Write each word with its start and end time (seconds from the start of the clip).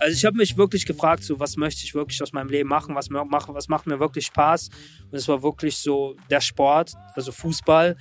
Also 0.00 0.16
ich 0.16 0.24
habe 0.24 0.36
mich 0.36 0.56
wirklich 0.56 0.84
gefragt, 0.84 1.22
so 1.22 1.38
was 1.38 1.56
möchte 1.56 1.84
ich 1.84 1.94
wirklich 1.94 2.20
aus 2.22 2.32
meinem 2.32 2.48
Leben 2.48 2.68
machen, 2.68 2.94
was, 2.96 3.08
mach, 3.08 3.48
was 3.48 3.68
macht 3.68 3.86
mir 3.86 4.00
wirklich 4.00 4.26
Spaß. 4.26 4.68
Und 5.10 5.16
es 5.16 5.28
war 5.28 5.42
wirklich 5.42 5.76
so 5.76 6.16
der 6.28 6.40
Sport, 6.40 6.94
also 7.14 7.30
Fußball. 7.30 7.96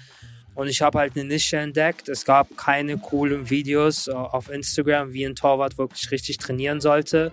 Und 0.56 0.68
ich 0.68 0.82
habe 0.82 0.98
halt 0.98 1.16
eine 1.16 1.26
Nische 1.26 1.58
entdeckt. 1.58 2.10
Es 2.10 2.26
gab 2.26 2.58
keine 2.58 2.98
coolen 2.98 3.52
Videos 3.52 4.08
äh, 4.08 4.12
auf 4.14 4.50
Instagram, 4.50 5.14
wie 5.14 5.26
ein 5.26 5.36
Torwart 5.36 5.78
wirklich 5.78 6.10
richtig 6.10 6.40
trainieren 6.40 6.82
sollte. 6.82 7.32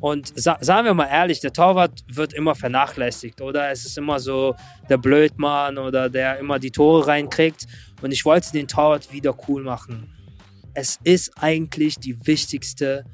Und 0.00 0.32
sa 0.40 0.56
sagen 0.60 0.86
wir 0.86 0.94
mal 0.94 1.08
ehrlich, 1.08 1.40
der 1.40 1.52
Torwart 1.52 2.04
wird 2.06 2.32
immer 2.32 2.54
vernachlässigt, 2.54 3.42
oder? 3.42 3.70
Es 3.70 3.84
ist 3.84 3.98
immer 3.98 4.20
so 4.20 4.54
der 4.88 4.96
Blödmann 4.96 5.76
oder 5.76 6.08
der 6.08 6.38
immer 6.38 6.58
die 6.58 6.70
Tore 6.70 7.06
reinkriegt. 7.06 7.66
Und 8.00 8.12
ich 8.12 8.24
wollte 8.24 8.52
den 8.52 8.68
Torwart 8.68 9.12
wieder 9.12 9.36
cool 9.48 9.62
machen. 9.62 10.17
Es 10.80 10.96
ist 11.02 11.32
eigentlich 11.42 11.98
die 11.98 12.24
wichtigste 12.24 13.04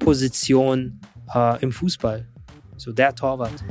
Position 0.00 1.00
äh, 1.32 1.62
im 1.62 1.70
Fußball. 1.70 2.26
So 2.78 2.92
der 2.92 3.14
Torwart. 3.14 3.64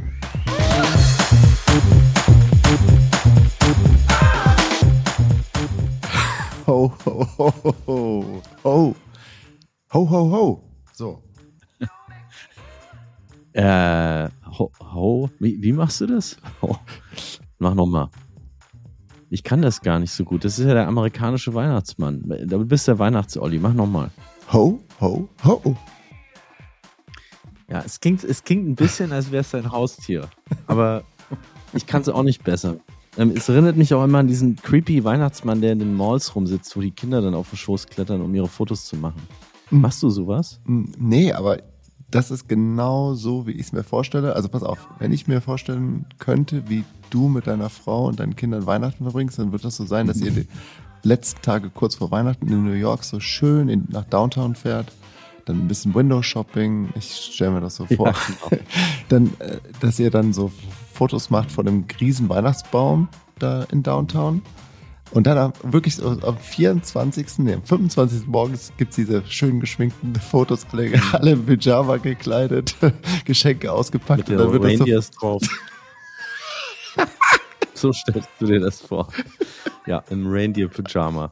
Ho, 6.66 6.94
ho, 7.06 7.28
ho, 7.38 7.76
ho, 7.86 8.42
ho. 8.64 8.96
Ho, 9.92 10.10
ho, 10.10 10.32
ho. 10.32 10.64
So. 10.94 11.22
äh, 13.52 14.30
ho, 14.58 14.72
ho. 14.80 15.30
Wie, 15.42 15.62
wie 15.62 15.74
machst 15.74 16.00
du 16.00 16.06
das? 16.06 16.38
Ho. 16.62 16.80
Mach 17.60 17.74
nochmal. 17.74 18.08
Ich 19.36 19.44
kann 19.44 19.62
das 19.62 19.82
gar 19.82 20.00
nicht 20.00 20.14
so 20.14 20.24
gut. 20.24 20.46
Das 20.46 20.58
ist 20.60 20.66
ja 20.66 20.74
der 20.74 20.88
amerikanische 20.88 21.54
Weihnachtsmann. 21.54 22.24
Du 22.46 22.66
bist 22.66 22.88
der 22.88 23.00
Weihnachtsolli. 23.00 23.60
Mach 23.60 23.74
nochmal. 23.74 24.10
Ho, 24.54 24.80
ho, 25.02 25.28
ho. 25.44 25.76
Ja, 27.68 27.84
es 27.86 28.00
klingt, 28.00 28.24
es 28.24 28.46
klingt 28.46 28.66
ein 28.66 28.76
bisschen, 28.76 29.12
als 29.12 29.32
wäre 29.32 29.42
es 29.42 29.52
dein 29.52 29.70
Haustier. 29.70 30.30
Aber 30.68 31.04
ich 31.74 31.86
kann 31.86 32.02
es 32.02 32.08
auch 32.08 32.24
nicht 32.24 32.46
besser. 32.46 32.78
Ähm, 33.18 33.34
es 33.36 33.50
erinnert 33.50 33.76
mich 33.76 33.94
auch 33.94 34.06
immer 34.06 34.20
an 34.20 34.28
diesen 34.28 34.56
creepy 34.56 35.04
Weihnachtsmann, 35.04 35.60
der 35.60 35.74
in 35.74 35.80
den 35.80 35.96
Malls 35.96 36.34
rumsitzt, 36.34 36.74
wo 36.78 36.80
die 36.80 36.92
Kinder 36.92 37.22
dann 37.22 37.36
auf 37.36 37.50
den 37.50 37.58
Schoß 37.58 37.88
klettern, 37.88 38.22
um 38.22 38.34
ihre 38.34 38.48
Fotos 38.48 38.86
zu 38.86 38.96
machen. 38.96 39.22
Mhm. 39.70 39.82
Machst 39.82 40.02
du 40.02 40.10
sowas? 40.10 40.62
Hm, 40.66 40.94
nee, 40.98 41.34
aber 41.34 41.58
das 42.12 42.32
ist 42.32 42.48
genau 42.48 43.14
so, 43.14 43.48
wie 43.48 43.52
ich 43.52 43.68
es 43.68 43.74
mir 43.74 43.84
vorstelle. 43.84 44.36
Also 44.36 44.50
pass 44.50 44.64
auf, 44.64 44.88
wenn 45.00 45.12
ich 45.12 45.28
mir 45.28 45.42
vorstellen 45.42 46.06
könnte, 46.20 46.70
wie 46.70 46.84
du 47.10 47.28
mit 47.28 47.48
deiner 47.48 47.70
Frau 47.70 48.06
und 48.08 48.20
deinen 48.20 48.36
Kindern 48.36 48.66
Weihnachten 48.66 49.04
verbringst, 49.04 49.40
dann 49.40 49.52
wird 49.52 49.66
das 49.66 49.76
so 49.76 49.86
sein, 49.86 50.08
dass 50.08 50.22
ihr 50.22 50.32
die 50.32 50.48
letzten 51.04 51.42
Tage 51.42 51.70
kurz 51.70 51.96
vor 51.96 52.12
Weihnachten 52.12 52.48
in 52.48 52.66
New 52.66 52.72
York 52.72 53.04
so 53.04 53.20
schön 53.20 53.70
in, 53.70 53.86
nach 53.90 54.06
Downtown 54.06 54.56
fährt 54.56 54.92
dann 55.46 55.60
ein 55.60 55.68
bisschen 55.68 55.94
Window-Shopping, 55.94 56.90
ich 56.96 57.16
stelle 57.16 57.52
mir 57.52 57.62
das 57.62 57.76
so 57.76 57.86
vor, 57.86 58.08
ja, 58.08 58.16
genau. 58.50 58.64
dann, 59.10 59.28
äh, 59.40 59.60
dass 59.80 60.00
ihr 60.00 60.12
dann 60.12 60.34
so 60.34 60.52
Fotos 60.94 61.30
macht 61.30 61.52
von 61.52 61.68
einem 61.68 61.86
riesen 62.02 62.30
Weihnachtsbaum 62.30 63.08
da 63.40 63.64
in 63.72 63.84
Downtown. 63.84 64.42
Und 65.12 65.28
dann 65.28 65.54
wirklich 65.64 66.02
am 66.04 66.38
24., 66.38 67.40
nee, 67.40 67.54
am 67.54 67.64
25. 67.64 68.28
morgens 68.28 68.74
gibt's 68.78 68.96
diese 68.96 69.24
schön 69.28 69.60
geschminkten 69.60 70.16
Fotos, 70.32 70.66
alle, 70.72 70.90
mhm. 70.90 71.02
alle 71.12 71.32
im 71.32 71.46
Pyjama 71.46 71.98
gekleidet, 71.98 72.76
Geschenke 73.26 73.72
ausgepackt. 73.72 74.30
Mit 74.30 74.40
und 74.40 74.46
dann 74.46 74.54
wird 74.54 74.64
Reindeers 74.64 75.12
so 75.14 75.20
drauf. 75.20 75.42
so 77.74 77.94
stellst 77.94 78.30
du 78.40 78.48
dir 78.48 78.60
das 78.60 78.82
vor. 78.82 79.08
Ja, 79.86 80.04
im 80.10 80.26
Reindeer-Pyjama. 80.28 81.32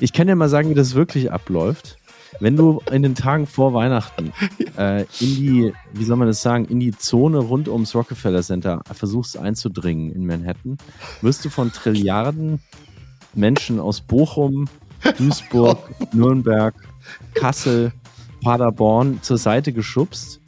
Ich 0.00 0.12
kann 0.12 0.26
dir 0.26 0.34
mal 0.34 0.48
sagen, 0.48 0.70
wie 0.70 0.74
das 0.74 0.94
wirklich 0.94 1.30
abläuft. 1.30 1.98
Wenn 2.38 2.56
du 2.56 2.80
in 2.90 3.02
den 3.02 3.14
Tagen 3.14 3.46
vor 3.46 3.74
Weihnachten 3.74 4.32
äh, 4.78 5.02
in 5.02 5.06
die, 5.18 5.72
wie 5.92 6.04
soll 6.04 6.16
man 6.16 6.28
das 6.28 6.40
sagen, 6.40 6.64
in 6.66 6.80
die 6.80 6.92
Zone 6.92 7.38
rund 7.38 7.68
ums 7.68 7.94
Rockefeller 7.94 8.42
Center 8.42 8.82
versuchst 8.92 9.36
einzudringen 9.36 10.10
in 10.12 10.26
Manhattan, 10.26 10.78
wirst 11.20 11.44
du 11.44 11.50
von 11.50 11.72
Trilliarden 11.72 12.60
Menschen 13.34 13.80
aus 13.80 14.00
Bochum, 14.00 14.66
Duisburg, 15.18 15.78
Nürnberg, 16.12 16.74
Kassel, 17.34 17.92
Paderborn 18.42 19.22
zur 19.22 19.38
Seite 19.38 19.72
geschubst 19.72 20.40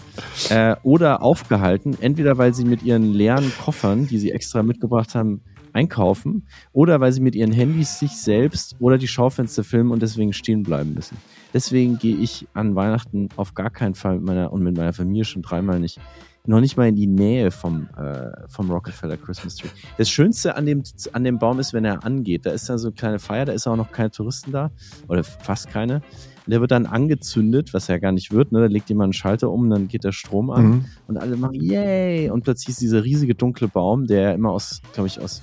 äh, 0.50 0.76
oder 0.82 1.22
aufgehalten, 1.22 1.96
entweder 2.00 2.38
weil 2.38 2.54
sie 2.54 2.64
mit 2.64 2.82
ihren 2.82 3.12
leeren 3.12 3.52
Koffern, 3.62 4.06
die 4.06 4.18
sie 4.18 4.30
extra 4.30 4.62
mitgebracht 4.62 5.14
haben, 5.14 5.42
einkaufen 5.72 6.46
oder 6.72 7.00
weil 7.00 7.12
sie 7.12 7.20
mit 7.20 7.34
ihren 7.34 7.52
Handys 7.52 7.98
sich 7.98 8.12
selbst 8.12 8.76
oder 8.78 8.98
die 8.98 9.08
Schaufenster 9.08 9.64
filmen 9.64 9.90
und 9.90 10.02
deswegen 10.02 10.32
stehen 10.32 10.62
bleiben 10.62 10.94
müssen. 10.94 11.16
Deswegen 11.54 11.98
gehe 11.98 12.16
ich 12.16 12.46
an 12.54 12.74
Weihnachten 12.74 13.28
auf 13.36 13.54
gar 13.54 13.70
keinen 13.70 13.94
Fall 13.94 14.16
mit 14.16 14.24
meiner 14.24 14.52
und 14.52 14.62
mit 14.62 14.76
meiner 14.76 14.92
Familie 14.92 15.24
schon 15.24 15.42
dreimal 15.42 15.80
nicht 15.80 15.98
noch 16.46 16.60
nicht 16.60 16.76
mal 16.76 16.88
in 16.88 16.96
die 16.96 17.06
Nähe 17.06 17.50
vom, 17.50 17.88
äh, 17.96 18.30
vom 18.48 18.70
Rockefeller 18.70 19.16
Christmas 19.16 19.56
Tree. 19.56 19.68
Das 19.96 20.10
Schönste 20.10 20.56
an 20.56 20.66
dem, 20.66 20.82
an 21.12 21.24
dem 21.24 21.38
Baum 21.38 21.60
ist, 21.60 21.72
wenn 21.72 21.84
er 21.84 22.04
angeht. 22.04 22.46
Da 22.46 22.50
ist 22.50 22.68
dann 22.68 22.78
so 22.78 22.88
eine 22.88 22.94
kleine 22.94 23.18
Feier, 23.18 23.44
da 23.44 23.52
ist 23.52 23.66
auch 23.66 23.76
noch 23.76 23.92
keine 23.92 24.10
Touristen 24.10 24.50
da. 24.50 24.70
Oder 25.08 25.22
fast 25.22 25.70
keine. 25.70 25.96
Und 26.44 26.50
der 26.50 26.60
wird 26.60 26.72
dann 26.72 26.86
angezündet, 26.86 27.72
was 27.72 27.86
ja 27.86 27.98
gar 27.98 28.10
nicht 28.10 28.32
wird. 28.32 28.50
Ne? 28.50 28.60
Da 28.60 28.66
legt 28.66 28.88
jemand 28.88 29.06
einen 29.06 29.12
Schalter 29.12 29.50
um, 29.50 29.70
dann 29.70 29.86
geht 29.86 30.02
der 30.02 30.10
Strom 30.10 30.50
an 30.50 30.64
mhm. 30.64 30.84
und 31.06 31.16
alle 31.16 31.36
machen 31.36 31.54
Yay! 31.54 32.30
Und 32.30 32.42
plötzlich 32.42 32.70
ist 32.70 32.80
dieser 32.80 33.04
riesige 33.04 33.36
dunkle 33.36 33.68
Baum, 33.68 34.06
der 34.06 34.34
immer 34.34 34.50
aus, 34.50 34.82
glaube 34.92 35.06
ich, 35.06 35.20
aus 35.20 35.42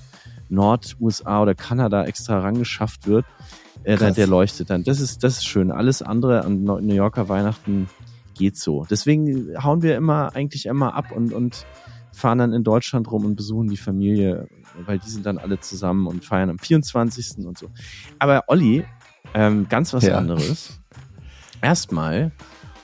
Nord-USA 0.50 1.42
oder 1.42 1.56
Kanada 1.56 2.04
extra 2.04 2.40
rangeschafft 2.40 3.08
wird, 3.08 3.26
äh, 3.84 3.96
der, 3.96 4.12
der 4.12 4.28
leuchtet 4.28 4.70
dann. 4.70 4.84
Das 4.84 5.00
ist, 5.00 5.24
das 5.24 5.38
ist 5.38 5.46
schön. 5.46 5.72
Alles 5.72 6.02
andere 6.02 6.44
an 6.44 6.64
New 6.64 6.94
Yorker 6.94 7.30
Weihnachten 7.30 7.88
geht 8.40 8.58
so. 8.58 8.88
Deswegen 8.90 9.54
hauen 9.62 9.84
wir 9.84 9.96
immer 9.98 10.36
eigentlich 10.36 10.66
immer 10.66 10.96
ab 10.96 11.12
und, 11.12 11.34
und 11.34 11.68
fahren 12.12 12.40
dann 12.40 12.54
in 12.54 12.64
Deutschland 12.64 13.12
rum 13.12 13.26
und 13.26 13.36
besuchen 13.36 13.68
die 13.68 13.78
Familie, 13.78 14.48
weil 14.86 14.98
die 14.98 15.10
sind 15.10 15.26
dann 15.26 15.38
alle 15.38 15.60
zusammen 15.60 16.08
und 16.08 16.26
feiern 16.26 16.50
am 16.50 16.58
24. 16.58 17.46
und 17.46 17.58
so. 17.58 17.70
Aber 18.18 18.46
Olli, 18.48 18.86
ähm, 19.34 19.68
ganz 19.70 19.94
was 19.94 20.06
ja. 20.06 20.18
anderes. 20.18 20.80
Erstmal, 21.62 22.32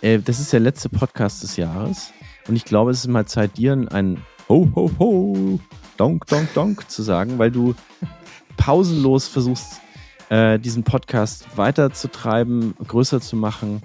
äh, 0.02 0.20
das 0.20 0.40
ist 0.40 0.52
der 0.52 0.60
letzte 0.60 0.90
Podcast 0.90 1.42
des 1.42 1.56
Jahres 1.56 2.12
und 2.48 2.58
ich 2.58 2.66
glaube, 2.66 2.92
es 2.92 3.00
ist 3.00 3.08
mal 3.08 3.26
Zeit, 3.26 3.58
dir 3.58 3.74
ein 3.74 4.20
Ho, 4.48 4.70
ho, 4.76 4.92
ho, 5.00 5.60
donk, 5.98 6.28
donk, 6.28 6.54
donk 6.54 6.90
zu 6.92 7.02
sagen, 7.02 7.40
weil 7.40 7.50
du 7.50 7.74
pausenlos 8.58 9.28
versuchst, 9.28 9.82
äh, 10.30 10.60
diesen 10.60 10.84
Podcast 10.84 11.58
weiterzutreiben, 11.58 12.76
größer 12.88 13.22
zu 13.22 13.36
machen, 13.38 13.82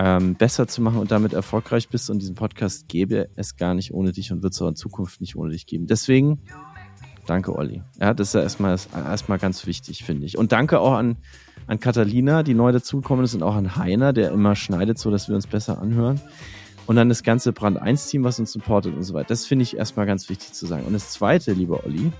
ähm, 0.00 0.34
besser 0.34 0.66
zu 0.66 0.80
machen 0.80 0.98
und 0.98 1.10
damit 1.10 1.34
erfolgreich 1.34 1.90
bist. 1.90 2.08
Und 2.08 2.20
diesen 2.20 2.34
Podcast 2.34 2.88
gäbe 2.88 3.28
es 3.36 3.56
gar 3.56 3.74
nicht 3.74 3.92
ohne 3.92 4.12
dich 4.12 4.32
und 4.32 4.42
wird 4.42 4.54
es 4.54 4.62
auch 4.62 4.68
in 4.68 4.74
Zukunft 4.74 5.20
nicht 5.20 5.36
ohne 5.36 5.52
dich 5.52 5.66
geben. 5.66 5.86
Deswegen 5.86 6.40
danke, 7.26 7.54
Olli. 7.54 7.82
Ja, 8.00 8.14
das 8.14 8.28
ist 8.28 8.34
ja 8.34 8.40
erstmal, 8.40 8.78
erstmal 8.94 9.38
ganz 9.38 9.66
wichtig, 9.66 10.02
finde 10.02 10.24
ich. 10.24 10.38
Und 10.38 10.52
danke 10.52 10.80
auch 10.80 10.94
an, 10.94 11.18
an 11.66 11.80
Catalina, 11.80 12.42
die 12.42 12.54
neu 12.54 12.72
dazugekommen 12.72 13.26
ist, 13.26 13.34
und 13.34 13.42
auch 13.42 13.54
an 13.54 13.76
Heiner, 13.76 14.14
der 14.14 14.32
immer 14.32 14.56
schneidet, 14.56 14.98
so 14.98 15.10
dass 15.10 15.28
wir 15.28 15.34
uns 15.34 15.46
besser 15.46 15.78
anhören. 15.80 16.18
Und 16.86 16.96
dann 16.96 17.10
das 17.10 17.22
ganze 17.22 17.52
Brand 17.52 17.76
1 17.76 18.08
Team, 18.08 18.24
was 18.24 18.40
uns 18.40 18.52
supportet 18.52 18.96
und 18.96 19.02
so 19.02 19.12
weiter. 19.12 19.28
Das 19.28 19.44
finde 19.44 19.64
ich 19.64 19.76
erstmal 19.76 20.06
ganz 20.06 20.30
wichtig 20.30 20.54
zu 20.54 20.66
sagen. 20.66 20.84
Und 20.86 20.94
das 20.94 21.10
zweite, 21.10 21.52
lieber 21.52 21.84
Olli, 21.84 22.10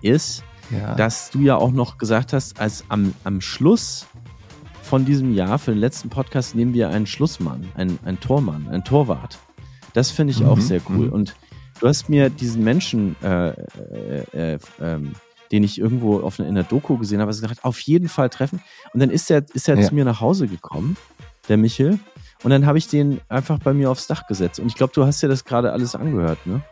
ist, 0.00 0.42
ja. 0.70 0.94
dass 0.94 1.30
du 1.30 1.40
ja 1.40 1.56
auch 1.56 1.70
noch 1.70 1.98
gesagt 1.98 2.32
hast, 2.32 2.58
als 2.58 2.84
am, 2.88 3.14
am 3.24 3.42
Schluss 3.42 4.06
von 4.82 5.04
diesem 5.04 5.34
Jahr, 5.34 5.58
für 5.58 5.70
den 5.70 5.80
letzten 5.80 6.10
Podcast, 6.10 6.54
nehmen 6.54 6.74
wir 6.74 6.90
einen 6.90 7.06
Schlussmann, 7.06 7.66
einen, 7.74 7.98
einen 8.04 8.20
Tormann, 8.20 8.68
einen 8.68 8.84
Torwart. 8.84 9.38
Das 9.94 10.10
finde 10.10 10.32
ich 10.32 10.40
mhm. 10.40 10.48
auch 10.48 10.60
sehr 10.60 10.80
cool. 10.88 11.06
Mhm. 11.06 11.12
Und 11.12 11.34
du 11.80 11.88
hast 11.88 12.08
mir 12.08 12.30
diesen 12.30 12.62
Menschen, 12.64 13.16
äh, 13.22 13.50
äh, 13.50 14.54
äh, 14.54 14.58
ähm, 14.80 15.12
den 15.50 15.64
ich 15.64 15.78
irgendwo 15.78 16.20
auf 16.20 16.40
einer, 16.40 16.48
in 16.48 16.54
der 16.54 16.64
Doku 16.64 16.96
gesehen 16.98 17.20
habe, 17.20 17.30
gesagt, 17.30 17.64
auf 17.64 17.80
jeden 17.80 18.08
Fall 18.08 18.30
treffen. 18.30 18.60
Und 18.92 19.00
dann 19.00 19.10
ist 19.10 19.30
er, 19.30 19.44
ist 19.54 19.68
er 19.68 19.78
ja. 19.78 19.86
zu 19.86 19.94
mir 19.94 20.04
nach 20.04 20.20
Hause 20.20 20.48
gekommen, 20.48 20.96
der 21.48 21.56
Michel. 21.56 21.98
Und 22.42 22.50
dann 22.50 22.66
habe 22.66 22.78
ich 22.78 22.88
den 22.88 23.20
einfach 23.28 23.58
bei 23.58 23.72
mir 23.72 23.90
aufs 23.90 24.06
Dach 24.06 24.26
gesetzt. 24.26 24.58
Und 24.58 24.66
ich 24.66 24.74
glaube, 24.74 24.92
du 24.94 25.04
hast 25.04 25.22
ja 25.22 25.28
das 25.28 25.44
gerade 25.44 25.72
alles 25.72 25.94
angehört, 25.94 26.44
ne? 26.46 26.62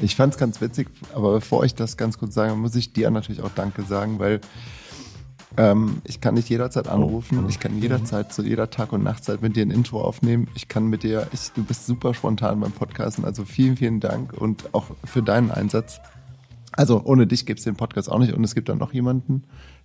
Ich 0.00 0.14
fand 0.14 0.34
es 0.34 0.38
ganz 0.38 0.60
witzig, 0.60 0.88
aber 1.12 1.32
bevor 1.32 1.64
ich 1.64 1.74
das 1.74 1.96
ganz 1.96 2.18
kurz 2.18 2.34
sage, 2.34 2.54
muss 2.54 2.76
ich 2.76 2.92
dir 2.92 3.10
natürlich 3.10 3.42
auch 3.42 3.50
Danke 3.54 3.82
sagen, 3.82 4.20
weil 4.20 4.40
ähm, 5.56 6.02
ich 6.04 6.20
kann 6.20 6.36
dich 6.36 6.48
jederzeit 6.48 6.86
oh, 6.88 6.90
anrufen. 6.90 7.46
Ich 7.48 7.58
kann 7.58 7.80
jederzeit 7.80 8.32
zu 8.32 8.42
jeder 8.42 8.70
Tag- 8.70 8.92
und 8.92 9.02
Nachtzeit 9.02 9.42
mit 9.42 9.56
dir 9.56 9.64
ein 9.64 9.70
Intro 9.70 10.02
aufnehmen. 10.02 10.48
Ich 10.54 10.68
kann 10.68 10.86
mit 10.86 11.02
dir, 11.02 11.26
ich, 11.32 11.52
du 11.52 11.64
bist 11.64 11.86
super 11.86 12.14
spontan 12.14 12.60
beim 12.60 12.72
Podcasten. 12.72 13.24
Also 13.24 13.44
vielen, 13.44 13.76
vielen 13.76 14.00
Dank 14.00 14.34
und 14.34 14.74
auch 14.74 14.86
für 15.04 15.22
deinen 15.22 15.50
Einsatz. 15.50 16.00
Also 16.72 17.02
ohne 17.04 17.26
dich 17.26 17.46
gäbe 17.46 17.58
es 17.58 17.64
den 17.64 17.76
Podcast 17.76 18.10
auch 18.10 18.18
nicht. 18.18 18.34
Und 18.34 18.44
es 18.44 18.54
gibt 18.54 18.68
dann 18.68 18.78
noch 18.78 18.92
jemanden, 18.92 19.44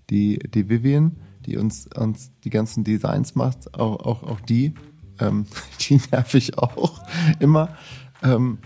die, 0.09 0.39
die 0.39 0.69
Vivian, 0.69 1.15
die 1.45 1.57
uns, 1.57 1.87
uns 1.95 2.31
die 2.43 2.49
ganzen 2.49 2.83
Designs 2.83 3.35
macht. 3.35 3.73
Auch, 3.73 3.99
auch, 4.05 4.23
auch 4.23 4.39
die. 4.41 4.73
Ähm, 5.19 5.45
die 5.79 5.99
nerv 6.11 6.33
ich 6.33 6.57
auch 6.57 7.01
immer. 7.39 7.69
Ähm, 8.21 8.57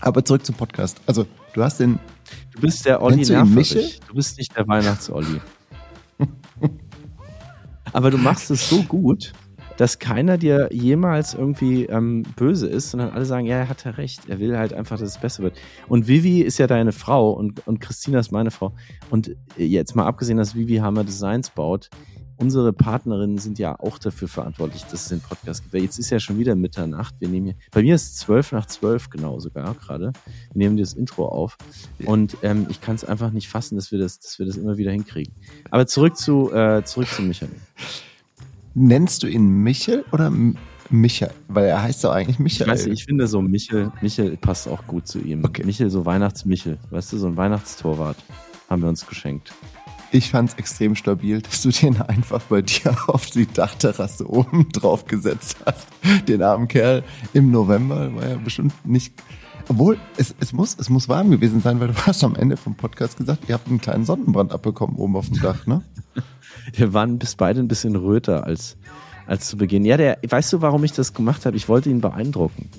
aber 0.00 0.24
zurück 0.24 0.44
zum 0.44 0.56
Podcast. 0.56 1.00
Also, 1.06 1.26
du 1.54 1.62
hast 1.62 1.80
den. 1.80 1.98
Du 2.52 2.60
bist 2.60 2.84
der 2.84 3.00
Olli 3.02 3.24
du, 3.24 3.44
du 3.44 4.14
bist 4.14 4.36
nicht 4.36 4.56
der 4.56 4.66
Weihnachts-Olli. 4.66 5.40
Aber 7.92 8.10
du 8.10 8.18
machst 8.18 8.50
es 8.50 8.68
so 8.68 8.82
gut, 8.82 9.32
dass 9.78 10.00
keiner 10.00 10.38
dir 10.38 10.68
jemals 10.72 11.34
irgendwie 11.34 11.84
ähm, 11.86 12.24
böse 12.36 12.66
ist, 12.66 12.90
sondern 12.90 13.10
alle 13.10 13.24
sagen, 13.24 13.46
ja, 13.46 13.58
er 13.58 13.68
hat 13.68 13.84
ja 13.84 13.92
recht. 13.92 14.28
Er 14.28 14.40
will 14.40 14.58
halt 14.58 14.72
einfach, 14.72 14.98
dass 14.98 15.10
es 15.10 15.18
besser 15.18 15.44
wird. 15.44 15.56
Und 15.86 16.08
Vivi 16.08 16.40
ist 16.40 16.58
ja 16.58 16.66
deine 16.66 16.90
Frau 16.92 17.30
und, 17.30 17.64
und 17.66 17.80
Christina 17.80 18.18
ist 18.18 18.32
meine 18.32 18.50
Frau. 18.50 18.74
Und 19.08 19.36
jetzt 19.56 19.94
mal 19.94 20.04
abgesehen, 20.04 20.36
dass 20.36 20.56
Vivi 20.56 20.76
Hammer 20.78 21.04
Designs 21.04 21.50
baut, 21.50 21.90
unsere 22.38 22.72
Partnerinnen 22.72 23.38
sind 23.38 23.58
ja 23.58 23.78
auch 23.78 23.98
dafür 23.98 24.28
verantwortlich, 24.28 24.84
dass 24.84 25.02
es 25.02 25.08
den 25.08 25.20
Podcast 25.20 25.62
gibt. 25.62 25.82
Jetzt 25.82 25.98
ist 25.98 26.10
ja 26.10 26.20
schon 26.20 26.38
wieder 26.38 26.54
Mitternacht. 26.54 27.14
Wir 27.18 27.28
nehmen 27.28 27.46
hier, 27.46 27.54
bei 27.72 27.82
mir 27.82 27.94
ist 27.94 28.12
es 28.12 28.16
zwölf 28.16 28.52
nach 28.52 28.66
zwölf 28.66 29.10
genau 29.10 29.40
sogar 29.40 29.74
gerade. 29.74 30.12
Wir 30.52 30.58
nehmen 30.58 30.76
das 30.76 30.94
Intro 30.94 31.26
auf 31.26 31.58
und 32.04 32.36
ähm, 32.42 32.66
ich 32.70 32.80
kann 32.80 32.94
es 32.94 33.04
einfach 33.04 33.30
nicht 33.30 33.48
fassen, 33.48 33.76
dass 33.76 33.92
wir 33.92 33.98
das, 33.98 34.20
dass 34.20 34.38
wir 34.38 34.46
das 34.46 34.56
immer 34.56 34.78
wieder 34.78 34.92
hinkriegen. 34.92 35.34
Aber 35.70 35.86
zurück 35.86 36.16
zu 36.16 36.52
äh, 36.52 36.82
zurück 36.84 37.08
zu 37.08 37.22
Michael. 37.22 37.50
Nennst 38.74 39.22
du 39.22 39.26
ihn 39.26 39.48
Michel 39.62 40.04
oder 40.12 40.32
Michael? 40.90 41.32
Weil 41.48 41.66
er 41.66 41.82
heißt 41.82 42.04
doch 42.04 42.12
eigentlich 42.12 42.38
Michael. 42.38 42.68
Ich 42.68 42.72
weiß 42.72 42.86
ich 42.86 43.04
finde 43.04 43.26
so 43.26 43.42
Michel, 43.42 43.90
Michel 44.00 44.36
passt 44.36 44.68
auch 44.68 44.86
gut 44.86 45.08
zu 45.08 45.18
ihm. 45.18 45.44
Okay. 45.44 45.64
Michel, 45.64 45.90
so 45.90 46.06
Weihnachtsmichel. 46.06 46.78
Weißt 46.90 47.12
du, 47.12 47.18
so 47.18 47.26
ein 47.26 47.36
Weihnachtstorwart 47.36 48.16
haben 48.70 48.82
wir 48.82 48.88
uns 48.88 49.06
geschenkt. 49.06 49.52
Ich 50.10 50.30
fand 50.30 50.50
es 50.50 50.56
extrem 50.56 50.94
stabil, 50.94 51.42
dass 51.42 51.62
du 51.62 51.70
den 51.70 52.00
einfach 52.00 52.40
bei 52.42 52.62
dir 52.62 52.96
auf 53.08 53.26
die 53.26 53.46
Dachterrasse 53.46 54.28
oben 54.28 54.68
drauf 54.72 55.04
gesetzt 55.04 55.58
hast. 55.66 55.86
Den 56.26 56.42
armen 56.42 56.66
Kerl 56.68 57.02
im 57.34 57.50
November 57.50 58.14
war 58.14 58.28
ja 58.28 58.36
bestimmt 58.36 58.72
nicht. 58.86 59.12
Obwohl, 59.68 59.98
es, 60.16 60.34
es, 60.40 60.54
muss, 60.54 60.76
es 60.78 60.88
muss 60.88 61.10
warm 61.10 61.30
gewesen 61.30 61.60
sein, 61.60 61.78
weil 61.78 61.88
du 61.88 61.94
hast 62.06 62.24
am 62.24 62.34
Ende 62.36 62.56
vom 62.56 62.74
Podcast 62.74 63.18
gesagt, 63.18 63.48
ihr 63.48 63.54
habt 63.54 63.68
einen 63.68 63.82
kleinen 63.82 64.06
Sonnenbrand 64.06 64.52
abbekommen 64.52 64.96
oben 64.96 65.16
auf 65.16 65.28
dem 65.28 65.42
Dach, 65.42 65.66
ne? 65.66 65.82
Wir 66.72 66.94
waren 66.94 67.18
bis 67.18 67.34
beide 67.34 67.60
ein 67.60 67.68
bisschen 67.68 67.94
röter 67.94 68.44
als, 68.44 68.78
als 69.26 69.46
zu 69.46 69.58
Beginn. 69.58 69.84
Ja, 69.84 69.98
der, 69.98 70.18
weißt 70.26 70.52
du, 70.54 70.62
warum 70.62 70.84
ich 70.84 70.92
das 70.92 71.12
gemacht 71.12 71.44
habe? 71.44 71.56
Ich 71.56 71.68
wollte 71.68 71.90
ihn 71.90 72.00
beeindrucken. 72.00 72.70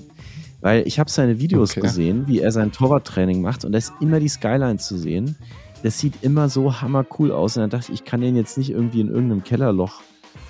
Weil 0.60 0.86
ich 0.86 0.98
habe 0.98 1.10
seine 1.10 1.38
Videos 1.38 1.70
okay. 1.70 1.80
gesehen, 1.80 2.26
wie 2.26 2.40
er 2.40 2.52
sein 2.52 2.72
Torwarttraining 2.72 3.40
macht 3.40 3.64
und 3.64 3.72
da 3.72 3.78
ist 3.78 3.92
immer 4.00 4.20
die 4.20 4.28
Skyline 4.28 4.78
zu 4.78 4.98
sehen. 4.98 5.36
Das 5.82 5.98
sieht 5.98 6.22
immer 6.22 6.48
so 6.48 6.80
hammercool 6.80 7.32
aus. 7.32 7.56
Und 7.56 7.62
dann 7.62 7.70
dachte 7.70 7.92
ich, 7.92 8.00
ich 8.00 8.04
kann 8.04 8.20
den 8.20 8.36
jetzt 8.36 8.58
nicht 8.58 8.70
irgendwie 8.70 9.00
in 9.00 9.08
irgendeinem 9.08 9.44
Kellerloch 9.44 10.02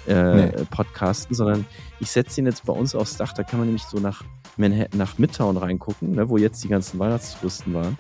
äh, 0.07 0.35
nee. 0.35 0.53
podcasten, 0.71 1.35
sondern 1.35 1.65
ich 2.01 2.11
setze 2.11 2.41
ihn 2.41 2.47
jetzt 2.47 2.65
bei 2.65 2.73
uns 2.73 2.95
aufs 2.95 3.17
Dach. 3.17 3.33
Da 3.33 3.43
kann 3.43 3.59
man 3.59 3.69
nämlich 3.69 3.85
so 3.85 3.99
nach 3.99 4.25
Manhattan, 4.57 4.99
nach 4.99 5.19
Midtown 5.19 5.57
reingucken, 5.57 6.13
ne, 6.13 6.29
wo 6.29 6.37
jetzt 6.37 6.63
die 6.65 6.69
ganzen 6.69 6.99
Weihnachtstouristen 6.99 7.75
waren. 7.75 7.99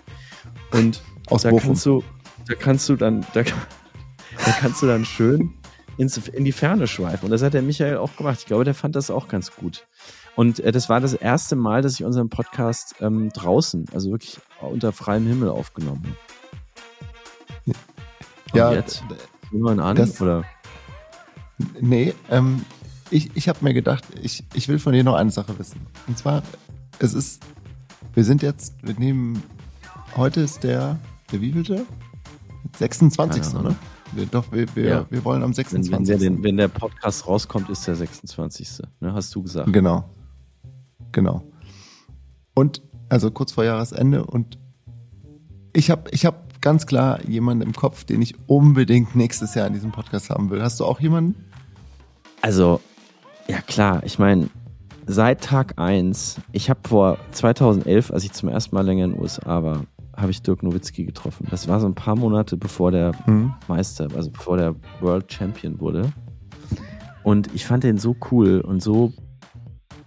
Und 0.73 1.03
Aus 1.29 1.43
da 1.43 1.51
Bochum. 1.51 1.69
kannst 1.69 1.87
du, 1.87 2.03
da 2.47 2.55
kannst 2.55 2.89
du 2.89 2.97
dann, 2.97 3.27
da, 3.35 3.43
da 4.45 4.53
kannst 4.61 4.83
du 4.83 4.87
dann 4.87 5.05
schön 5.05 5.55
ins, 5.97 6.17
in 6.17 6.45
die 6.45 6.53
Ferne 6.53 6.87
schweifen. 6.87 7.27
Und 7.27 7.31
das 7.31 7.43
hat 7.43 7.55
der 7.55 7.63
Michael 7.63 7.99
auch 7.99 8.17
gemacht. 8.17 8.39
Ich 8.41 8.47
glaube, 8.47 8.65
der 8.65 8.75
fand 8.75 8.97
das 8.97 9.11
auch 9.11 9.29
ganz 9.29 9.55
gut. 9.55 9.87
Und 10.37 10.61
äh, 10.61 10.73
das 10.73 10.89
war 10.89 11.01
das 11.01 11.15
erste 11.15 11.57
Mal, 11.57 11.83
dass 11.83 11.95
ich 11.95 12.05
unseren 12.05 12.29
Podcast 12.29 12.97
ähm, 13.01 13.31
draußen, 13.31 13.87
also 13.93 14.11
wirklich 14.11 14.39
unter 14.61 14.93
freiem 14.93 15.27
Himmel 15.27 15.51
aufgenommen 15.51 16.03
habe. 16.05 16.40
Ja, 18.55 18.73
jetzt? 18.73 19.03
Wir 19.51 19.79
an, 19.79 19.97
das, 19.97 20.21
oder? 20.21 20.45
Nee, 21.81 22.15
ähm, 22.31 22.65
ich, 23.11 23.35
ich 23.35 23.49
habe 23.49 23.59
mir 23.63 23.75
gedacht, 23.75 24.05
ich, 24.23 24.45
ich 24.55 24.69
will 24.69 24.79
von 24.79 24.93
dir 24.93 25.05
noch 25.05 25.15
eine 25.15 25.31
Sache 25.31 25.59
wissen. 25.59 25.81
Und 26.07 26.17
zwar, 26.17 26.43
es 26.99 27.15
ist, 27.15 27.43
wir 28.15 28.25
sind 28.25 28.43
jetzt, 28.43 28.75
wir 28.83 28.95
nehmen, 28.95 29.43
heute 30.17 30.41
ist 30.41 30.63
der, 30.63 30.99
der 31.33 31.41
wievielte? 31.41 31.85
26. 32.79 33.55
oder? 33.55 33.75
Wir, 34.13 34.27
doch, 34.27 34.51
wir, 34.53 34.67
wir, 34.75 34.85
ja. 34.85 35.07
wir 35.11 35.25
wollen 35.25 35.43
am 35.43 35.53
26. 35.53 35.93
Wenn, 35.93 35.99
wenn, 35.99 36.05
der, 36.07 36.19
den, 36.19 36.43
wenn 36.43 36.57
der 36.57 36.69
Podcast 36.69 37.27
rauskommt, 37.27 37.69
ist 37.71 37.87
der 37.87 37.97
26. 37.97 38.83
Ne, 39.01 39.13
hast 39.13 39.35
du 39.35 39.43
gesagt. 39.43 39.73
Genau. 39.73 40.09
Genau. 41.13 41.43
Und 42.55 42.83
also 43.09 43.31
kurz 43.31 43.53
vor 43.53 43.65
Jahresende 43.65 44.25
und 44.25 44.59
ich 45.73 45.91
habe 45.91 46.11
ich 46.11 46.27
hab 46.27 46.50
ganz 46.61 46.87
klar 46.87 47.25
jemanden 47.27 47.63
im 47.63 47.73
Kopf, 47.73 48.05
den 48.05 48.23
ich 48.23 48.35
unbedingt 48.47 49.17
nächstes 49.17 49.55
Jahr 49.55 49.67
in 49.67 49.73
diesem 49.73 49.93
Podcast 49.93 50.31
haben 50.31 50.51
will. 50.51 50.63
Hast 50.63 50.81
du 50.81 50.85
auch 50.85 51.01
jemanden? 51.01 51.35
Also, 52.43 52.81
ja 53.49 53.61
klar, 53.61 54.03
ich 54.05 54.19
meine, 54.19 54.49
seit 55.07 55.43
Tag 55.43 55.75
1, 55.79 56.41
ich 56.53 56.71
habe 56.71 56.81
vor 56.89 57.19
2011, 57.33 58.13
als 58.13 58.25
ich 58.25 58.33
zum 58.33 58.49
ersten 58.49 58.75
Mal 58.75 58.85
länger 58.85 59.05
in 59.05 59.13
den 59.13 59.21
USA 59.21 59.63
war, 59.63 59.85
habe 60.17 60.31
ich 60.31 60.43
Dirk 60.43 60.63
Nowitzki 60.63 61.05
getroffen. 61.05 61.47
Das 61.51 61.69
war 61.69 61.81
so 61.81 61.87
ein 61.87 61.95
paar 61.95 62.17
Monate 62.17 62.57
bevor 62.57 62.91
der 62.91 63.13
mhm. 63.27 63.55
Meister, 63.69 64.09
also 64.15 64.31
bevor 64.31 64.57
der 64.57 64.75
World 65.01 65.33
Champion 65.33 65.81
wurde. 65.81 66.13
Und 67.23 67.55
ich 67.55 67.67
fand 67.67 67.85
den 67.85 67.99
so 67.99 68.17
cool 68.31 68.61
und 68.61 68.83
so 68.83 69.13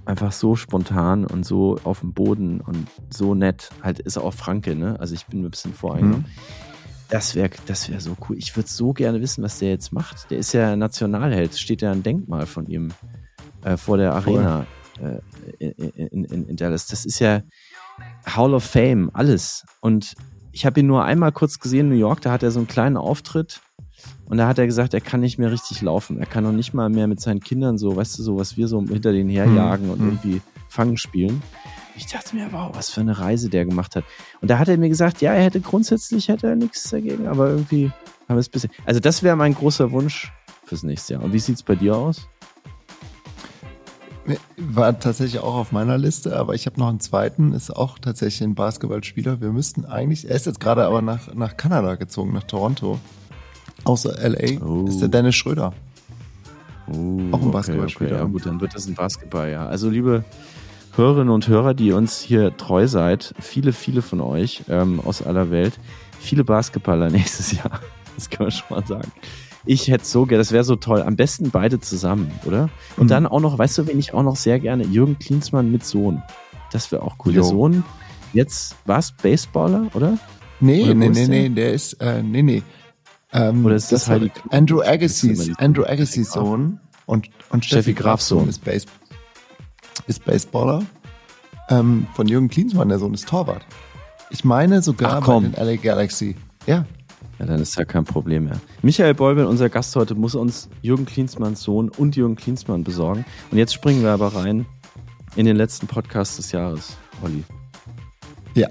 einfach 0.06 0.32
so 0.32 0.56
spontan 0.56 1.26
und 1.26 1.46
so 1.46 1.78
auf 1.84 2.02
dem 2.02 2.14
Boden 2.14 2.62
und 2.62 2.88
so 3.10 3.36
nett. 3.36 3.70
Halt 3.82 4.00
ist 4.00 4.18
er 4.18 4.24
auch 4.24 4.34
Franke, 4.34 4.76
ne? 4.76 5.00
Also 5.00 5.14
ich 5.14 5.26
bin 5.28 5.44
ein 5.44 5.50
bisschen 5.50 5.74
voreingenommen. 5.74 6.26
Mhm. 6.28 6.64
Das 7.10 7.36
wäre 7.36 7.52
das 7.68 7.90
wär 7.90 8.02
so 8.02 8.16
cool. 8.28 8.38
Ich 8.38 8.56
würde 8.56 8.70
so 8.70 8.94
gerne 8.94 9.22
wissen, 9.22 9.44
was 9.44 9.60
der 9.60 9.70
jetzt 9.70 9.92
macht. 9.92 10.32
Der 10.32 10.40
ist 10.40 10.54
ja 10.54 10.76
Nationalheld. 10.76 11.58
Steht 11.58 11.82
ja 11.82 11.92
ein 11.92 12.04
Denkmal 12.04 12.46
von 12.46 12.66
ihm 12.68 12.92
äh, 13.64 13.78
vor 13.78 13.98
der 13.98 14.14
Arena 14.14 14.66
äh, 15.00 15.20
in, 15.60 16.26
in, 16.26 16.48
in 16.48 16.56
Dallas. 16.56 16.88
Das 16.88 17.06
ist 17.06 17.20
ja, 17.20 17.42
Hall 18.26 18.54
of 18.54 18.64
Fame, 18.64 19.10
alles. 19.14 19.66
Und 19.82 20.16
ich 20.52 20.66
habe 20.66 20.80
ihn 20.80 20.88
nur 20.88 21.04
einmal 21.04 21.32
kurz 21.32 21.60
gesehen 21.60 21.88
in 21.88 21.90
New 21.90 22.00
York, 22.00 22.22
da 22.22 22.32
hat 22.32 22.44
er 22.44 22.52
so 22.52 22.60
einen 22.60 22.68
kleinen 22.68 22.98
Auftritt 22.98 23.62
und 24.26 24.38
da 24.38 24.48
hat 24.48 24.58
er 24.58 24.66
gesagt, 24.66 24.94
er 24.94 25.02
kann 25.02 25.20
nicht 25.20 25.38
mehr 25.38 25.52
richtig 25.52 25.82
laufen. 25.82 26.20
Er 26.20 26.26
kann 26.26 26.44
noch 26.44 26.52
nicht 26.52 26.74
mal 26.74 26.90
mehr 26.90 27.08
mit 27.08 27.20
seinen 27.20 27.40
Kindern 27.40 27.78
so, 27.78 27.96
weißt 27.96 28.18
du, 28.18 28.24
so, 28.24 28.38
was 28.38 28.58
wir 28.58 28.68
so 28.68 28.82
hinter 28.82 29.12
denen 29.12 29.30
herjagen 29.30 29.86
hm. 29.86 29.92
und 29.92 30.00
hm. 30.00 30.08
irgendwie 30.08 30.42
Fangen 30.70 30.98
spielen. 30.98 31.42
Ich 31.96 32.08
dachte 32.08 32.36
mir, 32.36 32.48
wow, 32.52 32.72
was 32.74 32.90
für 32.90 33.02
eine 33.02 33.20
Reise 33.20 33.50
der 33.50 33.66
gemacht 33.66 33.96
hat. 33.96 34.04
Und 34.42 34.50
da 34.50 34.58
hat 34.58 34.68
er 34.68 34.78
mir 34.78 34.90
gesagt, 34.90 35.22
ja, 35.22 35.34
er 35.34 35.44
hätte 35.44 35.62
grundsätzlich 35.62 36.28
hätte 36.28 36.48
er 36.48 36.56
nichts 36.56 36.90
dagegen, 36.90 37.28
aber 37.28 37.50
irgendwie 37.50 37.92
haben 38.28 38.38
wir 38.38 38.40
es 38.40 38.50
bisschen. 38.50 38.72
Also 38.86 39.00
das 39.00 39.22
wäre 39.22 39.36
mein 39.36 39.54
großer 39.54 39.92
Wunsch 39.92 40.32
fürs 40.66 40.82
nächste 40.82 41.14
Jahr. 41.14 41.24
Und 41.24 41.34
wie 41.34 41.40
sieht 41.40 41.58
es 41.58 41.64
bei 41.64 41.76
dir 41.76 41.96
aus? 41.96 42.28
War 44.58 44.98
tatsächlich 44.98 45.42
auch 45.42 45.56
auf 45.56 45.72
meiner 45.72 45.98
Liste, 45.98 46.38
aber 46.38 46.56
ich 46.56 46.66
habe 46.66 46.80
noch 46.80 46.88
einen 46.88 47.02
zweiten, 47.02 47.52
ist 47.52 47.76
auch 47.76 48.00
tatsächlich 48.00 48.42
ein 48.42 48.56
Basketballspieler. 48.56 49.42
Wir 49.42 49.52
müssten 49.52 49.86
eigentlich, 49.86 50.30
er 50.30 50.36
ist 50.36 50.46
jetzt 50.46 50.62
gerade 50.62 50.86
aber 50.86 51.02
nach, 51.02 51.34
nach 51.36 51.58
Kanada 51.58 51.96
gezogen, 51.96 52.32
nach 52.34 52.44
Toronto. 52.44 53.00
Außer 53.84 54.16
LA 54.30 54.62
oh. 54.66 54.86
ist 54.88 55.00
der 55.00 55.10
Dennis 55.10 55.36
Schröder. 55.36 55.74
Oh, 56.88 57.20
auch 57.32 57.42
ein 57.42 57.52
Basketballspieler. 57.52 58.12
Okay, 58.12 58.22
okay. 58.22 58.26
Ja 58.26 58.32
gut, 58.32 58.46
dann 58.46 58.62
wird 58.62 58.76
das 58.76 58.88
ein 58.88 58.96
Basketball, 58.96 59.50
ja. 59.50 59.66
Also 59.66 59.90
liebe 59.90 60.24
Hörerinnen 60.96 61.34
und 61.34 61.48
Hörer, 61.48 61.74
die 61.74 61.92
uns 61.92 62.20
hier 62.20 62.56
treu 62.56 62.88
seid, 62.88 63.34
viele, 63.40 63.74
viele 63.74 64.02
von 64.02 64.22
euch 64.22 64.64
ähm, 64.70 65.00
aus 65.00 65.22
aller 65.22 65.50
Welt, 65.50 65.80
viele 66.20 66.44
Basketballer 66.44 67.10
nächstes 67.12 67.52
Jahr. 67.52 67.80
Das 68.16 68.30
kann 68.30 68.46
man 68.46 68.52
schon 68.52 68.68
mal 68.70 68.86
sagen. 68.86 69.12
Ich 69.66 69.88
hätte 69.88 70.06
so 70.06 70.26
gerne, 70.26 70.40
das 70.40 70.52
wäre 70.52 70.64
so 70.64 70.76
toll. 70.76 71.02
Am 71.02 71.16
besten 71.16 71.50
beide 71.50 71.80
zusammen, 71.80 72.32
oder? 72.46 72.70
Und 72.98 73.06
mhm. 73.06 73.10
dann 73.10 73.28
auch 73.28 73.40
noch, 73.40 73.58
weißt 73.58 73.78
du, 73.78 73.88
wen 73.88 73.98
ich 73.98 74.14
auch 74.14 74.24
noch 74.24 74.36
sehr 74.36 74.60
gerne? 74.60 74.84
Jürgen 74.84 75.18
Klinsmann 75.18 75.72
mit 75.72 75.86
Sohn. 75.86 76.22
Das 76.72 76.92
wäre 76.92 77.02
auch 77.02 77.16
cool. 77.26 77.34
Jo. 77.34 77.42
Der 77.42 77.50
Sohn, 77.50 77.84
jetzt 78.34 78.76
war 78.86 79.00
es 79.00 79.14
Baseballer, 79.14 79.88
oder? 79.94 80.18
Nee, 80.60 80.84
oder 80.84 80.96
nee, 80.96 81.10
nee, 81.10 81.28
nee, 81.28 81.50
der 81.50 81.74
ist, 81.74 81.94
äh, 81.94 82.22
nee, 82.22 82.42
nee. 82.42 82.62
Ähm, 83.34 83.66
oder 83.66 83.76
ist 83.76 83.92
das, 83.92 84.06
das 84.06 84.10
Heidi 84.10 84.32
Andrew 84.52 84.82
Agassiz, 84.82 85.52
Andrew 85.58 85.84
Agassiz 85.84 86.32
Sohn 86.32 86.80
und, 87.06 87.30
und 87.50 87.66
Steffi 87.66 87.94
Grafs 87.94 88.28
Sohn 88.28 88.48
ist, 88.48 88.64
Base, 88.64 88.86
ist 90.08 90.24
Baseballer. 90.24 90.84
Ähm, 91.70 92.08
von 92.14 92.28
Jürgen 92.28 92.50
Klinsmann, 92.50 92.90
der 92.90 93.00
Sohn 93.00 93.14
ist 93.14 93.28
Torwart. 93.28 93.66
Ich 94.30 94.44
meine 94.44 94.82
sogar 94.82 95.22
Ach, 95.22 95.26
bei 95.26 95.40
den 95.40 95.54
LA 95.54 95.78
Galaxy. 95.78 96.36
Ja, 96.68 96.86
ja, 97.40 97.46
dann 97.46 97.60
ist 97.62 97.76
ja 97.78 97.86
kein 97.86 98.06
Problem 98.06 98.46
mehr. 98.46 98.60
Michael 98.82 99.14
Beubel, 99.16 99.46
unser 99.46 99.70
Gast 99.70 99.96
heute, 99.96 100.16
muss 100.16 100.36
uns 100.36 100.70
Jürgen 100.82 101.06
Klinsmanns 101.06 101.62
Sohn 101.64 101.90
und 101.90 102.16
Jürgen 102.16 102.36
Klinsmann 102.36 102.84
besorgen. 102.84 103.26
Und 103.52 103.58
jetzt 103.58 103.74
springen 103.74 104.04
wir 104.04 104.12
aber 104.12 104.36
rein 104.36 104.66
in 105.36 105.46
den 105.46 105.56
letzten 105.56 105.88
Podcast 105.88 106.38
des 106.38 106.52
Jahres, 106.52 106.98
Olli. 107.24 107.44
Ja, 108.54 108.68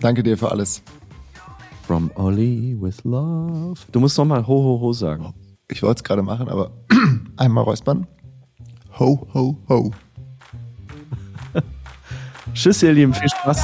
danke 0.00 0.22
dir 0.22 0.36
für 0.36 0.50
alles. 0.50 0.82
From 1.86 2.10
Olli 2.14 2.74
with 2.80 3.04
Love. 3.04 3.78
Du 3.92 4.00
musst 4.00 4.16
nochmal 4.16 4.46
Ho 4.46 4.54
Ho 4.54 4.80
Ho 4.80 4.92
sagen. 4.94 5.34
Ich 5.70 5.82
wollte 5.82 5.98
es 5.98 6.04
gerade 6.04 6.22
machen, 6.22 6.48
aber 6.48 6.70
einmal 7.36 7.64
räuspern. 7.64 8.06
Ho 8.98 9.28
Ho 9.34 9.58
Ho. 9.68 9.90
Tschüss, 12.54 12.82
ihr 12.82 12.94
Lieben. 12.94 13.12
Viel 13.12 13.28
Spaß. 13.28 13.62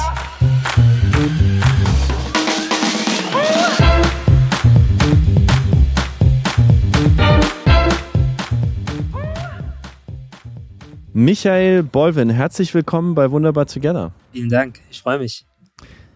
Michael 11.13 11.81
Bolvin, 11.81 12.29
herzlich 12.29 12.71
willkommen 12.75 13.15
bei 13.15 13.31
Wunderbar 13.31 13.65
Together. 13.65 14.11
Vielen 14.31 14.49
Dank, 14.49 14.79
ich 14.91 15.01
freue 15.01 15.17
mich. 15.17 15.45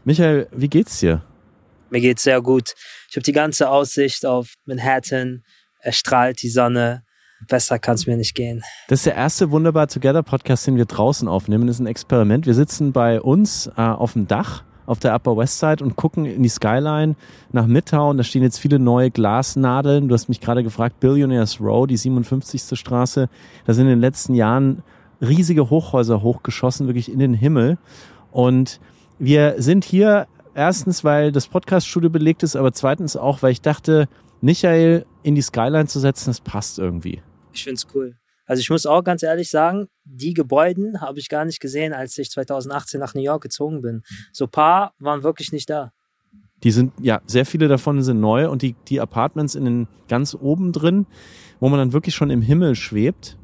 Michael, 0.04 0.48
wie 0.52 0.70
geht's 0.70 1.00
dir? 1.00 1.24
Mir 1.90 2.02
geht's 2.02 2.24
sehr 2.24 2.42
gut. 2.42 2.74
Ich 3.10 3.16
habe 3.16 3.24
die 3.24 3.32
ganze 3.32 3.70
Aussicht 3.70 4.26
auf 4.26 4.54
Manhattan, 4.66 5.44
es 5.82 5.98
strahlt 5.98 6.42
die 6.42 6.50
Sonne. 6.50 7.04
Besser 7.48 7.80
kann 7.80 7.96
es 7.96 8.08
mir 8.08 8.18
nicht 8.18 8.34
gehen. 8.34 8.64
Das 8.88 9.00
ist 9.00 9.06
der 9.06 9.16
erste 9.16 9.52
Wunderbar 9.52 9.88
Together 9.88 10.24
Podcast, 10.24 10.66
den 10.66 10.78
wir 10.78 10.86
draußen 10.86 11.28
aufnehmen. 11.28 11.68
Das 11.68 11.76
ist 11.76 11.80
ein 11.82 11.88
Experiment. 11.88 12.46
Wir 12.46 12.54
sitzen 12.54 12.92
bei 12.92 13.22
uns 13.22 13.68
äh, 13.78 13.82
auf 13.82 14.14
dem 14.14 14.28
Dach 14.28 14.64
auf 14.86 15.00
der 15.00 15.14
Upper 15.16 15.36
West 15.38 15.60
Side 15.60 15.84
und 15.84 15.96
gucken 15.96 16.26
in 16.26 16.44
die 16.44 16.50
Skyline 16.50 17.16
nach 17.52 17.68
Midtown. 17.68 18.18
Da 18.18 18.24
stehen 18.24 18.44
jetzt 18.44 18.60
viele 18.60 18.80
neue 18.80 19.12
Glasnadeln. 19.12 20.08
Du 20.08 20.14
hast 20.14 20.30
mich 20.30 20.42
gerade 20.42 20.64
gefragt, 20.64 21.00
Billionaires 21.00 21.60
Row, 21.60 21.88
die 21.88 21.98
57. 21.98 22.78
Straße. 22.78 23.30
Da 23.66 23.74
sind 23.74 23.86
in 23.86 23.92
den 23.92 24.02
letzten 24.02 24.36
Jahren 24.36 24.84
riesige 25.22 25.70
Hochhäuser 25.70 26.22
hochgeschossen, 26.22 26.88
wirklich 26.88 27.12
in 27.12 27.20
den 27.20 27.34
Himmel. 27.34 27.78
Und 28.32 28.80
wir 29.18 29.56
sind 29.58 29.86
hier 29.86 30.28
erstens, 30.56 31.04
weil 31.04 31.32
das 31.32 31.48
Podcast-Studio 31.48 32.10
belegt 32.10 32.44
ist, 32.44 32.56
aber 32.56 32.72
zweitens 32.72 33.16
auch, 33.16 33.44
weil 33.44 33.52
ich 33.52 33.62
dachte, 33.62 34.08
Michael 34.42 35.06
in 35.24 35.36
die 35.36 35.42
Skyline 35.42 35.88
zu 35.88 36.00
setzen, 36.00 36.30
das 36.30 36.42
passt 36.42 36.80
irgendwie. 36.80 37.22
Ich 37.54 37.64
finde 37.64 37.76
es 37.76 37.88
cool. 37.94 38.18
Also 38.46 38.60
ich 38.60 38.70
muss 38.70 38.86
auch 38.86 39.04
ganz 39.04 39.24
ehrlich 39.24 39.50
sagen, 39.50 39.88
die 40.04 40.34
Gebäuden 40.34 41.02
habe 41.02 41.20
ich 41.20 41.30
gar 41.30 41.46
nicht 41.46 41.60
gesehen, 41.60 41.94
als 41.94 42.18
ich 42.18 42.30
2018 42.30 43.00
nach 43.00 43.16
New 43.16 43.22
York 43.22 43.42
gezogen 43.42 43.82
bin. 43.82 44.04
So 44.32 44.46
ein 44.46 44.52
paar 44.52 44.94
waren 45.00 45.24
wirklich 45.24 45.52
nicht 45.52 45.70
da. 45.70 45.92
Die 46.64 46.72
sind, 46.72 46.94
ja, 47.02 47.22
sehr 47.26 47.46
viele 47.46 47.68
davon 47.68 48.02
sind 48.02 48.20
neu 48.20 48.50
und 48.50 48.62
die, 48.62 48.76
die 48.88 49.02
Apartments 49.02 49.56
in 49.56 49.66
den 49.66 49.88
ganz 50.08 50.36
oben 50.36 50.72
drin, 50.72 51.06
wo 51.60 51.70
man 51.70 51.80
dann 51.80 51.94
wirklich 51.94 52.16
schon 52.16 52.30
im 52.30 52.42
Himmel 52.42 52.76
schwebt 52.76 53.38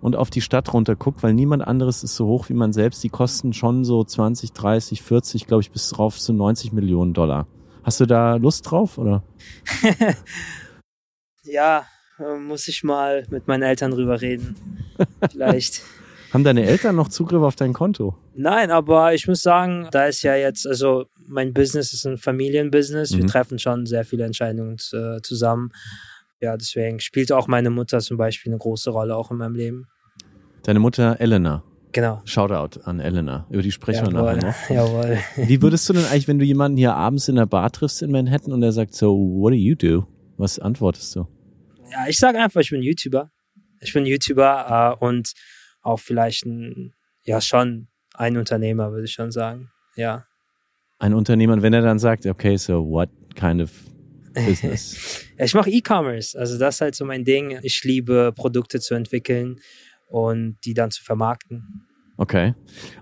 und 0.00 0.16
auf 0.16 0.30
die 0.30 0.40
Stadt 0.40 0.72
runter 0.72 0.96
guckt, 0.96 1.22
weil 1.22 1.34
niemand 1.34 1.66
anderes 1.66 2.02
ist 2.02 2.16
so 2.16 2.26
hoch 2.26 2.48
wie 2.48 2.54
man 2.54 2.72
selbst. 2.72 3.02
Die 3.04 3.08
kosten 3.08 3.52
schon 3.52 3.84
so 3.84 4.04
20, 4.04 4.52
30, 4.52 5.02
40, 5.02 5.46
glaube 5.46 5.62
ich, 5.62 5.70
bis 5.70 5.88
drauf 5.90 6.18
zu 6.18 6.32
90 6.32 6.72
Millionen 6.72 7.14
Dollar. 7.14 7.46
Hast 7.82 8.00
du 8.00 8.06
da 8.06 8.36
Lust 8.36 8.70
drauf, 8.70 8.98
oder? 8.98 9.22
ja, 11.44 11.84
muss 12.40 12.68
ich 12.68 12.82
mal 12.82 13.24
mit 13.30 13.46
meinen 13.46 13.62
Eltern 13.62 13.90
drüber 13.90 14.20
reden. 14.20 14.56
Vielleicht. 15.30 15.82
Haben 16.32 16.44
deine 16.44 16.64
Eltern 16.64 16.96
noch 16.96 17.08
Zugriff 17.08 17.42
auf 17.42 17.54
dein 17.54 17.72
Konto? 17.72 18.16
Nein, 18.34 18.70
aber 18.70 19.14
ich 19.14 19.28
muss 19.28 19.40
sagen, 19.40 19.88
da 19.92 20.06
ist 20.06 20.22
ja 20.22 20.34
jetzt, 20.34 20.66
also 20.66 21.06
mein 21.26 21.52
Business 21.52 21.92
ist 21.92 22.06
ein 22.06 22.18
Familienbusiness. 22.18 23.12
Mhm. 23.12 23.18
Wir 23.18 23.26
treffen 23.26 23.58
schon 23.58 23.86
sehr 23.86 24.04
viele 24.04 24.24
Entscheidungen 24.24 24.76
äh, 24.92 25.20
zusammen. 25.22 25.70
Ja, 26.40 26.56
deswegen 26.56 27.00
spielt 27.00 27.32
auch 27.32 27.46
meine 27.48 27.70
Mutter 27.70 28.00
zum 28.00 28.16
Beispiel 28.16 28.52
eine 28.52 28.58
große 28.58 28.90
Rolle 28.90 29.16
auch 29.16 29.30
in 29.30 29.38
meinem 29.38 29.54
Leben. 29.54 29.86
Deine 30.62 30.80
Mutter 30.80 31.20
Elena. 31.20 31.62
Genau. 31.92 32.20
Shoutout 32.24 32.80
an 32.84 32.98
Elena. 32.98 33.46
Über 33.50 33.62
die 33.62 33.70
sprechen 33.70 34.06
Jawohl. 34.06 34.34
wir 34.34 34.36
nachher 34.36 34.82
noch. 34.82 34.92
Jawohl. 34.92 35.18
Wie 35.36 35.62
würdest 35.62 35.88
du 35.88 35.92
denn 35.92 36.04
eigentlich, 36.06 36.26
wenn 36.26 36.40
du 36.40 36.44
jemanden 36.44 36.76
hier 36.76 36.94
abends 36.94 37.28
in 37.28 37.36
der 37.36 37.46
Bar 37.46 37.70
triffst 37.70 38.02
in 38.02 38.10
Manhattan 38.10 38.52
und 38.52 38.62
er 38.62 38.72
sagt 38.72 38.94
so, 38.94 39.14
what 39.14 39.52
do 39.52 39.56
you 39.56 39.76
do? 39.76 40.06
Was 40.36 40.58
antwortest 40.58 41.14
du? 41.14 41.28
Ja, 41.92 42.06
ich 42.08 42.18
sage 42.18 42.38
einfach, 42.38 42.60
ich 42.60 42.70
bin 42.70 42.82
YouTuber. 42.82 43.30
Ich 43.80 43.92
bin 43.92 44.06
YouTuber 44.06 44.96
äh, 45.00 45.04
und 45.04 45.32
auch 45.82 46.00
vielleicht 46.00 46.44
ein, 46.46 46.94
ja 47.22 47.40
schon 47.40 47.88
ein 48.14 48.36
Unternehmer, 48.36 48.90
würde 48.90 49.04
ich 49.04 49.12
schon 49.12 49.30
sagen. 49.30 49.70
Ja. 49.94 50.24
Ein 50.98 51.14
Unternehmer, 51.14 51.62
wenn 51.62 51.74
er 51.74 51.82
dann 51.82 52.00
sagt, 52.00 52.26
okay, 52.26 52.56
so 52.56 52.84
what 52.84 53.10
kind 53.36 53.62
of 53.62 53.70
business? 54.34 55.24
ja, 55.38 55.44
ich 55.44 55.54
mache 55.54 55.70
E-Commerce. 55.70 56.38
Also 56.38 56.58
das 56.58 56.76
ist 56.76 56.80
halt 56.80 56.94
so 56.94 57.04
mein 57.04 57.24
Ding. 57.24 57.58
Ich 57.62 57.82
liebe 57.84 58.32
Produkte 58.34 58.80
zu 58.80 58.94
entwickeln 58.94 59.60
und 60.08 60.56
die 60.64 60.74
dann 60.74 60.90
zu 60.90 61.02
vermarkten. 61.02 61.86
Okay. 62.16 62.54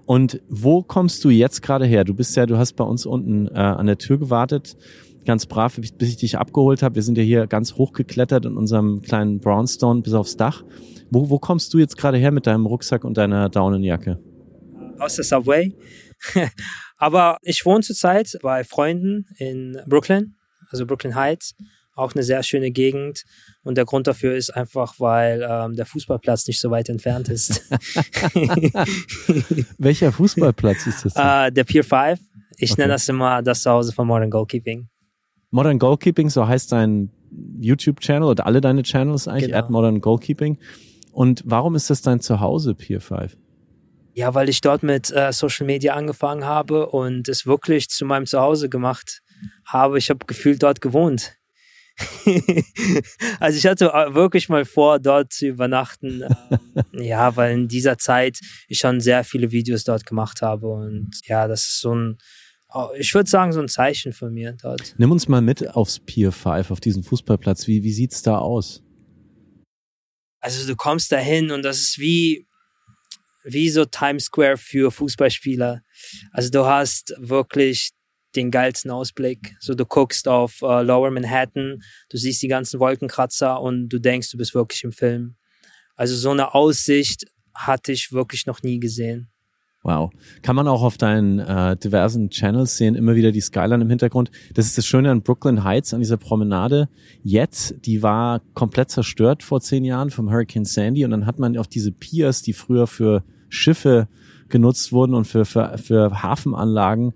Und 0.07 0.41
wo 0.49 0.83
kommst 0.83 1.23
du 1.25 1.31
jetzt 1.31 1.61
gerade 1.61 1.85
her? 1.85 2.05
Du 2.05 2.15
bist 2.15 2.35
ja, 2.37 2.47
du 2.47 2.57
hast 2.57 2.75
bei 2.75 2.85
uns 2.85 3.05
unten 3.05 3.49
äh, 3.49 3.59
an 3.59 3.87
der 3.87 3.99
Tür 3.99 4.19
gewartet 4.19 4.77
ganz 5.25 5.47
brav, 5.47 5.77
bis 5.77 6.09
ich 6.09 6.17
dich 6.17 6.39
abgeholt 6.39 6.83
habe. 6.83 6.97
Wir 6.97 7.03
sind 7.03 7.19
ja 7.19 7.25
hier 7.25 7.47
ganz 7.47 7.75
hochgeklettert 7.75 8.47
in 8.47 8.57
unserem 8.57 9.03
kleinen 9.03 9.41
Brownstone 9.41 10.03
bis 10.03 10.15
aufs 10.15 10.37
Dach. 10.37 10.65
Wo, 11.11 11.31
wo 11.31 11.39
kommst 11.39 11.73
du 11.75 11.79
jetzt 11.79 11.97
gerade 11.97 12.19
her 12.19 12.31
mit 12.31 12.47
deinem 12.47 12.67
Rucksack 12.67 13.05
und 13.05 13.17
deiner 13.17 13.49
Daunenjacke? 13.49 14.19
Aus 14.99 15.17
der 15.17 15.25
Subway. 15.25 15.75
Aber 16.97 17.39
ich 17.43 17.65
wohne 17.67 17.81
zurzeit 17.81 18.39
bei 18.43 18.65
Freunden 18.65 19.27
in 19.37 19.79
Brooklyn, 19.87 20.37
also 20.73 20.87
Brooklyn 20.87 21.15
Heights. 21.15 21.55
Auch 21.95 22.15
eine 22.15 22.23
sehr 22.23 22.43
schöne 22.43 22.71
Gegend. 22.71 23.25
Und 23.63 23.77
der 23.77 23.85
Grund 23.85 24.07
dafür 24.07 24.35
ist 24.35 24.51
einfach, 24.51 24.95
weil 24.99 25.47
ähm, 25.49 25.77
der 25.77 25.85
Fußballplatz 25.85 26.47
nicht 26.47 26.59
so 26.59 26.71
weit 26.71 26.89
entfernt 26.89 27.29
ist. 27.29 27.63
Welcher 29.79 30.11
Fußballplatz 30.11 30.87
ist 30.87 31.05
das? 31.05 31.17
Uh, 31.17 31.51
der 31.53 31.65
Pier 31.65 31.85
5. 31.85 32.19
Ich 32.57 32.73
okay. 32.73 32.81
nenne 32.83 32.95
das 32.95 33.09
immer 33.09 33.43
das 33.43 33.63
Zuhause 33.63 33.93
von 33.93 34.07
Modern 34.07 34.31
Goalkeeping. 34.31 34.89
Modern 35.51 35.79
Goalkeeping, 35.79 36.31
so 36.31 36.49
heißt 36.49 36.73
dein 36.73 37.11
YouTube-Channel 37.61 38.29
oder 38.29 38.47
alle 38.47 38.61
deine 38.63 38.83
Channels 38.83 39.29
eigentlich, 39.29 39.49
genau. 39.49 39.59
at 39.59 39.71
Modern 39.71 40.01
Goalkeeping. 40.01 40.59
Und 41.13 41.43
warum 41.45 41.75
ist 41.75 41.91
das 41.91 42.01
dein 42.01 42.21
Zuhause, 42.21 42.75
Pier 42.75 43.01
5? 43.01 43.37
Ja, 44.15 44.35
weil 44.35 44.49
ich 44.49 44.61
dort 44.61 44.83
mit 44.83 45.11
äh, 45.11 45.33
Social 45.33 45.67
Media 45.67 45.95
angefangen 45.95 46.45
habe 46.45 46.89
und 46.89 47.29
es 47.29 47.47
wirklich 47.47 47.89
zu 47.89 48.05
meinem 48.05 48.27
Zuhause 48.27 48.69
gemacht 48.69 49.23
habe. 49.67 49.99
Ich 49.99 50.11
habe 50.11 50.27
gefühlt 50.27 50.63
dort 50.63 50.81
gewohnt. 50.81 51.37
also 53.41 53.59
ich 53.59 53.67
hatte 53.67 53.93
äh, 53.93 54.15
wirklich 54.15 54.49
mal 54.49 54.65
vor, 54.65 54.99
dort 54.99 55.33
zu 55.33 55.47
übernachten. 55.47 56.23
Ähm, 56.23 57.03
ja, 57.03 57.37
weil 57.37 57.53
in 57.53 57.69
dieser 57.69 57.99
Zeit 57.99 58.39
ich 58.69 58.79
schon 58.79 59.01
sehr 59.01 59.25
viele 59.25 59.51
Videos 59.51 59.85
dort 59.85 60.07
gemacht 60.07 60.43
habe 60.43 60.69
und 60.69 61.11
ja, 61.25 61.47
das 61.49 61.65
ist 61.65 61.81
so 61.81 61.95
ein 61.95 62.19
Oh, 62.75 62.89
ich 62.97 63.13
würde 63.15 63.29
sagen, 63.29 63.53
so 63.53 63.61
ein 63.61 63.69
Zeichen 63.69 64.15
von 64.15 64.33
mir 64.33 64.57
dort. 64.63 64.95
Nimm 64.97 65.13
uns 65.13 65.29
mal 65.29 65.43
mit 65.43 65.69
aufs 65.75 66.01
Pier 66.01 66.33
5, 66.33 66.71
auf 66.71 66.81
diesen 66.81 67.03
Fußballplatz. 67.03 67.67
Wie, 67.67 67.83
wie 67.83 67.93
sieht's 67.93 68.23
da 68.23 68.39
aus? 68.39 68.83
Also 70.41 70.67
du 70.67 70.75
kommst 70.75 71.13
da 71.13 71.19
hin 71.19 71.51
und 71.51 71.63
das 71.65 71.81
ist 71.81 71.99
wie, 71.99 72.47
wie 73.45 73.69
so 73.69 73.85
Times 73.85 74.25
Square 74.25 74.57
für 74.57 74.91
Fußballspieler. 74.91 75.83
Also 76.33 76.49
du 76.51 76.65
hast 76.65 77.15
wirklich 77.19 77.91
den 78.37 78.51
geilsten 78.51 78.91
Ausblick. 78.91 79.57
So 79.61 79.75
du 79.75 79.85
guckst 79.85 80.29
auf 80.29 80.63
uh, 80.63 80.81
Lower 80.81 81.11
Manhattan, 81.11 81.83
du 82.11 82.17
siehst 82.17 82.43
die 82.43 82.49
ganzen 82.49 82.81
Wolkenkratzer 82.81 83.61
und 83.61 83.89
du 83.89 83.99
denkst, 83.99 84.31
du 84.31 84.39
bist 84.39 84.55
wirklich 84.55 84.85
im 84.85 84.93
Film. 84.93 85.37
Also 85.97 86.17
so 86.17 86.31
eine 86.31 86.55
Aussicht 86.55 87.27
hatte 87.55 87.93
ich 87.93 88.13
wirklich 88.13 88.47
noch 88.47 88.63
nie 88.63 88.81
gesehen. 88.81 89.29
Wow. 89.85 90.11
Kann 90.43 90.55
man 90.55 90.69
auch 90.69 90.83
auf 90.83 90.97
deinen 90.97 91.41
äh, 91.41 91.77
diversen 91.77 92.31
Channels 92.31 92.77
sehen, 92.77 92.95
immer 92.95 93.17
wieder 93.17 93.33
die 93.33 93.41
Skyline 93.41 93.83
im 93.83 93.91
Hintergrund. 93.91 94.31
Das 94.55 94.67
ist 94.67 94.79
das 94.79 94.87
Schöne 94.87 95.11
an 95.11 95.23
Brooklyn 95.23 95.65
Heights, 95.65 95.93
an 95.93 96.01
dieser 96.01 96.17
Promenade. 96.19 96.89
Jetzt, 97.25 97.75
die 97.85 98.03
war 98.03 98.41
komplett 98.55 98.91
zerstört 98.91 99.43
vor 99.43 99.61
zehn 99.61 99.85
Jahren 99.85 100.11
vom 100.11 100.31
Hurricane 100.31 100.65
Sandy 100.65 101.05
und 101.05 101.11
dann 101.11 101.27
hat 101.27 101.41
man 101.41 101.57
auf 101.59 101.67
diese 101.67 101.91
Piers, 101.91 102.43
die 102.43 102.53
früher 102.53 102.87
für 102.87 103.25
Schiffe 103.49 104.09
genutzt 104.49 104.93
wurden 104.93 105.15
und 105.15 105.25
für, 105.25 105.45
für, 105.45 105.77
für 105.79 106.23
Hafenanlagen, 106.23 107.13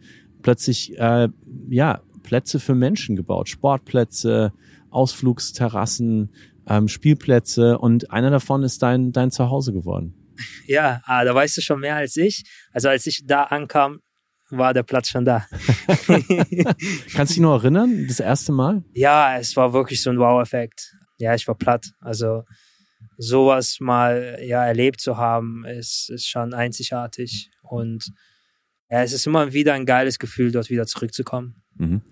plötzlich 0.46 0.96
äh, 0.96 1.28
ja 1.68 2.02
Plätze 2.22 2.60
für 2.60 2.76
Menschen 2.76 3.16
gebaut. 3.16 3.48
Sportplätze, 3.48 4.52
Ausflugsterrassen, 4.90 6.32
ähm, 6.68 6.86
Spielplätze 6.86 7.78
und 7.78 8.12
einer 8.12 8.30
davon 8.30 8.62
ist 8.62 8.80
dein, 8.80 9.10
dein 9.10 9.32
Zuhause 9.32 9.72
geworden. 9.72 10.14
Ja, 10.66 11.00
ah, 11.04 11.24
da 11.24 11.34
weißt 11.34 11.56
du 11.56 11.62
schon 11.62 11.80
mehr 11.80 11.96
als 11.96 12.16
ich. 12.16 12.44
Also 12.70 12.90
als 12.90 13.06
ich 13.06 13.24
da 13.24 13.44
ankam, 13.44 14.00
war 14.50 14.74
der 14.74 14.82
Platz 14.82 15.08
schon 15.08 15.24
da. 15.24 15.46
Kannst 16.06 17.32
du 17.32 17.34
dich 17.34 17.38
noch 17.38 17.62
erinnern, 17.62 18.04
das 18.06 18.20
erste 18.20 18.52
Mal? 18.52 18.84
Ja, 18.92 19.38
es 19.38 19.56
war 19.56 19.72
wirklich 19.72 20.02
so 20.02 20.10
ein 20.10 20.18
Wow-Effekt. 20.18 20.94
Ja, 21.18 21.34
ich 21.34 21.48
war 21.48 21.54
platt. 21.56 21.86
Also 22.00 22.42
sowas 23.16 23.78
mal 23.80 24.38
ja 24.42 24.64
erlebt 24.64 25.00
zu 25.00 25.16
haben, 25.16 25.64
ist, 25.64 26.10
ist 26.10 26.28
schon 26.28 26.52
einzigartig. 26.52 27.50
Und 27.62 28.12
ja, 28.90 29.02
es 29.02 29.12
ist 29.12 29.26
immer 29.26 29.52
wieder 29.52 29.74
ein 29.74 29.86
geiles 29.86 30.18
Gefühl, 30.18 30.52
dort 30.52 30.70
wieder 30.70 30.86
zurückzukommen. 30.86 31.62
Mhm. 31.76 32.02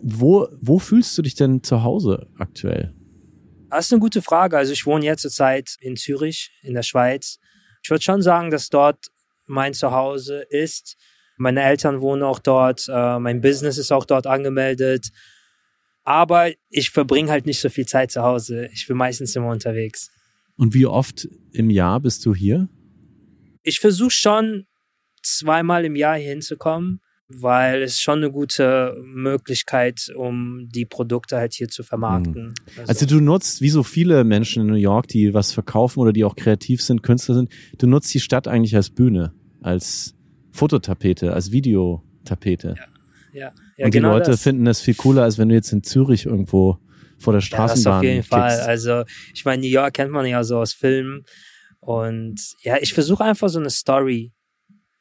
Wo, 0.00 0.48
wo 0.60 0.78
fühlst 0.78 1.16
du 1.16 1.22
dich 1.22 1.34
denn 1.34 1.62
zu 1.62 1.82
Hause 1.82 2.28
aktuell? 2.38 2.94
Das 3.70 3.86
ist 3.86 3.92
eine 3.92 4.00
gute 4.00 4.20
Frage. 4.20 4.58
Also 4.58 4.72
ich 4.72 4.84
wohne 4.84 5.04
jetzt 5.04 5.22
zurzeit 5.22 5.76
in 5.80 5.96
Zürich, 5.96 6.50
in 6.62 6.74
der 6.74 6.82
Schweiz. 6.82 7.38
Ich 7.82 7.90
würde 7.90 8.02
schon 8.02 8.22
sagen, 8.22 8.50
dass 8.50 8.68
dort 8.68 9.06
mein 9.46 9.74
Zuhause 9.74 10.44
ist. 10.50 10.96
Meine 11.36 11.62
Eltern 11.62 12.00
wohnen 12.00 12.22
auch 12.22 12.38
dort, 12.38 12.86
äh, 12.88 13.18
mein 13.18 13.40
Business 13.40 13.78
ist 13.78 13.90
auch 13.90 14.04
dort 14.04 14.26
angemeldet. 14.26 15.08
Aber 16.04 16.50
ich 16.68 16.90
verbringe 16.90 17.30
halt 17.30 17.46
nicht 17.46 17.60
so 17.60 17.68
viel 17.68 17.86
Zeit 17.86 18.10
zu 18.10 18.22
Hause. 18.22 18.68
Ich 18.72 18.86
bin 18.86 18.96
meistens 18.96 19.34
immer 19.36 19.48
unterwegs. 19.48 20.10
Und 20.56 20.74
wie 20.74 20.86
oft 20.86 21.28
im 21.52 21.70
Jahr 21.70 22.00
bist 22.00 22.26
du 22.26 22.34
hier? 22.34 22.68
Ich 23.62 23.80
versuche 23.80 24.10
schon 24.10 24.66
zweimal 25.22 25.84
im 25.84 25.96
Jahr 25.96 26.16
hier 26.16 26.30
hinzukommen 26.30 27.00
weil 27.40 27.82
es 27.82 28.00
schon 28.00 28.18
eine 28.18 28.30
gute 28.30 28.96
Möglichkeit, 29.04 30.12
um 30.14 30.68
die 30.68 30.84
Produkte 30.84 31.36
halt 31.36 31.54
hier 31.54 31.68
zu 31.68 31.82
vermarkten. 31.82 32.48
Mhm. 32.48 32.54
Also, 32.78 32.88
also, 32.88 33.06
du 33.06 33.20
nutzt, 33.20 33.60
wie 33.60 33.70
so 33.70 33.82
viele 33.82 34.24
Menschen 34.24 34.62
in 34.62 34.68
New 34.68 34.74
York, 34.74 35.08
die 35.08 35.32
was 35.34 35.52
verkaufen 35.52 36.00
oder 36.00 36.12
die 36.12 36.24
auch 36.24 36.36
kreativ 36.36 36.82
sind, 36.82 37.02
Künstler 37.02 37.34
sind, 37.34 37.50
du 37.78 37.86
nutzt 37.86 38.12
die 38.12 38.20
Stadt 38.20 38.48
eigentlich 38.48 38.76
als 38.76 38.90
Bühne, 38.90 39.32
als 39.60 40.14
Fototapete, 40.50 41.32
als 41.32 41.52
Videotapete. 41.52 42.74
Ja, 42.76 42.84
ja. 43.32 43.52
ja 43.76 43.84
Und 43.86 43.94
die 43.94 43.98
genau 43.98 44.12
Leute 44.12 44.32
das. 44.32 44.42
finden 44.42 44.64
das 44.64 44.80
viel 44.80 44.94
cooler, 44.94 45.22
als 45.22 45.38
wenn 45.38 45.48
du 45.48 45.54
jetzt 45.54 45.72
in 45.72 45.82
Zürich 45.82 46.26
irgendwo 46.26 46.78
vor 47.18 47.32
der 47.32 47.40
Ja, 47.40 47.40
das 47.40 47.46
Straßenbahn 47.46 47.98
auf 47.98 48.04
jeden 48.04 48.22
Fall. 48.22 48.50
kickst. 48.50 48.68
Also, 48.68 49.04
ich 49.32 49.44
meine, 49.44 49.62
New 49.62 49.68
York 49.68 49.94
kennt 49.94 50.10
man 50.10 50.26
ja 50.26 50.42
so 50.44 50.58
aus 50.58 50.72
Filmen. 50.72 51.24
Und 51.80 52.40
ja, 52.62 52.76
ich 52.80 52.94
versuche 52.94 53.24
einfach 53.24 53.48
so 53.48 53.58
eine 53.58 53.70
Story 53.70 54.32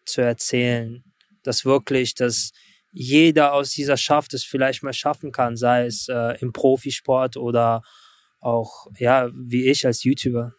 zu 0.06 0.22
erzählen, 0.22 1.04
dass 1.44 1.66
wirklich, 1.66 2.16
dass 2.16 2.52
jeder 2.92 3.54
aus 3.54 3.72
dieser 3.72 3.98
Schaft 3.98 4.34
es 4.34 4.44
vielleicht 4.44 4.84
mal 4.84 4.94
schaffen 4.94 5.32
kann, 5.32 5.56
sei 5.56 5.86
es 5.86 6.08
äh, 6.10 6.38
im 6.40 6.52
Profisport 6.52 7.38
oder 7.38 7.82
auch, 8.40 8.88
ja, 8.98 9.30
wie 9.34 9.66
ich 9.66 9.86
als 9.86 10.04
YouTuber. 10.04 10.54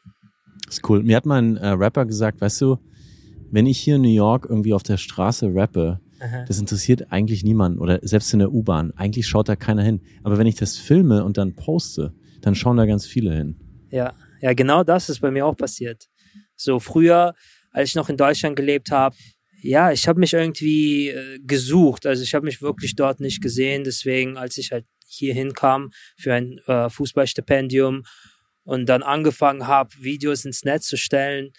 Das 0.66 0.76
ist 0.76 0.88
cool. 0.88 1.02
Mir 1.02 1.16
hat 1.16 1.26
mal 1.26 1.42
ein 1.42 1.56
äh, 1.56 1.68
Rapper 1.68 2.06
gesagt, 2.06 2.40
weißt 2.40 2.60
du, 2.62 2.78
wenn 3.50 3.66
ich 3.66 3.78
hier 3.78 3.96
in 3.96 4.02
New 4.02 4.08
York 4.08 4.46
irgendwie 4.48 4.72
auf 4.72 4.82
der 4.82 4.96
Straße 4.96 5.50
rappe, 5.52 6.00
Aha. 6.20 6.44
das 6.46 6.58
interessiert 6.58 7.12
eigentlich 7.12 7.44
niemanden 7.44 7.78
oder 7.78 7.98
selbst 8.02 8.32
in 8.32 8.38
der 8.38 8.52
U-Bahn. 8.52 8.92
Eigentlich 8.96 9.26
schaut 9.26 9.48
da 9.48 9.56
keiner 9.56 9.82
hin. 9.82 10.00
Aber 10.22 10.38
wenn 10.38 10.46
ich 10.46 10.54
das 10.54 10.78
filme 10.78 11.24
und 11.24 11.36
dann 11.36 11.54
poste, 11.54 12.14
dann 12.40 12.54
schauen 12.54 12.76
da 12.76 12.86
ganz 12.86 13.06
viele 13.06 13.34
hin. 13.34 13.56
Ja, 13.90 14.14
ja, 14.40 14.54
genau 14.54 14.84
das 14.84 15.08
ist 15.08 15.20
bei 15.20 15.30
mir 15.30 15.44
auch 15.44 15.56
passiert. 15.56 16.08
So 16.56 16.80
früher, 16.80 17.34
als 17.72 17.90
ich 17.90 17.94
noch 17.94 18.08
in 18.08 18.16
Deutschland 18.16 18.56
gelebt 18.56 18.90
habe, 18.90 19.16
ja, 19.62 19.92
ich 19.92 20.08
habe 20.08 20.18
mich 20.18 20.32
irgendwie 20.32 21.08
äh, 21.08 21.38
gesucht. 21.40 22.06
Also 22.06 22.22
ich 22.22 22.34
habe 22.34 22.44
mich 22.44 22.62
wirklich 22.62 22.96
dort 22.96 23.20
nicht 23.20 23.40
gesehen. 23.40 23.84
Deswegen, 23.84 24.36
als 24.36 24.58
ich 24.58 24.72
halt 24.72 24.86
hier 25.06 25.34
hinkam 25.34 25.90
für 26.16 26.34
ein 26.34 26.58
äh, 26.66 26.90
Fußballstipendium 26.90 28.02
und 28.64 28.86
dann 28.86 29.02
angefangen 29.02 29.66
habe, 29.66 29.90
Videos 30.00 30.44
ins 30.44 30.64
Netz 30.64 30.86
zu 30.86 30.96
stellen, 30.96 31.52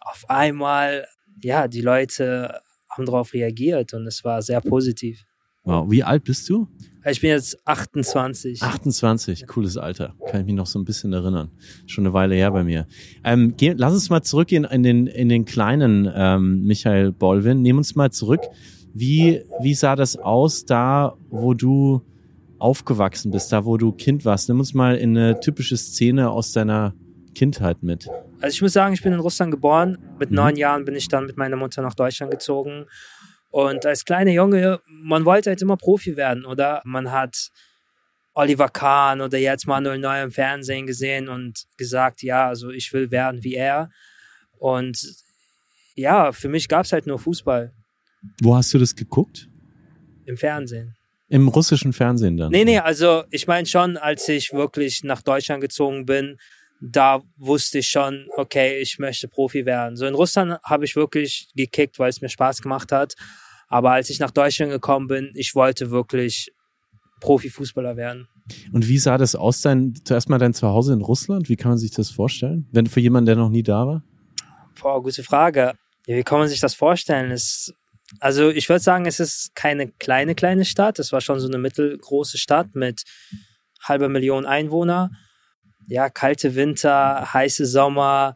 auf 0.00 0.28
einmal, 0.28 1.06
ja, 1.42 1.68
die 1.68 1.82
Leute 1.82 2.60
haben 2.90 3.06
darauf 3.06 3.32
reagiert 3.32 3.94
und 3.94 4.06
es 4.06 4.24
war 4.24 4.42
sehr 4.42 4.60
positiv. 4.60 5.24
Wow. 5.62 5.90
Wie 5.90 6.02
alt 6.02 6.24
bist 6.24 6.48
du? 6.48 6.68
Ich 7.08 7.20
bin 7.20 7.30
jetzt 7.30 7.56
28. 7.66 8.62
28, 8.62 9.46
cooles 9.46 9.76
Alter. 9.76 10.14
Kann 10.28 10.40
ich 10.40 10.46
mich 10.46 10.54
noch 10.56 10.66
so 10.66 10.78
ein 10.78 10.84
bisschen 10.84 11.12
erinnern. 11.12 11.50
Schon 11.86 12.04
eine 12.04 12.12
Weile 12.12 12.34
her 12.34 12.50
bei 12.50 12.64
mir. 12.64 12.86
Ähm, 13.24 13.54
geh, 13.56 13.74
lass 13.76 13.92
uns 13.92 14.10
mal 14.10 14.22
zurückgehen 14.22 14.64
in 14.64 14.82
den, 14.82 15.06
in 15.06 15.28
den 15.28 15.44
kleinen 15.44 16.10
ähm, 16.12 16.64
Michael 16.66 17.12
Bolvin. 17.12 17.62
Nehmen 17.62 17.78
uns 17.78 17.94
mal 17.94 18.10
zurück. 18.10 18.40
Wie, 18.92 19.42
wie 19.60 19.74
sah 19.74 19.94
das 19.94 20.16
aus 20.16 20.64
da, 20.64 21.14
wo 21.30 21.54
du 21.54 22.02
aufgewachsen 22.58 23.30
bist, 23.30 23.52
da 23.52 23.64
wo 23.64 23.76
du 23.76 23.92
Kind 23.92 24.24
warst? 24.24 24.48
Nimm 24.48 24.58
uns 24.58 24.74
mal 24.74 24.96
in 24.96 25.16
eine 25.16 25.38
typische 25.40 25.76
Szene 25.76 26.30
aus 26.30 26.52
deiner 26.52 26.94
Kindheit 27.34 27.82
mit. 27.82 28.08
Also 28.40 28.54
ich 28.54 28.62
muss 28.62 28.72
sagen, 28.72 28.94
ich 28.94 29.02
bin 29.02 29.12
in 29.12 29.20
Russland 29.20 29.50
geboren. 29.50 29.98
Mit 30.18 30.30
Mhm. 30.30 30.36
neun 30.36 30.56
Jahren 30.56 30.84
bin 30.84 30.94
ich 30.94 31.08
dann 31.08 31.26
mit 31.26 31.36
meiner 31.36 31.56
Mutter 31.56 31.82
nach 31.82 31.94
Deutschland 31.94 32.32
gezogen. 32.32 32.86
Und 33.56 33.86
als 33.86 34.04
kleiner 34.04 34.32
Junge, 34.32 34.82
man 34.86 35.24
wollte 35.24 35.48
halt 35.48 35.62
immer 35.62 35.78
Profi 35.78 36.14
werden, 36.14 36.44
oder? 36.44 36.82
Man 36.84 37.10
hat 37.10 37.48
Oliver 38.34 38.68
Kahn 38.68 39.22
oder 39.22 39.38
jetzt 39.38 39.66
Manuel 39.66 39.98
Neuer 39.98 40.24
im 40.24 40.30
Fernsehen 40.30 40.86
gesehen 40.86 41.30
und 41.30 41.64
gesagt, 41.78 42.22
ja, 42.22 42.48
also 42.48 42.68
ich 42.68 42.92
will 42.92 43.10
werden 43.10 43.42
wie 43.44 43.54
er. 43.54 43.88
Und 44.58 45.02
ja, 45.94 46.32
für 46.32 46.50
mich 46.50 46.68
gab 46.68 46.84
es 46.84 46.92
halt 46.92 47.06
nur 47.06 47.18
Fußball 47.18 47.72
Wo 48.42 48.54
hast 48.54 48.74
du 48.74 48.78
das 48.78 48.94
geguckt? 48.94 49.48
im 50.26 50.36
Fernsehen. 50.36 50.94
Im 51.28 51.48
russischen 51.48 51.94
Fernsehen 51.94 52.36
dann? 52.36 52.52
Nee, 52.52 52.66
nee, 52.66 52.78
also 52.78 53.24
ich 53.30 53.46
meine 53.46 53.66
schon, 53.66 53.96
als 53.96 54.28
ich 54.28 54.52
wirklich 54.52 55.02
nach 55.02 55.22
Deutschland 55.22 55.62
gezogen 55.62 56.04
bin, 56.04 56.36
da 56.82 57.22
wusste 57.38 57.78
ich 57.78 57.88
schon, 57.88 58.28
okay, 58.36 58.80
ich 58.80 58.98
möchte 58.98 59.28
Profi 59.28 59.64
werden. 59.64 59.96
So 59.96 60.04
in 60.04 60.14
Russland 60.14 60.58
habe 60.62 60.84
ich 60.84 60.94
wirklich 60.94 61.48
gekickt, 61.56 61.98
weil 61.98 62.10
es 62.10 62.20
mir 62.20 62.28
Spaß 62.28 62.60
gemacht 62.60 62.92
hat. 62.92 63.14
Aber 63.68 63.92
als 63.92 64.10
ich 64.10 64.20
nach 64.20 64.30
Deutschland 64.30 64.70
gekommen 64.70 65.06
bin, 65.08 65.30
ich 65.34 65.54
wollte 65.54 65.90
wirklich 65.90 66.52
Profifußballer 67.20 67.96
werden. 67.96 68.28
Und 68.72 68.86
wie 68.86 68.98
sah 68.98 69.18
das 69.18 69.34
aus, 69.34 69.60
dein, 69.60 69.94
zuerst 70.04 70.28
mal 70.28 70.38
dein 70.38 70.54
Zuhause 70.54 70.92
in 70.92 71.00
Russland? 71.00 71.48
Wie 71.48 71.56
kann 71.56 71.70
man 71.70 71.78
sich 71.78 71.90
das 71.90 72.10
vorstellen? 72.10 72.68
Wenn 72.72 72.86
für 72.86 73.00
jemanden, 73.00 73.26
der 73.26 73.36
noch 73.36 73.48
nie 73.48 73.62
da 73.62 73.86
war? 73.86 74.04
Boah, 74.80 75.02
gute 75.02 75.24
Frage. 75.24 75.74
Ja, 76.06 76.16
wie 76.16 76.22
kann 76.22 76.38
man 76.38 76.48
sich 76.48 76.60
das 76.60 76.74
vorstellen? 76.74 77.30
Es, 77.32 77.72
also 78.20 78.50
ich 78.50 78.68
würde 78.68 78.82
sagen, 78.82 79.06
es 79.06 79.18
ist 79.18 79.54
keine 79.56 79.88
kleine, 79.88 80.34
kleine 80.34 80.64
Stadt. 80.64 80.98
Es 80.98 81.10
war 81.10 81.20
schon 81.20 81.40
so 81.40 81.48
eine 81.48 81.58
mittelgroße 81.58 82.38
Stadt 82.38 82.74
mit 82.74 83.02
halber 83.82 84.08
Million 84.08 84.46
Einwohner. 84.46 85.10
Ja, 85.88 86.08
kalte 86.08 86.54
Winter, 86.54 87.32
heiße 87.32 87.66
Sommer. 87.66 88.34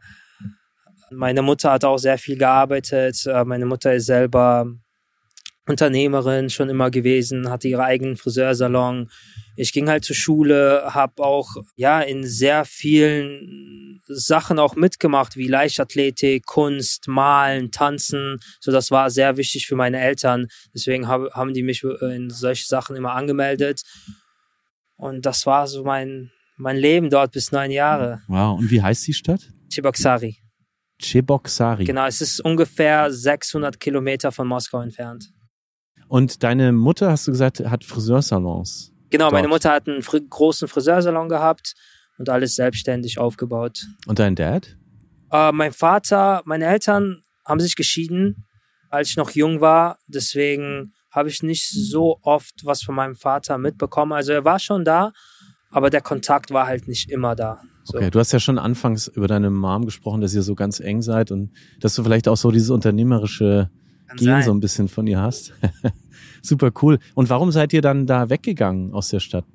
Meine 1.11 1.41
Mutter 1.41 1.71
hat 1.71 1.85
auch 1.85 1.97
sehr 1.97 2.17
viel 2.17 2.37
gearbeitet. 2.37 3.25
Äh, 3.25 3.43
Meine 3.45 3.65
Mutter 3.65 3.93
ist 3.93 4.05
selber 4.05 4.65
Unternehmerin 5.71 6.49
schon 6.49 6.69
immer 6.69 6.91
gewesen, 6.91 7.49
hatte 7.49 7.67
ihren 7.67 7.81
eigenen 7.81 8.17
Friseursalon. 8.17 9.09
Ich 9.55 9.73
ging 9.73 9.89
halt 9.89 10.05
zur 10.05 10.15
Schule, 10.15 10.83
habe 10.93 11.23
auch 11.23 11.49
ja 11.75 12.01
in 12.01 12.25
sehr 12.25 12.65
vielen 12.65 13.99
Sachen 14.07 14.59
auch 14.59 14.75
mitgemacht, 14.75 15.35
wie 15.35 15.47
Leichtathletik, 15.47 16.45
Kunst, 16.45 17.07
Malen, 17.07 17.71
Tanzen. 17.71 18.39
So, 18.59 18.71
das 18.71 18.91
war 18.91 19.09
sehr 19.09 19.37
wichtig 19.37 19.67
für 19.67 19.75
meine 19.75 19.99
Eltern. 19.99 20.47
Deswegen 20.73 21.07
hab, 21.07 21.33
haben 21.33 21.53
die 21.53 21.63
mich 21.63 21.83
in 21.83 22.29
solche 22.29 22.65
Sachen 22.65 22.95
immer 22.95 23.13
angemeldet. 23.13 23.81
Und 24.97 25.25
das 25.25 25.45
war 25.45 25.67
so 25.67 25.83
mein, 25.83 26.31
mein 26.57 26.77
Leben 26.77 27.09
dort 27.09 27.31
bis 27.31 27.51
neun 27.51 27.71
Jahre. 27.71 28.21
Wow. 28.27 28.59
Und 28.59 28.69
wie 28.69 28.81
heißt 28.81 29.07
die 29.07 29.13
Stadt? 29.13 29.41
Cheboksari. 29.73 30.37
Cheboksari. 31.01 31.85
Genau, 31.85 32.05
es 32.05 32.21
ist 32.21 32.39
ungefähr 32.41 33.11
600 33.11 33.79
Kilometer 33.79 34.31
von 34.31 34.47
Moskau 34.47 34.81
entfernt. 34.81 35.31
Und 36.11 36.43
deine 36.43 36.73
Mutter, 36.73 37.09
hast 37.09 37.25
du 37.25 37.31
gesagt, 37.31 37.61
hat 37.61 37.85
Friseursalons. 37.85 38.91
Genau, 39.11 39.31
meine 39.31 39.47
Dort. 39.47 39.53
Mutter 39.53 39.71
hat 39.71 39.87
einen 39.87 40.01
fri 40.01 40.19
großen 40.19 40.67
Friseursalon 40.67 41.29
gehabt 41.29 41.73
und 42.17 42.27
alles 42.27 42.55
selbstständig 42.55 43.17
aufgebaut. 43.17 43.87
Und 44.07 44.19
dein 44.19 44.35
Dad? 44.35 44.75
Äh, 45.31 45.53
mein 45.53 45.71
Vater, 45.71 46.41
meine 46.43 46.65
Eltern 46.65 47.23
haben 47.45 47.61
sich 47.61 47.77
geschieden, 47.77 48.45
als 48.89 49.11
ich 49.11 49.15
noch 49.15 49.31
jung 49.31 49.61
war. 49.61 49.99
Deswegen 50.07 50.91
habe 51.11 51.29
ich 51.29 51.43
nicht 51.43 51.69
so 51.69 52.19
oft 52.23 52.55
was 52.65 52.83
von 52.83 52.93
meinem 52.93 53.15
Vater 53.15 53.57
mitbekommen. 53.57 54.11
Also 54.11 54.33
er 54.33 54.43
war 54.43 54.59
schon 54.59 54.83
da, 54.83 55.13
aber 55.69 55.89
der 55.89 56.01
Kontakt 56.01 56.51
war 56.51 56.67
halt 56.67 56.89
nicht 56.89 57.09
immer 57.09 57.37
da. 57.37 57.61
So. 57.85 57.97
Okay, 57.97 58.09
du 58.11 58.19
hast 58.19 58.33
ja 58.33 58.41
schon 58.41 58.59
anfangs 58.59 59.07
über 59.07 59.29
deine 59.29 59.49
Mom 59.49 59.85
gesprochen, 59.85 60.19
dass 60.19 60.33
ihr 60.33 60.41
so 60.43 60.55
ganz 60.55 60.81
eng 60.81 61.01
seid 61.01 61.31
und 61.31 61.51
dass 61.79 61.95
du 61.95 62.03
vielleicht 62.03 62.27
auch 62.27 62.35
so 62.35 62.51
dieses 62.51 62.69
unternehmerische 62.69 63.71
Kann 64.17 64.25
sein. 64.25 64.43
so 64.43 64.53
ein 64.53 64.59
bisschen 64.59 64.87
von 64.87 65.07
ihr 65.07 65.21
hast. 65.21 65.53
Super 66.41 66.71
cool. 66.81 66.99
Und 67.15 67.29
warum 67.29 67.51
seid 67.51 67.73
ihr 67.73 67.81
dann 67.81 68.05
da 68.05 68.29
weggegangen 68.29 68.93
aus 68.93 69.09
der 69.09 69.19
Stadt? 69.19 69.45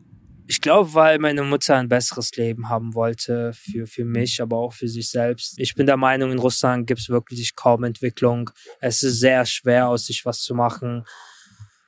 Ich 0.49 0.61
glaube, 0.61 0.95
weil 0.95 1.19
meine 1.19 1.43
Mutter 1.43 1.77
ein 1.77 1.89
besseres 1.89 2.37
Leben 2.37 2.69
haben 2.69 2.95
wollte 2.95 3.53
für, 3.53 3.87
für 3.89 4.05
mich, 4.05 4.41
aber 4.41 4.57
auch 4.59 4.73
für 4.73 4.87
sich 4.87 5.11
selbst. 5.11 5.59
Ich 5.59 5.75
bin 5.75 5.87
der 5.87 5.97
Meinung, 5.97 6.31
in 6.31 6.39
Russland 6.39 6.87
gibt 6.87 7.01
es 7.01 7.09
wirklich 7.09 7.57
kaum 7.57 7.83
Entwicklung. 7.83 8.51
Es 8.81 9.03
ist 9.03 9.19
sehr 9.19 9.45
schwer, 9.45 9.89
aus 9.89 10.07
sich 10.07 10.25
was 10.25 10.43
zu 10.43 10.55
machen. 10.55 11.05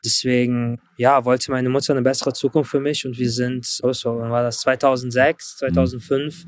Deswegen, 0.05 0.81
ja, 0.97 1.25
wollte 1.25 1.53
meine 1.53 1.69
Mutter 1.69 1.93
eine 1.93 2.03
bessere 2.03 2.33
Zukunft 2.33 2.71
für 2.71 2.81
mich 2.81 3.07
und 3.07 3.17
wir 3.17 3.31
sind, 3.31 3.79
oh, 3.83 3.93
so, 3.93 4.19
wann 4.19 4.31
war 4.31 4.43
das 4.43 4.61
2006, 4.61 5.59
2005, 5.59 6.45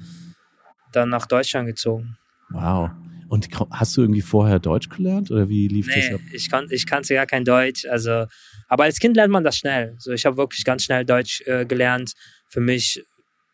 dann 0.92 1.10
nach 1.10 1.26
Deutschland 1.26 1.66
gezogen. 1.66 2.16
Wow. 2.50 2.90
Und 3.30 3.48
hast 3.70 3.96
du 3.96 4.00
irgendwie 4.02 4.22
vorher 4.22 4.58
Deutsch 4.58 4.88
gelernt 4.88 5.30
oder 5.30 5.48
wie 5.48 5.68
lief 5.68 5.86
das 5.86 5.96
Nee, 5.96 6.14
ab? 6.14 6.20
ich, 6.32 6.50
kann, 6.50 6.66
ich 6.70 6.84
kannte 6.84 7.14
gar 7.14 7.26
kein 7.26 7.44
Deutsch. 7.44 7.86
Also, 7.86 8.26
aber 8.68 8.84
als 8.84 8.98
Kind 8.98 9.14
lernt 9.16 9.32
man 9.32 9.44
das 9.44 9.56
schnell. 9.56 9.94
So, 9.98 10.10
ich 10.10 10.26
habe 10.26 10.36
wirklich 10.36 10.64
ganz 10.64 10.82
schnell 10.82 11.04
Deutsch 11.04 11.40
äh, 11.46 11.64
gelernt. 11.64 12.12
Für 12.48 12.60
mich 12.60 13.02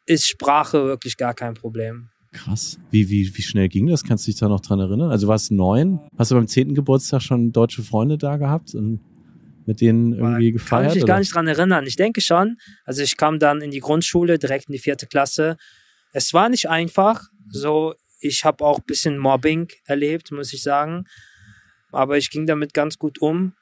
ist 0.06 0.26
Sprache 0.26 0.84
wirklich 0.86 1.18
gar 1.18 1.34
kein 1.34 1.52
Problem. 1.54 2.08
Krass. 2.32 2.78
Wie, 2.90 3.10
wie, 3.10 3.30
wie 3.36 3.42
schnell 3.42 3.68
ging 3.68 3.86
das? 3.86 4.02
Kannst 4.02 4.26
du 4.26 4.30
dich 4.30 4.40
da 4.40 4.48
noch 4.48 4.60
dran 4.60 4.80
erinnern? 4.80 5.10
Also 5.10 5.28
warst 5.28 5.52
neun? 5.52 6.00
Hast 6.16 6.30
du 6.30 6.34
beim 6.36 6.48
zehnten 6.48 6.74
Geburtstag 6.74 7.20
schon 7.22 7.52
deutsche 7.52 7.82
Freunde 7.82 8.16
da 8.18 8.38
gehabt 8.38 8.74
und 8.74 9.00
mit 9.66 9.80
denen 9.82 10.12
irgendwie 10.14 10.52
Kann 10.52 10.58
gefeiert? 10.58 10.88
ich 10.88 10.94
mich 10.94 11.02
oder? 11.04 11.12
gar 11.12 11.18
nicht 11.18 11.34
dran 11.34 11.48
erinnern. 11.48 11.84
Ich 11.86 11.96
denke 11.96 12.20
schon. 12.22 12.56
Also 12.86 13.02
ich 13.02 13.16
kam 13.18 13.38
dann 13.38 13.60
in 13.60 13.70
die 13.70 13.80
Grundschule, 13.80 14.38
direkt 14.38 14.68
in 14.68 14.72
die 14.72 14.78
vierte 14.78 15.06
Klasse. 15.06 15.56
Es 16.12 16.32
war 16.32 16.48
nicht 16.48 16.68
einfach. 16.70 17.24
So, 17.48 17.94
ich 18.18 18.44
habe 18.44 18.64
auch 18.64 18.78
ein 18.78 18.86
bisschen 18.86 19.18
Mobbing 19.18 19.68
erlebt, 19.84 20.32
muss 20.32 20.52
ich 20.52 20.62
sagen. 20.62 21.04
Aber 21.92 22.16
ich 22.16 22.30
ging 22.30 22.46
damit 22.46 22.74
ganz 22.74 22.98
gut 22.98 23.20
um. 23.20 23.54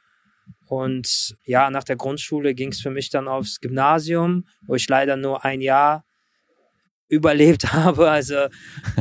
Und 0.66 1.36
ja, 1.44 1.70
nach 1.70 1.84
der 1.84 1.96
Grundschule 1.96 2.54
ging 2.54 2.70
es 2.70 2.80
für 2.80 2.90
mich 2.90 3.10
dann 3.10 3.28
aufs 3.28 3.60
Gymnasium, 3.60 4.46
wo 4.66 4.74
ich 4.74 4.88
leider 4.88 5.16
nur 5.16 5.44
ein 5.44 5.60
Jahr 5.60 6.04
überlebt 7.08 7.64
habe. 7.72 8.10
Also 8.10 8.46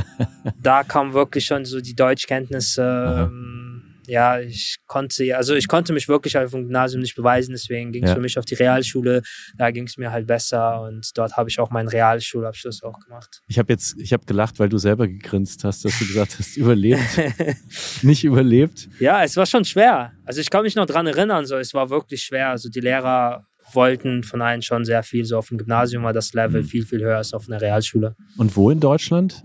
da 0.62 0.84
kam 0.84 1.14
wirklich 1.14 1.46
schon 1.46 1.66
so 1.66 1.82
die 1.82 1.96
Deutschkenntnisse. 1.96 2.84
Aha. 2.84 3.63
Ja, 4.08 4.40
ich 4.40 4.78
konnte, 4.86 5.36
also 5.38 5.54
ich 5.56 5.68
konnte 5.68 5.94
mich 5.94 6.08
wirklich 6.10 6.38
auf 6.38 6.52
dem 6.52 6.64
Gymnasium 6.64 7.02
nicht 7.02 7.16
beweisen, 7.16 7.52
deswegen 7.54 7.92
ging 7.92 8.04
es 8.04 8.10
Ja. 8.10 8.16
für 8.16 8.22
mich 8.22 8.38
auf 8.38 8.46
die 8.46 8.56
Realschule. 8.56 9.22
Da 9.58 9.72
ging 9.72 9.86
es 9.88 9.98
mir 9.98 10.12
halt 10.12 10.28
besser 10.28 10.82
und 10.82 11.10
dort 11.16 11.38
habe 11.38 11.50
ich 11.50 11.60
auch 11.60 11.70
meinen 11.70 11.88
Realschulabschluss 11.88 12.84
auch 12.84 13.00
gemacht. 13.00 13.42
Ich 13.48 13.60
habe 13.60 13.72
jetzt, 13.72 13.96
ich 14.00 14.12
habe 14.14 14.26
gelacht, 14.26 14.60
weil 14.60 14.70
du 14.70 14.78
selber 14.78 15.08
gegrinst 15.08 15.64
hast, 15.64 15.86
dass 15.86 15.98
du 16.00 16.06
gesagt 16.06 16.38
hast, 16.38 16.58
überlebt, 16.58 17.02
nicht 18.04 18.24
überlebt. 18.24 18.90
Ja, 19.00 19.24
es 19.24 19.36
war 19.38 19.46
schon 19.46 19.66
schwer. 19.66 20.12
Also 20.26 20.42
ich 20.42 20.50
kann 20.50 20.64
mich 20.64 20.76
noch 20.76 20.86
dran 20.86 21.08
erinnern, 21.08 21.46
so 21.46 21.56
es 21.58 21.74
war 21.74 21.90
wirklich 21.90 22.24
schwer. 22.24 22.50
Also 22.50 22.70
die 22.70 22.80
Lehrer 22.82 23.46
wollten 23.72 24.24
von 24.24 24.42
allen 24.42 24.62
schon 24.62 24.86
sehr 24.86 25.04
viel. 25.04 25.26
So 25.26 25.38
auf 25.38 25.48
dem 25.48 25.58
Gymnasium 25.58 26.04
war 26.04 26.14
das 26.14 26.34
Level 26.34 26.62
Mhm. 26.64 26.68
viel, 26.68 26.86
viel 26.86 27.02
höher 27.02 27.18
als 27.18 27.34
auf 27.34 27.48
einer 27.48 27.62
Realschule. 27.62 28.16
Und 28.38 28.56
wo 28.56 28.70
in 28.70 28.80
Deutschland? 28.80 29.42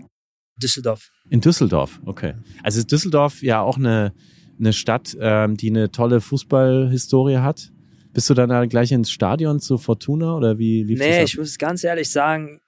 Düsseldorf. 0.57 1.09
In 1.29 1.39
Düsseldorf, 1.39 1.99
okay. 2.05 2.33
Also 2.63 2.79
ist 2.79 2.91
Düsseldorf 2.91 3.41
ja 3.41 3.61
auch 3.61 3.77
eine, 3.77 4.13
eine 4.59 4.73
Stadt, 4.73 5.17
ähm, 5.19 5.57
die 5.57 5.69
eine 5.69 5.91
tolle 5.91 6.21
Fußballhistorie 6.21 7.37
hat. 7.37 7.71
Bist 8.13 8.29
du 8.29 8.33
dann 8.33 8.49
da 8.49 8.65
gleich 8.65 8.91
ins 8.91 9.11
Stadion 9.11 9.59
zu 9.59 9.77
Fortuna 9.77 10.35
oder 10.35 10.57
wie 10.57 10.83
lief 10.83 10.99
Nee, 10.99 11.21
das 11.21 11.29
ich 11.29 11.37
muss 11.37 11.57
ganz 11.57 11.83
ehrlich 11.83 12.09
sagen, 12.09 12.59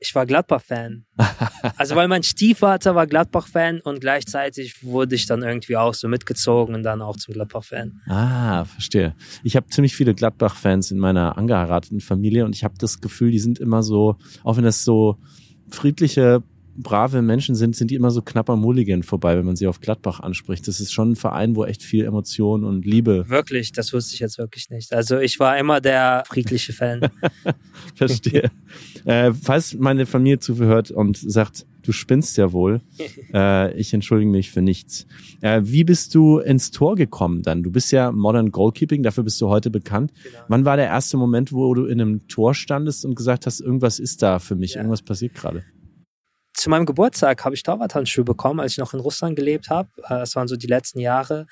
ich 0.00 0.14
war 0.14 0.24
Gladbach-Fan. 0.24 1.04
also 1.76 1.94
weil 1.94 2.08
mein 2.08 2.22
Stiefvater 2.22 2.94
war 2.94 3.06
Gladbach-Fan 3.06 3.80
und 3.82 4.00
gleichzeitig 4.00 4.82
wurde 4.82 5.14
ich 5.14 5.26
dann 5.26 5.42
irgendwie 5.42 5.76
auch 5.76 5.92
so 5.92 6.08
mitgezogen 6.08 6.74
und 6.74 6.82
dann 6.82 7.02
auch 7.02 7.16
zum 7.16 7.34
Gladbach-Fan. 7.34 8.00
Ah, 8.06 8.64
verstehe. 8.64 9.14
Ich 9.44 9.56
habe 9.56 9.66
ziemlich 9.68 9.94
viele 9.94 10.14
Gladbach-Fans 10.14 10.90
in 10.90 10.98
meiner 10.98 11.36
angeheirateten 11.36 12.00
Familie 12.00 12.46
und 12.46 12.56
ich 12.56 12.64
habe 12.64 12.74
das 12.78 13.00
Gefühl, 13.00 13.30
die 13.30 13.38
sind 13.38 13.58
immer 13.58 13.82
so, 13.82 14.16
auch 14.42 14.56
wenn 14.56 14.64
das 14.64 14.84
so 14.84 15.18
friedliche, 15.70 16.42
brave 16.82 17.22
Menschen 17.22 17.54
sind, 17.54 17.76
sind 17.76 17.90
die 17.90 17.94
immer 17.94 18.10
so 18.10 18.22
knapp 18.22 18.50
am 18.50 18.60
Mulligan 18.60 19.02
vorbei, 19.02 19.36
wenn 19.36 19.44
man 19.46 19.56
sie 19.56 19.66
auf 19.66 19.80
Gladbach 19.80 20.20
anspricht. 20.20 20.66
Das 20.68 20.80
ist 20.80 20.92
schon 20.92 21.12
ein 21.12 21.16
Verein, 21.16 21.56
wo 21.56 21.64
echt 21.64 21.82
viel 21.82 22.04
Emotion 22.04 22.64
und 22.64 22.84
Liebe 22.84 23.28
Wirklich, 23.28 23.72
das 23.72 23.92
wusste 23.92 24.14
ich 24.14 24.20
jetzt 24.20 24.38
wirklich 24.38 24.70
nicht. 24.70 24.92
Also 24.92 25.18
ich 25.18 25.38
war 25.40 25.58
immer 25.58 25.80
der 25.80 26.24
friedliche 26.26 26.72
Fan. 26.72 27.08
Verstehe. 27.94 28.50
äh, 29.04 29.32
falls 29.32 29.74
meine 29.74 30.06
Familie 30.06 30.38
zuhört 30.38 30.90
und 30.90 31.16
sagt, 31.16 31.66
du 31.82 31.92
spinnst 31.92 32.36
ja 32.36 32.52
wohl, 32.52 32.80
äh, 33.34 33.72
ich 33.78 33.92
entschuldige 33.94 34.30
mich 34.30 34.50
für 34.50 34.62
nichts. 34.62 35.06
Äh, 35.40 35.62
wie 35.64 35.84
bist 35.84 36.14
du 36.14 36.38
ins 36.38 36.70
Tor 36.70 36.96
gekommen 36.96 37.42
dann? 37.42 37.62
Du 37.62 37.70
bist 37.70 37.92
ja 37.92 38.12
Modern 38.12 38.50
Goalkeeping, 38.50 39.02
dafür 39.02 39.24
bist 39.24 39.40
du 39.40 39.48
heute 39.48 39.70
bekannt. 39.70 40.12
Genau. 40.22 40.38
Wann 40.48 40.64
war 40.64 40.76
der 40.76 40.86
erste 40.86 41.16
Moment, 41.16 41.52
wo 41.52 41.72
du 41.74 41.86
in 41.86 42.00
einem 42.00 42.26
Tor 42.28 42.54
standest 42.54 43.04
und 43.04 43.14
gesagt 43.14 43.46
hast, 43.46 43.60
irgendwas 43.60 43.98
ist 43.98 44.22
da 44.22 44.38
für 44.38 44.56
mich, 44.56 44.74
Ja. 44.74 44.80
irgendwas 44.80 45.02
passiert 45.02 45.34
gerade? 45.34 45.64
Zu 46.60 46.68
meinem 46.68 46.84
Geburtstag 46.84 47.42
habe 47.46 47.54
ich 47.54 47.62
Torwarthandschuhe 47.62 48.22
bekommen, 48.22 48.60
als 48.60 48.72
ich 48.72 48.78
noch 48.78 48.92
in 48.92 49.00
Russland 49.00 49.34
gelebt 49.34 49.70
habe. 49.70 49.88
Äh, 50.04 50.18
Das 50.20 50.36
waren 50.36 50.46
so 50.46 50.56
die 50.56 50.66
letzten 50.66 51.00
Jahre. 51.00 51.46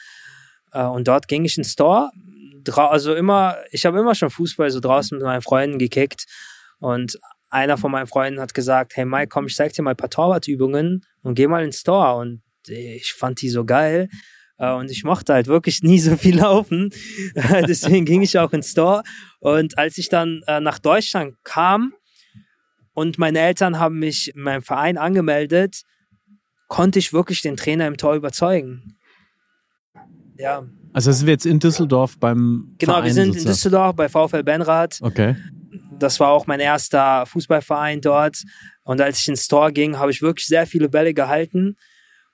Äh, 0.72 0.82
Und 0.82 1.08
dort 1.08 1.28
ging 1.28 1.46
ich 1.46 1.56
ins 1.56 1.74
Tor. 1.76 2.10
Drau- 2.62 2.88
Also 2.90 3.14
immer, 3.14 3.56
ich 3.70 3.86
habe 3.86 3.98
immer 3.98 4.14
schon 4.14 4.28
Fußball 4.28 4.70
so 4.70 4.80
draußen 4.80 5.16
mit 5.16 5.24
meinen 5.24 5.40
Freunden 5.40 5.78
gekickt. 5.78 6.26
Und 6.78 7.18
einer 7.48 7.78
von 7.78 7.90
meinen 7.90 8.06
Freunden 8.06 8.38
hat 8.38 8.52
gesagt, 8.52 8.96
hey 8.96 9.06
Mike, 9.06 9.28
komm, 9.30 9.46
ich 9.46 9.56
zeig 9.56 9.72
dir 9.72 9.80
mal 9.82 9.92
ein 9.92 9.96
paar 9.96 10.10
Torwartübungen 10.10 11.06
und 11.22 11.34
geh 11.36 11.46
mal 11.46 11.64
ins 11.64 11.82
Tor. 11.84 12.16
Und 12.16 12.42
ich 12.68 13.14
fand 13.14 13.40
die 13.40 13.48
so 13.48 13.64
geil. 13.64 14.10
Äh, 14.58 14.72
Und 14.74 14.90
ich 14.90 15.04
mochte 15.04 15.32
halt 15.32 15.46
wirklich 15.46 15.82
nie 15.82 16.00
so 16.00 16.16
viel 16.18 16.36
laufen. 16.38 16.90
Deswegen 17.66 18.04
ging 18.04 18.20
ich 18.20 18.38
auch 18.38 18.52
ins 18.52 18.74
Tor. 18.74 19.04
Und 19.40 19.78
als 19.78 19.96
ich 19.96 20.10
dann 20.10 20.42
äh, 20.46 20.60
nach 20.60 20.78
Deutschland 20.78 21.34
kam 21.44 21.94
und 22.98 23.16
meine 23.16 23.38
Eltern 23.38 23.78
haben 23.78 23.98
mich 24.00 24.34
in 24.34 24.42
meinem 24.42 24.62
Verein 24.62 24.98
angemeldet, 24.98 25.82
konnte 26.66 26.98
ich 26.98 27.12
wirklich 27.12 27.42
den 27.42 27.56
Trainer 27.56 27.86
im 27.86 27.96
Tor 27.96 28.14
überzeugen. 28.14 28.96
Ja, 30.36 30.64
Also 30.92 31.12
sind 31.12 31.26
wir 31.26 31.32
jetzt 31.32 31.46
in 31.46 31.60
Düsseldorf 31.60 32.18
beim 32.18 32.74
genau, 32.78 32.94
Verein 32.94 33.04
wir 33.04 33.14
sind 33.14 33.22
in 33.28 33.32
sozusagen. 33.34 33.52
Düsseldorf 33.54 33.96
bei 33.96 34.08
VfL 34.08 34.42
Benrath. 34.42 34.98
Okay. 35.00 35.36
Das 35.98 36.18
war 36.18 36.30
auch 36.30 36.46
mein 36.46 36.60
erster 36.60 37.24
Fußballverein 37.26 38.00
dort. 38.00 38.42
Und 38.82 39.00
als 39.00 39.20
ich 39.20 39.28
ins 39.28 39.46
Tor 39.48 39.70
ging, 39.70 39.98
habe 39.98 40.10
ich 40.10 40.20
wirklich 40.20 40.46
sehr 40.46 40.66
viele 40.66 40.88
Bälle 40.88 41.14
gehalten. 41.14 41.76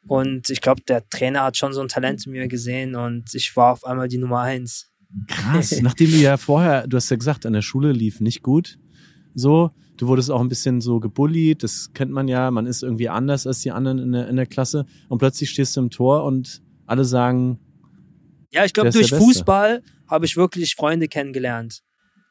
Und 0.06 0.50
ich 0.50 0.60
glaube, 0.60 0.82
der 0.88 1.06
Trainer 1.08 1.42
hat 1.44 1.56
schon 1.56 1.72
so 1.72 1.80
ein 1.80 1.88
Talent 1.88 2.26
in 2.26 2.32
mir 2.32 2.48
gesehen 2.48 2.94
und 2.94 3.34
ich 3.34 3.54
war 3.56 3.72
auf 3.72 3.84
einmal 3.84 4.08
die 4.08 4.18
Nummer 4.18 4.40
eins. 4.40 4.90
Krass. 5.28 5.78
Nachdem 5.82 6.10
du 6.10 6.16
ja 6.16 6.36
vorher, 6.36 6.86
du 6.86 6.96
hast 6.96 7.10
ja 7.10 7.16
gesagt, 7.16 7.46
an 7.46 7.54
der 7.54 7.62
Schule 7.62 7.92
lief 7.92 8.20
nicht 8.20 8.42
gut. 8.42 8.78
So, 9.34 9.70
du 9.96 10.08
wurdest 10.08 10.30
auch 10.30 10.40
ein 10.40 10.48
bisschen 10.48 10.80
so 10.80 11.00
gebullied, 11.00 11.62
das 11.62 11.90
kennt 11.94 12.10
man 12.10 12.28
ja, 12.28 12.50
man 12.50 12.66
ist 12.66 12.82
irgendwie 12.82 13.08
anders 13.08 13.46
als 13.46 13.60
die 13.60 13.70
anderen 13.70 13.98
in 13.98 14.12
der, 14.12 14.28
in 14.28 14.36
der 14.36 14.46
Klasse 14.46 14.86
und 15.08 15.18
plötzlich 15.18 15.50
stehst 15.50 15.76
du 15.76 15.80
im 15.80 15.90
Tor 15.90 16.24
und 16.24 16.62
alle 16.86 17.04
sagen, 17.04 17.58
Ja, 18.50 18.64
ich 18.64 18.72
glaube, 18.72 18.90
durch. 18.90 19.10
Fußball 19.10 19.82
habe 20.08 20.26
ich 20.26 20.36
wirklich 20.36 20.74
Freunde 20.74 21.08
kennengelernt. 21.08 21.82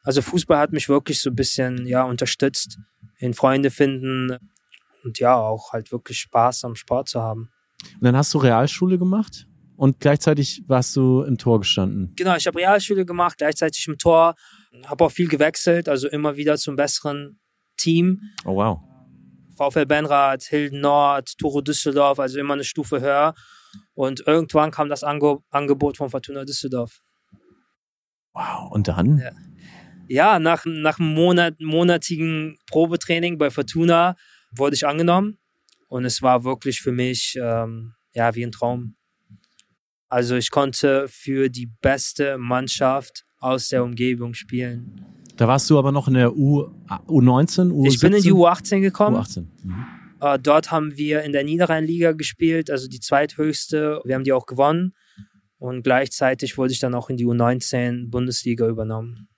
Also 0.02 0.22
Fußball 0.22 0.58
hat 0.58 0.72
mich 0.72 0.88
wirklich 0.88 1.20
so 1.20 1.30
ein 1.30 1.36
bisschen 1.36 1.86
ja 1.86 2.04
unterstützt 2.04 2.78
in 3.18 3.34
Freunde 3.34 3.70
finden 3.70 4.36
und 5.02 5.18
ja 5.18 5.36
auch 5.36 5.72
halt 5.72 5.92
wirklich 5.92 6.20
Spaß 6.20 6.64
am 6.64 6.74
Sport 6.74 7.08
zu 7.08 7.20
haben. 7.20 7.50
und 7.94 8.02
dann 8.04 8.16
hast 8.16 8.32
du 8.34 8.38
Realschule 8.38 8.98
gemacht 8.98 9.46
und 9.76 10.00
gleichzeitig 10.00 10.62
warst 10.66 10.94
du 10.96 11.22
im 11.22 11.38
Tor 11.38 11.60
gestanden. 11.60 12.12
Genau, 12.16 12.36
ich 12.36 12.46
habe 12.46 12.58
Realschule 12.58 13.04
gemacht, 13.04 13.38
gleichzeitig 13.38 13.86
im 13.88 13.98
Tor, 13.98 14.34
habe 14.86 15.04
auch 15.04 15.10
viel 15.10 15.28
gewechselt, 15.28 15.88
also 15.88 16.08
immer 16.08 16.36
wieder 16.36 16.56
zum 16.58 16.76
besseren 16.76 17.38
Team. 17.76 18.20
Oh 18.44 18.56
wow. 18.56 18.80
VfL 19.56 19.86
Benrath, 19.86 20.42
Hilden 20.44 20.80
Nord, 20.80 21.38
Turo 21.38 21.60
Düsseldorf, 21.60 22.18
also 22.18 22.38
immer 22.38 22.54
eine 22.54 22.64
Stufe 22.64 23.00
höher. 23.00 23.34
Und 23.94 24.26
irgendwann 24.26 24.70
kam 24.70 24.88
das 24.88 25.04
Ange 25.04 25.38
Angebot 25.50 25.96
von 25.96 26.10
Fortuna 26.10 26.44
Düsseldorf. 26.44 27.00
Wow. 28.32 28.70
Und 28.72 28.88
dann? 28.88 29.18
Ja. 29.18 29.32
Ja, 30.06 30.38
nach, 30.38 30.64
nach 30.66 30.98
einem 30.98 31.14
Monat, 31.14 31.60
monatigen 31.60 32.58
Probetraining 32.66 33.38
bei 33.38 33.50
Fortuna 33.50 34.16
wurde 34.50 34.76
ich 34.76 34.86
angenommen 34.86 35.38
und 35.88 36.04
es 36.04 36.20
war 36.20 36.44
wirklich 36.44 36.80
für 36.80 36.92
mich 36.92 37.38
ähm, 37.40 37.94
ja 38.12 38.34
wie 38.34 38.44
ein 38.44 38.52
Traum. 38.52 38.96
Also 40.08 40.36
ich 40.36 40.50
konnte 40.50 41.06
für 41.08 41.48
die 41.48 41.70
beste 41.80 42.36
Mannschaft 42.36 43.24
aus 43.38 43.68
der 43.68 43.82
Umgebung 43.82 44.34
spielen. 44.34 45.13
Da 45.36 45.48
warst 45.48 45.68
du 45.68 45.78
aber 45.78 45.90
noch 45.92 46.06
in 46.08 46.14
der 46.14 46.36
U, 46.36 46.66
U19, 47.08 47.70
U17? 47.72 47.86
Ich 47.88 48.00
bin 48.00 48.12
in 48.12 48.22
die 48.22 48.32
U18 48.32 48.80
gekommen. 48.80 49.16
U18. 49.16 49.46
Mhm. 49.62 49.84
Äh, 50.20 50.38
dort 50.38 50.70
haben 50.70 50.96
wir 50.96 51.22
in 51.22 51.32
der 51.32 51.44
Niederrheinliga 51.44 52.12
gespielt, 52.12 52.70
also 52.70 52.88
die 52.88 53.00
zweithöchste. 53.00 54.00
Wir 54.04 54.14
haben 54.14 54.24
die 54.24 54.32
auch 54.32 54.46
gewonnen. 54.46 54.94
Und 55.58 55.82
gleichzeitig 55.82 56.56
wurde 56.58 56.72
ich 56.72 56.78
dann 56.78 56.94
auch 56.94 57.10
in 57.10 57.16
die 57.16 57.26
U19 57.26 58.10
Bundesliga 58.10 58.68
übernommen. 58.68 59.28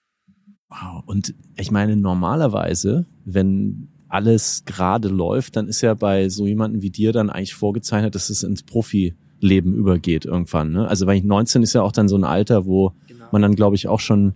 Wow. 0.69 1.03
Und 1.07 1.35
ich 1.57 1.71
meine, 1.71 1.97
normalerweise, 1.97 3.07
wenn 3.25 3.89
alles 4.09 4.65
gerade 4.65 5.09
läuft, 5.09 5.57
dann 5.57 5.69
ist 5.69 5.81
ja 5.81 5.95
bei 5.95 6.29
so 6.29 6.47
jemandem 6.47 6.83
wie 6.83 6.91
dir 6.91 7.13
dann 7.13 7.31
eigentlich 7.31 7.55
vorgezeichnet, 7.55 8.15
dass 8.15 8.29
es 8.31 8.43
ins 8.43 8.63
Profileben 8.63 9.75
übergeht 9.75 10.25
irgendwann. 10.25 10.73
Ne? 10.73 10.89
Also 10.89 11.07
weil 11.07 11.21
19 11.21 11.63
ist 11.63 11.73
ja 11.75 11.83
auch 11.83 11.93
dann 11.93 12.09
so 12.09 12.17
ein 12.17 12.25
Alter, 12.25 12.67
wo 12.67 12.93
Genau. 13.07 13.27
man 13.33 13.43
dann, 13.43 13.55
glaube 13.55 13.77
ich, 13.77 13.89
auch 13.89 14.01
schon 14.01 14.35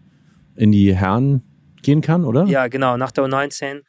in 0.57 0.73
die 0.73 0.95
Herren 0.95 1.43
gehen 1.83 2.01
kann, 2.01 2.25
oder? 2.25 2.45
Ja, 2.45 2.69
genau. 2.69 2.97
Nach 2.97 3.11
der 3.11 3.25
U19 3.25 3.83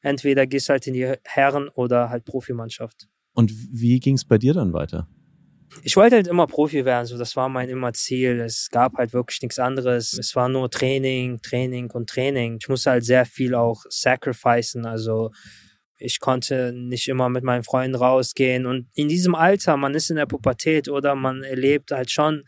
entweder 0.00 0.46
gehst 0.46 0.68
du 0.68 0.72
halt 0.72 0.86
in 0.86 0.94
die 0.94 1.12
Herren- 1.24 1.68
oder 1.68 2.10
halt 2.10 2.24
Profimannschaft. 2.24 3.08
Und 3.32 3.52
wie 3.52 4.00
ging 4.00 4.14
es 4.14 4.24
bei 4.24 4.38
dir 4.38 4.54
dann 4.54 4.72
weiter? 4.72 5.08
Ich 5.82 5.96
wollte 5.96 6.16
halt 6.16 6.26
immer 6.26 6.46
Profi 6.46 6.84
werden, 6.84 7.06
so 7.06 7.18
das 7.18 7.36
war 7.36 7.48
mein 7.48 7.68
immer 7.68 7.92
Ziel. 7.92 8.40
Es 8.40 8.68
gab 8.70 8.94
halt 8.94 9.12
wirklich 9.12 9.42
nichts 9.42 9.58
anderes. 9.58 10.12
Es 10.14 10.34
war 10.34 10.48
nur 10.48 10.70
Training, 10.70 11.40
Training 11.42 11.90
und 11.90 12.08
Training. 12.08 12.58
Ich 12.60 12.68
musste 12.68 12.90
halt 12.90 13.04
sehr 13.04 13.26
viel 13.26 13.54
auch 13.54 13.82
sacrificen. 13.88 14.86
Also 14.86 15.30
ich 15.98 16.20
konnte 16.20 16.72
nicht 16.72 17.08
immer 17.08 17.28
mit 17.28 17.44
meinen 17.44 17.64
Freunden 17.64 17.96
rausgehen. 17.96 18.66
Und 18.66 18.88
in 18.94 19.08
diesem 19.08 19.34
Alter, 19.34 19.76
man 19.76 19.94
ist 19.94 20.10
in 20.10 20.16
der 20.16 20.26
Pubertät 20.26 20.88
oder 20.88 21.14
man 21.14 21.42
erlebt 21.42 21.90
halt 21.90 22.10
schon, 22.10 22.44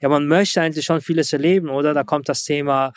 ja, 0.00 0.08
man 0.08 0.26
möchte 0.26 0.60
eigentlich 0.60 0.84
schon 0.84 1.00
vieles 1.00 1.32
erleben, 1.32 1.68
oder? 1.68 1.94
Da 1.94 2.04
kommt 2.04 2.28
das 2.28 2.44
Thema, 2.44 2.92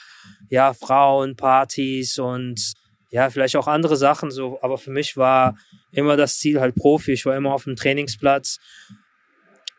ja, 0.49 0.73
Frauen, 0.73 1.35
Partys 1.35 2.19
und 2.19 2.73
ja, 3.11 3.29
vielleicht 3.29 3.55
auch 3.55 3.67
andere 3.67 3.97
Sachen 3.97 4.31
so. 4.31 4.59
Aber 4.61 4.77
für 4.77 4.91
mich 4.91 5.17
war 5.17 5.57
immer 5.91 6.17
das 6.17 6.37
Ziel 6.37 6.59
halt 6.59 6.75
Profi. 6.75 7.13
Ich 7.13 7.25
war 7.25 7.35
immer 7.35 7.53
auf 7.53 7.63
dem 7.63 7.75
Trainingsplatz. 7.75 8.59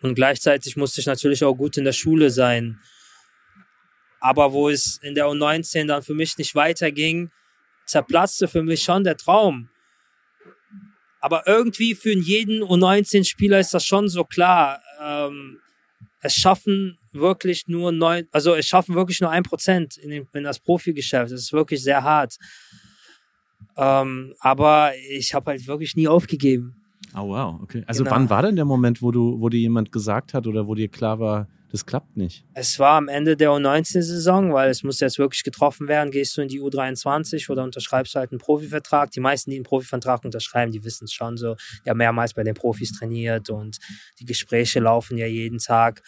Und 0.03 0.15
gleichzeitig 0.15 0.77
musste 0.77 1.01
ich 1.01 1.07
natürlich 1.07 1.45
auch 1.45 1.55
gut 1.55 1.77
in 1.77 1.85
der 1.85 1.93
Schule 1.93 2.31
sein. 2.31 2.81
Aber 4.21 4.53
wo 4.53 4.69
es 4.69 4.99
in 5.03 5.15
der 5.15 5.27
U19 5.27 5.87
dann 5.87 6.03
für 6.03 6.15
mich 6.15 6.37
nicht 6.39 6.55
weiterging, 6.55 7.31
zerplatzte 7.87 8.49
für 8.49 8.63
mich 8.63 8.83
schon 8.83 9.05
der 9.05 9.17
Traum. 9.17 9.69
Aber 11.21 11.47
irgendwie 11.47 11.95
für 11.95 12.13
jeden 12.13 12.63
U19-Spieler 12.63 13.61
ist 13.61 13.75
das 13.75 13.85
schon 13.85 14.09
so 14.09 14.25
klar. 14.25 14.83
Ähm, 15.03 15.60
es 16.23 16.35
schaffen 16.35 16.99
wirklich 17.13 17.67
nur 17.67 17.93
neun, 17.93 18.27
also 18.33 18.55
es 18.55 18.67
schaffen 18.67 18.95
wirklich 18.95 19.21
nur 19.21 19.31
ein 19.31 19.43
Prozent 19.43 19.97
in, 19.97 20.11
den- 20.11 20.29
in 20.33 20.45
das 20.45 20.59
Profigeschäft. 20.61 21.33
Das 21.33 21.41
ist 21.41 21.53
wirklich 21.53 21.83
sehr 21.83 22.03
hart. 22.03 22.37
Ähm, 23.77 24.35
aber 24.41 24.93
ich 25.11 25.35
habe 25.35 25.53
halt 25.53 25.67
wirklich 25.67 25.97
nie 25.97 26.09
aufgegeben. 26.09 26.75
Oh 27.15 27.29
wow, 27.29 27.61
okay. 27.63 27.83
Also 27.87 28.05
Genau. 28.05 28.15
wann 28.17 28.31
war 28.31 28.43
denn 28.43 28.57
der 28.57 28.65
Moment, 28.65 29.03
wo 29.03 29.11
du, 29.11 29.41
wo 29.41 29.49
dir 29.49 29.59
jemand 29.61 29.91
gesagt 29.93 30.35
hat 30.35 30.47
oder 30.47 30.67
wo 30.67 30.75
dir 30.75 30.89
klar 30.89 31.19
war, 31.19 31.49
das 31.71 31.87
klappt 31.87 32.17
nicht? 32.17 32.45
Es 32.53 32.79
war 32.79 32.97
am 32.97 33.09
Ende 33.09 33.37
der 33.37 33.51
U19-Saison, 33.51 34.53
weil 34.53 34.71
es 34.71 34.83
muss 34.83 34.99
jetzt 34.99 35.19
wirklich 35.19 35.45
getroffen 35.45 35.87
werden. 35.87 36.11
Gehst 36.11 36.37
du 36.37 36.43
in 36.43 36.49
die 36.49 36.61
U23 36.61 37.49
oder 37.49 37.63
unterschreibst 37.63 38.15
du 38.15 38.19
halt 38.19 38.33
einen 38.33 38.41
Profivertrag? 38.41 39.13
Die 39.13 39.21
meisten, 39.21 39.51
die 39.51 39.57
einen 39.57 39.65
Profivertrag 39.65 40.25
unterschreiben, 40.25 40.73
die 40.73 40.85
wissen 40.85 41.05
es 41.05 41.13
schon 41.13 41.37
so. 41.37 41.57
Die 41.85 41.91
haben 41.91 41.99
mehrmals 41.99 42.35
bei 42.35 42.43
den 42.43 42.55
Profis 42.55 42.93
trainiert 42.93 43.51
und 43.51 43.79
die 44.19 44.25
Gespräche 44.25 44.81
laufen 44.81 45.17
ja 45.17 45.27
jeden 45.27 45.59
Tag. 45.59 46.03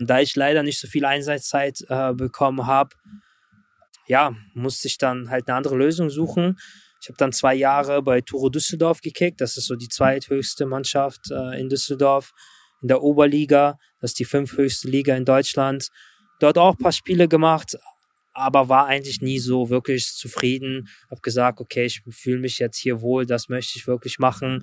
Und 0.00 0.10
da 0.10 0.18
ich 0.18 0.34
leider 0.34 0.64
nicht 0.64 0.80
so 0.80 0.88
viel 0.88 1.04
Einsatzzeit 1.04 1.84
äh, 1.88 2.12
bekommen 2.12 2.66
habe, 2.66 2.90
ja, 4.08 4.34
musste 4.52 4.88
ich 4.88 4.98
dann 4.98 5.30
halt 5.30 5.48
eine 5.48 5.56
andere 5.56 5.76
Lösung 5.76 6.10
suchen. 6.10 6.58
Ich 7.00 7.08
habe 7.08 7.18
dann 7.18 7.32
zwei 7.32 7.54
Jahre 7.54 8.02
bei 8.02 8.20
Turo 8.20 8.48
Düsseldorf 8.48 9.00
gekickt. 9.00 9.40
Das 9.40 9.56
ist 9.56 9.66
so 9.66 9.76
die 9.76 9.88
zweithöchste 9.88 10.66
Mannschaft 10.66 11.30
äh, 11.30 11.60
in 11.60 11.68
Düsseldorf 11.68 12.32
in 12.82 12.88
der 12.88 13.02
Oberliga. 13.02 13.78
Das 14.04 14.10
ist 14.10 14.18
die 14.18 14.26
fünfthöchste 14.26 14.86
Liga 14.86 15.16
in 15.16 15.24
Deutschland. 15.24 15.88
Dort 16.38 16.58
auch 16.58 16.74
ein 16.74 16.76
paar 16.76 16.92
Spiele 16.92 17.26
gemacht, 17.26 17.78
aber 18.34 18.68
war 18.68 18.84
eigentlich 18.84 19.22
nie 19.22 19.38
so 19.38 19.70
wirklich 19.70 20.12
zufrieden. 20.12 20.88
Hab 21.10 21.22
gesagt, 21.22 21.58
okay, 21.58 21.86
ich 21.86 22.02
fühle 22.10 22.38
mich 22.38 22.58
jetzt 22.58 22.76
hier 22.76 23.00
wohl, 23.00 23.24
das 23.24 23.48
möchte 23.48 23.78
ich 23.78 23.86
wirklich 23.86 24.18
machen. 24.18 24.62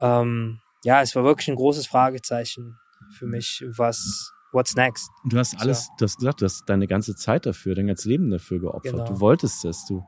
Ähm, 0.00 0.60
ja, 0.84 1.02
es 1.02 1.16
war 1.16 1.24
wirklich 1.24 1.48
ein 1.48 1.56
großes 1.56 1.88
Fragezeichen 1.88 2.78
für 3.18 3.26
mich, 3.26 3.64
was 3.66 4.30
what's 4.52 4.76
next. 4.76 5.10
Du 5.24 5.38
hast 5.38 5.60
alles, 5.60 5.88
du 5.98 6.04
hast 6.04 6.18
gesagt, 6.18 6.40
du 6.40 6.44
hast 6.44 6.66
deine 6.66 6.86
ganze 6.86 7.16
Zeit 7.16 7.46
dafür, 7.46 7.74
dein 7.74 7.88
ganzes 7.88 8.06
Leben 8.06 8.30
dafür 8.30 8.60
geopfert. 8.60 8.92
Genau. 8.92 9.08
Du 9.08 9.18
wolltest 9.18 9.64
es, 9.64 9.84
du 9.86 10.04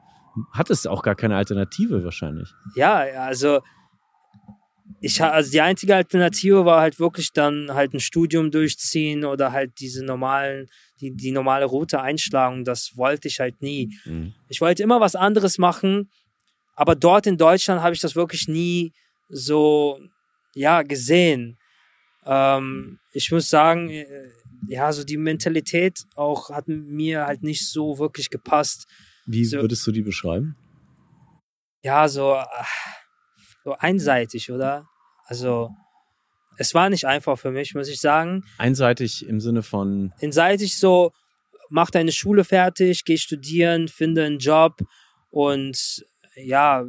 hattest 0.52 0.86
auch 0.86 1.02
gar 1.02 1.16
keine 1.16 1.34
Alternative 1.34 2.04
wahrscheinlich. 2.04 2.54
Ja, 2.76 2.98
also 2.98 3.62
ich 5.00 5.22
also 5.22 5.50
die 5.50 5.60
einzige 5.60 5.94
Alternative 5.94 6.64
war 6.64 6.80
halt 6.80 6.98
wirklich 6.98 7.32
dann 7.32 7.72
halt 7.72 7.94
ein 7.94 8.00
Studium 8.00 8.50
durchziehen 8.50 9.24
oder 9.24 9.52
halt 9.52 9.78
diese 9.80 10.04
normalen, 10.04 10.66
die, 11.00 11.14
die 11.14 11.30
normale 11.30 11.66
Route 11.66 12.00
einschlagen. 12.00 12.64
Das 12.64 12.96
wollte 12.96 13.28
ich 13.28 13.40
halt 13.40 13.62
nie. 13.62 13.96
Mhm. 14.04 14.34
Ich 14.48 14.60
wollte 14.60 14.82
immer 14.82 15.00
was 15.00 15.14
anderes 15.14 15.58
machen, 15.58 16.10
aber 16.74 16.94
dort 16.94 17.26
in 17.26 17.36
Deutschland 17.36 17.82
habe 17.82 17.94
ich 17.94 18.00
das 18.00 18.16
wirklich 18.16 18.48
nie 18.48 18.92
so, 19.28 20.00
ja, 20.54 20.82
gesehen. 20.82 21.58
Ähm, 22.24 22.98
ich 23.12 23.30
muss 23.30 23.48
sagen, 23.48 23.90
äh, 23.90 24.06
ja, 24.68 24.92
so 24.92 25.04
die 25.04 25.16
Mentalität 25.16 26.04
auch 26.16 26.50
hat 26.50 26.68
mir 26.68 27.26
halt 27.26 27.42
nicht 27.42 27.68
so 27.68 27.98
wirklich 27.98 28.30
gepasst. 28.30 28.86
Wie 29.26 29.44
so, 29.44 29.60
würdest 29.60 29.86
du 29.86 29.92
die 29.92 30.02
beschreiben? 30.02 30.56
Ja, 31.82 32.08
so, 32.08 32.36
so 33.68 33.76
einseitig, 33.78 34.50
oder? 34.50 34.88
Also, 35.26 35.70
es 36.56 36.74
war 36.74 36.88
nicht 36.88 37.04
einfach 37.04 37.38
für 37.38 37.50
mich, 37.50 37.74
muss 37.74 37.88
ich 37.88 38.00
sagen. 38.00 38.44
Einseitig 38.56 39.26
im 39.26 39.40
Sinne 39.40 39.62
von. 39.62 40.14
Einseitig 40.22 40.78
so, 40.78 41.12
mach 41.68 41.90
deine 41.90 42.12
Schule 42.12 42.44
fertig, 42.44 43.04
geh 43.04 43.18
studieren, 43.18 43.88
finde 43.88 44.24
einen 44.24 44.38
Job 44.38 44.80
und 45.30 46.02
ja, 46.34 46.82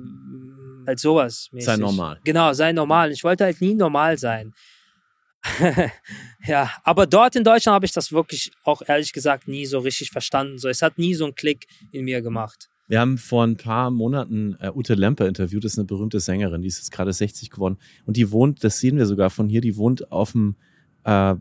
halt 0.88 1.00
sowas. 1.00 1.50
Mäßig. 1.52 1.66
Sei 1.66 1.78
normal. 1.78 2.22
Genau, 2.24 2.54
sei 2.54 2.72
normal. 2.72 3.12
Ich 3.12 3.26
wollte 3.26 3.44
halt 3.44 3.60
nie 3.60 3.76
normal 3.76 4.18
sein. 4.18 4.54
ja, 6.46 6.72
aber 6.84 7.08
dort 7.08 7.36
in 7.36 7.44
Deutschland 7.44 7.74
habe 7.74 7.86
ich 7.86 7.92
das 7.92 8.14
wirklich 8.14 8.52
auch 8.64 8.82
ehrlich 8.88 9.12
gesagt 9.12 9.50
nie 9.50 9.66
so 9.66 9.80
richtig 9.80 10.12
verstanden. 10.12 10.60
So, 10.60 10.70
es 10.70 10.82
hat 10.82 10.98
nie 10.98 11.14
so 11.14 11.26
einen 11.26 11.36
Klick 11.36 11.68
in 11.92 12.06
mir 12.06 12.22
gemacht. 12.22 12.70
Wir 12.90 13.00
haben 13.00 13.20
vor 13.20 13.46
ein 13.46 13.56
paar 13.56 13.92
Monaten 13.92 14.58
äh, 14.60 14.72
Ute 14.74 14.96
Lempe 14.96 15.26
interviewt, 15.26 15.64
das 15.64 15.74
ist 15.74 15.78
eine 15.78 15.86
berühmte 15.86 16.20
Sängerin, 16.20 16.64
die 16.64 16.68
ist 16.68 16.80
jetzt 16.80 16.92
gerade 16.92 17.14
60 17.14 17.52
geworden 17.52 17.78
und 18.08 18.18
die 18.18 18.32
wohnt, 18.32 18.64
das 18.64 18.80
sehen 18.80 18.98
wir 18.98 19.06
sogar 19.06 19.30
von 19.30 19.48
hier, 19.48 19.62
die 19.62 19.78
wohnt 19.78 20.12
auf 20.12 20.32
dem 20.32 20.56
äh, 21.04 21.36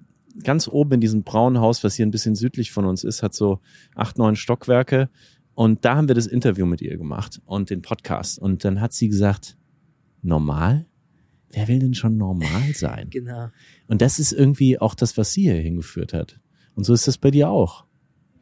ganz 0.45 0.69
oben 0.69 0.93
in 0.93 1.01
diesem 1.01 1.23
braunen 1.23 1.59
Haus, 1.59 1.83
was 1.83 1.95
hier 1.95 2.05
ein 2.05 2.11
bisschen 2.11 2.35
südlich 2.35 2.71
von 2.71 2.85
uns 2.85 3.03
ist, 3.03 3.23
hat 3.23 3.33
so 3.33 3.61
acht, 3.95 4.19
neun 4.19 4.37
Stockwerke 4.37 5.09
und 5.55 5.87
da 5.87 5.97
haben 5.97 6.07
wir 6.07 6.15
das 6.15 6.27
Interview 6.27 6.67
mit 6.67 6.83
ihr 6.83 6.99
gemacht 6.99 7.41
und 7.47 7.71
den 7.71 7.81
Podcast 7.81 8.39
und 8.39 8.63
dann 8.67 8.83
hat 8.83 8.93
sie 8.93 9.09
gesagt, 9.09 9.57
normal? 10.21 10.85
Wer 11.51 11.67
will 11.67 11.79
denn 11.79 11.95
schon 11.95 12.19
normal 12.19 12.73
sein? 12.75 13.09
genau. 13.09 13.49
Und 13.87 14.03
das 14.03 14.19
ist 14.19 14.33
irgendwie 14.33 14.79
auch 14.79 14.95
das, 14.95 15.17
was 15.17 15.33
sie 15.33 15.45
hier 15.45 15.55
hingeführt 15.55 16.13
hat. 16.13 16.39
Und 16.75 16.85
so 16.85 16.93
ist 16.93 17.09
das 17.09 17.17
bei 17.17 17.31
dir 17.31 17.49
auch. 17.49 17.87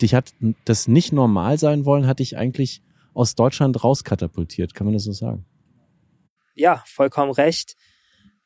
Dich 0.03 0.13
hat 0.13 0.35
das 0.65 0.89
nicht 0.89 1.13
normal 1.13 1.57
sein 1.57 1.85
wollen, 1.85 2.09
hat 2.09 2.19
dich 2.19 2.37
eigentlich 2.37 2.83
aus 3.17 3.35
Deutschland 3.35 3.83
rauskatapultiert. 3.83 4.75
Kann 4.75 4.87
man 4.87 4.95
das 4.95 5.05
so 5.05 5.13
sagen? 5.13 5.47
Ja, 6.55 6.85
vollkommen 6.87 7.33
recht. 7.33 7.75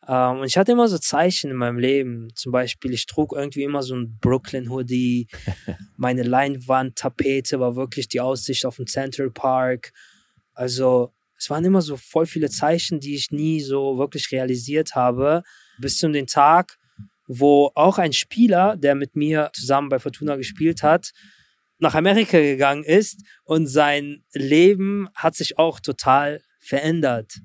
Ähm, 0.07 0.39
und 0.39 0.47
ich 0.47 0.57
hatte 0.57 0.73
immer 0.73 0.89
so 0.89 0.97
Zeichen 0.97 1.51
in 1.51 1.57
meinem 1.57 1.79
Leben. 1.79 2.29
Zum 2.37 2.53
Beispiel, 2.53 2.93
ich 2.93 3.07
trug 3.07 3.33
irgendwie 3.35 3.65
immer 3.65 3.83
so 3.83 3.97
ein 3.97 4.19
Brooklyn-Hoodie. 4.21 5.27
Meine 5.97 6.23
Leinwand-Tapete 6.23 7.59
war 7.59 7.75
wirklich 7.75 8.09
die 8.09 8.21
Aussicht 8.21 8.65
auf 8.65 8.77
den 8.77 8.87
Central 8.87 9.31
Park. 9.31 9.93
Also, 10.55 11.13
es 11.37 11.51
waren 11.51 11.65
immer 11.65 11.83
so 11.83 11.97
voll 11.97 12.27
viele 12.27 12.49
Zeichen, 12.49 13.01
die 13.01 13.15
ich 13.15 13.31
nie 13.33 13.61
so 13.61 13.99
wirklich 13.99 14.31
realisiert 14.31 14.95
habe. 14.95 15.43
Bis 15.79 15.99
zu 15.99 16.09
dem 16.09 16.27
Tag, 16.27 16.79
wo 17.27 17.73
auch 17.75 17.99
ein 17.99 18.13
Spieler, 18.13 18.77
der 18.77 18.95
mit 18.95 19.17
mir 19.17 19.51
zusammen 19.53 19.89
bei 19.89 19.99
Fortuna 19.99 20.37
gespielt 20.37 20.83
hat, 20.83 21.13
nach 21.81 21.95
Amerika 21.95 22.39
gegangen 22.39 22.85
ist 22.85 23.23
und 23.45 23.67
sein 23.67 24.25
Leben 24.33 25.09
hat 25.15 25.35
sich 25.35 25.59
auch 25.59 25.81
total 25.81 26.43
verändert. 26.61 27.41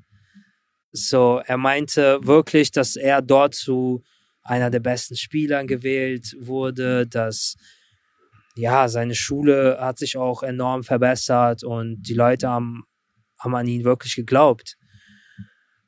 So, 0.92 1.42
er 1.46 1.58
meinte 1.58 2.20
wirklich, 2.22 2.72
dass 2.72 2.96
er 2.96 3.22
dort 3.22 3.56
zu 3.56 4.04
einer 4.44 4.70
der 4.70 4.80
besten 4.80 5.16
Spielern 5.16 5.68
gewählt 5.68 6.36
wurde, 6.40 7.08
dass 7.08 7.56
ja, 8.56 8.88
seine 8.88 9.16
Schule 9.16 9.78
hat 9.82 9.98
sich 9.98 10.16
auch 10.16 10.44
enorm 10.44 10.84
verbessert 10.84 11.64
und 11.64 12.02
die 12.04 12.14
Leute 12.14 12.48
haben, 12.48 12.84
haben 13.38 13.56
an 13.56 13.68
ihn 13.68 13.84
wirklich 13.84 14.16
geglaubt. 14.16 14.78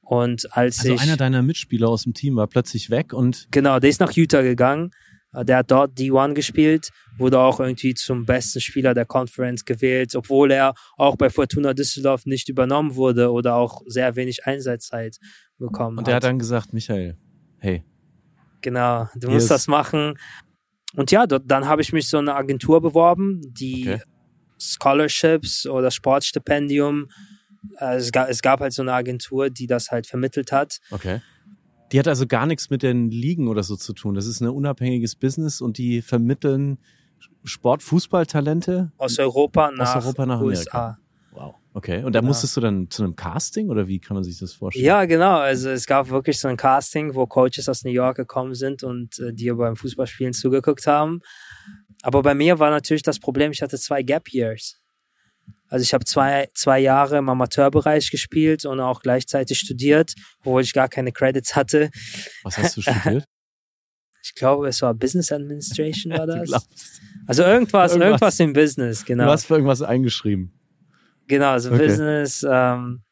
Und 0.02 0.54
als 0.56 0.80
also 0.80 0.94
ich. 0.94 1.02
einer 1.02 1.18
deiner 1.18 1.42
Mitspieler 1.42 1.88
aus 1.88 2.04
dem 2.04 2.14
Team 2.14 2.36
war 2.36 2.48
plötzlich 2.48 2.90
weg 2.90 3.14
und. 3.14 3.48
Genau, 3.52 3.80
der 3.80 3.90
ist 3.90 4.00
nach 4.00 4.12
Utah 4.12 4.42
gegangen 4.42 4.92
der 5.34 5.58
hat 5.58 5.72
dort 5.72 5.98
D1 5.98 6.34
gespielt, 6.34 6.90
wurde 7.18 7.40
auch 7.40 7.60
irgendwie 7.60 7.94
zum 7.94 8.26
besten 8.26 8.62
Spieler 8.62 8.94
der 8.94 9.06
Conference 9.06 9.66
gewählt, 9.66 10.16
obwohl 10.16 10.52
er 10.52 10.74
auch 10.98 11.16
bei 11.16 11.30
Fortuna 11.30 11.74
Düsseldorf 11.74 12.26
nicht 12.26 12.50
übernommen 12.50 12.96
wurde 12.96 13.32
oder 13.32 13.56
auch 13.56 13.82
sehr 13.86 14.16
wenig 14.16 14.46
Einsatzzeit 14.46 15.18
bekommen 15.58 15.98
Und 15.98 16.08
er 16.08 16.16
hat 16.16 16.24
dann 16.24 16.40
gesagt, 16.40 16.74
Michael, 16.74 17.18
hey. 17.60 17.84
Genau, 18.62 19.08
du 19.16 19.30
musst 19.30 19.52
das 19.52 19.68
machen. 19.68 20.18
Und 20.96 21.12
ja, 21.12 21.28
dort, 21.28 21.44
dann 21.46 21.68
habe 21.68 21.82
ich 21.82 21.94
mich 21.94 22.10
so 22.10 22.18
eine 22.18 22.36
Agentur 22.36 22.82
beworben, 22.82 23.42
die 23.44 23.84
okay. 23.88 24.02
Scholarships 24.58 25.66
oder 25.68 25.92
Sportstipendium. 25.92 27.08
Äh, 27.80 27.98
es, 27.98 28.12
gab, 28.12 28.30
es 28.30 28.42
gab 28.42 28.62
halt 28.62 28.74
so 28.74 28.82
eine 28.82 28.94
Agentur, 28.94 29.50
die 29.50 29.68
das 29.68 29.92
halt 29.92 30.08
vermittelt 30.08 30.52
hat. 30.52 30.80
Okay. 30.92 31.22
Die 31.92 32.00
hat 32.00 32.08
also 32.08 32.28
gar 32.28 32.46
nichts 32.46 32.70
mit 32.70 32.84
den 32.84 33.10
Ligen 33.10 33.48
oder 33.48 33.64
so 33.64 33.76
zu 33.76 33.94
tun. 33.94 34.16
Das 34.16 34.26
ist 34.26 34.42
ein 34.42 34.50
unabhängiges 34.50 35.16
Business 35.16 35.62
und 35.62 35.78
die 35.78 36.02
vermitteln 36.02 36.78
Sport, 37.44 37.82
Fußballtalente 37.82 38.92
aus 38.98 39.20
Europa 39.20 39.72
nach, 39.72 39.96
aus 39.96 40.04
Europa 40.04 40.26
nach 40.26 40.42
USA. 40.42 40.98
Wow. 41.32 41.56
Okay. 41.74 42.04
Und 42.04 42.14
da 42.14 42.20
genau. 42.20 42.30
musstest 42.30 42.58
du 42.58 42.62
dann 42.62 42.90
zu 42.90 43.04
einem 43.04 43.16
Casting 43.16 43.70
oder 43.70 43.88
wie 43.88 44.00
kann 44.00 44.16
man 44.16 44.24
sich 44.24 44.40
das 44.40 44.54
vorstellen? 44.54 44.86
Ja, 44.86 45.06
genau. 45.06 45.38
Also 45.38 45.70
es 45.70 45.86
gab 45.86 46.10
wirklich 46.10 46.40
so 46.40 46.48
ein 46.48 46.58
Casting, 46.58 47.14
wo 47.14 47.28
Coaches 47.28 47.70
aus 47.70 47.84
New 47.84 47.92
York 47.92 48.18
gekommen 48.18 48.56
sind 48.56 48.84
und 48.84 49.20
äh, 49.20 49.34
dir 49.34 49.56
beim 49.56 49.76
Fußballspielen 49.76 50.34
zugeguckt 50.34 50.88
haben. 50.88 51.22
Aber 52.02 52.22
bei 52.22 52.34
mir 52.34 52.60
war 52.60 52.72
natürlich 52.72 53.04
das 53.04 53.20
Problem, 53.20 53.52
ich 53.52 53.62
hatte 53.62 53.78
zwei 53.78 54.02
Gap 54.02 54.30
Years. 54.30 54.80
Also 55.70 55.84
ich 55.84 55.94
habe 55.94 56.06
zwei, 56.06 56.48
zwei 56.54 56.80
Jahre 56.80 57.18
im 57.18 57.30
Amateurbereich 57.30 58.10
gespielt 58.12 58.66
und 58.66 58.80
auch 58.80 59.02
gleichzeitig 59.02 59.60
studiert, 59.60 60.14
obwohl 60.40 60.62
ich 60.62 60.74
gar 60.74 60.88
keine 60.88 61.12
Credits 61.12 61.56
hatte. 61.56 61.90
Was 62.44 62.58
hast 62.58 62.78
du 62.78 62.82
studiert? 62.82 63.26
Ich 64.24 64.36
glaube, 64.36 64.68
es 64.68 64.82
war 64.82 64.94
Business 64.94 65.32
Administration 65.32 66.12
war 66.12 66.28
das. 66.28 66.68
also 67.28 67.44
irgendwas, 67.44 67.94
irgendwas, 67.94 67.94
irgendwas 67.94 68.40
im 68.42 68.52
Business, 68.52 69.06
genau. 69.06 69.24
Du 69.24 69.32
hast 69.32 69.46
für 69.46 69.54
irgendwas 69.54 69.82
eingeschrieben. 69.82 70.52
Genau, 71.28 71.52
also 71.52 71.72
okay. 71.72 71.88
Business, 71.88 72.46
ähm, 72.50 73.04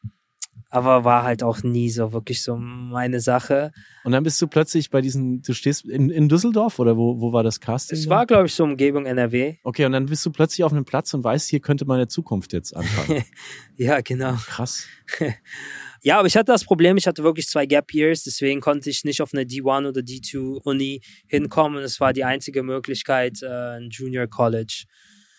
aber 0.76 1.04
war 1.04 1.22
halt 1.22 1.42
auch 1.42 1.62
nie 1.62 1.88
so 1.88 2.12
wirklich 2.12 2.42
so 2.42 2.54
meine 2.54 3.20
Sache. 3.20 3.72
Und 4.04 4.12
dann 4.12 4.22
bist 4.22 4.42
du 4.42 4.46
plötzlich 4.46 4.90
bei 4.90 5.00
diesen, 5.00 5.40
du 5.40 5.54
stehst 5.54 5.86
in, 5.86 6.10
in 6.10 6.28
Düsseldorf 6.28 6.78
oder 6.78 6.98
wo, 6.98 7.18
wo 7.18 7.32
war 7.32 7.42
das 7.42 7.60
Casting? 7.60 7.96
Es 7.96 8.10
war, 8.10 8.26
glaube 8.26 8.44
ich, 8.44 8.52
so 8.52 8.64
Umgebung 8.64 9.06
NRW. 9.06 9.56
Okay, 9.62 9.86
und 9.86 9.92
dann 9.92 10.04
bist 10.04 10.26
du 10.26 10.30
plötzlich 10.30 10.64
auf 10.64 10.72
einem 10.72 10.84
Platz 10.84 11.14
und 11.14 11.24
weißt, 11.24 11.48
hier 11.48 11.60
könnte 11.60 11.86
meine 11.86 12.08
Zukunft 12.08 12.52
jetzt 12.52 12.76
anfangen. 12.76 13.24
ja, 13.76 14.02
genau. 14.02 14.34
Krass. 14.34 14.84
ja, 16.02 16.18
aber 16.18 16.28
ich 16.28 16.36
hatte 16.36 16.52
das 16.52 16.64
Problem, 16.64 16.98
ich 16.98 17.06
hatte 17.06 17.24
wirklich 17.24 17.48
zwei 17.48 17.64
Gap 17.64 17.94
Years, 17.94 18.24
deswegen 18.24 18.60
konnte 18.60 18.90
ich 18.90 19.02
nicht 19.02 19.22
auf 19.22 19.32
eine 19.32 19.44
D1 19.44 19.88
oder 19.88 20.02
D2 20.02 20.60
Uni 20.62 21.00
hinkommen. 21.26 21.82
Es 21.82 22.00
war 22.00 22.12
die 22.12 22.24
einzige 22.24 22.62
Möglichkeit, 22.62 23.42
äh, 23.42 23.78
ein 23.78 23.88
Junior 23.88 24.26
College. 24.26 24.84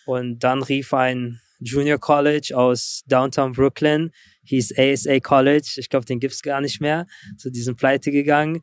Und 0.04 0.40
dann 0.40 0.64
rief 0.64 0.92
ein 0.92 1.40
Junior 1.60 1.98
College 1.98 2.56
aus 2.56 3.02
Downtown 3.06 3.52
Brooklyn, 3.52 4.10
hieß 4.48 4.74
ASA 4.76 5.20
College. 5.20 5.74
Ich 5.76 5.88
glaube, 5.88 6.06
den 6.06 6.20
gibt's 6.20 6.42
gar 6.42 6.60
nicht 6.60 6.80
mehr. 6.80 7.06
So, 7.36 7.50
die 7.50 7.60
sind 7.60 7.76
pleite 7.76 8.10
gegangen. 8.10 8.62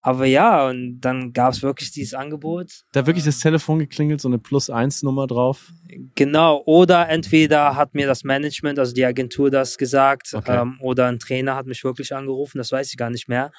Aber 0.00 0.26
ja, 0.26 0.68
und 0.68 1.00
dann 1.00 1.32
gab 1.32 1.52
es 1.52 1.62
wirklich 1.62 1.90
dieses 1.90 2.14
Angebot. 2.14 2.84
Da 2.92 3.06
wirklich 3.06 3.24
das 3.24 3.40
Telefon 3.40 3.80
geklingelt, 3.80 4.20
so 4.20 4.28
eine 4.28 4.38
Plus-1-Nummer 4.38 5.26
drauf? 5.26 5.72
Genau, 6.14 6.62
oder 6.66 7.08
entweder 7.08 7.74
hat 7.74 7.94
mir 7.94 8.06
das 8.06 8.22
Management, 8.22 8.78
also 8.78 8.94
die 8.94 9.04
Agentur, 9.04 9.50
das 9.50 9.76
gesagt, 9.76 10.32
okay. 10.34 10.62
ähm, 10.62 10.78
oder 10.80 11.06
ein 11.06 11.18
Trainer 11.18 11.56
hat 11.56 11.66
mich 11.66 11.82
wirklich 11.82 12.14
angerufen, 12.14 12.58
das 12.58 12.70
weiß 12.70 12.90
ich 12.90 12.96
gar 12.96 13.10
nicht 13.10 13.28
mehr. 13.28 13.50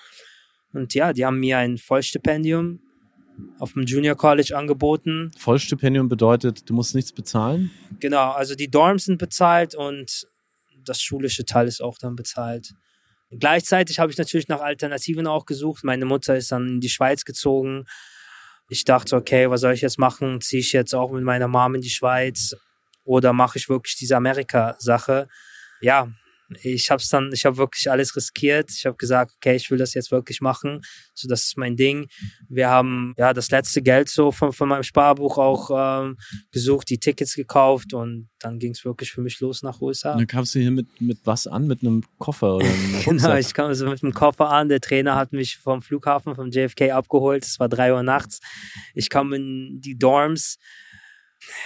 Und 0.74 0.94
ja, 0.94 1.14
die 1.14 1.26
haben 1.26 1.40
mir 1.40 1.58
ein 1.58 1.78
Vollstipendium 1.78 2.80
auf 3.60 3.74
dem 3.74 3.84
Junior 3.84 4.16
College 4.16 4.58
angeboten. 4.58 5.32
Vollstipendium 5.38 6.10
bedeutet, 6.10 6.70
du 6.70 6.74
musst 6.74 6.96
nichts 6.96 7.12
bezahlen? 7.12 7.72
Genau, 8.00 8.32
also 8.32 8.56
die 8.56 8.70
Dorms 8.70 9.06
sind 9.06 9.18
bezahlt 9.18 9.76
und 9.76 10.26
das 10.84 11.02
schulische 11.02 11.46
Teil 11.46 11.68
ist 11.68 11.82
auch 11.82 11.98
dann 11.98 12.16
bezahlt. 12.16 12.74
Gleichzeitig 13.32 14.00
habe 14.00 14.12
ich 14.12 14.18
natürlich 14.18 14.48
nach 14.48 14.62
Alternativen 14.62 15.28
auch 15.28 15.46
gesucht. 15.46 15.84
Meine 15.84 16.06
Mutter 16.06 16.36
ist 16.36 16.52
dann 16.52 16.68
in 16.68 16.82
die 16.82 16.90
Schweiz 16.90 17.26
gezogen. 17.26 17.86
Ich 18.70 18.86
dachte, 18.86 19.16
okay, 19.16 19.50
was 19.50 19.62
soll 19.62 19.74
ich 19.74 19.82
jetzt 19.82 20.00
machen? 20.00 20.42
Ziehe 20.42 20.62
ich 20.62 20.74
jetzt 20.74 20.94
auch 20.94 21.12
mit 21.12 21.24
meiner 21.24 21.48
Mom 21.48 21.76
in 21.76 21.82
die 21.82 21.90
Schweiz 21.90 22.56
oder 23.04 23.34
mache 23.34 23.58
ich 23.58 23.70
wirklich 23.70 23.96
diese 23.96 24.16
Amerika-Sache? 24.18 25.28
Ja, 25.82 26.12
ich 26.64 26.90
habe 26.90 27.02
es 27.02 27.10
dann, 27.10 27.32
ich 27.34 27.46
habe 27.46 27.58
wirklich 27.58 27.90
alles 27.92 28.16
riskiert. 28.16 28.72
Ich 28.72 28.86
habe 28.86 28.98
gesagt, 28.98 29.34
okay, 29.36 29.56
ich 29.56 29.70
will 29.70 29.78
das 29.78 29.94
jetzt 29.94 30.12
wirklich 30.12 30.42
machen. 30.42 30.82
So, 31.14 31.28
das 31.28 31.46
ist 31.46 31.58
mein 31.58 31.76
Ding. 31.76 32.08
Wir 32.48 32.70
haben 32.70 33.14
ja 33.18 33.34
das 33.34 33.52
letzte 33.52 33.82
Geld 33.82 34.10
so 34.10 34.32
von, 34.32 34.52
von 34.52 34.70
meinem 34.70 34.84
Sparbuch 34.84 35.38
auch 35.38 35.70
ähm, 36.04 36.18
gesucht, 36.52 36.90
die 36.90 37.00
Tickets 37.00 37.36
gekauft 37.36 37.94
und 37.94 38.30
dann 38.40 38.58
ging 38.58 38.72
es 38.72 38.84
wirklich 38.84 39.12
für 39.12 39.22
mich 39.22 39.40
los 39.40 39.62
nach 39.62 39.82
USA. 39.82 40.14
Und 40.14 40.20
dann 40.20 40.28
kamst 40.28 40.56
du 40.56 40.60
hier 40.60 40.72
mit, 40.72 41.02
mit 41.02 41.20
was 41.26 41.46
an? 41.46 41.68
Mit 41.68 41.82
einem 41.82 42.04
Koffer 42.18 42.56
oder 42.56 42.66
einem 42.66 43.02
Genau, 43.04 43.36
ich 43.36 43.54
kam 43.54 43.74
so 43.74 43.86
mit 43.88 44.02
einem 44.04 44.14
Koffer 44.14 44.50
an. 44.50 44.70
Der 44.70 44.82
Trainer 44.82 45.16
hat 45.16 45.34
mich 45.34 45.58
vom 45.58 45.82
Flughafen, 45.82 46.36
vom 46.36 46.50
JFK 46.50 46.92
abgeholt. 46.92 47.46
Es 47.46 47.60
war 47.60 47.70
drei 47.70 47.94
Uhr 47.94 48.04
nachts. 48.04 48.40
Ich 48.94 49.10
kam 49.10 49.34
in 49.34 49.82
die 49.82 49.98
Dorms. 49.98 50.58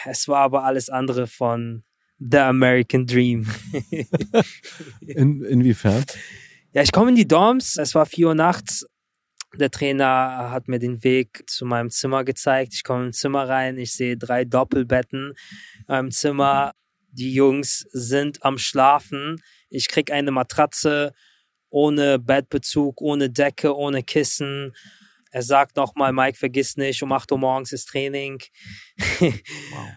Es 0.05 0.27
war 0.27 0.39
aber 0.39 0.63
alles 0.63 0.89
andere 0.89 1.27
von 1.27 1.83
The 2.29 2.39
American 2.39 3.05
Dream. 3.05 3.47
In, 5.01 5.43
inwiefern? 5.43 6.05
Ja, 6.73 6.81
ich 6.81 6.91
komme 6.91 7.09
in 7.09 7.15
die 7.15 7.27
Dorms. 7.27 7.77
Es 7.77 7.93
war 7.93 8.05
vier 8.05 8.29
Uhr 8.29 8.35
nachts. 8.35 8.85
Der 9.55 9.69
Trainer 9.69 10.49
hat 10.49 10.67
mir 10.67 10.79
den 10.79 11.03
Weg 11.03 11.43
zu 11.47 11.65
meinem 11.65 11.91
Zimmer 11.91 12.23
gezeigt. 12.23 12.73
Ich 12.73 12.83
komme 12.83 13.05
im 13.05 13.13
Zimmer 13.13 13.47
rein. 13.47 13.77
Ich 13.77 13.93
sehe 13.93 14.17
drei 14.17 14.45
Doppelbetten 14.45 15.33
im 15.87 16.09
Zimmer. 16.09 16.73
Die 17.11 17.33
Jungs 17.33 17.85
sind 17.91 18.43
am 18.43 18.57
Schlafen. 18.57 19.39
Ich 19.69 19.87
krieg 19.87 20.11
eine 20.11 20.31
Matratze 20.31 21.13
ohne 21.69 22.17
Bettbezug, 22.17 23.01
ohne 23.01 23.29
Decke, 23.29 23.75
ohne 23.75 24.01
Kissen. 24.01 24.73
Er 25.33 25.41
sagt 25.41 25.77
nochmal, 25.77 26.13
Mike, 26.13 26.37
vergiss 26.37 26.77
nicht, 26.77 27.01
um 27.01 27.11
8 27.11 27.31
Uhr 27.31 27.39
morgens 27.39 27.71
ist 27.71 27.89
Training. 27.89 28.39
wow. 29.19 29.31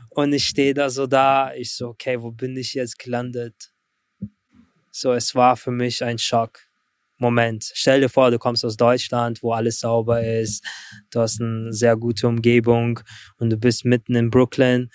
Und 0.08 0.32
ich 0.32 0.46
stehe 0.46 0.72
da 0.72 0.88
so 0.88 1.06
da. 1.06 1.52
Ich 1.52 1.74
so, 1.74 1.88
okay, 1.88 2.22
wo 2.22 2.30
bin 2.30 2.56
ich 2.56 2.72
jetzt 2.72 2.98
gelandet? 2.98 3.70
So, 4.90 5.12
es 5.12 5.34
war 5.34 5.58
für 5.58 5.72
mich 5.72 6.02
ein 6.02 6.16
Schock. 6.16 6.60
Moment. 7.18 7.70
Stell 7.74 8.00
dir 8.00 8.08
vor, 8.08 8.30
du 8.30 8.38
kommst 8.38 8.64
aus 8.64 8.78
Deutschland, 8.78 9.42
wo 9.42 9.52
alles 9.52 9.80
sauber 9.80 10.24
ist. 10.26 10.64
Du 11.10 11.20
hast 11.20 11.38
eine 11.42 11.70
sehr 11.74 11.98
gute 11.98 12.28
Umgebung 12.28 13.00
und 13.36 13.50
du 13.50 13.58
bist 13.58 13.84
mitten 13.84 14.14
in 14.14 14.30
Brooklyn 14.30 14.90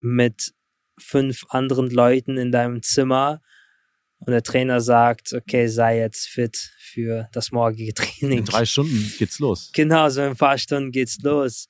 mit 0.00 0.54
fünf 0.98 1.44
anderen 1.50 1.88
Leuten 1.88 2.36
in 2.36 2.50
deinem 2.50 2.82
Zimmer 2.82 3.40
und 4.18 4.32
der 4.32 4.42
Trainer 4.42 4.80
sagt, 4.80 5.32
okay, 5.32 5.68
sei 5.68 5.98
jetzt 5.98 6.26
fit 6.26 6.73
für 6.94 7.28
das 7.32 7.50
morgige 7.50 7.92
Training. 7.94 8.38
In 8.38 8.44
drei 8.44 8.64
Stunden 8.64 9.12
geht's 9.18 9.38
los. 9.38 9.70
Genau, 9.72 10.08
so 10.08 10.22
in 10.22 10.28
ein 10.28 10.36
paar 10.36 10.58
Stunden 10.58 10.92
geht's 10.92 11.18
los. 11.22 11.68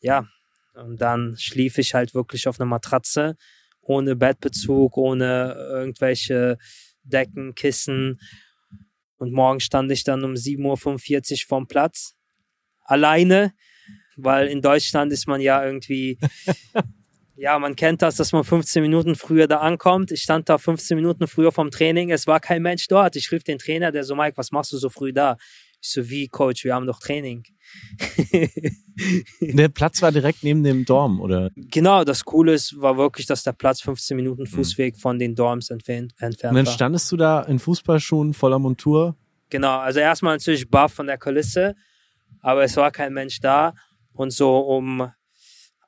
Ja, 0.00 0.26
und 0.74 1.00
dann 1.00 1.36
schlief 1.38 1.78
ich 1.78 1.94
halt 1.94 2.14
wirklich 2.14 2.48
auf 2.48 2.60
einer 2.60 2.68
Matratze, 2.68 3.36
ohne 3.80 4.16
Bettbezug, 4.16 4.96
ohne 4.96 5.54
irgendwelche 5.70 6.58
Decken, 7.04 7.54
Kissen. 7.54 8.20
Und 9.16 9.32
morgen 9.32 9.60
stand 9.60 9.90
ich 9.92 10.02
dann 10.02 10.24
um 10.24 10.32
7.45 10.32 11.32
Uhr 11.32 11.48
vom 11.48 11.68
Platz, 11.68 12.14
alleine, 12.80 13.54
weil 14.16 14.48
in 14.48 14.60
Deutschland 14.60 15.12
ist 15.12 15.28
man 15.28 15.40
ja 15.40 15.64
irgendwie 15.64 16.18
ja, 17.36 17.58
man 17.58 17.74
kennt 17.74 18.02
das, 18.02 18.16
dass 18.16 18.32
man 18.32 18.44
15 18.44 18.82
Minuten 18.82 19.16
früher 19.16 19.48
da 19.48 19.58
ankommt. 19.58 20.12
Ich 20.12 20.22
stand 20.22 20.48
da 20.48 20.58
15 20.58 20.96
Minuten 20.96 21.26
früher 21.26 21.50
vom 21.50 21.70
Training. 21.70 22.10
Es 22.10 22.26
war 22.26 22.40
kein 22.40 22.62
Mensch 22.62 22.86
dort. 22.86 23.16
Ich 23.16 23.30
rief 23.32 23.42
den 23.42 23.58
Trainer, 23.58 23.90
der 23.90 24.04
so, 24.04 24.14
Mike, 24.14 24.36
was 24.36 24.52
machst 24.52 24.72
du 24.72 24.76
so 24.76 24.88
früh 24.88 25.12
da? 25.12 25.36
Ich 25.82 25.90
so, 25.90 26.08
wie, 26.08 26.28
Coach, 26.28 26.64
wir 26.64 26.74
haben 26.74 26.86
doch 26.86 27.00
Training. 27.00 27.42
der 29.40 29.68
Platz 29.68 30.00
war 30.00 30.12
direkt 30.12 30.44
neben 30.44 30.62
dem 30.62 30.84
Dorm, 30.84 31.20
oder? 31.20 31.50
Genau, 31.56 32.04
das 32.04 32.24
Coole 32.24 32.54
ist, 32.54 32.80
war 32.80 32.96
wirklich, 32.96 33.26
dass 33.26 33.42
der 33.42 33.52
Platz 33.52 33.80
15 33.82 34.16
Minuten 34.16 34.42
mhm. 34.42 34.46
Fußweg 34.46 34.96
von 34.96 35.18
den 35.18 35.34
Dorms 35.34 35.70
entfernt, 35.70 36.14
entfernt 36.18 36.56
Und 36.56 36.64
dann 36.64 36.72
standest 36.72 37.10
du 37.10 37.16
da 37.16 37.42
in 37.42 37.58
Fußballschuhen 37.58 38.32
voller 38.32 38.58
Montur? 38.58 39.16
Genau, 39.50 39.78
also 39.78 40.00
erstmal 40.00 40.36
natürlich 40.36 40.70
baff 40.70 40.94
von 40.94 41.06
der 41.06 41.18
Kulisse, 41.18 41.74
aber 42.40 42.64
es 42.64 42.76
war 42.76 42.90
kein 42.90 43.12
Mensch 43.12 43.40
da. 43.40 43.74
Und 44.12 44.32
so 44.32 44.58
um 44.58 45.10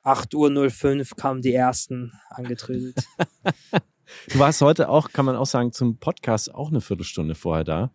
8.05 0.07 1.11
Uhr 1.11 1.17
kamen 1.17 1.41
die 1.41 1.53
ersten 1.53 2.13
angetrödelt. 2.29 2.95
du 4.31 4.39
warst 4.39 4.61
heute 4.61 4.87
auch, 4.87 5.11
kann 5.11 5.25
man 5.25 5.35
auch 5.35 5.45
sagen, 5.45 5.73
zum 5.73 5.97
Podcast 5.97 6.53
auch 6.53 6.69
eine 6.69 6.79
Viertelstunde 6.79 7.35
vorher 7.35 7.65
da. 7.65 7.91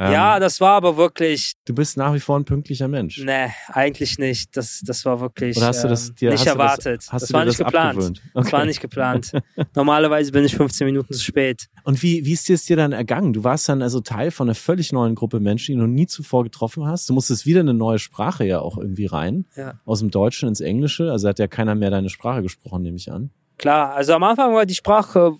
Ähm, 0.00 0.12
ja, 0.14 0.40
das 0.40 0.62
war 0.62 0.76
aber 0.76 0.96
wirklich. 0.96 1.52
Du 1.66 1.74
bist 1.74 1.98
nach 1.98 2.14
wie 2.14 2.20
vor 2.20 2.38
ein 2.38 2.46
pünktlicher 2.46 2.88
Mensch. 2.88 3.18
Nee, 3.22 3.48
eigentlich 3.68 4.18
nicht. 4.18 4.56
Das, 4.56 4.80
das 4.82 5.04
war 5.04 5.20
wirklich 5.20 5.58
Oder 5.58 5.66
hast 5.66 5.84
du 5.84 5.88
das, 5.88 6.08
ähm, 6.08 6.14
dir, 6.14 6.30
nicht 6.30 6.46
erwartet. 6.46 7.02
Das, 7.12 7.20
das 7.20 7.32
war 7.34 7.44
nicht 7.44 7.60
das 7.60 7.66
geplant. 7.66 7.98
Okay. 7.98 8.20
Das 8.32 8.50
war 8.50 8.64
nicht 8.64 8.80
geplant. 8.80 9.32
Normalerweise 9.74 10.32
bin 10.32 10.46
ich 10.46 10.56
15 10.56 10.86
Minuten 10.86 11.12
zu 11.12 11.22
spät. 11.22 11.68
Und 11.84 12.02
wie, 12.02 12.24
wie 12.24 12.32
ist 12.32 12.48
es 12.48 12.64
dir 12.64 12.76
dann 12.76 12.92
ergangen? 12.92 13.34
Du 13.34 13.44
warst 13.44 13.68
dann 13.68 13.82
also 13.82 14.00
Teil 14.00 14.30
von 14.30 14.48
einer 14.48 14.54
völlig 14.54 14.90
neuen 14.90 15.14
Gruppe 15.14 15.38
Menschen, 15.38 15.72
die 15.72 15.78
du 15.78 15.86
noch 15.86 15.94
nie 15.94 16.06
zuvor 16.06 16.44
getroffen 16.44 16.86
hast. 16.86 17.10
Du 17.10 17.12
musstest 17.12 17.44
wieder 17.44 17.60
eine 17.60 17.74
neue 17.74 17.98
Sprache 17.98 18.46
ja 18.46 18.60
auch 18.60 18.78
irgendwie 18.78 19.04
rein. 19.04 19.44
Ja. 19.54 19.80
Aus 19.84 19.98
dem 19.98 20.10
Deutschen 20.10 20.48
ins 20.48 20.62
Englische. 20.62 21.12
Also 21.12 21.28
hat 21.28 21.38
ja 21.38 21.46
keiner 21.46 21.74
mehr 21.74 21.90
deine 21.90 22.08
Sprache 22.08 22.40
gesprochen, 22.40 22.80
nehme 22.84 22.96
ich 22.96 23.12
an. 23.12 23.32
Klar, 23.58 23.92
also 23.92 24.14
am 24.14 24.22
Anfang 24.22 24.54
war 24.54 24.64
die 24.64 24.74
Sprache 24.74 25.36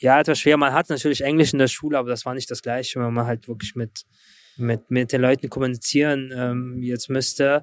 ja 0.00 0.20
etwas 0.20 0.40
schwer. 0.40 0.56
Man 0.56 0.72
hat 0.72 0.90
natürlich 0.90 1.22
Englisch 1.22 1.52
in 1.52 1.58
der 1.58 1.68
Schule, 1.68 1.98
aber 1.98 2.08
das 2.08 2.24
war 2.26 2.34
nicht 2.34 2.50
das 2.50 2.62
Gleiche, 2.62 3.00
wenn 3.00 3.12
man 3.12 3.26
halt 3.26 3.48
wirklich 3.48 3.74
mit 3.74 4.04
mit, 4.60 4.90
mit 4.90 5.12
den 5.12 5.22
Leuten 5.22 5.48
kommunizieren 5.48 6.32
ähm, 6.34 6.82
jetzt 6.82 7.08
müsste. 7.08 7.62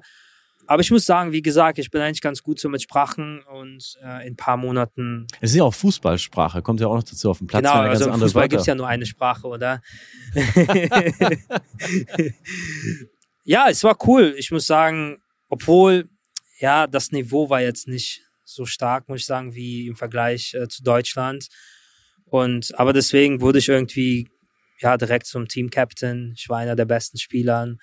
Aber 0.66 0.82
ich 0.82 0.90
muss 0.90 1.06
sagen, 1.06 1.32
wie 1.32 1.40
gesagt, 1.40 1.78
ich 1.78 1.90
bin 1.90 2.02
eigentlich 2.02 2.20
ganz 2.20 2.42
gut 2.42 2.60
so 2.60 2.68
mit 2.68 2.82
Sprachen 2.82 3.42
und 3.44 3.96
äh, 4.02 4.26
in 4.26 4.34
ein 4.34 4.36
paar 4.36 4.58
Monaten. 4.58 5.26
Es 5.40 5.52
ist 5.52 5.56
ja 5.56 5.64
auch 5.64 5.72
Fußballsprache, 5.72 6.60
kommt 6.60 6.80
ja 6.80 6.88
auch 6.88 6.96
noch 6.96 7.04
dazu 7.04 7.30
auf 7.30 7.38
dem 7.38 7.46
Platz. 7.46 7.62
Genau, 7.62 7.74
also 7.74 8.10
im 8.10 8.20
Fußball 8.20 8.48
gibt 8.48 8.60
es 8.60 8.66
ja 8.66 8.74
nur 8.74 8.86
eine 8.86 9.06
Sprache, 9.06 9.46
oder? 9.46 9.80
ja, 13.44 13.68
es 13.70 13.82
war 13.82 13.96
cool. 14.06 14.34
Ich 14.36 14.50
muss 14.50 14.66
sagen, 14.66 15.22
obwohl, 15.48 16.10
ja, 16.58 16.86
das 16.86 17.12
Niveau 17.12 17.48
war 17.48 17.62
jetzt 17.62 17.88
nicht 17.88 18.20
so 18.44 18.66
stark, 18.66 19.08
muss 19.08 19.20
ich 19.20 19.26
sagen, 19.26 19.54
wie 19.54 19.86
im 19.86 19.96
Vergleich 19.96 20.52
äh, 20.52 20.68
zu 20.68 20.82
Deutschland. 20.82 21.48
Und, 22.30 22.78
aber 22.78 22.92
deswegen 22.92 23.40
wurde 23.40 23.58
ich 23.58 23.68
irgendwie 23.68 24.28
ja, 24.80 24.96
direkt 24.96 25.26
zum 25.26 25.48
Team-Captain. 25.48 26.34
Ich 26.36 26.48
war 26.48 26.58
einer 26.58 26.76
der 26.76 26.84
besten 26.84 27.18
Spieler. 27.18 27.76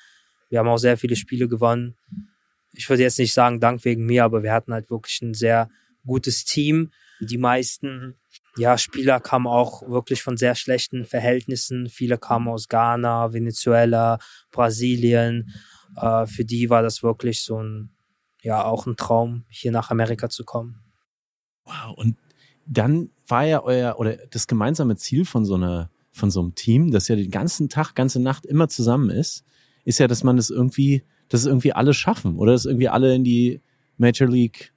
Wir 0.49 0.59
haben 0.59 0.67
auch 0.67 0.77
sehr 0.77 0.97
viele 0.97 1.15
Spiele 1.15 1.47
gewonnen. 1.47 1.95
Ich 2.71 2.89
würde 2.89 3.03
jetzt 3.03 3.19
nicht 3.19 3.33
sagen, 3.33 3.59
dank 3.59 3.85
wegen 3.85 4.05
mir, 4.05 4.23
aber 4.23 4.43
wir 4.43 4.53
hatten 4.53 4.73
halt 4.73 4.89
wirklich 4.89 5.21
ein 5.21 5.33
sehr 5.33 5.69
gutes 6.05 6.45
Team. 6.45 6.91
Die 7.19 7.37
meisten 7.37 8.15
ja, 8.57 8.77
Spieler 8.77 9.19
kamen 9.19 9.47
auch 9.47 9.81
wirklich 9.89 10.21
von 10.21 10.37
sehr 10.37 10.55
schlechten 10.55 11.05
Verhältnissen. 11.05 11.89
Viele 11.89 12.17
kamen 12.17 12.47
aus 12.47 12.69
Ghana, 12.69 13.33
Venezuela, 13.33 14.19
Brasilien. 14.51 15.53
Äh, 15.97 16.25
für 16.27 16.45
die 16.45 16.69
war 16.69 16.81
das 16.81 17.03
wirklich 17.03 17.41
so 17.41 17.61
ein, 17.61 17.89
ja, 18.41 18.63
auch 18.63 18.85
ein 18.85 18.95
Traum, 18.95 19.45
hier 19.49 19.71
nach 19.71 19.91
Amerika 19.91 20.29
zu 20.29 20.45
kommen. 20.45 20.81
Wow, 21.65 21.97
und 21.97 22.17
dann 22.65 23.09
war 23.27 23.45
ja 23.45 23.63
euer, 23.63 23.99
oder 23.99 24.17
das 24.31 24.47
gemeinsame 24.47 24.95
Ziel 24.95 25.25
von 25.25 25.45
so 25.45 25.55
einer 25.55 25.89
von 26.11 26.31
so 26.31 26.39
einem 26.39 26.55
Team, 26.55 26.91
das 26.91 27.09
ja 27.09 27.17
den 27.17 27.29
ganzen 27.29 27.67
Tag, 27.67 27.93
ganze 27.93 28.21
Nacht 28.21 28.45
immer 28.45 28.69
zusammen 28.69 29.09
ist, 29.09 29.43
ist 29.83 29.99
ja, 29.99 30.07
dass 30.07 30.23
man 30.23 30.37
das 30.37 30.49
irgendwie, 30.49 31.03
dass 31.27 31.41
es 31.41 31.45
irgendwie 31.45 31.73
alle 31.73 31.93
schaffen 31.93 32.37
oder 32.37 32.53
dass 32.53 32.63
irgendwie 32.65 32.87
alle 32.87 33.13
in 33.13 33.25
die 33.25 33.59
Major 33.97 34.29
League 34.29 34.71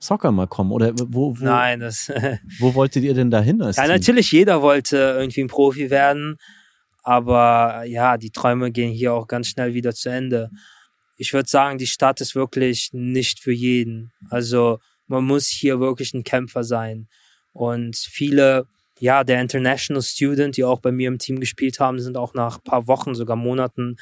Soccer 0.00 0.32
mal 0.32 0.48
kommen 0.48 0.72
oder 0.72 0.92
wo, 0.98 1.38
wo 1.38 1.44
Nein, 1.44 1.78
das 1.78 2.10
wo 2.58 2.74
wolltet 2.74 3.04
ihr 3.04 3.14
denn 3.14 3.30
dahin 3.30 3.62
als 3.62 3.76
Ja, 3.76 3.84
Team? 3.84 3.92
natürlich 3.92 4.32
jeder 4.32 4.60
wollte 4.60 4.96
irgendwie 4.96 5.42
ein 5.42 5.46
Profi 5.46 5.88
werden, 5.88 6.36
aber 7.04 7.84
ja, 7.84 8.18
die 8.18 8.30
Träume 8.30 8.72
gehen 8.72 8.90
hier 8.90 9.14
auch 9.14 9.28
ganz 9.28 9.46
schnell 9.46 9.74
wieder 9.74 9.94
zu 9.94 10.08
Ende. 10.08 10.50
Ich 11.16 11.32
würde 11.32 11.48
sagen, 11.48 11.78
die 11.78 11.86
Stadt 11.86 12.20
ist 12.20 12.34
wirklich 12.34 12.90
nicht 12.92 13.38
für 13.38 13.52
jeden. 13.52 14.12
Also, 14.30 14.80
man 15.06 15.24
muss 15.24 15.46
hier 15.46 15.78
wirklich 15.78 16.12
ein 16.14 16.24
Kämpfer 16.24 16.64
sein 16.64 17.06
und 17.52 17.96
viele 17.96 18.66
ja, 19.02 19.24
der 19.24 19.40
International 19.40 20.00
Student, 20.00 20.56
die 20.56 20.62
auch 20.62 20.78
bei 20.78 20.92
mir 20.92 21.08
im 21.08 21.18
Team 21.18 21.40
gespielt 21.40 21.80
haben, 21.80 21.98
sind 21.98 22.16
auch 22.16 22.34
nach 22.34 22.58
ein 22.58 22.62
paar 22.62 22.86
Wochen, 22.86 23.16
sogar 23.16 23.34
Monaten, 23.34 23.96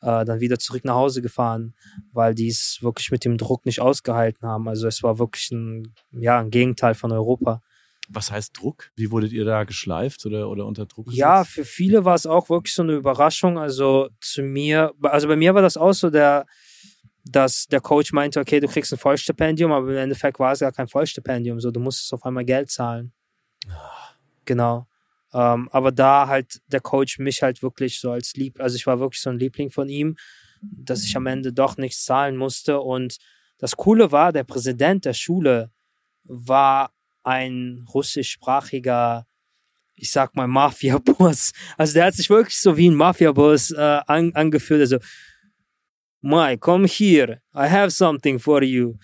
äh, 0.00 0.24
dann 0.24 0.40
wieder 0.40 0.58
zurück 0.58 0.86
nach 0.86 0.94
Hause 0.94 1.20
gefahren, 1.20 1.74
weil 2.12 2.34
die 2.34 2.48
es 2.48 2.78
wirklich 2.80 3.10
mit 3.10 3.26
dem 3.26 3.36
Druck 3.36 3.66
nicht 3.66 3.80
ausgehalten 3.80 4.48
haben. 4.48 4.66
Also 4.66 4.86
es 4.86 5.02
war 5.02 5.18
wirklich 5.18 5.50
ein, 5.50 5.92
ja, 6.12 6.40
ein 6.40 6.50
Gegenteil 6.50 6.94
von 6.94 7.12
Europa. 7.12 7.60
Was 8.08 8.30
heißt 8.30 8.58
Druck? 8.58 8.90
Wie 8.96 9.10
wurdet 9.10 9.32
ihr 9.32 9.44
da 9.44 9.64
geschleift 9.64 10.24
oder, 10.24 10.48
oder 10.48 10.64
unter 10.64 10.86
Druck 10.86 11.06
gesetzt? 11.06 11.18
Ja, 11.18 11.44
für 11.44 11.66
viele 11.66 12.06
war 12.06 12.14
es 12.14 12.24
auch 12.24 12.48
wirklich 12.48 12.72
so 12.72 12.82
eine 12.82 12.94
Überraschung. 12.94 13.58
Also 13.58 14.08
zu 14.18 14.42
mir, 14.42 14.94
also 15.02 15.28
bei 15.28 15.36
mir 15.36 15.54
war 15.54 15.60
das 15.60 15.76
auch 15.76 15.92
so, 15.92 16.08
der, 16.08 16.46
dass 17.24 17.66
der 17.66 17.80
Coach 17.80 18.12
meinte, 18.12 18.40
okay, 18.40 18.60
du 18.60 18.68
kriegst 18.68 18.92
ein 18.92 18.98
Vollstipendium, 18.98 19.72
aber 19.72 19.90
im 19.90 19.96
Endeffekt 19.96 20.38
war 20.38 20.52
es 20.52 20.60
ja 20.60 20.70
kein 20.70 20.88
Vollstipendium, 20.88 21.60
so 21.60 21.70
du 21.70 21.80
musstest 21.80 22.12
auf 22.14 22.24
einmal 22.24 22.44
Geld 22.44 22.70
zahlen. 22.70 23.12
Genau. 24.44 24.86
Ähm, 25.34 25.68
aber 25.72 25.92
da 25.92 26.26
halt 26.26 26.60
der 26.68 26.80
Coach 26.80 27.18
mich 27.18 27.42
halt 27.42 27.62
wirklich 27.62 28.00
so 28.00 28.10
als 28.10 28.34
Lieb, 28.34 28.60
also 28.60 28.76
ich 28.76 28.86
war 28.86 28.98
wirklich 28.98 29.20
so 29.20 29.30
ein 29.30 29.38
Liebling 29.38 29.70
von 29.70 29.88
ihm, 29.88 30.16
dass 30.62 31.04
ich 31.04 31.16
am 31.16 31.26
Ende 31.26 31.52
doch 31.52 31.76
nichts 31.76 32.04
zahlen 32.04 32.36
musste. 32.36 32.80
Und 32.80 33.18
das 33.58 33.76
Coole 33.76 34.10
war, 34.10 34.32
der 34.32 34.44
Präsident 34.44 35.04
der 35.04 35.12
Schule 35.12 35.70
war 36.24 36.92
ein 37.24 37.84
russischsprachiger, 37.92 39.26
ich 39.94 40.10
sag 40.10 40.34
mal, 40.34 40.46
Mafia-Boss. 40.46 41.52
Also 41.76 41.94
der 41.94 42.06
hat 42.06 42.14
sich 42.14 42.30
wirklich 42.30 42.58
so 42.58 42.76
wie 42.76 42.88
ein 42.88 42.94
Mafia-Boss 42.94 43.72
äh, 43.72 44.00
an, 44.06 44.32
angeführt. 44.34 44.80
Also, 44.80 44.98
Mike, 46.20 46.60
come 46.60 46.86
here. 46.86 47.40
I 47.54 47.68
have 47.68 47.90
something 47.90 48.38
for 48.38 48.62
you. 48.62 48.94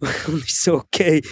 Und 0.26 0.44
ich 0.44 0.58
so, 0.58 0.74
okay, 0.74 1.22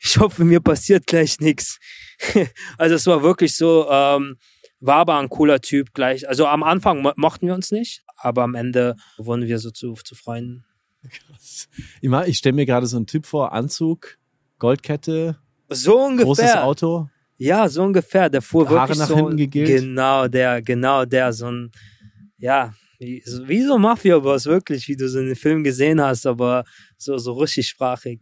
ich 0.00 0.18
hoffe, 0.18 0.44
mir 0.44 0.60
passiert 0.60 1.06
gleich 1.06 1.40
nichts. 1.40 1.78
Also 2.78 2.94
es 2.94 3.06
war 3.06 3.22
wirklich 3.22 3.56
so, 3.56 3.88
ähm, 3.90 4.36
war 4.80 4.96
aber 4.96 5.18
ein 5.18 5.28
cooler 5.28 5.60
Typ 5.60 5.92
gleich. 5.92 6.28
Also 6.28 6.46
am 6.46 6.62
Anfang 6.62 7.02
mo 7.02 7.12
mochten 7.16 7.46
wir 7.46 7.54
uns 7.54 7.72
nicht, 7.72 8.02
aber 8.16 8.42
am 8.44 8.54
Ende 8.54 8.96
wurden 9.18 9.46
wir 9.46 9.58
so 9.58 9.70
zu, 9.70 9.94
zu 9.94 10.14
Freunden. 10.14 10.64
Krass. 11.10 11.68
Ich, 12.00 12.10
ich 12.10 12.38
stelle 12.38 12.54
mir 12.54 12.66
gerade 12.66 12.86
so 12.86 12.96
einen 12.96 13.06
Typ 13.06 13.26
vor, 13.26 13.52
Anzug, 13.52 14.16
Goldkette, 14.58 15.38
so 15.68 16.00
ungefähr. 16.00 16.24
großes 16.26 16.56
Auto. 16.56 17.08
Ja, 17.36 17.68
so 17.68 17.82
ungefähr. 17.82 18.30
Der 18.30 18.42
fuhr 18.42 18.68
Haare 18.68 18.88
wirklich 18.88 18.98
nach 18.98 19.08
so. 19.08 19.16
hinten 19.16 19.36
gegelt. 19.36 19.66
Genau, 19.66 20.28
der, 20.28 20.62
genau 20.62 21.04
der, 21.04 21.32
so 21.32 21.50
ein, 21.50 21.72
ja, 22.38 22.74
wie, 23.06 23.62
so- 23.62 23.78
Mafia-Boss, 23.78 24.46
wirklich, 24.46 24.88
wie 24.88 24.96
du 24.96 25.08
so 25.08 25.18
in 25.20 25.26
den 25.26 25.36
Film 25.36 25.64
gesehen 25.64 26.00
hast, 26.00 26.26
aber 26.26 26.64
so, 26.98 27.16
so 27.18 27.32
russischsprachig. 27.32 28.20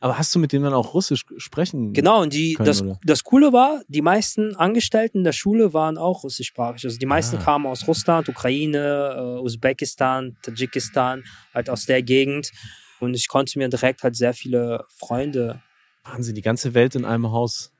Aber 0.00 0.18
hast 0.18 0.34
du 0.34 0.40
mit 0.40 0.52
dem 0.52 0.64
dann 0.64 0.72
auch 0.72 0.94
Russisch 0.94 1.24
sprechen? 1.36 1.92
Genau, 1.92 2.22
und 2.22 2.32
die, 2.32 2.54
können, 2.54 2.66
das, 2.66 2.82
oder? 2.82 2.98
das 3.04 3.22
Coole 3.22 3.52
war, 3.52 3.82
die 3.86 4.02
meisten 4.02 4.56
Angestellten 4.56 5.22
der 5.22 5.30
Schule 5.32 5.72
waren 5.74 5.96
auch 5.96 6.24
russischsprachig. 6.24 6.84
Also 6.84 6.98
die 6.98 7.06
meisten 7.06 7.36
Ah. 7.36 7.42
kamen 7.42 7.66
aus 7.66 7.86
Russland, 7.86 8.28
Ukraine, 8.28 9.14
äh, 9.16 9.40
Usbekistan, 9.40 10.36
Tadschikistan, 10.42 11.22
halt 11.54 11.70
aus 11.70 11.86
der 11.86 12.02
Gegend. 12.02 12.50
Und 12.98 13.14
ich 13.14 13.28
konnte 13.28 13.56
mir 13.60 13.68
direkt 13.68 14.02
halt 14.02 14.16
sehr 14.16 14.34
viele 14.34 14.84
Freunde. 14.88 15.62
Wahnsinn, 16.02 16.34
die 16.34 16.42
ganze 16.42 16.74
Welt 16.74 16.96
in 16.96 17.04
einem 17.04 17.30
Haus, 17.30 17.70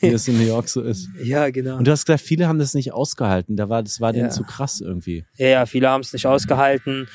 wie 0.00 0.08
es 0.08 0.28
in 0.28 0.38
New 0.38 0.46
York 0.46 0.68
so 0.68 0.82
ist. 0.82 1.08
Ja, 1.22 1.50
genau. 1.50 1.76
Und 1.76 1.86
du 1.86 1.90
hast 1.92 2.06
gesagt, 2.06 2.22
viele 2.24 2.48
haben 2.48 2.58
das 2.58 2.74
nicht 2.74 2.92
ausgehalten. 2.92 3.56
Da 3.56 3.68
war, 3.68 3.82
das 3.82 4.00
war 4.00 4.12
denen 4.12 4.26
Ja. 4.26 4.30
zu 4.30 4.42
krass 4.44 4.80
irgendwie. 4.80 5.24
Ja, 5.36 5.46
ja, 5.48 5.66
viele 5.66 5.88
haben 5.88 6.00
es 6.00 6.12
nicht 6.12 6.26
ausgehalten. 6.26 7.08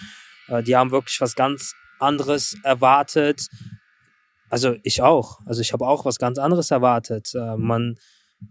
Äh, 0.48 0.64
die 0.64 0.76
haben 0.76 0.92
wirklich 0.92 1.20
was 1.22 1.36
ganz 1.36 1.74
anderes 2.00 2.56
erwartet. 2.64 3.48
Also 4.50 4.76
ich 4.84 5.02
auch. 5.02 5.40
Also 5.46 5.62
ich 5.62 5.74
habe 5.74 5.86
auch 5.86 6.06
was 6.06 6.18
ganz 6.20 6.38
anderes 6.38 6.72
erwartet. 6.72 7.32
Äh, 7.36 7.58
man, 7.58 7.98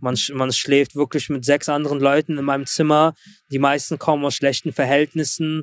man, 0.01 0.17
man 0.35 0.53
schläft 0.53 0.95
wirklich 0.95 1.29
mit 1.31 1.45
sechs 1.45 1.69
anderen 1.69 2.01
Leuten 2.01 2.37
in 2.39 2.45
meinem 2.45 2.67
Zimmer. 2.67 3.15
Die 3.51 3.59
meisten 3.59 3.99
kommen 3.99 4.25
aus 4.25 4.35
schlechten 4.35 4.73
Verhältnissen. 4.73 5.63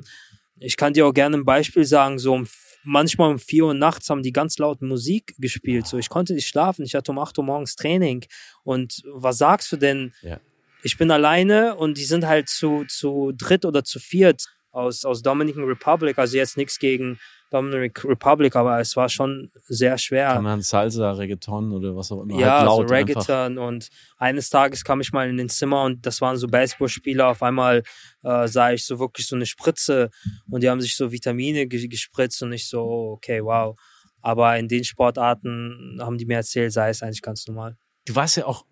Ich 0.58 0.76
kann 0.76 0.92
dir 0.92 1.06
auch 1.06 1.12
gerne 1.14 1.36
ein 1.36 1.44
Beispiel 1.44 1.84
sagen. 1.84 2.18
So 2.18 2.32
um, 2.34 2.46
manchmal 2.84 3.30
um 3.30 3.38
vier 3.38 3.66
Uhr 3.66 3.74
nachts 3.74 4.10
haben 4.10 4.22
die 4.22 4.32
ganz 4.32 4.58
laut 4.58 4.82
Musik 4.82 5.34
gespielt. 5.38 5.86
So 5.86 5.98
ich 5.98 6.08
konnte 6.08 6.34
nicht 6.34 6.46
schlafen. 6.46 6.84
Ich 6.84 6.94
hatte 6.94 7.12
um 7.12 7.18
acht 7.18 7.36
Uhr 7.38 7.44
morgens 7.44 7.76
Training. 7.76 8.24
Und 8.62 9.02
was 9.06 9.38
sagst 9.38 9.72
du 9.72 9.76
denn? 9.76 10.12
Ja. 10.22 10.40
ich 10.82 10.98
bin 10.98 11.10
alleine 11.10 11.76
und 11.76 11.96
die 11.96 12.04
sind 12.04 12.26
halt 12.26 12.48
zu, 12.48 12.84
zu 12.88 13.32
dritt 13.36 13.64
oder 13.64 13.84
zu 13.84 13.98
viert 13.98 14.46
aus, 14.70 15.04
aus 15.04 15.22
Dominican 15.22 15.64
Republic. 15.64 16.18
Also 16.18 16.36
jetzt 16.36 16.56
nichts 16.56 16.78
gegen 16.78 17.18
Dominican 17.54 18.10
Republic, 18.10 18.56
aber 18.56 18.80
es 18.80 18.96
war 18.96 19.08
schon 19.08 19.50
sehr 19.66 19.96
schwer. 19.98 20.34
Kann 20.34 20.44
man 20.44 20.62
Salsa, 20.62 21.12
Reggaeton 21.12 21.72
oder 21.72 21.94
was 21.96 22.10
auch 22.10 22.22
immer. 22.22 22.38
ja, 22.38 22.58
halt 22.58 22.60
so 22.60 22.66
laut 22.66 22.92
einfach. 22.92 23.28
Reggaeton 23.28 23.58
und 23.58 23.88
eines 24.18 24.50
Tages 24.50 24.84
kam 24.84 25.00
ich 25.00 25.12
mal 25.12 25.28
in 25.28 25.36
den 25.36 25.48
Zimmer 25.48 25.84
und 25.84 26.04
das 26.04 26.20
waren 26.20 26.36
so 26.36 26.48
Baseballspieler. 26.48 27.28
Auf 27.28 27.42
einmal 27.42 27.82
äh, 28.22 28.48
sah 28.48 28.72
ich 28.72 28.84
so 28.84 28.98
wirklich 28.98 29.26
so 29.26 29.36
eine 29.36 29.46
Spritze 29.46 30.10
und 30.50 30.62
die 30.62 30.68
haben 30.68 30.80
sich 30.80 30.96
so 30.96 31.12
Vitamine 31.12 31.66
ge 31.66 31.86
gespritzt 31.86 32.42
und 32.42 32.52
ich 32.52 32.68
so, 32.68 32.82
oh, 32.82 33.12
okay, 33.12 33.42
wow. 33.44 33.78
Aber 34.20 34.56
in 34.58 34.68
den 34.68 34.84
Sportarten 34.84 35.98
haben 36.00 36.18
die 36.18 36.26
mir 36.26 36.38
erzählt, 36.38 36.72
sei 36.72 36.88
es 36.88 37.02
eigentlich 37.02 37.22
ganz 37.22 37.46
normal. 37.46 37.76
Du 38.06 38.14
warst 38.16 38.36
ja 38.36 38.46
auch 38.46 38.64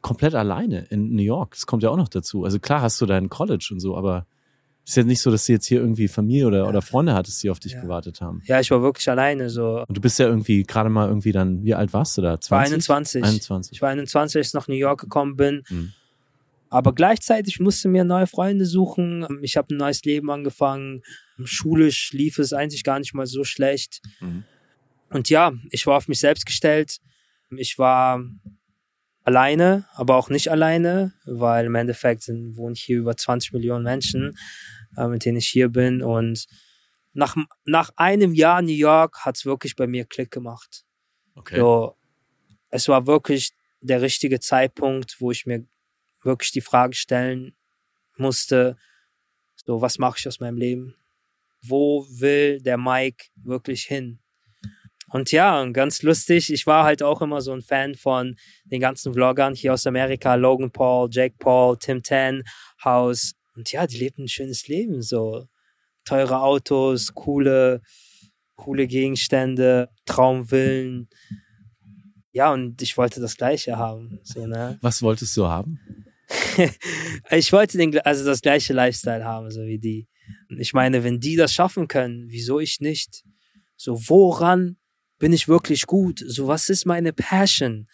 komplett 0.00 0.34
alleine 0.34 0.86
in 0.90 1.14
New 1.14 1.22
York. 1.22 1.52
Das 1.52 1.66
kommt 1.66 1.82
ja 1.82 1.90
auch 1.90 1.96
noch 1.96 2.08
dazu. 2.08 2.44
Also 2.44 2.58
klar 2.58 2.80
hast 2.80 3.00
du 3.00 3.06
dein 3.06 3.28
College 3.28 3.68
und 3.72 3.80
so, 3.80 3.96
aber 3.96 4.26
ist 4.86 4.96
ja 4.96 5.02
nicht 5.02 5.20
so, 5.20 5.32
dass 5.32 5.46
du 5.46 5.52
jetzt 5.52 5.66
hier 5.66 5.80
irgendwie 5.80 6.06
Familie 6.06 6.46
oder, 6.46 6.68
oder 6.68 6.80
Freunde 6.80 7.12
hattest, 7.12 7.42
die 7.42 7.50
auf 7.50 7.58
dich 7.58 7.72
Ja. 7.72 7.80
gewartet 7.80 8.20
haben. 8.20 8.40
Ja, 8.44 8.60
ich 8.60 8.70
war 8.70 8.82
wirklich 8.82 9.08
alleine, 9.10 9.50
so 9.50 9.84
Und 9.86 9.96
du 9.96 10.00
bist 10.00 10.18
ja 10.20 10.26
irgendwie 10.26 10.62
gerade 10.62 10.88
mal 10.88 11.08
irgendwie 11.08 11.32
dann, 11.32 11.64
wie 11.64 11.74
alt 11.74 11.92
warst 11.92 12.16
du 12.16 12.22
da? 12.22 12.38
Ich 12.40 12.50
war 12.50 12.64
20? 12.64 12.72
21. 12.74 13.24
21. 13.24 13.72
Ich 13.72 13.82
war 13.82 13.90
21, 13.90 14.36
als 14.38 14.46
ich 14.48 14.54
nach 14.54 14.68
New 14.68 14.74
York 14.74 15.00
gekommen 15.00 15.36
bin. 15.36 15.64
Mhm. 15.68 15.92
Aber 16.68 16.94
gleichzeitig 16.94 17.58
musste 17.58 17.88
mir 17.88 18.04
neue 18.04 18.26
Freunde 18.26 18.64
suchen. 18.64 19.26
Ich 19.42 19.56
habe 19.56 19.74
ein 19.74 19.78
neues 19.78 20.04
Leben 20.04 20.30
angefangen. 20.30 21.02
Schulisch 21.44 22.12
lief 22.12 22.38
es 22.38 22.52
eigentlich 22.52 22.84
gar 22.84 22.98
nicht 22.98 23.12
mal 23.12 23.26
so 23.26 23.42
schlecht. 23.44 24.00
Mhm. 24.20 24.44
Und 25.10 25.30
ja, 25.30 25.52
ich 25.70 25.86
war 25.86 25.96
auf 25.96 26.06
mich 26.08 26.20
selbst 26.20 26.46
gestellt. 26.46 26.98
Ich 27.50 27.78
war 27.78 28.20
alleine, 29.24 29.86
aber 29.94 30.16
auch 30.16 30.30
nicht 30.30 30.50
alleine, 30.50 31.12
weil 31.24 31.66
im 31.66 31.74
Endeffekt 31.74 32.22
sind, 32.22 32.56
wohnen 32.56 32.74
hier 32.76 32.98
über 32.98 33.16
20 33.16 33.52
Millionen 33.52 33.82
Menschen, 33.84 34.36
äh, 34.96 35.06
mit 35.08 35.24
denen 35.24 35.38
ich 35.38 35.48
hier 35.48 35.68
bin. 35.68 36.02
Und 36.02 36.46
nach, 37.12 37.36
nach 37.64 37.90
einem 37.96 38.34
Jahr 38.34 38.62
New 38.62 38.72
York 38.72 39.24
hat 39.24 39.36
es 39.36 39.46
wirklich 39.46 39.76
bei 39.76 39.86
mir 39.86 40.04
Klick 40.04 40.30
gemacht. 40.30 40.84
Okay. 41.34 41.58
So, 41.58 41.96
es 42.70 42.88
war 42.88 43.06
wirklich 43.06 43.52
der 43.80 44.02
richtige 44.02 44.40
Zeitpunkt, 44.40 45.20
wo 45.20 45.30
ich 45.30 45.46
mir 45.46 45.64
wirklich 46.22 46.50
die 46.52 46.60
Frage 46.60 46.94
stellen 46.94 47.54
musste, 48.16 48.76
so, 49.64 49.80
was 49.80 49.98
mache 49.98 50.18
ich 50.18 50.28
aus 50.28 50.40
meinem 50.40 50.56
Leben? 50.56 50.94
Wo 51.62 52.06
will 52.08 52.60
der 52.60 52.78
Mike 52.78 53.26
wirklich 53.34 53.82
hin? 53.82 54.20
Und 55.08 55.32
ja, 55.32 55.64
ganz 55.70 56.02
lustig, 56.02 56.52
ich 56.52 56.66
war 56.66 56.84
halt 56.84 57.02
auch 57.02 57.22
immer 57.22 57.40
so 57.40 57.52
ein 57.52 57.62
Fan 57.62 57.94
von 57.94 58.36
den 58.64 58.80
ganzen 58.80 59.12
Vloggern 59.12 59.54
hier 59.54 59.72
aus 59.72 59.86
Amerika, 59.86 60.34
Logan 60.34 60.70
Paul, 60.70 61.08
Jake 61.10 61.36
Paul, 61.38 61.76
Tim 61.78 62.02
Tan, 62.02 62.42
House. 62.84 63.34
Und 63.56 63.72
ja, 63.72 63.86
die 63.86 63.96
lebten 63.96 64.24
ein 64.24 64.28
schönes 64.28 64.68
Leben, 64.68 65.02
so 65.02 65.48
teure 66.04 66.42
Autos, 66.42 67.14
coole, 67.14 67.80
coole 68.54 68.86
Gegenstände, 68.86 69.88
Traumvillen. 70.04 71.08
Ja, 72.32 72.52
und 72.52 72.80
ich 72.82 72.96
wollte 72.98 73.20
das 73.20 73.36
Gleiche 73.36 73.78
haben. 73.78 74.20
So, 74.22 74.46
ne? 74.46 74.78
Was 74.82 75.02
wolltest 75.02 75.36
du 75.36 75.46
haben? 75.46 75.80
ich 77.30 77.52
wollte 77.52 77.78
den, 77.78 77.98
also 78.00 78.24
das 78.24 78.42
gleiche 78.42 78.72
Lifestyle 78.72 79.24
haben, 79.24 79.50
so 79.50 79.62
wie 79.62 79.78
die. 79.78 80.06
Ich 80.58 80.74
meine, 80.74 81.02
wenn 81.02 81.20
die 81.20 81.36
das 81.36 81.54
schaffen 81.54 81.88
können, 81.88 82.26
wieso 82.28 82.60
ich 82.60 82.80
nicht? 82.80 83.24
So, 83.76 84.08
woran 84.08 84.76
bin 85.18 85.32
ich 85.32 85.48
wirklich 85.48 85.86
gut? 85.86 86.22
So, 86.26 86.46
was 86.46 86.68
ist 86.68 86.84
meine 86.84 87.12
Passion? 87.12 87.88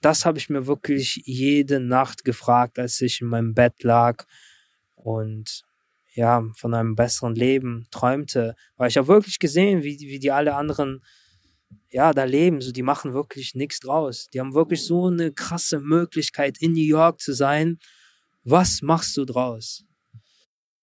Das 0.00 0.24
habe 0.24 0.38
ich 0.38 0.48
mir 0.48 0.66
wirklich 0.66 1.22
jede 1.24 1.78
Nacht 1.78 2.24
gefragt, 2.24 2.78
als 2.78 3.00
ich 3.00 3.20
in 3.20 3.28
meinem 3.28 3.54
Bett 3.54 3.84
lag 3.84 4.26
und 5.06 5.62
ja, 6.14 6.42
von 6.54 6.74
einem 6.74 6.96
besseren 6.96 7.34
Leben 7.34 7.86
träumte. 7.90 8.56
Weil 8.76 8.88
ich 8.88 8.96
habe 8.96 9.06
wirklich 9.06 9.38
gesehen, 9.38 9.82
wie, 9.84 9.98
wie 10.00 10.18
die 10.18 10.32
alle 10.32 10.54
anderen 10.54 11.02
ja, 11.90 12.12
da 12.12 12.24
leben, 12.24 12.60
so 12.60 12.72
die 12.72 12.82
machen 12.82 13.14
wirklich 13.14 13.54
nichts 13.54 13.80
draus. 13.80 14.28
Die 14.32 14.40
haben 14.40 14.54
wirklich 14.54 14.84
so 14.84 15.06
eine 15.06 15.32
krasse 15.32 15.78
Möglichkeit, 15.78 16.58
in 16.60 16.72
New 16.72 16.80
York 16.80 17.20
zu 17.20 17.32
sein. 17.32 17.78
Was 18.42 18.82
machst 18.82 19.16
du 19.16 19.24
draus? 19.24 19.84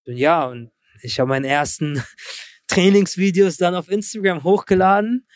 Und 0.05 0.17
ja, 0.17 0.45
und 0.45 0.71
ich 1.01 1.19
habe 1.19 1.30
meine 1.30 1.47
ersten 1.47 2.01
Trainingsvideos 2.67 3.57
dann 3.57 3.76
auf 3.76 3.89
Instagram 3.89 4.43
hochgeladen 4.43 5.28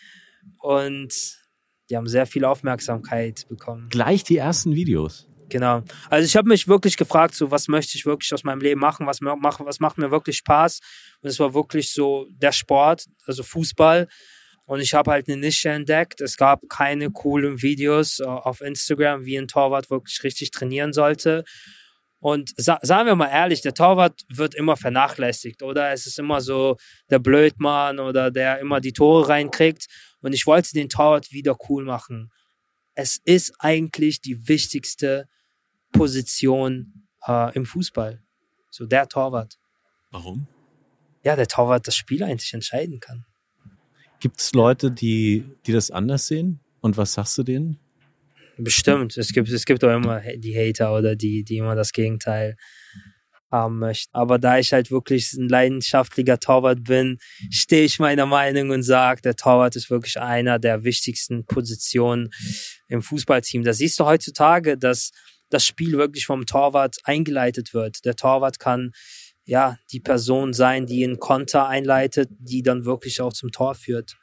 und 0.60 1.14
die 1.90 1.98
haben 1.98 2.08
sehr 2.08 2.26
viel 2.26 2.46
Aufmerksamkeit 2.46 3.46
bekommen. 3.50 3.90
Gleich 3.90 4.24
die 4.24 4.38
ersten 4.38 4.76
Videos. 4.76 5.28
Genau. 5.50 5.84
Also 6.10 6.26
ich 6.26 6.36
habe 6.36 6.50
mich 6.50 6.68
wirklich 6.68 6.98
gefragt, 6.98 7.36
so 7.36 7.52
was 7.52 7.68
möchte 7.68 7.98
ich 7.98 8.06
wirklich 8.06 8.34
aus 8.34 8.43
meinem 8.43 8.60
Leben 8.60 8.82
machen, 8.82 9.06
was, 9.08 9.22
machen, 9.22 9.66
was 9.66 9.80
macht 9.80 9.98
mir 9.98 10.12
wirklich 10.12 10.38
Spaß. 10.38 10.80
Und 11.22 11.30
es 11.30 11.39
war 11.39 11.54
wirklich 11.54 11.91
so 11.91 12.28
der 12.30 12.52
Sport, 12.52 13.06
also 13.26 13.43
Fußball. 13.43 14.08
Und 14.66 14.82
ich 14.82 14.93
habe 14.93 15.12
halt 15.12 15.30
eine 15.30 15.38
Nische 15.38 15.70
entdeckt. 15.70 16.20
Es 16.20 16.36
gab 16.36 16.68
keine 16.68 17.10
coolen 17.10 17.62
Videos 17.62 18.20
äh, 18.20 18.26
auf 18.26 18.60
Instagram, 18.60 19.24
wie 19.24 19.38
ein 19.38 19.48
Torwart 19.48 19.89
wirklich 19.89 20.22
richtig 20.24 20.52
trainieren 20.52 20.91
sollte. 20.91 21.45
Und 22.20 22.54
sa 22.58 22.80
sagen 22.82 23.08
wir 23.08 23.16
mal 23.16 23.30
ehrlich, 23.30 23.62
der 23.62 23.74
Torwart 23.74 24.24
wird 24.28 24.56
immer 24.56 24.76
vernachlässigt, 24.76 25.64
oder? 25.64 25.91
Es 25.93 26.08
ist 26.08 26.20
immer 26.20 26.41
so 26.41 26.76
der 27.10 27.20
Blödmann 27.20 28.00
oder 28.00 28.32
der 28.32 28.60
immer 28.60 28.82
die 28.82 28.91
Tore 28.91 29.30
reinkriegt. 29.30 29.86
Und 30.20 30.34
ich 30.34 30.45
wollte 30.45 30.74
den 30.74 30.89
Torwart 30.89 31.32
wieder 31.32 31.56
cool 31.70 31.86
machen. 31.86 32.32
Es 32.95 33.22
ist 33.24 33.54
eigentlich 33.60 34.20
die 34.20 34.50
wichtigste 34.50 35.28
Position 35.98 37.08
äh, 37.28 37.54
im 37.56 37.66
Fußball. 37.66 38.22
So 38.70 38.86
der 38.86 39.08
Torwart. 39.08 39.58
Warum? 40.12 40.48
ja, 41.28 41.36
der 41.36 41.48
Torwart 41.48 41.86
das 41.86 41.95
Spiel 41.95 42.24
eigentlich 42.24 42.54
entscheiden 42.54 43.02
kann. 43.02 43.26
Gibt 44.22 44.39
es 44.39 44.54
Leute, 44.54 44.91
die, 44.91 45.43
die 45.66 45.74
das 45.74 45.91
anders 45.91 46.28
sehen? 46.28 46.62
Und 46.80 46.95
was 46.95 47.14
sagst 47.14 47.38
du 47.38 47.43
denen? 47.43 47.80
Bestimmt. 48.58 49.18
Es 49.18 49.34
gibt, 49.34 49.50
es 49.50 49.66
gibt 49.66 49.84
auch 49.84 49.93
immer 49.93 50.22
die 50.38 50.56
Hater 50.56 50.95
oder 50.95 51.18
die, 51.18 51.43
die 51.43 51.58
immer 51.58 51.76
das 51.76 51.91
Gegenteil 51.91 52.56
haben 53.52 53.78
möchten. 53.80 54.16
Aber 54.16 54.39
da 54.39 54.58
ich 54.58 54.72
halt 54.72 54.89
wirklich 54.89 55.34
ein 55.34 55.50
leidenschaftlicher 55.50 56.39
Torwart 56.39 56.86
bin, 56.86 57.18
stehe 57.52 57.84
ich 57.84 58.00
meiner 58.00 58.26
Meinung 58.26 58.70
und 58.70 58.84
sage, 58.84 59.22
der 59.22 59.36
Torwart 59.36 59.76
ist 59.76 59.89
wirklich 59.89 60.20
einer 60.20 60.60
der 60.60 60.86
wichtigsten 60.86 61.45
Positionen 61.45 62.30
im 62.88 63.02
Fußballteam. 63.02 63.64
Da 63.64 63.74
siehst 63.74 64.00
du 64.00 64.06
heutzutage, 64.06 64.78
dass 64.78 65.12
das 65.50 65.66
Spiel 65.66 65.98
wirklich 65.98 66.26
vom 66.26 66.45
Torwart 66.45 66.98
eingeleitet 67.04 67.74
wird. 67.74 68.06
Der 68.06 68.16
Torwart 68.16 68.60
kann 68.60 68.91
ja 69.45 69.78
die 69.91 70.00
Person 70.00 70.54
sein, 70.54 70.86
die 70.86 71.04
einen 71.04 71.20
Konter 71.20 71.68
einleitet, 71.68 72.30
die 72.39 72.64
dann 72.64 72.86
wirklich 72.86 73.22
auch 73.22 73.34
zum 73.34 73.52
Tor 73.52 73.76
führt. 73.76 74.18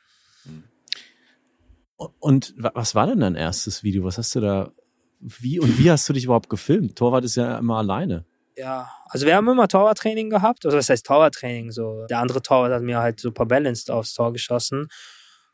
Und 2.19 2.55
was 2.57 2.95
war 2.95 3.07
denn 3.07 3.21
dein 3.21 3.35
erstes 3.35 3.83
Video? 3.83 4.05
Was 4.05 4.19
hast 4.19 4.35
du 4.35 4.41
da, 4.41 4.73
wie 5.21 5.59
und 5.59 5.79
wie 5.79 5.91
hast 5.91 6.09
du 6.09 6.13
dich 6.13 6.25
überhaupt 6.25 6.51
gefilmt? 6.51 6.97
Torwart 6.97 7.25
ist 7.25 7.37
ja 7.37 7.59
immer 7.59 7.79
alleine. 7.79 8.27
Ja, 8.57 8.91
also 9.07 9.27
wir 9.27 9.35
haben 9.35 9.49
immer 9.49 9.67
Torwarttraining 9.67 10.31
gehabt. 10.31 10.65
Also 10.65 10.77
das 10.77 10.89
heißt 10.89 11.07
Torwarttraining. 11.07 11.73
So. 11.73 12.07
Der 12.09 12.19
andere 12.19 12.43
Torwart 12.43 12.73
hat 12.73 12.83
mir 12.83 12.99
halt 12.99 13.23
paar 13.35 13.47
Balanced 13.47 13.91
aufs 13.91 14.15
Tor 14.15 14.33
geschossen. 14.33 14.89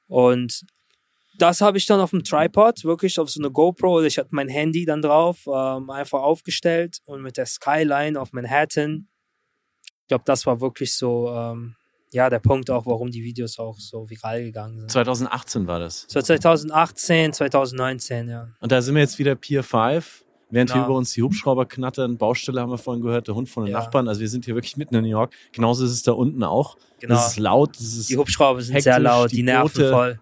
Und 0.07 0.65
das 1.41 1.61
habe 1.61 1.79
ich 1.79 1.87
dann 1.87 2.01
auf 2.01 2.11
dem 2.11 2.25
Tripod, 2.25 2.85
wirklich 2.85 3.19
auf 3.19 3.31
so 3.31 3.41
eine 3.41 3.51
GoPro. 3.51 4.03
Ich 4.03 4.19
hatte 4.19 4.31
mein 4.33 4.49
Handy 4.49 4.85
dann 4.85 5.03
drauf, 5.03 5.47
ähm, 5.47 5.91
einfach 5.91 6.21
aufgestellt 6.21 6.99
und 7.05 7.23
mit 7.23 7.37
der 7.37 7.47
Skyline 7.47 8.21
auf 8.21 8.33
Manhattan. 8.33 9.09
Ich 10.03 10.09
glaube, 10.09 10.25
das 10.27 10.47
war 10.47 10.61
wirklich 10.61 10.95
so 10.95 11.31
ähm, 11.31 11.77
ja, 12.13 12.29
der 12.29 12.41
Punkt 12.41 12.71
auch, 12.71 12.87
warum 12.87 13.11
die 13.11 13.23
Videos 13.23 13.59
auch 13.59 13.79
so 13.79 14.09
viral 14.09 14.43
gegangen 14.43 14.81
sind. 14.81 14.91
2018 14.91 15.67
war 15.67 15.79
das. 15.79 16.07
So 16.09 16.21
2018, 16.21 17.33
2019, 17.33 18.29
ja. 18.29 18.49
Und 18.61 18.73
da 18.73 18.83
sind 18.83 18.95
wir 18.95 19.03
jetzt 19.03 19.19
wieder 19.19 19.35
Pier 19.35 19.63
5. 19.63 20.25
Während 20.53 20.71
genau. 20.71 20.81
hier 20.81 20.87
über 20.89 20.99
uns 20.99 21.13
die 21.13 21.23
Hubschrauber 21.23 21.65
knattern, 21.67 22.19
Baustelle 22.19 22.61
haben 22.61 22.71
wir 22.71 22.79
vorhin 22.79 23.05
gehört, 23.05 23.29
der 23.29 23.37
Hund 23.37 23.49
von 23.49 23.65
den 23.65 23.73
ja. 23.73 23.79
Nachbarn. 23.79 24.09
Also 24.09 24.21
wir 24.21 24.29
sind 24.29 24.45
hier 24.45 24.57
wirklich 24.57 24.77
mitten 24.77 24.97
in 24.97 25.03
New 25.03 25.09
York. 25.09 25.33
Genauso 25.53 25.85
ist 25.85 25.93
es 25.93 26.03
da 26.03 26.11
unten 26.11 26.43
auch. 26.43 26.77
Genau. 26.99 27.15
Es 27.15 27.29
ist 27.29 27.39
laut. 27.39 27.77
Es 27.77 27.97
ist 27.97 28.11
die 28.11 28.17
Hubschrauber 28.17 28.61
sind 28.61 28.75
hektisch, 28.75 28.93
sehr 28.93 28.99
laut, 28.99 29.31
die, 29.31 29.37
die 29.37 29.43
nerven 29.45 29.73
Boote. 29.73 29.91
voll. 29.91 30.21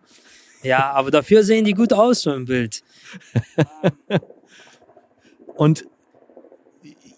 Ja, 0.62 0.92
aber 0.92 1.10
dafür 1.10 1.42
sehen 1.42 1.64
die 1.64 1.74
gut 1.74 1.92
aus 1.92 2.22
so 2.22 2.32
im 2.32 2.44
Bild. 2.44 2.82
Und 5.56 5.86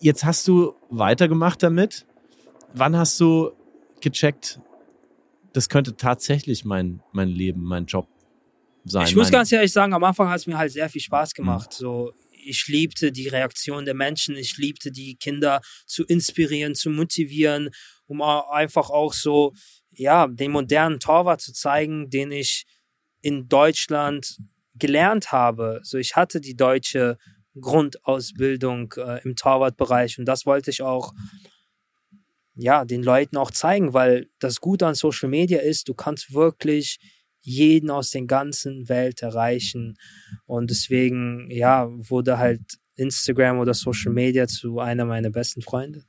jetzt 0.00 0.24
hast 0.24 0.46
du 0.48 0.74
weitergemacht 0.88 1.62
damit. 1.62 2.06
Wann 2.72 2.96
hast 2.96 3.18
du 3.20 3.52
gecheckt, 4.00 4.60
das 5.52 5.68
könnte 5.68 5.96
tatsächlich 5.96 6.64
mein, 6.64 7.02
mein 7.12 7.28
Leben, 7.28 7.62
mein 7.62 7.86
Job 7.86 8.08
sein. 8.84 9.06
Ich 9.06 9.16
muss 9.16 9.30
ganz 9.30 9.50
ehrlich 9.52 9.72
sagen, 9.72 9.92
am 9.92 10.04
Anfang 10.04 10.28
hat 10.28 10.38
es 10.38 10.46
mir 10.46 10.56
halt 10.56 10.72
sehr 10.72 10.88
viel 10.88 11.00
Spaß 11.00 11.34
gemacht. 11.34 11.70
Mhm. 11.72 11.76
So, 11.76 12.12
ich 12.32 12.66
liebte 12.68 13.12
die 13.12 13.28
Reaktion 13.28 13.84
der 13.84 13.94
Menschen, 13.94 14.36
ich 14.36 14.56
liebte 14.56 14.90
die 14.90 15.16
Kinder 15.16 15.60
zu 15.86 16.04
inspirieren, 16.04 16.74
zu 16.74 16.90
motivieren, 16.90 17.70
um 18.06 18.22
einfach 18.22 18.90
auch 18.90 19.12
so, 19.12 19.52
ja, 19.90 20.26
den 20.26 20.52
modernen 20.52 21.00
Torwart 21.00 21.40
zu 21.40 21.52
zeigen, 21.52 22.10
den 22.10 22.32
ich 22.32 22.64
in 23.20 23.48
Deutschland 23.48 24.38
gelernt 24.74 25.32
habe. 25.32 25.80
So, 25.82 25.98
ich 25.98 26.16
hatte 26.16 26.40
die 26.40 26.56
deutsche 26.56 27.18
Grundausbildung 27.60 28.94
äh, 28.96 29.22
im 29.24 29.36
Torwartbereich 29.36 30.18
und 30.18 30.24
das 30.24 30.46
wollte 30.46 30.70
ich 30.70 30.82
auch 30.82 31.12
ja, 32.54 32.84
den 32.84 33.02
Leuten 33.02 33.36
auch 33.36 33.50
zeigen, 33.50 33.94
weil 33.94 34.28
das 34.38 34.60
Gute 34.60 34.86
an 34.86 34.94
Social 34.94 35.28
Media 35.28 35.60
ist, 35.60 35.88
du 35.88 35.94
kannst 35.94 36.34
wirklich 36.34 36.98
jeden 37.40 37.90
aus 37.90 38.10
der 38.10 38.22
ganzen 38.22 38.88
Welt 38.88 39.22
erreichen. 39.22 39.96
Und 40.44 40.70
deswegen, 40.70 41.50
ja, 41.50 41.88
wurde 41.90 42.38
halt 42.38 42.60
Instagram 42.96 43.58
oder 43.58 43.72
Social 43.72 44.12
Media 44.12 44.46
zu 44.46 44.78
einer 44.78 45.06
meiner 45.06 45.30
besten 45.30 45.62
Freunde. 45.62 46.04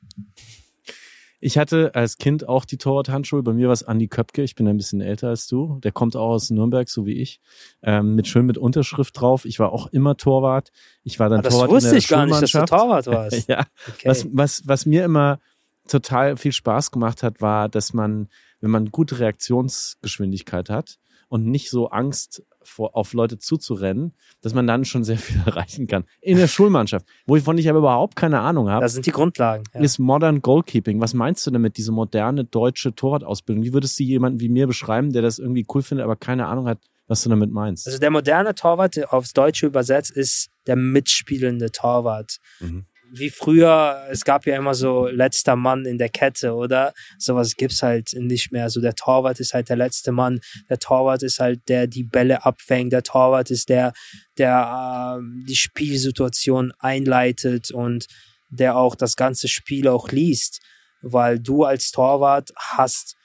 Ich 1.43 1.57
hatte 1.57 1.95
als 1.95 2.17
Kind 2.17 2.47
auch 2.47 2.65
die 2.65 2.77
Torwart-Handschuhe. 2.77 3.41
Bei 3.41 3.51
mir 3.51 3.67
war 3.67 3.73
es 3.73 3.83
Andi 3.83 4.07
Köpke. 4.07 4.43
Ich 4.43 4.53
bin 4.53 4.67
ein 4.67 4.77
bisschen 4.77 5.01
älter 5.01 5.29
als 5.29 5.47
du. 5.47 5.79
Der 5.83 5.91
kommt 5.91 6.15
auch 6.15 6.29
aus 6.29 6.51
Nürnberg, 6.51 6.87
so 6.87 7.07
wie 7.07 7.19
ich. 7.19 7.41
Ähm, 7.81 8.15
mit 8.15 8.27
schön 8.27 8.45
mit 8.45 8.59
Unterschrift 8.59 9.19
drauf. 9.19 9.45
Ich 9.45 9.57
war 9.57 9.73
auch 9.73 9.87
immer 9.87 10.15
Torwart. 10.15 10.71
Ich 11.03 11.19
war 11.19 11.29
dann 11.29 11.39
ah, 11.39 11.41
das 11.41 11.55
Torwart 11.55 11.71
wusste 11.71 11.89
in 11.89 11.93
der 11.93 11.99
ich 11.99 12.07
gar 12.07 12.25
nicht, 12.27 12.41
dass 12.41 12.51
du 12.51 12.63
Torwart 12.65 13.07
warst. 13.07 13.47
ja. 13.49 13.65
Okay. 13.89 14.07
Was, 14.07 14.27
was, 14.31 14.61
was 14.65 14.85
mir 14.85 15.03
immer 15.03 15.39
total 15.87 16.37
viel 16.37 16.51
Spaß 16.51 16.91
gemacht 16.91 17.23
hat, 17.23 17.41
war, 17.41 17.69
dass 17.69 17.91
man, 17.93 18.29
wenn 18.59 18.69
man 18.69 18.91
gute 18.91 19.17
Reaktionsgeschwindigkeit 19.19 20.69
hat 20.69 20.99
und 21.27 21.47
nicht 21.47 21.71
so 21.71 21.89
Angst 21.89 22.43
vor, 22.63 22.95
auf 22.95 23.13
Leute 23.13 23.37
zuzurennen, 23.37 24.13
dass 24.41 24.53
man 24.53 24.67
dann 24.67 24.85
schon 24.85 25.03
sehr 25.03 25.17
viel 25.17 25.41
erreichen 25.45 25.87
kann. 25.87 26.05
In 26.21 26.37
der 26.37 26.47
Schulmannschaft, 26.47 27.05
wovon 27.25 27.57
ich 27.57 27.69
aber 27.69 27.79
überhaupt 27.79 28.15
keine 28.15 28.39
Ahnung 28.39 28.69
habe. 28.69 28.81
Das 28.81 28.93
sind 28.93 29.05
die 29.05 29.11
Grundlagen. 29.11 29.63
Ja. 29.73 29.81
Ist 29.81 29.99
Modern 29.99 30.41
Goalkeeping. 30.41 31.01
Was 31.01 31.13
meinst 31.13 31.45
du 31.45 31.51
damit, 31.51 31.77
diese 31.77 31.91
moderne 31.91 32.43
deutsche 32.45 32.93
Torwartausbildung? 32.93 33.63
Wie 33.63 33.73
würdest 33.73 33.99
du 33.99 34.03
jemanden 34.03 34.39
wie 34.39 34.49
mir 34.49 34.67
beschreiben, 34.67 35.11
der 35.11 35.21
das 35.21 35.39
irgendwie 35.39 35.65
cool 35.73 35.81
findet, 35.81 36.03
aber 36.03 36.15
keine 36.15 36.47
Ahnung 36.47 36.67
hat, 36.67 36.79
was 37.07 37.23
du 37.23 37.29
damit 37.29 37.51
meinst? 37.51 37.87
Also 37.87 37.99
der 37.99 38.11
moderne 38.11 38.55
Torwart 38.55 39.11
aufs 39.11 39.33
Deutsche 39.33 39.65
übersetzt 39.65 40.11
ist 40.11 40.49
der 40.67 40.75
mitspielende 40.75 41.71
Torwart. 41.71 42.37
Mhm 42.59 42.85
wie 43.13 43.29
früher, 43.29 44.07
es 44.09 44.23
gab 44.23 44.45
ja 44.45 44.55
immer 44.55 44.73
so 44.73 45.07
letzter 45.07 45.55
Mann 45.55 45.85
in 45.85 45.97
der 45.97 46.09
Kette, 46.09 46.53
oder? 46.53 46.93
Sowas 47.17 47.55
gibt's 47.55 47.83
halt 47.83 48.13
nicht 48.13 48.51
mehr. 48.51 48.69
So 48.69 48.79
der 48.79 48.95
Torwart 48.95 49.39
ist 49.39 49.53
halt 49.53 49.69
der 49.69 49.75
letzte 49.75 50.11
Mann. 50.11 50.39
Der 50.69 50.79
Torwart 50.79 51.21
ist 51.21 51.39
halt 51.39 51.67
der, 51.67 51.87
die 51.87 52.03
Bälle 52.03 52.45
abfängt. 52.45 52.93
Der 52.93 53.03
Torwart 53.03 53.51
ist 53.51 53.67
der, 53.67 53.91
der 54.37 55.19
äh, 55.19 55.45
die 55.47 55.55
Spielsituation 55.55 56.71
einleitet 56.79 57.71
und 57.71 58.07
der 58.49 58.77
auch 58.77 58.95
das 58.95 59.17
ganze 59.17 59.49
Spiel 59.49 59.89
auch 59.89 60.09
liest. 60.09 60.61
Weil 61.01 61.39
du 61.39 61.65
als 61.65 61.91
Torwart 61.91 62.51
hast 62.55 63.17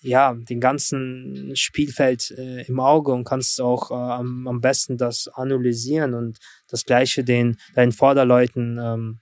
ja 0.00 0.34
den 0.34 0.60
ganzen 0.60 1.52
Spielfeld 1.56 2.30
äh, 2.30 2.62
im 2.62 2.80
Auge 2.80 3.12
und 3.12 3.24
kannst 3.24 3.60
auch 3.60 3.90
äh, 3.90 3.94
am, 3.94 4.46
am 4.48 4.60
besten 4.60 4.96
das 4.96 5.28
analysieren 5.28 6.14
und 6.14 6.38
das 6.68 6.84
gleiche 6.84 7.24
den 7.24 7.56
deinen 7.74 7.92
Vorderleuten 7.92 8.78
ähm, 8.80 9.20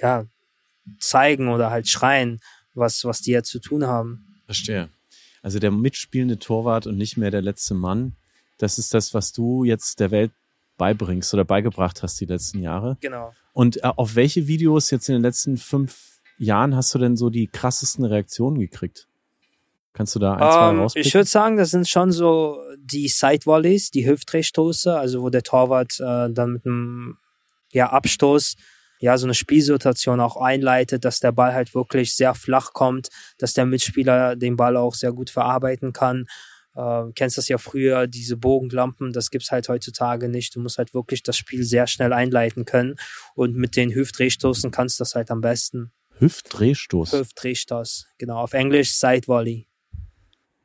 ja, 0.00 0.26
zeigen 0.98 1.48
oder 1.48 1.70
halt 1.70 1.88
schreien, 1.88 2.40
was, 2.74 3.04
was 3.04 3.20
die 3.20 3.32
ja 3.32 3.42
zu 3.42 3.58
tun 3.58 3.86
haben. 3.86 4.40
Verstehe. 4.46 4.88
Also 5.42 5.58
der 5.58 5.70
mitspielende 5.70 6.38
Torwart 6.38 6.86
und 6.86 6.96
nicht 6.96 7.16
mehr 7.16 7.30
der 7.30 7.42
letzte 7.42 7.74
Mann, 7.74 8.16
das 8.58 8.78
ist 8.78 8.94
das, 8.94 9.14
was 9.14 9.32
du 9.32 9.64
jetzt 9.64 10.00
der 10.00 10.10
Welt 10.10 10.32
beibringst 10.76 11.32
oder 11.34 11.44
beigebracht 11.44 12.02
hast 12.02 12.20
die 12.20 12.26
letzten 12.26 12.62
Jahre. 12.62 12.96
Genau. 13.00 13.32
Und 13.52 13.78
äh, 13.78 13.92
auf 13.96 14.14
welche 14.14 14.46
Videos 14.46 14.90
jetzt 14.90 15.08
in 15.08 15.14
den 15.14 15.22
letzten 15.22 15.56
fünf 15.56 16.20
Jahren 16.38 16.76
hast 16.76 16.94
du 16.94 16.98
denn 16.98 17.16
so 17.16 17.30
die 17.30 17.48
krassesten 17.48 18.04
Reaktionen 18.04 18.58
gekriegt? 18.58 19.08
Kannst 19.92 20.14
du 20.14 20.20
da 20.20 20.34
ein, 20.34 20.38
zwei 20.38 20.70
um, 20.70 20.80
ähm, 20.80 20.88
Ich 20.94 21.14
würde 21.14 21.28
sagen, 21.28 21.56
das 21.56 21.70
sind 21.70 21.88
schon 21.88 22.12
so 22.12 22.60
die 22.78 23.08
Side-Volleys, 23.08 23.90
die 23.90 24.06
Hüftdrehstoße, 24.06 24.96
also 24.96 25.22
wo 25.22 25.30
der 25.30 25.42
Torwart 25.42 25.98
äh, 25.98 26.30
dann 26.30 26.52
mit 26.52 26.66
einem 26.66 27.18
ja, 27.72 27.90
Abstoß 27.90 28.54
ja, 29.00 29.16
so 29.16 29.26
eine 29.26 29.34
Spielsituation 29.34 30.20
auch 30.20 30.36
einleitet, 30.36 31.04
dass 31.04 31.20
der 31.20 31.32
Ball 31.32 31.54
halt 31.54 31.74
wirklich 31.74 32.14
sehr 32.14 32.34
flach 32.34 32.72
kommt, 32.72 33.08
dass 33.38 33.54
der 33.54 33.66
Mitspieler 33.66 34.36
den 34.36 34.56
Ball 34.56 34.76
auch 34.76 34.94
sehr 34.94 35.12
gut 35.12 35.30
verarbeiten 35.30 35.92
kann. 35.92 36.26
Äh, 36.74 37.04
kennst 37.14 37.38
das 37.38 37.48
ja 37.48 37.58
früher, 37.58 38.06
diese 38.06 38.36
Bogenlampen, 38.36 39.12
das 39.12 39.30
gibt's 39.30 39.50
halt 39.50 39.68
heutzutage 39.68 40.28
nicht. 40.28 40.54
Du 40.54 40.60
musst 40.60 40.78
halt 40.78 40.94
wirklich 40.94 41.22
das 41.22 41.36
Spiel 41.36 41.64
sehr 41.64 41.86
schnell 41.86 42.12
einleiten 42.12 42.64
können 42.64 42.96
und 43.34 43.56
mit 43.56 43.76
den 43.76 43.94
Hüftdrehstoßen 43.94 44.70
kannst 44.70 44.98
du 44.98 45.02
das 45.02 45.14
halt 45.14 45.30
am 45.30 45.40
besten. 45.40 45.92
Hüftdrehstoß? 46.18 47.12
Hüftdrehstoß, 47.12 48.06
genau. 48.18 48.38
Auf 48.38 48.52
Englisch 48.52 48.92
Side 48.92 49.26
Volley. 49.26 49.66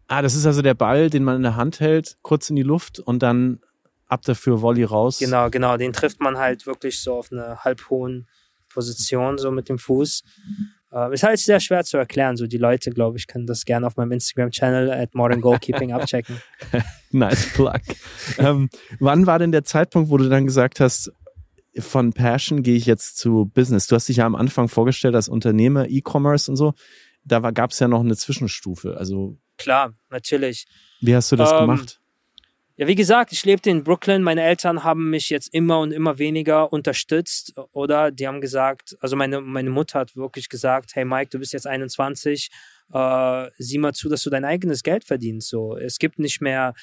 Ah, 0.08 0.22
das 0.22 0.36
ist 0.36 0.46
also 0.46 0.62
der 0.62 0.74
Ball, 0.74 1.10
den 1.10 1.24
man 1.24 1.38
in 1.38 1.44
der 1.44 1.56
Hand 1.56 1.80
hält, 1.80 2.18
kurz 2.22 2.50
in 2.50 2.56
die 2.56 2.64
Luft 2.64 3.00
und 3.00 3.24
dann 3.24 3.62
ab 4.14 4.22
dafür 4.22 4.62
Volley 4.62 4.84
raus. 4.84 5.20
Genau, 5.20 5.50
genau. 5.50 5.78
Den 5.78 5.92
trifft 5.92 6.22
man 6.22 6.38
halt 6.38 6.66
wirklich 6.66 7.02
so 7.02 7.16
auf 7.16 7.32
eine 7.32 7.58
halb 7.64 7.90
hohen 7.90 8.28
Position, 8.70 9.38
so 9.38 9.52
mit 9.52 9.70
dem 9.70 9.78
Fuß. 9.78 10.24
Äh, 10.92 11.14
ist 11.14 11.24
halt 11.24 11.40
sehr 11.40 11.60
schwer 11.60 11.84
zu 11.84 11.98
erklären. 11.98 12.38
So 12.38 12.48
die 12.48 12.58
Leute, 12.58 12.92
glaube 12.92 13.18
ich, 13.18 13.28
können 13.28 13.48
das 13.48 13.66
gerne 13.66 13.88
auf 13.88 13.98
meinem 13.98 14.12
Instagram-Channel 14.12 14.92
at 14.92 15.16
Modern 15.16 15.42
Goalkeeping 15.42 15.92
abchecken. 15.94 16.42
nice 17.12 17.52
plug. 17.54 17.82
ähm, 18.38 18.70
wann 19.00 19.26
war 19.26 19.40
denn 19.40 19.52
der 19.52 19.64
Zeitpunkt, 19.64 20.10
wo 20.10 20.18
du 20.18 20.30
dann 20.30 20.46
gesagt 20.46 20.80
hast, 20.80 21.12
von 21.80 22.14
Passion 22.14 22.62
gehe 22.62 22.76
ich 22.76 22.86
jetzt 22.86 23.18
zu 23.18 23.50
Business? 23.54 23.88
Du 23.88 23.96
hast 23.96 24.08
dich 24.08 24.18
ja 24.18 24.26
am 24.26 24.36
Anfang 24.36 24.68
vorgestellt 24.68 25.16
als 25.16 25.28
Unternehmer, 25.28 25.88
E-Commerce 25.90 26.52
und 26.52 26.58
so. 26.58 26.74
Da 27.26 27.40
gab 27.52 27.72
es 27.72 27.80
ja 27.80 27.88
noch 27.88 28.02
eine 28.02 28.16
Zwischenstufe. 28.16 28.98
Also 28.98 29.38
klar, 29.58 29.94
natürlich. 30.10 30.68
Wie 31.02 31.16
hast 31.16 31.32
du 31.32 31.36
das 31.36 31.52
ähm, 31.52 31.60
gemacht? 31.60 32.00
Ja, 32.76 32.88
wie 32.88 32.96
gesagt, 32.96 33.32
ich 33.32 33.46
lebte 33.46 33.70
in 33.70 33.84
Brooklyn. 33.84 34.24
Meine 34.24 34.42
Eltern 34.42 34.84
haben 34.84 35.12
mich 35.12 35.30
jetzt 35.30 35.54
immer 35.54 35.80
und 35.80 35.92
immer 35.92 36.18
weniger 36.18 36.74
unterstützt. 36.74 37.54
Oder 37.72 38.10
die 38.10 38.28
haben 38.28 38.42
gesagt, 38.42 38.96
also 39.00 39.16
meine, 39.16 39.42
meine 39.42 39.70
Mutter 39.70 40.00
hat 40.00 40.16
wirklich 40.16 40.50
gesagt, 40.50 40.96
hey 40.96 41.06
Mike, 41.06 41.30
du 41.30 41.38
bist 41.38 41.54
jetzt 41.54 41.68
21, 41.68 42.50
äh, 42.92 43.50
sieh 43.60 43.78
mal 43.78 43.94
zu, 43.94 44.10
dass 44.10 44.24
du 44.24 44.32
dein 44.32 44.44
eigenes 44.44 44.82
Geld 44.82 45.04
verdienst. 45.04 45.50
So, 45.50 45.78
es 45.78 46.00
gibt 46.00 46.18
nicht 46.18 46.42
mehr 46.42 46.74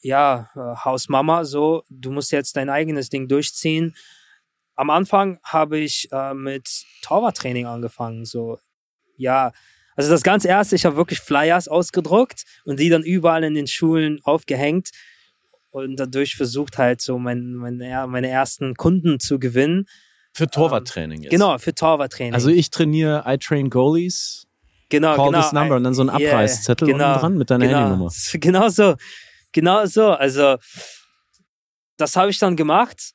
ja, 0.00 0.50
äh, 0.54 0.84
Hausmama, 0.84 1.44
so, 1.44 1.84
du 1.88 2.10
musst 2.10 2.32
jetzt 2.32 2.56
dein 2.56 2.68
eigenes 2.68 3.08
Ding 3.08 3.28
durchziehen. 3.28 3.94
Am 4.74 4.90
Anfang 4.90 5.38
habe 5.42 5.78
ich 5.78 6.08
äh, 6.12 6.34
mit 6.34 6.84
Torwarttraining 7.02 7.66
angefangen, 7.66 8.24
so, 8.24 8.58
ja, 9.16 9.52
also 9.96 10.10
das 10.10 10.22
ganz 10.22 10.44
erste, 10.44 10.76
ich 10.76 10.84
habe 10.84 10.96
wirklich 10.96 11.20
Flyers 11.20 11.68
ausgedruckt 11.68 12.44
und 12.64 12.78
die 12.78 12.90
dann 12.90 13.02
überall 13.02 13.42
in 13.44 13.54
den 13.54 13.66
Schulen 13.66 14.20
aufgehängt 14.22 14.90
und 15.70 15.96
dadurch 15.96 16.36
versucht 16.36 16.78
halt 16.78 17.00
so 17.00 17.18
mein, 17.18 17.54
mein, 17.54 17.78
meine 17.78 18.28
ersten 18.28 18.74
Kunden 18.74 19.20
zu 19.20 19.38
gewinnen. 19.38 19.86
Für 20.32 20.48
Torwarttraining 20.48 21.22
jetzt. 21.22 21.30
Genau, 21.30 21.56
für 21.58 21.74
Torwarttraining. 21.74 22.34
Also 22.34 22.50
ich 22.50 22.70
trainiere 22.70 23.24
I 23.26 23.38
Train 23.38 23.70
Goalies. 23.70 24.46
Genau, 24.88 25.16
Call 25.16 25.32
genau. 25.32 25.42
this 25.42 25.52
number 25.52 25.76
und 25.76 25.84
dann 25.84 25.94
so 25.94 26.02
ein 26.02 26.08
Yeah, 26.08 26.30
Abreißzettel 26.30 26.86
genau, 26.86 27.08
unten 27.08 27.20
dran 27.20 27.38
mit 27.38 27.50
deiner 27.50 27.66
genau. 27.66 27.78
Handynummer. 27.80 28.12
Genau 28.34 28.68
so. 28.68 28.96
Genau 29.52 29.86
so. 29.86 30.10
Also, 30.10 30.56
das 31.96 32.16
habe 32.16 32.30
ich 32.30 32.38
dann 32.38 32.56
gemacht. 32.56 33.12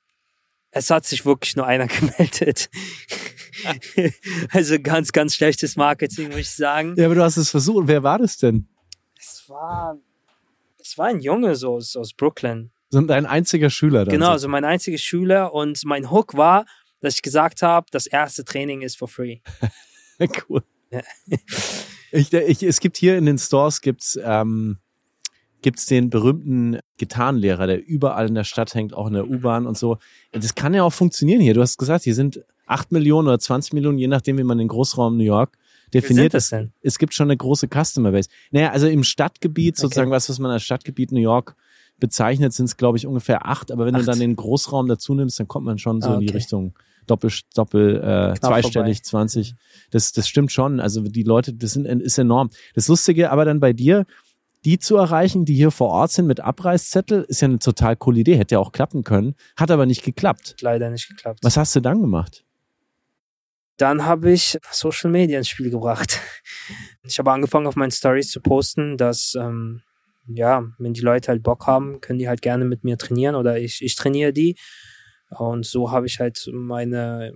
Es 0.72 0.90
hat 0.90 1.06
sich 1.06 1.26
wirklich 1.26 1.56
nur 1.56 1.66
einer 1.66 1.88
gemeldet. 1.88 2.70
also 4.52 4.80
ganz, 4.82 5.12
ganz 5.12 5.36
schlechtes 5.36 5.76
Marketing, 5.76 6.30
muss 6.30 6.38
ich 6.40 6.52
sagen. 6.52 6.96
Ja, 6.98 7.06
aber 7.06 7.16
du 7.16 7.24
hast 7.24 7.38
es 7.38 7.50
versucht. 7.50 7.88
Wer 7.88 8.04
war 8.04 8.20
das 8.20 8.38
denn? 8.38 8.68
Es 9.20 9.46
war, 9.48 9.98
es 10.80 10.98
war 10.98 11.08
ein 11.08 11.20
Junge 11.20 11.56
so 11.56 11.76
aus, 11.76 11.96
aus 11.96 12.14
Brooklyn. 12.14 12.72
So 12.90 13.00
dein 13.02 13.26
einziger 13.26 13.70
Schüler 13.70 14.06
dann. 14.06 14.14
Genau, 14.14 14.28
so. 14.28 14.32
also 14.32 14.48
mein 14.50 14.66
einziger 14.66 14.98
Schüler 14.98 15.54
und 15.54 15.84
mein 15.86 16.12
Hook 16.12 16.36
war, 16.36 16.66
dass 17.00 17.16
ich 17.16 17.22
gesagt 17.22 17.62
habe, 17.62 17.88
das 17.92 18.06
erste 18.06 18.44
Training 18.44 18.82
ist 18.82 18.98
for 18.98 19.08
free. 19.08 19.40
cool. 20.50 20.64
Ja. 20.92 21.02
Ich, 22.14 22.34
ich, 22.34 22.62
es 22.62 22.82
gibt 22.82 22.98
hier 22.98 23.18
in 23.18 23.26
den 23.26 23.38
Stores 23.38 23.80
gibt's, 23.80 24.20
ähm, 24.22 24.80
gibt's 25.62 25.86
den 25.86 26.10
berühmten 26.10 26.80
Gitarrenlehrer, 26.98 27.68
der 27.68 27.88
überall 27.88 28.28
in 28.28 28.36
der 28.36 28.44
Stadt 28.44 28.76
hängt, 28.76 28.94
auch 28.94 29.08
in 29.08 29.14
der 29.14 29.30
U-Bahn 29.30 29.66
und 29.66 29.78
so. 29.78 29.98
Das 30.34 30.54
kann 30.54 30.74
ja 30.74 30.84
auch 30.84 30.92
funktionieren 30.92 31.40
hier. 31.40 31.54
Du 31.54 31.62
hast 31.62 31.78
gesagt, 31.78 32.04
hier 32.04 32.14
sind 32.14 32.44
8 32.72 32.92
Millionen 32.92 33.28
oder 33.28 33.40
20 33.40 33.74
Millionen, 33.74 33.98
je 33.98 34.08
nachdem, 34.08 34.38
wie 34.38 34.44
man 34.44 34.58
den 34.58 34.68
Großraum 34.68 35.18
New 35.18 35.24
York 35.24 35.58
definiert. 35.94 36.10
Wie 36.10 36.22
sind 36.24 36.34
das 36.34 36.50
denn? 36.50 36.74
Es 36.82 36.98
gibt 36.98 37.14
schon 37.14 37.28
eine 37.28 37.38
große 37.38 37.68
Customer 37.68 38.12
Base. 38.12 38.30
Naja, 38.52 38.72
also 38.72 38.88
im 38.88 39.04
Stadtgebiet, 39.04 39.76
Okay. 39.76 39.82
sozusagen 39.82 40.12
was, 40.12 40.30
was 40.30 40.40
man 40.40 40.52
als 40.52 40.64
Stadtgebiet 40.64 41.12
New 41.12 41.20
York 41.20 41.56
bezeichnet, 42.00 42.54
sind 42.54 42.66
es, 42.66 42.78
glaube 42.78 42.98
ich, 42.98 43.06
ungefähr 43.06 43.46
acht. 43.46 43.72
Aber 43.72 43.86
wenn 43.86 43.94
du 43.94 44.00
Acht. 44.00 44.08
dann 44.08 44.20
den 44.20 44.36
Großraum 44.36 44.88
dazu 44.88 45.14
nimmst, 45.14 45.40
dann 45.40 45.48
kommt 45.48 45.66
man 45.66 45.78
schon 45.78 46.02
so 46.02 46.10
Ah, 46.10 46.14
in 46.16 46.22
die 46.22 46.28
okay. 46.30 46.38
Richtung 46.38 46.74
doppel, 47.08 47.32
doppel 47.54 47.98
äh, 47.98 48.00
Knapp 48.00 48.38
zweistellig, 48.40 48.98
vorbei. 48.98 49.28
20. 49.28 49.56
Das, 49.92 50.12
das 50.12 50.28
stimmt 50.28 50.52
schon. 50.52 50.80
Also 50.80 51.02
die 51.02 51.24
Leute, 51.24 51.54
das 51.54 51.74
sind, 51.74 51.86
ist 51.86 52.18
enorm. 52.18 52.50
Das 52.74 52.88
Lustige 52.88 53.32
aber 53.32 53.46
dann 53.46 53.60
bei 53.60 53.74
dir, 53.74 54.06
die 54.66 54.80
zu 54.80 54.96
erreichen, 54.96 55.44
die 55.46 55.56
hier 55.56 55.72
vor 55.72 55.90
Ort 55.90 56.12
sind 56.12 56.28
mit 56.28 56.40
Abreißzettel, 56.40 57.24
ist 57.24 57.42
ja 57.42 57.48
eine 57.48 57.60
total 57.60 57.96
coole 57.96 58.20
Idee. 58.22 58.38
Hätte 58.38 58.56
ja 58.56 58.60
auch 58.60 58.72
klappen 58.72 59.04
können. 59.04 59.36
Hat 59.58 59.72
aber 59.72 59.86
nicht 59.86 60.04
geklappt. 60.04 60.56
Leider 60.62 60.90
nicht 60.90 61.08
geklappt. 61.10 61.40
Was 61.44 61.58
hast 61.58 61.76
du 61.76 61.82
dann 61.82 62.02
gemacht? 62.02 62.44
Dann 63.82 64.06
habe 64.06 64.32
ich 64.32 64.60
Social 64.70 65.10
Media 65.10 65.40
ins 65.40 65.50
Spiel 65.50 65.72
gebracht. 65.72 66.20
Ich 67.04 67.18
habe 67.18 67.32
angefangen, 67.32 67.66
auf 67.66 67.76
meinen 67.76 67.92
Stories 67.92 68.30
zu 68.30 68.40
posten, 68.40 68.96
dass, 68.96 69.34
ähm, 69.34 69.82
ja, 70.28 70.64
wenn 70.78 70.94
die 70.94 71.02
Leute 71.02 71.30
halt 71.30 71.42
Bock 71.42 71.66
haben, 71.66 72.00
können 72.00 72.20
die 72.20 72.30
halt 72.30 72.44
gerne 72.44 72.64
mit 72.64 72.84
mir 72.84 72.98
trainieren 72.98 73.34
oder 73.36 73.60
ich, 73.60 73.82
ich 73.82 73.96
trainiere 73.96 74.32
die. 74.32 74.56
Und 75.32 75.66
so 75.66 75.92
habe 75.92 76.06
ich 76.06 76.20
halt 76.20 76.48
meine, 76.54 77.34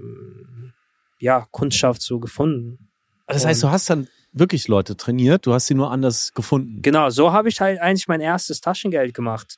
ja, 1.19 1.47
Kundschaft 1.49 2.03
so 2.03 2.19
gefunden. 2.19 2.87
Das 3.27 3.43
heißt, 3.45 3.63
du 3.63 3.69
hast 3.69 3.89
dann 3.89 4.07
wirklich 4.31 4.67
Leute 4.67 4.95
trainiert, 4.95 5.47
du 5.47 5.53
hast 5.53 5.65
sie 5.65 5.73
nur 5.73 5.91
anders 5.91 6.31
gefunden. 6.33 6.81
Genau, 6.83 7.09
so 7.09 7.33
habe 7.33 7.49
ich 7.49 7.59
halt 7.59 7.79
eigentlich 7.81 8.07
mein 8.07 8.21
erstes 8.21 8.61
Taschengeld 8.61 9.15
gemacht. 9.15 9.57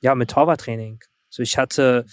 Ja, 0.00 0.14
mit 0.14 0.30
Torwarttraining. 0.30 1.00
So, 1.28 1.42
ich 1.42 1.58
hatte, 1.58 2.06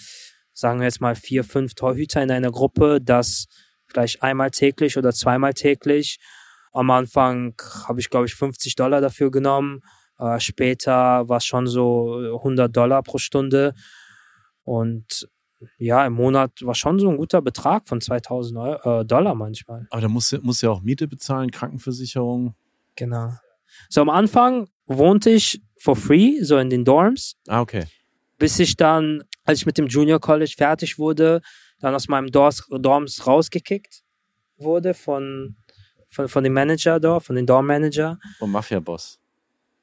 sagen 0.53 0.79
wir 0.79 0.85
jetzt 0.85 1.01
mal, 1.01 1.15
vier, 1.15 1.45
fünf 1.45 1.73
Torhüter 1.75 2.21
in 2.21 2.29
einer 2.29 2.51
Gruppe, 2.51 2.99
das 3.01 3.47
vielleicht 3.91 4.23
einmal 4.23 4.51
täglich 4.51 4.97
oder 4.97 5.11
zweimal 5.13 5.53
täglich. 5.53 6.17
Am 6.73 6.89
Anfang 6.89 7.53
habe 7.87 7.99
ich, 7.99 8.09
glaube 8.09 8.25
ich, 8.27 8.35
50 8.35 8.75
Dollar 8.75 9.01
dafür 9.01 9.29
genommen. 9.31 9.81
Äh, 10.17 10.39
später 10.39 11.27
war 11.27 11.37
es 11.37 11.45
schon 11.45 11.67
so 11.67 12.17
100 12.37 12.75
Dollar 12.75 13.03
pro 13.03 13.17
Stunde. 13.17 13.73
Und 14.63 15.27
ja, 15.77 16.05
im 16.05 16.13
Monat 16.13 16.51
war 16.61 16.75
schon 16.75 16.99
so 16.99 17.09
ein 17.09 17.17
guter 17.17 17.41
Betrag 17.41 17.87
von 17.87 18.01
2000 18.01 18.57
Euro, 18.57 19.01
äh, 19.01 19.05
Dollar 19.05 19.35
manchmal. 19.35 19.87
Aber 19.89 20.01
da 20.01 20.07
musst 20.07 20.31
du, 20.31 20.39
musst 20.41 20.61
du 20.63 20.67
ja 20.67 20.71
auch 20.71 20.81
Miete 20.81 21.07
bezahlen, 21.07 21.51
Krankenversicherung. 21.51 22.55
Genau. 22.95 23.33
So 23.89 24.01
am 24.01 24.09
Anfang 24.09 24.67
wohnte 24.85 25.29
ich 25.29 25.61
for 25.77 25.95
free, 25.95 26.41
so 26.41 26.57
in 26.57 26.69
den 26.69 26.85
Dorms, 26.85 27.35
Ah, 27.47 27.61
okay. 27.61 27.85
bis 28.37 28.59
ich 28.59 28.75
dann, 28.75 29.23
als 29.43 29.59
ich 29.59 29.65
mit 29.65 29.77
dem 29.77 29.87
Junior 29.87 30.19
College 30.19 30.53
fertig 30.57 30.97
wurde, 30.99 31.41
dann 31.81 31.93
aus 31.95 32.07
meinem 32.07 32.31
Dorms, 32.31 32.63
Dorms 32.69 33.25
rausgekickt 33.27 34.01
wurde 34.57 34.93
von, 34.93 35.55
von, 36.07 36.27
von 36.29 36.43
dem 36.43 36.53
Manager 36.53 36.99
dort, 36.99 37.23
von 37.23 37.35
dem 37.35 37.45
Dorm-Manager. 37.45 38.19
Vom 38.37 38.51
Mafia-Boss. 38.51 39.17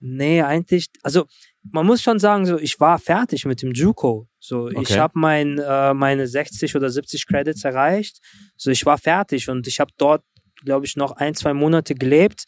Nee, 0.01 0.41
eigentlich, 0.43 0.87
also 1.03 1.27
man 1.73 1.85
muss 1.85 2.01
schon 2.03 2.21
sagen, 2.21 2.47
so 2.47 2.57
ich 2.59 2.79
war 2.79 2.99
fertig 3.01 3.45
mit 3.45 3.63
dem 3.63 3.73
JUCO. 3.73 4.29
So, 4.39 4.69
ich 4.69 4.77
Okay. 4.79 4.99
habe 5.01 5.19
mein, 5.19 5.59
äh, 5.59 5.93
meine 5.95 6.29
60 6.29 6.77
oder 6.77 6.89
70 6.89 7.27
Credits 7.27 7.65
erreicht. 7.65 8.21
So, 8.57 8.71
ich 8.71 8.87
war 8.87 8.97
fertig 8.99 9.49
und 9.49 9.67
ich 9.67 9.81
habe 9.81 9.91
dort, 9.99 10.23
glaube 10.65 10.87
ich, 10.87 10.95
noch 10.95 11.13
ein, 11.13 11.35
zwei 11.35 11.53
Monate 11.53 11.97
gelebt, 11.97 12.45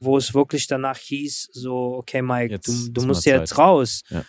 wo 0.00 0.18
es 0.18 0.34
wirklich 0.34 0.66
danach 0.66 0.98
hieß, 0.98 1.48
so, 1.52 1.94
okay, 1.94 2.20
Mike, 2.20 2.52
Jetzt 2.54 2.68
du, 2.68 2.90
du 2.90 3.06
musst 3.06 3.24
jetzt 3.24 3.50
Zeit. 3.50 3.58
raus. 3.58 4.02
Ja. 4.10 4.24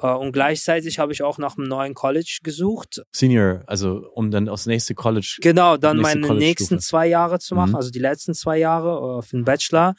Äh, 0.00 0.12
und 0.12 0.32
gleichzeitig 0.32 0.98
habe 0.98 1.12
ich 1.12 1.22
auch 1.22 1.38
nach 1.38 1.56
einem 1.58 1.68
neuen 1.68 1.94
College 1.94 2.38
gesucht. 2.42 3.02
Senior, 3.12 3.62
also 3.66 4.08
um 4.14 4.30
dann 4.30 4.48
aufs 4.48 4.66
nächste 4.66 4.94
College. 4.94 5.38
Genau, 5.40 5.76
dann 5.76 5.98
meine 5.98 6.34
nächsten 6.34 6.80
zwei 6.80 7.06
Jahre 7.08 7.38
zu 7.38 7.54
machen, 7.54 7.70
Mhm. 7.70 7.76
also 7.76 7.90
die 7.90 7.98
letzten 7.98 8.34
zwei 8.34 8.58
Jahre 8.58 9.18
äh, 9.18 9.22
für 9.22 9.36
den 9.36 9.44
Bachelor. 9.44 9.94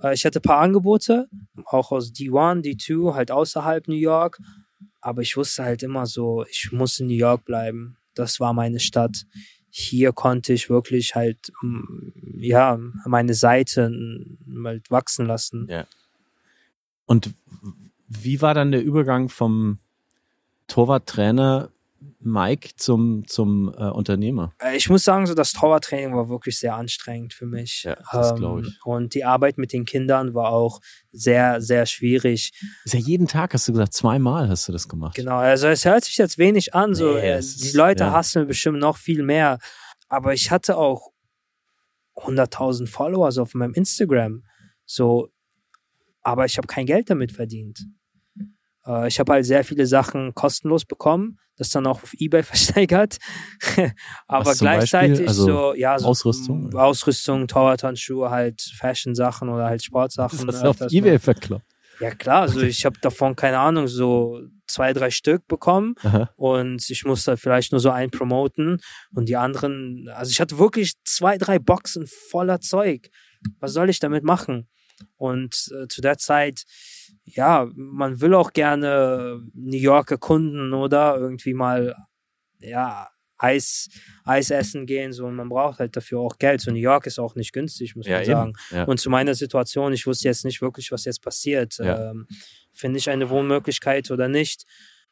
Äh, 0.00 0.14
ich 0.14 0.24
hatte 0.24 0.38
ein 0.38 0.42
paar 0.42 0.60
Angebote, 0.60 1.26
auch 1.64 1.90
aus 1.92 2.12
D1, 2.12 2.62
D2, 2.62 3.14
halt 3.14 3.30
außerhalb 3.30 3.88
New 3.88 3.94
York. 3.94 4.38
Aber 5.00 5.20
ich 5.22 5.36
wusste 5.36 5.64
halt 5.64 5.82
immer 5.82 6.06
so, 6.06 6.46
ich 6.48 6.70
muss 6.72 6.98
in 6.98 7.08
New 7.08 7.14
York 7.14 7.44
bleiben. 7.44 7.96
Das 8.14 8.40
war 8.40 8.54
meine 8.54 8.80
Stadt. 8.80 9.24
Hier 9.68 10.12
konnte 10.12 10.52
ich 10.52 10.70
wirklich 10.70 11.14
halt, 11.14 11.52
mm, 11.60 12.38
ja, 12.40 12.78
meine 13.04 13.34
Seite 13.34 13.92
halt 14.64 14.90
wachsen 14.90 15.26
lassen. 15.26 15.66
Ja. 15.68 15.84
Und 17.06 17.34
wie 18.22 18.40
war 18.42 18.54
dann 18.54 18.72
der 18.72 18.82
Übergang 18.82 19.28
vom 19.28 19.78
Torwarttrainer 20.66 21.70
Mike 22.20 22.70
zum, 22.76 23.26
zum 23.26 23.68
äh, 23.76 23.84
Unternehmer? 23.90 24.52
Äh, 24.60 24.76
Ich 24.76 24.90
muss 24.90 25.04
sagen, 25.04 25.26
so 25.26 25.34
das 25.34 25.52
Torwarttraining 25.52 26.14
war 26.14 26.28
wirklich 26.28 26.58
sehr 26.58 26.74
anstrengend 26.74 27.32
für 27.32 27.46
mich. 27.46 27.84
Ähm, 27.86 27.94
Ja, 27.98 28.02
das 28.20 28.34
glaub 28.34 28.60
ich. 28.60 28.78
Und 28.84 29.14
die 29.14 29.24
Arbeit 29.24 29.56
mit 29.58 29.72
den 29.72 29.84
Kindern 29.86 30.34
war 30.34 30.50
auch 30.50 30.80
sehr, 31.12 31.60
sehr 31.62 31.86
schwierig. 31.86 32.52
Ist 32.84 32.94
ja 32.94 33.00
jeden 33.00 33.26
Tag, 33.26 33.54
hast 33.54 33.68
du 33.68 33.72
gesagt, 33.72 33.94
zweimal 33.94 34.48
hast 34.48 34.68
du 34.68 34.72
das 34.72 34.88
gemacht. 34.88 35.16
Genau, 35.16 35.36
also 35.36 35.66
es 35.68 35.84
hört 35.84 36.04
sich 36.04 36.16
jetzt 36.18 36.36
wenig 36.38 36.74
an, 36.74 36.94
so 36.94 37.14
Nee, 37.14 37.20
äh, 37.20 37.32
es 37.38 37.56
die 37.56 37.68
ist- 37.68 37.74
Leute 37.74 38.04
ja. 38.04 38.12
hassen 38.12 38.46
bestimmt 38.46 38.78
noch 38.80 38.96
viel 38.98 39.22
mehr, 39.22 39.58
aber 40.08 40.34
ich 40.34 40.50
hatte 40.50 40.76
auch 40.76 41.10
100.000 42.16 42.86
Follower 42.88 43.32
so 43.32 43.42
auf 43.42 43.54
meinem 43.54 43.74
Instagram, 43.74 44.44
so, 44.84 45.28
aber 46.22 46.44
ich 46.44 46.56
habe 46.58 46.66
kein 46.68 46.86
Geld 46.86 47.10
damit 47.10 47.32
verdient. 47.32 47.80
Äh, 48.86 49.08
ich 49.08 49.18
habe 49.20 49.32
halt 49.32 49.44
sehr 49.46 49.64
viele 49.64 49.86
Sachen 49.86 50.34
kostenlos 50.34 50.84
bekommen, 50.84 51.38
das 51.56 51.70
dann 51.70 51.86
auch 51.86 52.02
auf 52.02 52.12
eBay 52.18 52.42
versteigert, 52.44 53.18
aber 54.26 54.54
gleichzeitig? 54.54 55.28
Also 55.28 55.44
so, 55.44 55.74
ja, 55.74 55.98
so 55.98 56.06
Ausrüstung? 56.06 56.70
m, 56.72 56.76
Ausrüstung, 56.76 57.46
Torwarthandschuhe, 57.46 58.30
halt 58.30 58.60
Fashion-Sachen 58.78 59.48
oder 59.48 59.66
halt 59.66 59.82
Sportsachen. 59.84 60.46
Das 60.46 60.62
hast 60.62 60.80
du 60.80 60.84
auf 60.84 60.92
Ebay 60.92 61.12
mal. 61.12 61.18
verkloppt. 61.18 61.64
Ja 62.00 62.10
klar, 62.10 62.42
also 62.42 62.60
ich 62.60 62.84
habe 62.84 62.98
davon 63.00 63.36
keine 63.36 63.58
Ahnung, 63.58 63.86
so 63.86 64.40
zwei, 64.66 64.92
drei 64.92 65.10
Stück 65.10 65.46
bekommen 65.46 65.94
Aha. 66.02 66.30
und 66.36 66.90
ich 66.90 67.04
musste 67.04 67.36
vielleicht 67.36 67.70
nur 67.70 67.80
so 67.80 67.90
einen 67.90 68.10
promoten 68.10 68.80
und 69.12 69.28
die 69.28 69.36
anderen, 69.36 70.08
also 70.12 70.30
ich 70.30 70.40
hatte 70.40 70.58
wirklich 70.58 70.94
zwei, 71.04 71.38
drei 71.38 71.60
Boxen 71.60 72.08
voller 72.30 72.60
Zeug. 72.60 73.10
Was 73.60 73.72
soll 73.74 73.90
ich 73.90 74.00
damit 74.00 74.24
machen? 74.24 74.68
Und 75.16 75.70
äh, 75.72 75.86
zu 75.86 76.00
der 76.00 76.18
Zeit, 76.18 76.64
ja, 77.24 77.68
man 77.74 78.20
will 78.20 78.34
auch 78.34 78.52
gerne 78.52 79.42
New 79.54 79.76
York 79.76 80.10
erkunden 80.10 80.72
oder 80.72 81.16
irgendwie 81.16 81.54
mal, 81.54 81.94
ja, 82.60 83.08
Eis, 83.36 83.88
Eis 84.24 84.50
essen 84.50 84.86
gehen, 84.86 85.12
so, 85.12 85.26
und 85.26 85.34
man 85.34 85.48
braucht 85.48 85.80
halt 85.80 85.96
dafür 85.96 86.20
auch 86.20 86.38
Geld. 86.38 86.60
So, 86.60 86.70
New 86.70 86.78
York 86.78 87.06
ist 87.06 87.18
auch 87.18 87.34
nicht 87.34 87.52
günstig, 87.52 87.96
muss 87.96 88.06
Ja, 88.06 88.18
man 88.18 88.24
sagen. 88.24 88.52
Ja. 88.70 88.84
Und 88.84 89.00
zu 89.00 89.10
meiner 89.10 89.34
Situation, 89.34 89.92
ich 89.92 90.06
wusste 90.06 90.28
jetzt 90.28 90.44
nicht 90.44 90.62
wirklich, 90.62 90.92
was 90.92 91.04
jetzt 91.04 91.20
passiert. 91.22 91.76
Ja. 91.78 92.10
Ähm, 92.10 92.26
Finde 92.72 92.98
ich 92.98 93.10
eine 93.10 93.30
Wohnmöglichkeit 93.30 94.10
oder 94.10 94.28
nicht? 94.28 94.64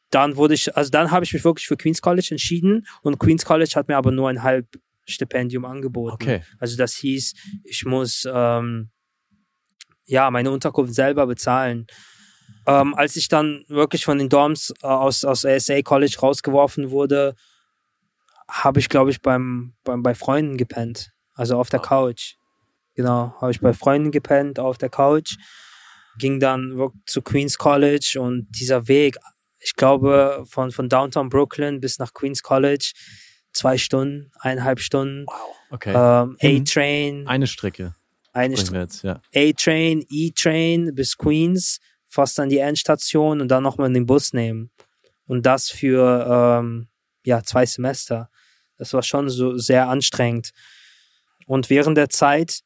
Dann 0.09 0.35
wurde 0.35 0.53
ich, 0.53 0.75
also 0.75 0.89
dann 0.89 1.11
habe 1.11 1.25
ich 1.25 1.33
mich 1.33 1.43
wirklich 1.43 1.67
für 1.67 1.77
Queens 1.77 2.01
College 2.01 2.27
entschieden 2.31 2.85
und 3.01 3.19
Queens 3.19 3.45
College 3.45 3.71
hat 3.75 3.87
mir 3.87 3.97
aber 3.97 4.11
nur 4.11 4.29
ein 4.29 4.43
halb 4.43 4.67
Stipendium 5.05 5.65
angeboten. 5.65 6.13
Okay. 6.13 6.41
Also 6.59 6.77
das 6.77 6.93
hieß, 6.95 7.33
ich 7.63 7.85
muss 7.85 8.27
ähm, 8.31 8.89
ja 10.05 10.29
meine 10.31 10.51
Unterkunft 10.51 10.93
selber 10.93 11.27
bezahlen. 11.27 11.87
Ähm, 12.65 12.93
als 12.95 13.15
ich 13.15 13.27
dann 13.27 13.65
wirklich 13.67 14.05
von 14.05 14.17
den 14.17 14.29
Dorms 14.29 14.73
äh, 14.81 14.87
aus, 14.87 15.25
aus 15.25 15.45
ASA 15.45 15.81
College 15.81 16.17
rausgeworfen 16.21 16.91
wurde, 16.91 17.35
habe 18.49 18.79
ich, 18.79 18.89
glaube 18.89 19.11
ich, 19.11 19.21
beim, 19.21 19.73
beim, 19.83 20.03
bei 20.03 20.13
Freunden 20.15 20.57
gepennt. 20.57 21.11
Also 21.33 21.57
auf 21.57 21.69
der 21.69 21.79
Ah. 21.81 21.83
Couch. 21.83 22.35
Genau, 22.95 23.33
habe 23.41 23.51
ich 23.51 23.59
bei 23.59 23.73
Freunden 23.73 24.11
gepennt 24.11 24.59
auf 24.59 24.77
der 24.77 24.89
Couch. 24.89 25.35
Ging 26.19 26.39
dann 26.39 26.77
wirklich 26.77 27.01
zu 27.07 27.21
Queens 27.21 27.57
College 27.57 28.17
und 28.19 28.47
dieser 28.51 28.87
Weg, 28.87 29.17
ich 29.59 29.75
glaube, 29.75 30.43
von, 30.47 30.71
von 30.71 30.89
Downtown 30.89 31.29
Brooklyn 31.29 31.79
bis 31.79 31.97
nach 31.97 32.13
Queens 32.13 32.43
College, 32.43 32.91
zwei 33.51 33.77
Stunden, 33.77 34.31
eineinhalb 34.39 34.79
Stunden. 34.79 35.25
Okay. 35.71 35.93
Ähm, 35.95 36.37
A-Train, 36.39 37.27
Eine 37.27 37.47
Strecke. 37.47 37.95
Eine 38.33 38.57
Str 38.57 38.87
ja. 39.03 39.21
A-Train, 39.33 40.05
E-Train 40.09 40.93
bis 40.93 41.17
Queens, 41.17 41.79
fast 42.07 42.39
an 42.39 42.49
die 42.49 42.57
Endstation 42.57 43.41
und 43.41 43.47
dann 43.47 43.63
nochmal 43.63 43.91
den 43.93 44.05
Bus 44.05 44.33
nehmen. 44.33 44.71
Und 45.25 45.45
das 45.45 45.69
für 45.69 46.59
ähm, 46.59 46.87
ja, 47.25 47.43
zwei 47.43 47.65
Semester. 47.65 48.29
Das 48.77 48.93
war 48.93 49.03
schon 49.03 49.29
so 49.29 49.57
sehr 49.57 49.87
anstrengend. 49.87 50.51
Und 51.45 51.69
während 51.69 51.97
der 51.97 52.09
Zeit, 52.09 52.61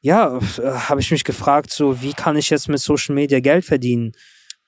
ja, 0.00 0.36
äh, 0.36 0.62
habe 0.62 1.00
ich 1.00 1.10
mich 1.10 1.24
gefragt, 1.24 1.72
so, 1.72 2.02
wie 2.02 2.12
kann 2.12 2.36
ich 2.36 2.50
jetzt 2.50 2.68
mit 2.68 2.80
Social 2.80 3.14
Media 3.14 3.40
Geld 3.40 3.64
verdienen? 3.64 4.12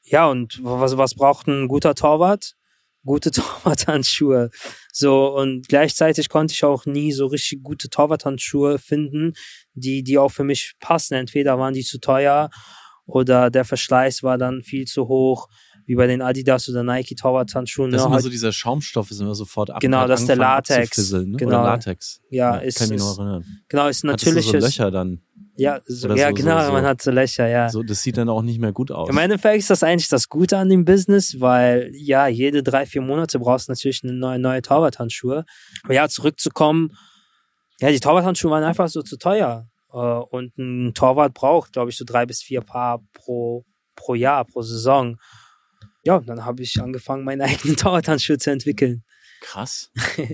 Ja, 0.03 0.27
und 0.27 0.59
was, 0.63 0.97
was 0.97 1.15
braucht 1.15 1.47
ein 1.47 1.69
guter 1.69 1.95
Torwart? 1.95 2.57
Gute 3.05 3.31
Torwarthandschuhe. 3.33 4.51
So, 4.93 5.35
und 5.37 5.69
gleichzeitig 5.69 6.29
konnte 6.29 6.53
ich 6.53 6.65
auch 6.65 6.87
nie 6.87 7.13
so 7.13 7.27
richtig 7.27 7.63
gute 7.63 7.89
Torwarthandschuhe 7.89 8.79
finden, 8.79 9.33
die, 9.75 10.03
die 10.03 10.19
auch 10.19 10.31
für 10.31 10.45
mich 10.45 10.75
passen. 10.81 11.15
Entweder 11.15 11.59
waren 11.59 11.75
die 11.75 11.85
zu 11.85 11.99
teuer 11.99 12.51
oder 13.07 13.51
der 13.51 13.65
Verschleiß 13.65 14.23
war 14.23 14.39
dann 14.39 14.63
viel 14.63 14.87
zu 14.87 15.09
hoch, 15.09 15.49
wie 15.87 15.97
bei 15.97 16.07
den 16.07 16.23
Adidas 16.23 16.69
oder 16.69 16.85
Nike 16.85 17.17
Torwarthandschuhen. 17.17 17.91
Das 17.91 18.01
ist 18.01 18.05
ne? 18.05 18.07
immer 18.07 18.15
Halt- 18.17 18.25
so 18.25 18.31
dieser 18.31 18.53
Schaumstoff, 18.53 19.11
ist 19.11 19.21
immer 19.21 19.35
sofort 19.35 19.71
ab. 19.71 19.81
Genau, 19.81 20.07
das 20.07 20.21
ist 20.21 20.29
der 20.29 20.37
Latex. 20.37 21.11
Ne? 21.11 21.37
Genau. 21.37 21.49
Oder 21.49 21.63
Latex. 21.65 22.21
ja, 22.31 22.57
ist, 22.59 22.79
kann 22.79 22.91
mich 22.91 23.01
noch 23.01 23.13
ist 23.13 23.19
erinnern. 23.19 23.45
genau, 23.69 23.89
ist 23.89 24.05
natürliches. 24.05 24.53
so 24.53 24.59
Löcher 24.59 24.91
dann. 24.91 25.21
Ja, 25.61 25.81
so, 25.85 26.09
ja 26.09 26.17
so- 26.17 26.29
so- 26.29 26.35
genau, 26.43 26.65
so- 26.65 26.73
man 26.73 26.85
hat 26.85 27.03
so 27.03 27.11
Löcher, 27.11 27.47
ja. 27.49 27.69
So, 27.69 27.83
das 27.83 28.03
sieht 28.03 28.17
dann 28.17 28.29
auch 28.29 28.43
nicht 28.43 28.59
mehr 28.61 28.73
gut 28.73 28.91
aus. 28.91 29.09
Im 29.11 29.19
Endeffekt 29.19 29.59
ist 29.59 29.71
das 29.71 29.83
eigentlich 29.83 30.09
das 30.09 30.29
Gute 30.29 30.57
an 30.59 30.69
dem 30.69 30.85
Business, 30.85 31.39
weil 31.41 31.91
ja, 31.95 32.27
jede 32.29 32.63
drei, 32.63 32.87
vier 32.87 33.03
Monate 33.03 33.39
brauchst 33.39 33.69
du 33.69 33.73
natürlich 33.73 34.01
eine 34.03 34.13
neue, 34.15 34.39
neue 34.39 34.63
Torwarthandschuhe. 34.63 35.45
Aber 35.85 35.95
ja, 35.95 36.09
zurückzukommen, 36.09 36.97
ja, 37.81 37.91
die 37.91 38.01
Torwarthandschuhe 38.01 38.51
waren 38.51 38.65
einfach 38.65 38.89
so 38.89 39.03
zu 39.03 39.17
teuer. 39.19 39.67
Äh, 39.93 39.97
Und 39.97 40.57
ein 40.59 40.95
Torwart 40.95 41.35
braucht, 41.35 41.73
glaube 41.73 41.91
ich, 41.91 41.97
so 41.97 42.05
drei 42.07 42.25
bis 42.27 42.43
vier 42.43 42.61
Paar 42.63 43.01
pro, 43.13 43.65
pro 43.97 44.15
Jahr, 44.15 44.45
pro 44.45 44.63
Saison. 44.63 45.17
Ja, 46.05 46.17
und 46.17 46.29
dann 46.29 46.45
habe 46.47 46.63
ich 46.63 46.81
angefangen, 46.81 47.25
meine 47.25 47.45
eigenen 47.75 47.77
Torwarthandschuhe 47.77 48.39
zu 48.39 48.51
entwickeln. 48.51 49.03
Krass. 49.43 49.91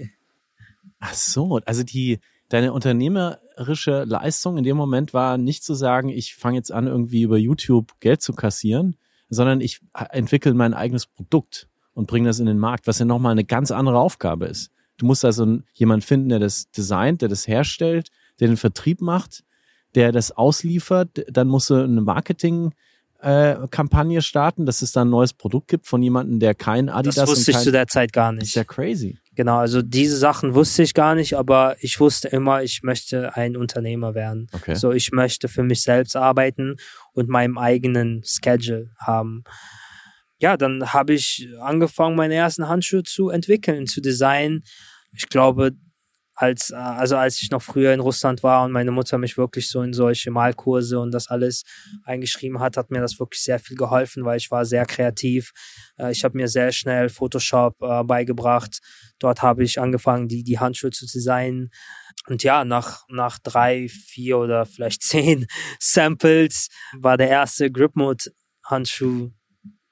Ach 1.01 1.15
so, 1.15 1.61
also 1.65 1.83
die, 1.83 2.21
deine 2.49 2.73
unternehmerische 2.73 4.05
Leistung 4.05 4.57
in 4.57 4.65
dem 4.65 4.77
Moment 4.77 5.13
war 5.13 5.39
nicht 5.39 5.65
zu 5.65 5.75
sagen, 5.75 6.09
ich 6.09 6.35
fange 6.35 6.57
jetzt 6.57 6.73
an, 6.73 6.87
irgendwie 6.87 7.23
über 7.23 7.37
YouTube 7.37 7.93
Geld 8.01 8.23
zu 8.23 8.33
kassieren, 8.33 8.97
sondern 9.29 9.61
ich 9.61 9.81
entwickle 10.11 10.55
mein 10.55 10.75
eigenes 10.75 11.07
Produkt 11.07 11.69
und 11.95 12.07
bringe 12.07 12.29
das 12.29 12.39
in 12.39 12.47
den 12.47 12.59
Markt, 12.59 12.87
was 12.87 12.99
ja 12.99 13.05
nochmal 13.05 13.33
eine 13.33 13.45
ganz 13.45 13.71
andere 13.71 13.99
Aufgabe 13.99 14.47
ist. 14.47 14.71
Du 14.99 15.07
musst 15.07 15.25
also 15.25 15.59
jemanden 15.75 16.07
finden, 16.07 16.29
der 16.29 16.39
das 16.39 16.71
designt, 16.71 17.23
der 17.23 17.29
das 17.29 17.49
herstellt, 17.49 18.11
der 18.41 18.49
den 18.49 18.57
Vertrieb 18.57 19.01
macht, 19.01 19.45
der 19.95 20.13
das 20.13 20.33
ausliefert. 20.33 21.25
Dann 21.31 21.49
musst 21.49 21.71
du 21.71 21.75
eine 21.75 22.01
Marketing 22.01 22.73
äh, 23.21 23.57
Kampagne 23.71 24.23
starten, 24.23 24.67
dass 24.67 24.83
es 24.83 24.93
da 24.93 25.03
ein 25.03 25.11
neues 25.11 25.33
Produkt 25.33 25.69
gibt 25.69 25.87
von 25.87 26.03
jemandem, 26.03 26.41
der 26.41 26.55
kein 26.55 26.89
Adidas 26.89 27.15
Das 27.17 27.29
wusste 27.29 27.41
und 27.41 27.49
ich 27.49 27.55
kein, 27.57 27.65
zu 27.65 27.73
der 27.73 27.87
Zeit 27.87 28.13
gar 28.13 28.33
Das 28.33 28.41
nicht. 28.41 28.49
ist 28.51 28.55
ja 28.55 28.65
crazy. 28.65 29.19
Genau, 29.35 29.59
also 29.59 29.83
diese 29.83 30.17
Sachen 30.17 30.55
wusste 30.55 30.83
ich 30.83 30.95
gar 30.95 31.15
nicht, 31.15 31.35
aber 31.35 31.77
ich 31.81 32.01
wusste 32.01 32.29
immer, 32.29 32.63
ich 32.63 32.83
möchte 32.83 33.37
ein 33.37 33.57
Unternehmer 33.57 34.15
werden. 34.15 34.49
Okay. 34.53 34.75
So, 34.75 34.93
ich 34.93 35.13
möchte 35.13 35.49
für 35.49 35.63
mich 35.63 35.83
selbst 35.83 36.17
arbeiten 36.17 36.77
und 37.13 37.29
meinem 37.29 37.59
eigenen 37.59 38.23
Schedule 38.25 38.91
haben. 38.99 39.45
Ja, 40.39 40.57
dann 40.57 40.93
habe 40.93 41.13
ich 41.15 41.49
angefangen, 41.61 42.17
meine 42.17 42.35
ersten 42.35 42.69
Handschuhe 42.69 43.03
zu 43.03 43.29
entwickeln, 43.31 43.87
zu 43.87 44.01
designen. 44.01 44.63
Ich 45.13 45.29
glaube, 45.29 45.73
als, 46.37 46.71
äh, 46.71 46.75
also 46.77 47.17
als 47.17 47.41
ich 47.43 47.51
noch 47.51 47.63
früher 47.63 47.93
in 47.93 48.01
Russland 48.01 48.43
war 48.43 48.65
und 48.65 48.71
meine 48.73 48.91
Mutter 48.93 49.19
mich 49.19 49.37
wirklich 49.39 49.69
so 49.69 49.83
in 49.83 49.93
solche 49.95 50.31
Malkurse 50.31 51.01
und 51.01 51.11
das 51.13 51.29
alles 51.29 51.65
eingeschrieben 52.05 52.61
hat, 52.61 52.77
hat 52.77 52.91
mir 52.91 53.01
das 53.01 53.19
wirklich 53.19 53.43
sehr 53.43 53.59
viel 53.59 53.77
geholfen, 53.77 54.25
weil 54.25 54.37
ich 54.37 54.51
war 54.51 54.65
sehr 54.65 54.85
kreativ. 54.85 55.53
Äh, 55.99 56.13
Ich 56.13 56.23
habe 56.25 56.37
mir 56.37 56.49
sehr 56.49 56.71
schnell 56.73 57.09
Photoshop 57.09 57.77
äh, 57.83 58.05
beigebracht. 58.05 58.81
Dort 59.19 59.43
habe 59.43 59.65
ich 59.65 59.81
angefangen, 59.81 60.29
die, 60.29 60.45
die 60.45 60.59
Handschuhe 60.59 60.91
zu 60.91 61.07
designen. 61.07 61.71
Und 62.29 62.43
ja, 62.43 62.65
nach, 62.65 63.05
nach 63.09 63.39
drei, 63.39 63.89
vier 63.89 64.39
oder 64.39 64.67
vielleicht 64.67 65.03
zehn 65.11 65.47
Samples 65.81 66.69
war 67.01 67.17
der 67.17 67.31
erste 67.31 67.71
Grip 67.71 67.97
Mode 67.97 68.25
Handschuh 68.65 69.31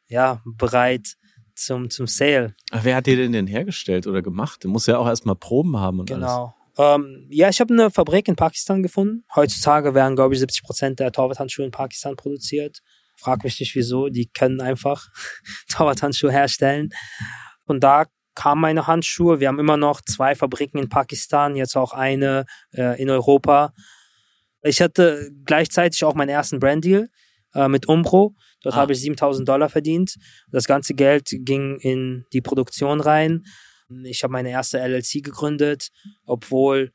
ja, 0.09 0.42
bereit 0.45 1.14
zum, 1.55 1.90
zum 1.90 2.07
Sale. 2.07 2.55
Aber 2.70 2.84
Wer 2.84 2.96
hat 2.96 3.07
dir 3.07 3.16
den 3.16 3.32
denn 3.32 3.46
hergestellt 3.46 4.07
oder 4.07 4.22
gemacht? 4.22 4.64
Du 4.64 4.68
musst 4.68 4.88
ja 4.88 4.98
auch 4.98 5.07
erstmal 5.07 5.36
Proben 5.36 5.76
haben 5.78 6.00
und 6.00 6.11
alles. 6.11 6.24
Genau. 6.24 6.55
Ähm, 6.76 7.26
ja, 7.30 7.48
ich 7.48 7.61
habe 7.61 7.72
eine 7.72 7.90
Fabrik 7.90 8.28
in 8.28 8.36
Pakistan 8.36 8.82
gefunden. 8.82 9.24
Heutzutage 9.34 9.94
werden, 9.94 10.16
glaube 10.16 10.34
ich, 10.34 10.40
70 10.40 10.62
Prozent 10.64 11.00
der 11.00 11.12
Torwarthandschuhe 11.12 11.64
in 11.64 11.70
Pakistan 11.70 12.16
produziert. 12.16 12.80
Frag 13.16 13.44
mich 13.44 13.61
nicht 13.61 13.74
wieso, 13.74 14.09
die 14.09 14.26
können 14.26 14.61
einfach 14.61 15.09
Torwarthandschuhe 15.68 16.32
herstellen. 16.32 16.90
Und 17.66 17.84
da 17.84 18.07
kamen 18.34 18.61
meine 18.61 18.86
Handschuhe. 18.86 19.38
Wir 19.38 19.48
haben 19.48 19.61
immer 19.61 19.76
noch 19.76 20.00
zwei 20.00 20.34
Fabriken 20.34 20.78
in 20.78 20.88
Pakistan, 20.88 21.55
jetzt 21.55 21.76
auch 21.76 21.92
eine 21.92 22.46
äh, 22.72 23.00
in 23.00 23.09
Europa. 23.09 23.72
Ich 24.62 24.80
hatte 24.80 25.30
gleichzeitig 25.44 26.02
auch 26.05 26.14
meinen 26.14 26.30
ersten 26.30 26.59
Branddeal 26.59 27.09
äh, 27.55 27.68
mit 27.68 27.86
Umbro. 27.88 28.34
Dort 28.62 28.74
Ah. 28.74 28.78
habe 28.78 28.92
ich 28.92 29.00
7000 29.00 29.48
Dollar 29.48 29.68
verdient. 29.68 30.16
Das 30.50 30.66
ganze 30.66 30.94
Geld 30.94 31.28
ging 31.40 31.76
in 31.80 32.24
die 32.32 32.40
Produktion 32.40 33.00
rein. 33.00 33.44
Ich 34.05 34.22
habe 34.22 34.32
meine 34.32 34.50
erste 34.50 34.78
LLC 34.80 35.22
gegründet, 35.22 35.90
obwohl 36.24 36.90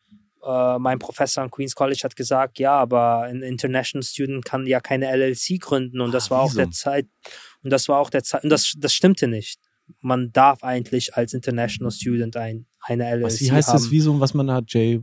äh, 0.46 0.80
mein 0.80 1.00
Professor 1.00 1.44
an 1.44 1.52
Queens 1.52 1.76
College 1.76 2.00
hat 2.04 2.16
gesagt, 2.16 2.60
ja, 2.60 2.72
aber 2.72 3.24
ein 3.24 3.42
International 3.42 4.04
Student 4.04 4.46
kann 4.46 4.66
ja 4.66 4.80
keine 4.80 5.08
LLC 5.16 5.60
gründen 5.60 6.00
und 6.02 6.14
das 6.14 6.28
Ah, 6.28 6.32
war 6.32 6.42
auch 6.42 6.54
der. 6.54 6.72
Zeit 6.72 7.08
und 7.62 7.72
das 7.72 7.88
war 7.90 8.00
auch 8.00 8.10
der 8.10 8.24
Zeit 8.24 8.44
und 8.44 8.50
das 8.50 8.74
das 8.78 8.94
stimmte 8.94 9.28
nicht. 9.28 9.60
Man 10.02 10.32
darf 10.32 10.64
eigentlich 10.64 11.16
als 11.16 11.34
International 11.34 11.92
Student 11.92 12.38
ein, 12.38 12.66
eine 12.82 13.04
LLC 13.16 13.24
Was, 13.26 13.42
wie 13.42 13.52
heißt 13.52 13.68
haben. 13.70 13.78
das 13.78 13.92
Visum, 13.92 14.20
was 14.20 14.34
man 14.34 14.50
hat, 14.52 14.66
Jay? 14.74 15.02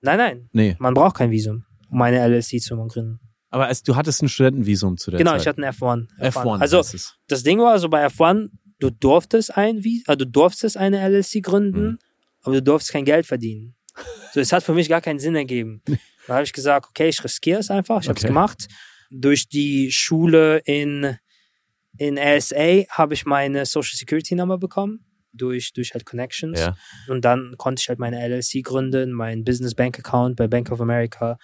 Nein, 0.00 0.16
nein, 0.18 0.48
Nee. 0.52 0.76
man 0.78 0.94
braucht 0.94 1.16
kein 1.16 1.30
Visum, 1.30 1.64
um 1.90 2.00
eine 2.02 2.18
LLC 2.26 2.60
zu 2.60 2.76
gründen. 2.76 3.20
Aber 3.50 3.66
als, 3.66 3.82
du 3.82 3.96
hattest 3.96 4.22
ein 4.22 4.28
Studentenvisum 4.28 4.96
zu 4.98 5.10
der 5.10 5.18
Genau, 5.18 5.32
Zeit. 5.32 5.40
ich 5.42 5.46
hatte 5.48 5.62
ein 5.62 5.72
F1. 5.72 6.08
F1. 6.20 6.60
Also 6.60 6.78
heißt 6.78 6.94
es. 6.94 7.14
das 7.28 7.42
Ding 7.42 7.58
war 7.60 7.78
so 7.78 7.88
bei 7.88 8.06
F1, 8.06 8.50
du 8.78 8.90
durftest 8.90 9.56
ein 9.56 9.82
also 10.06 10.16
du 10.18 10.26
durftest 10.26 10.76
eine 10.76 10.98
LLC 11.08 11.42
gründen, 11.42 11.82
Mhm. 11.92 11.98
aber 12.42 12.54
du 12.56 12.62
durftest 12.62 12.92
kein 12.92 13.04
Geld 13.04 13.26
verdienen. 13.26 13.74
So, 14.32 14.40
es 14.40 14.52
hat 14.52 14.62
für 14.62 14.74
mich 14.74 14.88
gar 14.88 15.00
keinen 15.00 15.18
Sinn 15.18 15.34
ergeben. 15.34 15.82
Dann 16.26 16.36
habe 16.36 16.44
ich 16.44 16.52
gesagt, 16.52 16.86
okay, 16.90 17.08
ich 17.08 17.24
riskiere 17.24 17.58
es 17.60 17.70
einfach. 17.70 18.02
Ich 18.02 18.08
habe 18.08 18.18
es 18.18 18.22
Okay. 18.24 18.28
gemacht. 18.28 18.68
Durch 19.10 19.48
die 19.48 19.90
Schule 19.90 20.58
in, 20.66 21.16
in 21.96 22.18
ASA 22.18 22.82
habe 22.90 23.14
ich 23.14 23.24
meine 23.24 23.64
Social 23.64 23.96
Security 23.96 24.34
Nummer 24.34 24.58
bekommen. 24.58 25.04
Durch, 25.32 25.72
durch 25.72 25.94
halt 25.94 26.04
Connections. 26.04 26.60
Ja. 26.60 26.76
Und 27.08 27.24
dann 27.24 27.54
konnte 27.56 27.80
ich 27.80 27.88
halt 27.88 27.98
meine 27.98 28.18
LLC 28.28 28.62
gründen, 28.62 29.12
mein 29.12 29.42
Business 29.44 29.74
Bank 29.74 29.98
Account 29.98 30.36
bei 30.36 30.46
Bank 30.48 30.70
of 30.70 30.80
America. 30.82 31.38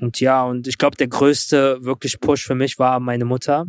Und 0.00 0.20
ja, 0.20 0.44
und 0.44 0.66
ich 0.66 0.78
glaube, 0.78 0.96
der 0.96 1.08
größte 1.08 1.82
wirklich 1.82 2.20
Push 2.20 2.44
für 2.44 2.54
mich 2.54 2.78
war 2.78 3.00
meine 3.00 3.24
Mutter, 3.24 3.66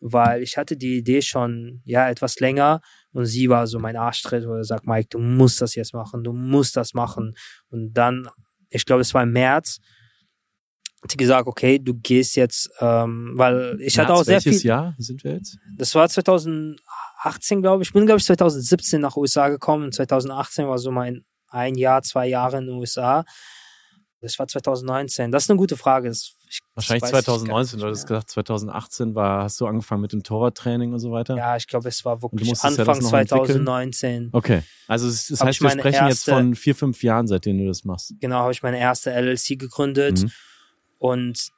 weil 0.00 0.42
ich 0.42 0.56
hatte 0.56 0.76
die 0.76 0.98
Idee 0.98 1.22
schon, 1.22 1.82
ja, 1.84 2.08
etwas 2.08 2.40
länger 2.40 2.80
und 3.12 3.26
sie 3.26 3.48
war 3.48 3.66
so 3.66 3.78
mein 3.78 3.96
Arschtritt, 3.96 4.46
wo 4.46 4.54
er 4.54 4.64
sagt, 4.64 4.86
Mike, 4.86 5.08
du 5.10 5.18
musst 5.18 5.60
das 5.60 5.74
jetzt 5.74 5.94
machen, 5.94 6.24
du 6.24 6.32
musst 6.32 6.76
das 6.76 6.94
machen. 6.94 7.34
Und 7.70 7.92
dann, 7.92 8.28
ich 8.68 8.84
glaube, 8.84 9.02
es 9.02 9.12
war 9.14 9.22
im 9.22 9.32
März, 9.32 9.78
hat 11.02 11.10
sie 11.10 11.16
gesagt, 11.16 11.46
okay, 11.46 11.78
du 11.78 11.94
gehst 11.94 12.36
jetzt, 12.36 12.70
ähm, 12.80 13.32
weil 13.34 13.78
ich 13.80 13.98
hatte 13.98 14.12
März, 14.12 14.20
auch 14.20 14.24
sehr 14.24 14.34
welches 14.34 14.60
viel. 14.60 14.68
Jahr 14.68 14.94
sind 14.98 15.24
wir 15.24 15.34
jetzt? 15.34 15.58
Das 15.76 15.94
war 15.94 16.08
2018, 16.08 17.62
glaube 17.62 17.82
ich. 17.82 17.88
Ich 17.88 17.92
bin, 17.92 18.06
glaube 18.06 18.18
ich, 18.18 18.26
2017 18.26 19.00
nach 19.00 19.16
USA 19.16 19.48
gekommen. 19.48 19.84
Und 19.84 19.94
2018 19.94 20.66
war 20.66 20.78
so 20.78 20.90
mein 20.90 21.24
ein 21.48 21.74
Jahr, 21.74 22.02
zwei 22.02 22.28
Jahre 22.28 22.58
in 22.58 22.66
den 22.66 22.76
USA. 22.76 23.24
Das 24.22 24.38
war 24.38 24.46
2019. 24.46 25.32
Das 25.32 25.44
ist 25.44 25.50
eine 25.50 25.56
gute 25.58 25.76
Frage. 25.78 26.08
Das 26.08 26.34
Ich, 26.48 26.58
Wahrscheinlich 26.74 27.02
das 27.02 27.12
weiß 27.12 27.20
ich 27.20 27.26
gar 27.26 27.34
2019, 27.38 27.76
nicht 27.78 27.82
du 27.84 27.86
hattest 27.88 28.08
mehr. 28.10 28.16
gesagt, 28.18 28.30
2018 28.30 29.14
war, 29.14 29.44
hast 29.44 29.60
du 29.60 29.66
angefangen 29.66 30.02
mit 30.02 30.12
dem 30.12 30.22
Torwarttraining 30.22 30.92
und 30.92 30.98
so 30.98 31.10
weiter? 31.10 31.36
Ja, 31.36 31.56
ich 31.56 31.66
glaube, 31.66 31.88
es 31.88 32.04
war 32.04 32.20
wirklich 32.22 32.48
ja 32.48 32.54
Anfang 32.62 32.96
entwickeln? 32.96 33.08
2019. 33.08 34.28
Okay. 34.32 34.62
Also 34.88 35.08
es- 35.08 35.28
das 35.28 35.40
heißt, 35.42 35.60
wir 35.62 35.70
sprechen 35.70 36.06
jetzt 36.08 36.28
erste- 36.28 36.32
von 36.32 36.54
vier, 36.54 36.74
fünf 36.74 37.02
Jahren, 37.02 37.26
seitdem 37.28 37.58
du 37.58 37.66
das 37.66 37.84
machst. 37.84 38.12
Genau, 38.20 38.40
habe 38.40 38.52
ich 38.52 38.62
meine 38.62 38.78
erste 38.78 39.10
LLC 39.12 39.56
gegründet 39.56 40.22
Mhm. 40.24 40.30
und 40.98 41.48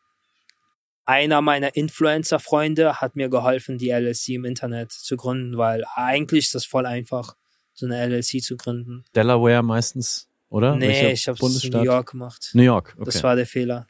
einer 1.05 1.41
meiner 1.43 1.75
Influencer-Freunde 1.75 3.01
hat 3.01 3.17
mir 3.17 3.29
geholfen, 3.29 3.77
die 3.79 3.91
LLC 3.91 4.35
im 4.35 4.45
Internet 4.45 4.93
zu 4.93 5.17
gründen, 5.17 5.59
weil 5.59 5.85
eigentlich 5.97 6.45
ist 6.47 6.55
das 6.55 6.65
voll 6.65 6.87
einfach, 6.87 7.35
so 7.75 7.87
eine 7.87 7.97
LLC 7.99 8.41
zu 8.41 8.57
gründen. 8.57 9.05
Delaware 9.15 9.63
meistens, 9.63 10.29
oder? 10.53 10.77
nee, 10.77 10.89
Welcher 10.89 11.13
ich 11.13 11.29
habe 11.29 11.39
es 11.47 11.65
in? 11.65 11.71
New 11.71 11.83
York 11.83 12.11
gemacht. 12.13 12.51
New 12.55 12.63
York, 12.63 12.95
okay. 12.97 13.05
Das 13.07 13.23
war 13.23 13.37
der 13.37 13.47
Fehler. 13.47 13.87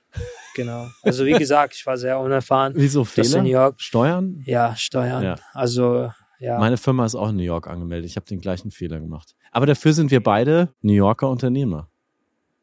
Genau. 0.54 0.86
Also 1.02 1.24
wie 1.24 1.32
gesagt, 1.32 1.74
ich 1.74 1.86
war 1.86 1.96
sehr 1.96 2.18
unerfahren. 2.18 2.72
Wieso 2.76 3.00
in 3.00 3.06
New 3.06 3.24
Fehler? 3.24 3.42
York. 3.44 3.80
Steuern? 3.80 4.42
Ja, 4.44 4.76
Steuern. 4.76 5.22
Ja. 5.22 5.36
Also 5.52 6.10
ja. 6.38 6.58
Meine 6.58 6.76
Firma 6.76 7.06
ist 7.06 7.14
auch 7.14 7.28
in 7.28 7.36
New 7.36 7.42
York 7.44 7.68
angemeldet. 7.68 8.10
Ich 8.10 8.16
habe 8.16 8.26
den 8.26 8.40
gleichen 8.40 8.72
Fehler 8.72 8.98
gemacht. 8.98 9.36
Aber 9.52 9.64
dafür 9.64 9.92
sind 9.92 10.10
wir 10.10 10.20
beide 10.20 10.70
New 10.82 10.92
Yorker 10.92 11.30
Unternehmer. 11.30 11.88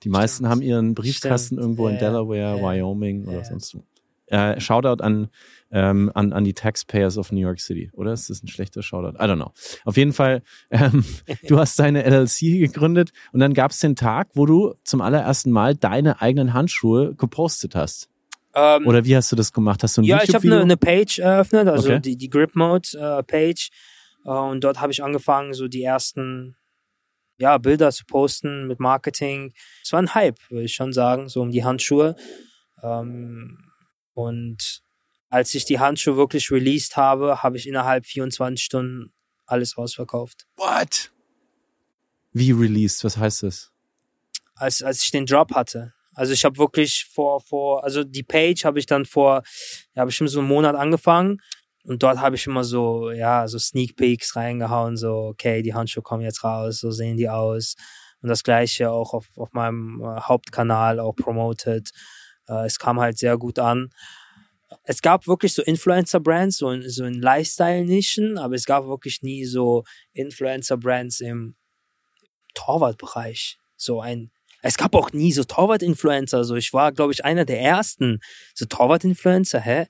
Die 0.03 0.09
meisten 0.09 0.43
Stimmt. 0.43 0.49
haben 0.51 0.61
ihren 0.61 0.93
Briefkasten 0.95 1.55
Stimmt. 1.55 1.61
irgendwo 1.61 1.87
in 1.87 1.93
Ja, 1.95 1.99
Delaware, 2.01 2.37
ja, 2.37 2.61
Wyoming 2.61 3.25
oder 3.25 3.45
sonst 3.45 3.75
wo. 3.75 3.83
Äh, 4.27 4.59
Shoutout 4.59 5.01
an, 5.01 5.29
ähm, 5.71 6.11
an, 6.15 6.33
an 6.33 6.43
die 6.43 6.53
Taxpayers 6.53 7.17
of 7.17 7.31
New 7.31 7.39
York 7.41 7.59
City. 7.59 7.91
Oder 7.93 8.13
ist 8.13 8.29
das 8.29 8.41
ein 8.43 8.47
schlechter 8.47 8.81
Shoutout? 8.81 9.17
I 9.17 9.27
don't 9.27 9.35
know. 9.35 9.51
Auf 9.85 9.97
jeden 9.97 10.13
Fall, 10.13 10.41
ähm, 10.71 11.03
du 11.47 11.59
hast 11.59 11.77
deine 11.79 12.03
LLC 12.03 12.59
gegründet 12.59 13.11
und 13.31 13.39
dann 13.39 13.53
gab 13.53 13.71
es 13.71 13.79
den 13.79 13.95
Tag, 13.95 14.29
wo 14.33 14.45
du 14.45 14.73
zum 14.83 15.01
allerersten 15.01 15.51
Mal 15.51 15.75
deine 15.75 16.21
eigenen 16.21 16.53
Handschuhe 16.53 17.13
gepostet 17.15 17.75
hast. 17.75 18.09
ähm, 18.55 18.87
Oder 18.87 19.05
wie 19.05 19.15
hast 19.15 19.31
du 19.31 19.35
das 19.35 19.53
gemacht? 19.53 19.83
Hast 19.83 19.97
du 19.97 20.01
ein 20.01 20.05
ja, 20.05 20.23
ich 20.23 20.33
habe 20.33 20.45
eine, 20.47 20.61
eine 20.61 20.77
Page 20.77 21.19
eröffnet, 21.19 21.67
also 21.67 21.89
Okay. 21.89 21.99
die, 22.01 22.17
die 22.17 22.29
Grip 22.29 22.55
Mode 22.55 22.89
äh, 22.97 23.23
Page. 23.23 23.69
Äh, 24.25 24.29
und 24.29 24.63
dort 24.63 24.81
habe 24.81 24.91
ich 24.91 25.03
angefangen, 25.03 25.53
so 25.53 25.67
die 25.67 25.83
ersten 25.83 26.55
ja, 27.37 27.57
Bilder 27.57 27.91
zu 27.91 28.05
posten 28.05 28.67
mit 28.67 28.79
Marketing. 28.81 29.53
Es 29.81 29.93
war 29.93 30.01
ein 30.01 30.13
Hype, 30.13 30.37
würde 30.49 30.65
ich 30.65 30.73
schon 30.73 30.91
sagen, 30.91 31.29
so 31.29 31.41
um 31.41 31.51
die 31.51 31.63
Handschuhe. 31.63 32.15
Ähm, 32.83 33.57
und 34.13 34.81
als 35.29 35.53
ich 35.53 35.65
die 35.65 35.79
Handschuhe 35.79 36.17
wirklich 36.17 36.51
released 36.51 36.97
habe, 36.97 37.43
habe 37.43 37.57
ich 37.57 37.67
innerhalb 37.67 38.05
24 38.05 38.63
Stunden 38.63 39.13
alles 39.45 39.77
ausverkauft. 39.77 40.47
What? 40.57 41.11
Wie 42.33 42.51
released? 42.51 43.03
Was 43.03 43.17
heißt 43.17 43.43
das? 43.43 43.71
als, 44.59 44.83
als 44.83 45.03
ich 45.03 45.11
den 45.11 45.25
Drop 45.25 45.55
hatte. 45.55 45.93
Also 46.13 46.33
ich 46.33 46.43
habe 46.43 46.57
wirklich 46.57 47.07
vor, 47.13 47.39
vor, 47.41 47.83
also 47.83 48.03
die 48.03 48.23
Page 48.23 48.65
habe 48.65 48.79
ich 48.79 48.85
dann 48.85 49.05
vor, 49.05 49.43
ja, 49.95 50.03
bestimmt 50.05 50.29
so 50.29 50.39
einen 50.39 50.47
Monat 50.47 50.75
angefangen 50.75 51.37
und 51.83 52.03
dort 52.03 52.19
habe 52.19 52.35
ich 52.35 52.45
immer 52.45 52.63
so, 52.63 53.11
ja, 53.11 53.47
so 53.47 53.57
Sneak 53.57 53.95
Peeks 53.95 54.35
reingehauen, 54.35 54.97
so, 54.97 55.27
okay, 55.27 55.61
die 55.61 55.73
Handschuhe 55.73 56.03
kommen 56.03 56.23
jetzt 56.23 56.43
raus, 56.43 56.79
so 56.79 56.91
sehen 56.91 57.17
die 57.17 57.29
aus. 57.29 57.75
Und 58.21 58.27
das 58.27 58.43
gleiche 58.43 58.91
auch 58.91 59.13
auf, 59.13 59.27
auf 59.37 59.53
meinem 59.53 60.01
äh, 60.01 60.19
Hauptkanal 60.19 60.99
auch 60.99 61.15
promoted. 61.15 61.89
Äh, 62.49 62.65
es 62.65 62.77
kam 62.77 62.99
halt 62.99 63.17
sehr 63.17 63.37
gut 63.37 63.59
an. 63.59 63.91
Es 64.83 65.01
gab 65.01 65.27
wirklich 65.27 65.53
so 65.53 65.61
Influencer-Brands, 65.61 66.57
so 66.57 66.71
in, 66.71 66.89
so 66.89 67.05
in 67.05 67.21
Lifestyle-Nischen, 67.21 68.37
aber 68.37 68.55
es 68.55 68.65
gab 68.65 68.87
wirklich 68.87 69.21
nie 69.21 69.45
so 69.45 69.83
Influencer-Brands 70.13 71.21
im 71.21 71.55
Torwartbereich. 72.53 73.57
So 73.75 74.01
ein, 74.01 74.31
es 74.61 74.77
gab 74.77 74.95
auch 74.95 75.11
nie 75.11 75.31
so 75.31 75.43
Torwart-Influencer. 75.43 76.43
So, 76.43 76.55
ich 76.55 76.73
war, 76.73 76.91
glaube 76.91 77.13
ich, 77.13 77.23
einer 77.23 77.45
der 77.45 77.61
ersten. 77.61 78.19
So 78.53 78.65
Torwart-Influencer, 78.65 79.61
hä? 79.61 79.85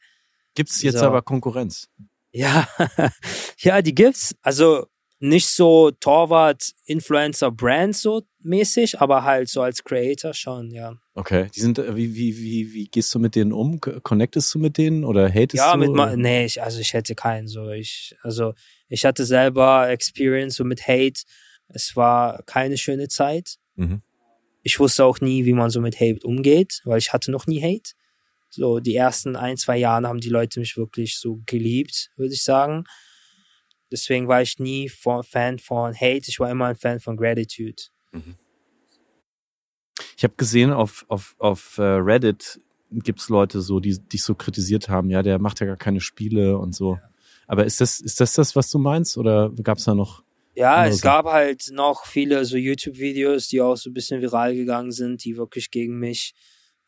Gibt 0.55 0.69
es 0.69 0.81
jetzt 0.81 0.99
So. 0.99 1.05
aber 1.05 1.21
Konkurrenz? 1.21 1.89
Ja, 2.31 2.67
ja, 3.57 3.81
die 3.81 3.95
gibt's. 3.95 4.35
Also 4.41 4.85
nicht 5.19 5.47
so 5.47 5.91
Torwart-Influencer-Brands 6.87 8.01
so 8.01 8.23
mäßig, 8.41 8.99
aber 9.01 9.23
halt 9.23 9.49
so 9.49 9.61
als 9.61 9.83
Creator 9.83 10.33
schon, 10.33 10.71
ja. 10.71 10.95
Okay. 11.13 11.47
Die 11.53 11.59
sind, 11.59 11.77
äh, 11.79 11.95
wie, 11.95 12.15
wie, 12.15 12.37
wie, 12.37 12.73
wie 12.73 12.85
gehst 12.87 13.13
du 13.13 13.19
mit 13.19 13.35
denen 13.35 13.51
um? 13.51 13.79
Connectest 13.81 14.53
du 14.53 14.59
mit 14.59 14.77
denen 14.77 15.03
oder 15.03 15.27
hatest 15.29 15.55
Ja, 15.55 15.73
du? 15.73 15.79
mit 15.79 15.91
ma 15.91 16.07
oder? 16.07 16.17
nee, 16.17 16.45
ich, 16.45 16.61
also 16.63 16.79
ich 16.79 16.93
hätte 16.93 17.15
keinen 17.15 17.47
so. 17.47 17.69
Ich, 17.69 18.15
also 18.21 18.53
ich 18.87 19.05
hatte 19.05 19.25
selber 19.25 19.89
Experience 19.89 20.55
so 20.55 20.63
mit 20.63 20.87
Hate. 20.87 21.21
Es 21.67 21.95
war 21.95 22.41
keine 22.43 22.77
schöne 22.77 23.07
Zeit. 23.09 23.55
Mhm. 23.75 24.01
ich 24.61 24.77
wusste 24.79 25.05
auch 25.05 25.21
nie, 25.21 25.45
wie 25.45 25.53
man 25.53 25.69
so 25.69 25.79
mit 25.79 25.99
Hate 26.01 26.25
umgeht, 26.27 26.81
weil 26.83 26.97
ich 26.97 27.13
hatte 27.13 27.31
noch 27.31 27.47
nie 27.47 27.61
Hate. 27.61 27.91
So 28.49 28.79
die 28.79 28.95
ersten 28.95 29.35
ein, 29.37 29.55
zwei 29.57 29.77
Jahre 29.77 30.07
haben 30.07 30.19
die 30.19 30.29
Leute 30.29 30.59
mich 30.59 30.75
wirklich 30.75 31.17
so 31.17 31.39
geliebt, 31.45 32.09
würde 32.17 32.33
ich 32.33 32.43
sagen. 32.43 32.83
Deswegen 33.91 34.27
war 34.27 34.41
ich 34.41 34.59
nie 34.59 34.89
von, 34.89 35.23
Fan 35.23 35.59
von 35.59 35.93
Hate, 35.93 36.27
ich 36.27 36.39
war 36.39 36.49
immer 36.49 36.67
ein 36.67 36.75
Fan 36.75 36.99
von 36.99 37.17
Gratitude. 37.17 37.83
Ich 40.15 40.23
habe 40.23 40.35
gesehen, 40.37 40.71
auf, 40.71 41.05
auf, 41.07 41.35
auf 41.39 41.77
äh, 41.77 41.81
Reddit 41.81 42.61
gibt's 42.91 43.29
Leute 43.29 43.61
so, 43.61 43.79
die 43.79 43.99
dich 43.99 44.23
so 44.23 44.35
kritisiert 44.35 44.89
haben, 44.89 45.09
ja, 45.09 45.21
der 45.21 45.39
macht 45.39 45.59
ja 45.59 45.65
gar 45.65 45.77
keine 45.77 46.01
Spiele 46.01 46.57
und 46.57 46.73
so. 46.73 46.99
Aber 47.47 47.65
ist 47.65 47.81
das, 47.81 47.99
ist 47.99 48.19
das 48.19 48.33
das, 48.33 48.55
was 48.55 48.69
du 48.69 48.77
meinst? 48.77 49.17
Oder 49.17 49.51
gab's 49.63 49.85
da 49.85 49.95
noch? 49.95 50.23
Ja, 50.55 50.85
es 50.85 51.01
gab 51.01 51.25
halt 51.25 51.69
noch 51.71 52.05
viele 52.05 52.43
so 52.45 52.57
YouTube-Videos, 52.57 53.47
die 53.47 53.61
auch 53.61 53.75
so 53.75 53.89
ein 53.89 53.93
bisschen 53.93 54.21
viral 54.21 54.55
gegangen 54.55 54.91
sind, 54.91 55.23
die 55.23 55.37
wirklich 55.37 55.71
gegen 55.71 55.99
mich 55.99 56.33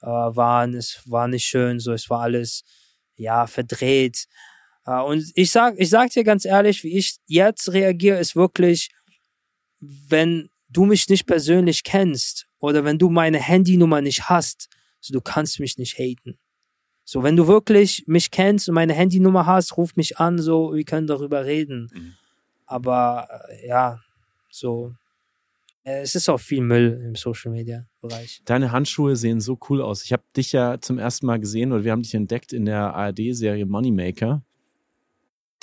äh, 0.02 0.08
waren. 0.08 0.74
Es 0.74 1.02
war 1.06 1.28
nicht 1.28 1.45
schön, 1.45 1.80
so 1.80 1.93
es 1.93 2.10
war 2.10 2.22
alles 2.22 2.64
ja 3.16 3.47
verdreht. 3.47 4.28
Äh, 4.91 5.03
und 5.03 5.31
ich 5.35 5.51
sag, 5.51 5.75
ich 5.77 5.89
sag 5.89 6.11
dir 6.11 6.23
ganz 6.23 6.45
ehrlich, 6.45 6.83
wie 6.83 6.97
ich 6.97 7.17
jetzt 7.27 7.71
reagiere, 7.73 8.19
ist 8.19 8.35
wirklich, 8.35 8.89
wenn 9.79 10.49
du 10.69 10.85
mich 10.85 11.07
nicht 11.09 11.25
persönlich 11.25 11.83
kennst 11.83 12.47
oder 12.59 12.83
wenn 12.83 12.97
du 12.97 13.09
meine 13.09 13.39
Handynummer 13.39 14.01
nicht 14.01 14.29
hast, 14.29 14.69
so 14.99 15.13
du 15.13 15.21
kannst 15.21 15.59
mich 15.59 15.77
nicht 15.77 15.97
haten. 15.97 16.37
So, 17.03 17.23
wenn 17.23 17.35
du 17.35 17.47
wirklich 17.47 18.05
mich 18.07 18.31
kennst 18.31 18.69
und 18.69 18.75
meine 18.75 18.93
Handynummer 18.93 19.45
hast, 19.45 19.75
ruf 19.75 19.95
mich 19.95 20.19
an, 20.19 20.39
so, 20.39 20.73
wir 20.73 20.83
können 20.85 21.07
darüber 21.07 21.45
reden. 21.45 21.89
Mhm. 21.93 22.13
Aber 22.65 23.27
äh, 23.49 23.67
ja, 23.67 23.99
so, 24.49 24.93
äh, 25.83 26.01
es 26.01 26.15
ist 26.15 26.29
auch 26.29 26.39
viel 26.39 26.61
Müll 26.61 27.01
im 27.03 27.15
Social 27.15 27.51
Media 27.51 27.85
Bereich. 28.01 28.41
Deine 28.45 28.71
Handschuhe 28.71 29.15
sehen 29.15 29.41
so 29.41 29.59
cool 29.69 29.81
aus. 29.81 30.05
Ich 30.05 30.13
habe 30.13 30.23
dich 30.37 30.51
ja 30.51 30.79
zum 30.79 30.99
ersten 30.99 31.25
Mal 31.25 31.39
gesehen 31.39 31.71
oder 31.71 31.83
wir 31.83 31.91
haben 31.91 32.03
dich 32.03 32.13
entdeckt 32.13 32.53
in 32.53 32.65
der 32.65 32.93
ARD-Serie 32.93 33.65
Moneymaker, 33.65 34.43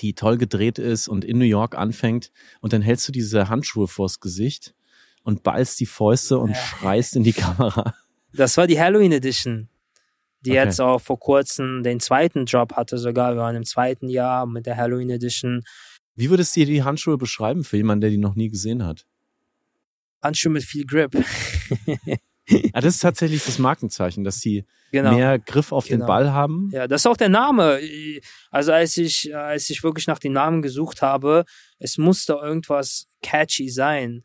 die 0.01 0.15
toll 0.15 0.39
gedreht 0.39 0.79
ist 0.79 1.09
und 1.09 1.25
in 1.25 1.39
New 1.39 1.45
York 1.45 1.77
anfängt. 1.77 2.31
Und 2.61 2.73
dann 2.73 2.83
hältst 2.83 3.07
du 3.09 3.13
diese 3.13 3.49
Handschuhe 3.49 3.89
vors 3.89 4.21
Gesicht 4.21 4.75
und 5.23 5.43
ballst 5.43 5.81
die 5.81 5.87
Fäuste 5.87 6.39
und 6.39 6.51
Ja. 6.51 6.55
schreist 6.57 7.17
in 7.17 7.25
die 7.25 7.33
Kamera. 7.33 7.95
Das 8.33 8.57
war 8.57 8.67
die 8.67 8.79
Halloween 8.79 9.13
Edition, 9.13 9.69
die 10.43 10.51
Okay. 10.53 10.65
jetzt 10.65 10.81
auch 10.81 11.01
vor 11.01 11.19
kurzem 11.19 11.83
den 11.83 11.99
zweiten 12.01 12.45
Job 12.47 12.75
hatte, 12.75 12.99
sogar. 12.99 13.35
Wir 13.35 13.41
waren 13.41 13.57
im 13.57 13.65
zweiten 13.65 14.09
Jahr 14.09 14.47
mit 14.47 14.67
der 14.67 14.77
Halloween 14.77 15.11
Edition. 15.11 15.65
Wie 16.15 16.31
würdest 16.31 16.55
du 16.57 16.61
dir 16.61 16.67
die 16.67 16.83
Handschuhe 16.83 17.17
beschreiben 17.17 17.65
für 17.65 17.77
jemanden, 17.77 18.01
der 18.03 18.11
die 18.11 18.19
noch 18.19 18.35
nie 18.35 18.49
gesehen 18.49 18.85
hat? 18.85 19.07
Handschuhe 20.23 20.53
mit 20.53 20.65
viel 20.65 20.85
Grip. 20.85 21.15
Ah, 22.73 22.81
das 22.81 22.95
ist 22.97 23.01
tatsächlich 23.03 23.45
das 23.45 23.59
Markenzeichen, 23.59 24.25
dass 24.25 24.41
sie 24.41 24.65
genau. 24.91 25.15
mehr 25.15 25.39
Griff 25.39 25.73
auf 25.73 25.87
den 25.87 25.97
Genau. 26.01 26.07
Ball 26.07 26.33
haben. 26.33 26.71
Ja, 26.73 26.87
das 26.87 27.03
ist 27.03 27.07
auch 27.07 27.17
der 27.17 27.29
Name. 27.29 27.81
Also 28.51 28.73
als 28.73 28.97
ich, 28.97 29.35
als 29.35 29.69
ich 29.71 29.83
wirklich 29.83 30.07
nach 30.07 30.19
den 30.19 30.33
Namen 30.33 30.63
gesucht 30.63 31.03
habe, 31.03 31.45
es 31.79 31.99
musste 31.99 32.35
irgendwas 32.35 33.07
catchy 33.23 33.69
sein. 33.71 34.25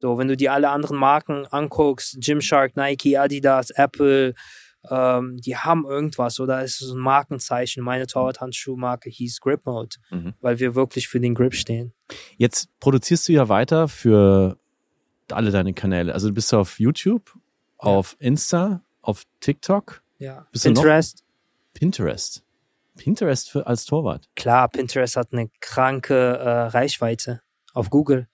So, 0.00 0.16
wenn 0.18 0.28
du 0.28 0.36
dir 0.36 0.52
alle 0.52 0.68
anderen 0.70 0.96
Marken 0.96 1.46
anguckst, 1.46 2.18
Gymshark, 2.20 2.76
Nike, 2.76 3.16
Adidas, 3.18 3.70
Apple, 3.70 4.34
ähm, 4.88 5.38
die 5.38 5.56
haben 5.56 5.84
irgendwas 5.84 6.38
oder 6.38 6.62
es 6.62 6.80
ist 6.80 6.92
ein 6.92 7.00
Markenzeichen. 7.00 7.82
Meine 7.82 8.06
Torwart-Handschuhmarke 8.06 9.10
hieß 9.10 9.40
Grip 9.40 9.66
Mode, 9.66 9.96
Mhm. 10.10 10.34
weil 10.40 10.60
wir 10.60 10.76
wirklich 10.76 11.08
für 11.08 11.18
den 11.18 11.34
Grip 11.34 11.54
stehen. 11.54 11.92
Jetzt 12.36 12.68
produzierst 12.78 13.26
du 13.28 13.32
ja 13.32 13.48
weiter 13.48 13.88
für 13.88 14.56
alle 15.32 15.50
deine 15.50 15.74
Kanäle. 15.74 16.14
Also 16.14 16.28
du 16.28 16.34
bist 16.34 16.54
auf 16.54 16.78
YouTube, 16.78 17.34
auf 17.76 18.16
Insta, 18.20 18.82
auf 19.08 19.24
TikTok, 19.40 20.02
Ja. 20.18 20.46
Bist 20.52 20.64
Pinterest. 20.64 21.24
Pinterest. 21.72 22.44
Pinterest 22.96 23.50
für, 23.50 23.66
als 23.66 23.86
Torwart. 23.86 24.28
Klar, 24.36 24.68
Pinterest 24.68 25.16
hat 25.16 25.32
eine 25.32 25.48
kranke 25.60 26.14
äh, 26.14 26.48
Reichweite 26.48 27.40
auf 27.72 27.88
Google. 27.88 28.28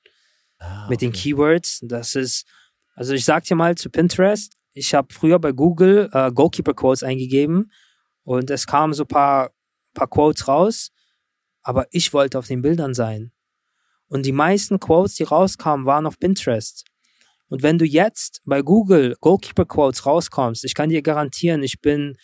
Ah, 0.58 0.88
mit 0.88 1.00
den 1.00 1.10
okay. 1.10 1.30
Keywords. 1.30 1.80
Das 1.82 2.16
ist, 2.16 2.46
also 2.94 3.12
ich 3.12 3.24
sag 3.24 3.44
dir 3.44 3.54
mal 3.54 3.76
zu 3.76 3.88
Pinterest, 3.88 4.56
ich 4.72 4.94
habe 4.94 5.12
früher 5.14 5.38
bei 5.38 5.52
Google 5.52 6.10
äh, 6.12 6.32
Goalkeeper 6.32 6.74
Quotes 6.74 7.04
eingegeben 7.04 7.70
und 8.24 8.50
es 8.50 8.66
kamen 8.66 8.94
so 8.94 9.04
ein 9.04 9.08
paar, 9.08 9.52
paar 9.92 10.08
Quotes 10.08 10.48
raus, 10.48 10.90
aber 11.62 11.86
ich 11.90 12.12
wollte 12.12 12.36
auf 12.38 12.48
den 12.48 12.62
Bildern 12.62 12.94
sein. 12.94 13.30
Und 14.08 14.26
die 14.26 14.32
meisten 14.32 14.80
Quotes, 14.80 15.14
die 15.14 15.22
rauskamen, 15.22 15.86
waren 15.86 16.06
auf 16.06 16.18
Pinterest. 16.18 16.84
Und 17.55 17.62
wenn 17.62 17.78
du 17.78 17.84
jetzt 17.84 18.40
bei 18.46 18.62
Google 18.62 19.14
Goalkeeper 19.20 19.64
Quotes 19.64 20.07
rauskommst, 20.07 20.64
ich 20.64 20.74
kann 20.74 20.88
dir 20.88 21.02
garantieren, 21.02 21.62
ich 21.62 21.80
bin 21.80 22.16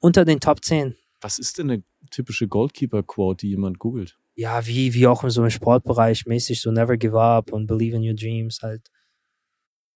unter 0.00 0.24
den 0.24 0.40
Top 0.40 0.64
10. 0.64 0.96
Was 1.20 1.38
ist 1.38 1.58
denn 1.58 1.70
eine 1.70 1.84
typische 2.10 2.48
Goalkeeper-Quote, 2.48 3.42
die 3.46 3.50
jemand 3.50 3.78
googelt? 3.78 4.18
Ja, 4.34 4.66
wie, 4.66 4.94
wie 4.94 5.06
auch 5.06 5.22
in 5.22 5.30
so 5.30 5.42
einem 5.42 5.50
Sportbereich 5.50 6.26
mäßig, 6.26 6.60
so 6.60 6.72
never 6.72 6.96
give 6.96 7.16
up 7.20 7.52
und 7.52 7.68
believe 7.68 7.94
in 7.96 8.02
your 8.02 8.14
dreams 8.16 8.60
halt. 8.60 8.90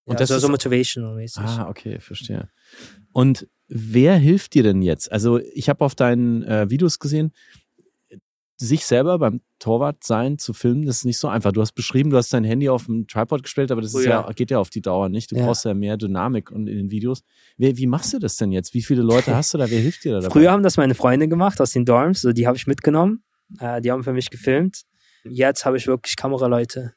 Und 0.05 0.15
ja, 0.15 0.19
das 0.21 0.29
so, 0.29 0.37
ist- 0.37 0.43
so 0.43 0.49
motivational 0.49 1.17
mäßig. 1.17 1.43
Ah, 1.43 1.69
okay, 1.69 1.99
verstehe. 1.99 2.49
Und 3.11 3.49
wer 3.67 4.17
hilft 4.17 4.55
dir 4.55 4.63
denn 4.63 4.81
jetzt? 4.81 5.11
Also 5.11 5.39
ich 5.41 5.69
habe 5.69 5.85
auf 5.85 5.97
deinen 5.97 6.45
äh, 6.45 6.71
Videos 6.71 7.01
gesehen, 7.01 7.33
sich 8.67 8.85
selber 8.87 9.19
beim 9.19 9.41
Torwart 9.59 10.05
sein 10.05 10.39
zu 10.39 10.53
filmen, 10.53 10.87
das 10.87 10.99
ist 10.99 11.05
nicht 11.05 11.19
so 11.19 11.29
einfach. 11.29 11.53
Du 11.53 11.61
hast 11.61 11.73
beschrieben, 11.73 12.11
du 12.11 12.17
hast 12.17 12.33
dein 12.33 12.45
Handy 12.45 12.69
auf 12.69 12.87
dem 12.87 13.07
Tripod 13.07 13.43
gestellt, 13.43 13.71
aber 13.73 13.81
das 13.83 13.95
Oh 13.95 14.01
ja. 14.01 14.27
ja. 14.27 14.33
geht 14.33 14.51
ja 14.51 14.59
auf 14.59 14.71
die 14.71 14.81
Dauer 14.81 15.09
nicht. 15.09 15.31
Du 15.33 15.37
Ja. 15.37 15.47
brauchst 15.47 15.65
ja 15.65 15.75
mehr 15.75 15.97
Dynamik 15.97 16.51
und 16.51 16.69
in 16.69 16.77
den 16.77 16.91
Videos. 16.91 17.23
Wer, 17.57 17.77
wie 17.77 17.87
machst 17.87 18.13
du 18.13 18.19
das 18.19 18.37
denn 18.37 18.53
jetzt? 18.53 18.75
Wie 18.75 18.83
viele 18.83 19.03
Leute 19.03 19.35
hast 19.37 19.53
du 19.55 19.59
da? 19.59 19.69
Wer 19.71 19.81
hilft 19.81 20.05
dir 20.05 20.13
da 20.15 20.21
dabei? 20.21 20.33
Früher 20.33 20.53
haben 20.53 20.63
das 20.63 20.77
meine 20.77 20.95
Freunde 20.95 21.29
gemacht 21.29 21.61
aus 21.61 21.71
den 21.73 21.85
Dorms, 21.85 22.21
so 22.21 22.33
die 22.33 22.47
habe 22.47 22.57
ich 22.57 22.67
mitgenommen. 22.67 23.25
Äh, 23.59 23.81
die 23.81 23.91
haben 23.91 24.03
für 24.05 24.13
mich 24.13 24.31
gefilmt. 24.31 24.83
Jetzt 25.25 25.65
habe 25.65 25.77
ich 25.77 25.87
wirklich 25.87 26.17
Kameraleute, 26.17 26.95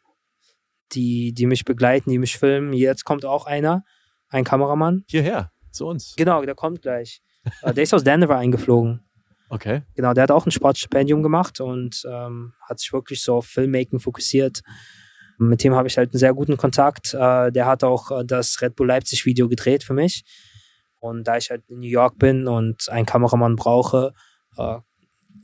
die, 0.93 1.33
die 1.33 1.45
mich 1.47 1.65
begleiten, 1.65 2.09
die 2.09 2.19
mich 2.19 2.37
filmen. 2.37 2.73
Jetzt 2.73 3.05
kommt 3.05 3.25
auch 3.25 3.45
einer, 3.45 3.83
ein 4.29 4.43
Kameramann. 4.43 5.03
Hierher, 5.07 5.51
zu 5.71 5.85
uns. 5.87 6.15
Genau, 6.17 6.43
der 6.43 6.55
kommt 6.55 6.81
gleich. 6.81 7.21
Äh, 7.61 7.73
der 7.73 7.83
ist 7.83 7.93
aus 7.93 8.03
Denver 8.03 8.37
eingeflogen. 8.37 9.01
Okay. 9.49 9.83
Genau, 9.95 10.13
der 10.13 10.23
hat 10.23 10.31
auch 10.31 10.45
ein 10.45 10.51
Sportstipendium 10.51 11.21
gemacht 11.23 11.59
und 11.59 12.03
ähm, 12.09 12.53
hat 12.67 12.79
sich 12.79 12.91
wirklich 12.93 13.21
so 13.23 13.35
auf 13.35 13.45
Filmmaking 13.47 13.99
fokussiert. 13.99 14.61
Mit 15.37 15.63
dem 15.63 15.75
habe 15.75 15.87
ich 15.87 15.97
halt 15.97 16.11
einen 16.13 16.19
sehr 16.19 16.33
guten 16.33 16.57
Kontakt. 16.57 17.13
Äh, 17.13 17.51
der 17.51 17.65
hat 17.65 17.83
auch 17.83 18.11
äh, 18.11 18.23
das 18.25 18.61
Red 18.61 18.75
Bull 18.75 18.87
Leipzig 18.87 19.25
Video 19.25 19.47
gedreht 19.49 19.83
für 19.83 19.93
mich. 19.93 20.23
Und 20.99 21.25
da 21.27 21.37
ich 21.37 21.49
halt 21.51 21.63
in 21.67 21.79
New 21.81 21.87
York 21.87 22.17
bin 22.17 22.47
und 22.47 22.89
einen 22.89 23.05
Kameramann 23.05 23.55
brauche, 23.55 24.13
äh, 24.57 24.77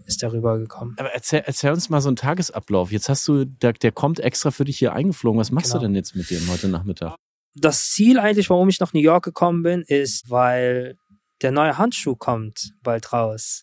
ist 0.08 0.22
der 0.24 0.32
rübergekommen. 0.34 0.96
Aber 0.98 1.14
erzähl, 1.14 1.44
erzähl 1.46 1.72
uns 1.72 1.90
mal 1.90 2.02
so 2.02 2.10
einen 2.10 2.16
Tagesablauf. 2.16 2.92
Jetzt 2.92 3.10
hast 3.10 3.28
du, 3.28 3.46
der, 3.46 3.74
der 3.74 3.92
kommt 3.92 4.20
extra 4.20 4.50
für 4.50 4.66
dich 4.66 4.80
hier 4.80 4.94
eingeflogen. 4.94 5.40
Was 5.40 5.52
machst 5.52 5.72
du 5.74 5.78
Genau. 5.78 5.84
denn 5.88 5.96
jetzt 5.96 6.16
mit 6.16 6.30
dem 6.32 6.50
heute 6.50 6.68
Nachmittag? 6.70 7.16
Das 7.54 7.90
Ziel 7.92 8.18
eigentlich, 8.18 8.50
warum 8.50 8.70
ich 8.70 8.80
nach 8.80 8.94
New 8.94 9.02
York 9.02 9.26
gekommen 9.26 9.62
bin, 9.62 9.84
ist, 9.86 10.30
weil 10.30 10.96
der 11.42 11.52
neue 11.52 11.78
Handschuh 11.78 12.16
kommt 12.16 12.72
bald 12.82 13.12
raus. 13.14 13.62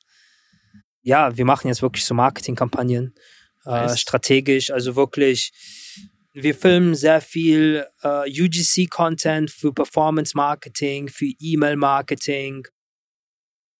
Ja, 1.08 1.34
wir 1.38 1.46
machen 1.46 1.68
jetzt 1.68 1.80
wirklich 1.80 2.04
so 2.04 2.12
Marketingkampagnen, 2.12 3.14
äh, 3.64 3.70
Nice. 3.70 3.98
strategisch, 3.98 4.70
also 4.70 4.94
wirklich. 4.94 5.52
Wir 6.34 6.54
filmen 6.54 6.94
sehr 6.94 7.22
viel 7.22 7.86
äh, 8.02 8.28
UGC-Content 8.28 9.50
für 9.50 9.72
Performance-Marketing, 9.72 11.08
für 11.08 11.32
E-Mail-Marketing. 11.40 12.66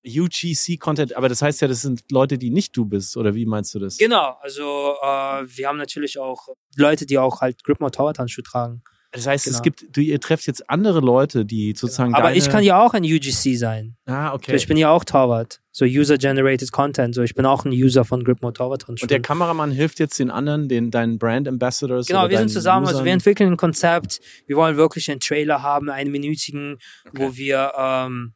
UGC-Content, 0.06 1.14
aber 1.18 1.28
das 1.28 1.42
heißt 1.42 1.60
ja, 1.60 1.68
das 1.68 1.82
sind 1.82 2.10
Leute, 2.10 2.38
die 2.38 2.48
nicht 2.48 2.74
du 2.74 2.86
bist, 2.86 3.14
oder 3.18 3.34
wie 3.34 3.44
meinst 3.44 3.74
du 3.74 3.78
das? 3.78 3.98
Genau, 3.98 4.38
also 4.40 4.94
äh, 5.02 5.44
wir 5.54 5.68
haben 5.68 5.76
natürlich 5.76 6.18
auch 6.18 6.48
Leute, 6.76 7.04
die 7.04 7.18
auch 7.18 7.42
halt 7.42 7.62
Gripmore 7.62 7.90
Tower-Handschuh 7.90 8.40
tragen. 8.40 8.82
Das 9.10 9.26
heißt, 9.26 9.46
es 9.46 9.54
Genau. 9.54 9.62
gibt, 9.62 9.96
du, 9.96 10.02
ihr 10.02 10.20
trefft 10.20 10.46
jetzt 10.46 10.68
andere 10.68 11.00
Leute, 11.00 11.46
die 11.46 11.74
sozusagen 11.74 12.14
Aber 12.14 12.24
deine, 12.24 12.36
ich 12.36 12.50
kann 12.50 12.62
ja 12.62 12.78
auch 12.78 12.92
ein 12.92 13.04
UGC 13.04 13.56
sein. 13.56 13.96
Ah, 14.04 14.28
So, 14.28 14.34
okay. 14.34 14.56
ich 14.56 14.66
bin 14.66 14.76
ja 14.76 14.90
auch 14.90 15.02
Torwart. 15.04 15.60
So 15.72 15.86
User-Generated 15.86 16.70
Content. 16.72 17.14
So, 17.14 17.22
ich 17.22 17.34
bin 17.34 17.46
auch 17.46 17.64
ein 17.64 17.72
User 17.72 18.04
von 18.04 18.22
Gripmore 18.22 18.52
Torwart. 18.52 18.86
Und 18.86 19.10
der 19.10 19.22
Kameramann 19.22 19.70
hilft 19.70 19.98
jetzt 19.98 20.18
den 20.18 20.30
anderen, 20.30 20.68
den 20.68 20.90
deinen 20.90 21.18
Brand 21.18 21.48
Ambassadors. 21.48 22.06
Genau, 22.06 22.28
wir 22.28 22.36
sind 22.36 22.50
zusammen, 22.50 22.84
also 22.86 22.96
Usern. 22.98 23.04
wir 23.06 23.12
entwickeln 23.14 23.52
ein 23.52 23.56
Konzept. 23.56 24.20
Wir 24.46 24.56
wollen 24.56 24.76
wirklich 24.76 25.10
einen 25.10 25.20
Trailer 25.20 25.62
haben, 25.62 25.88
einen 25.88 26.10
minütigen, 26.10 26.76
Okay. 27.06 27.16
wo 27.18 27.34
wir, 27.36 27.72
ähm, 27.78 28.34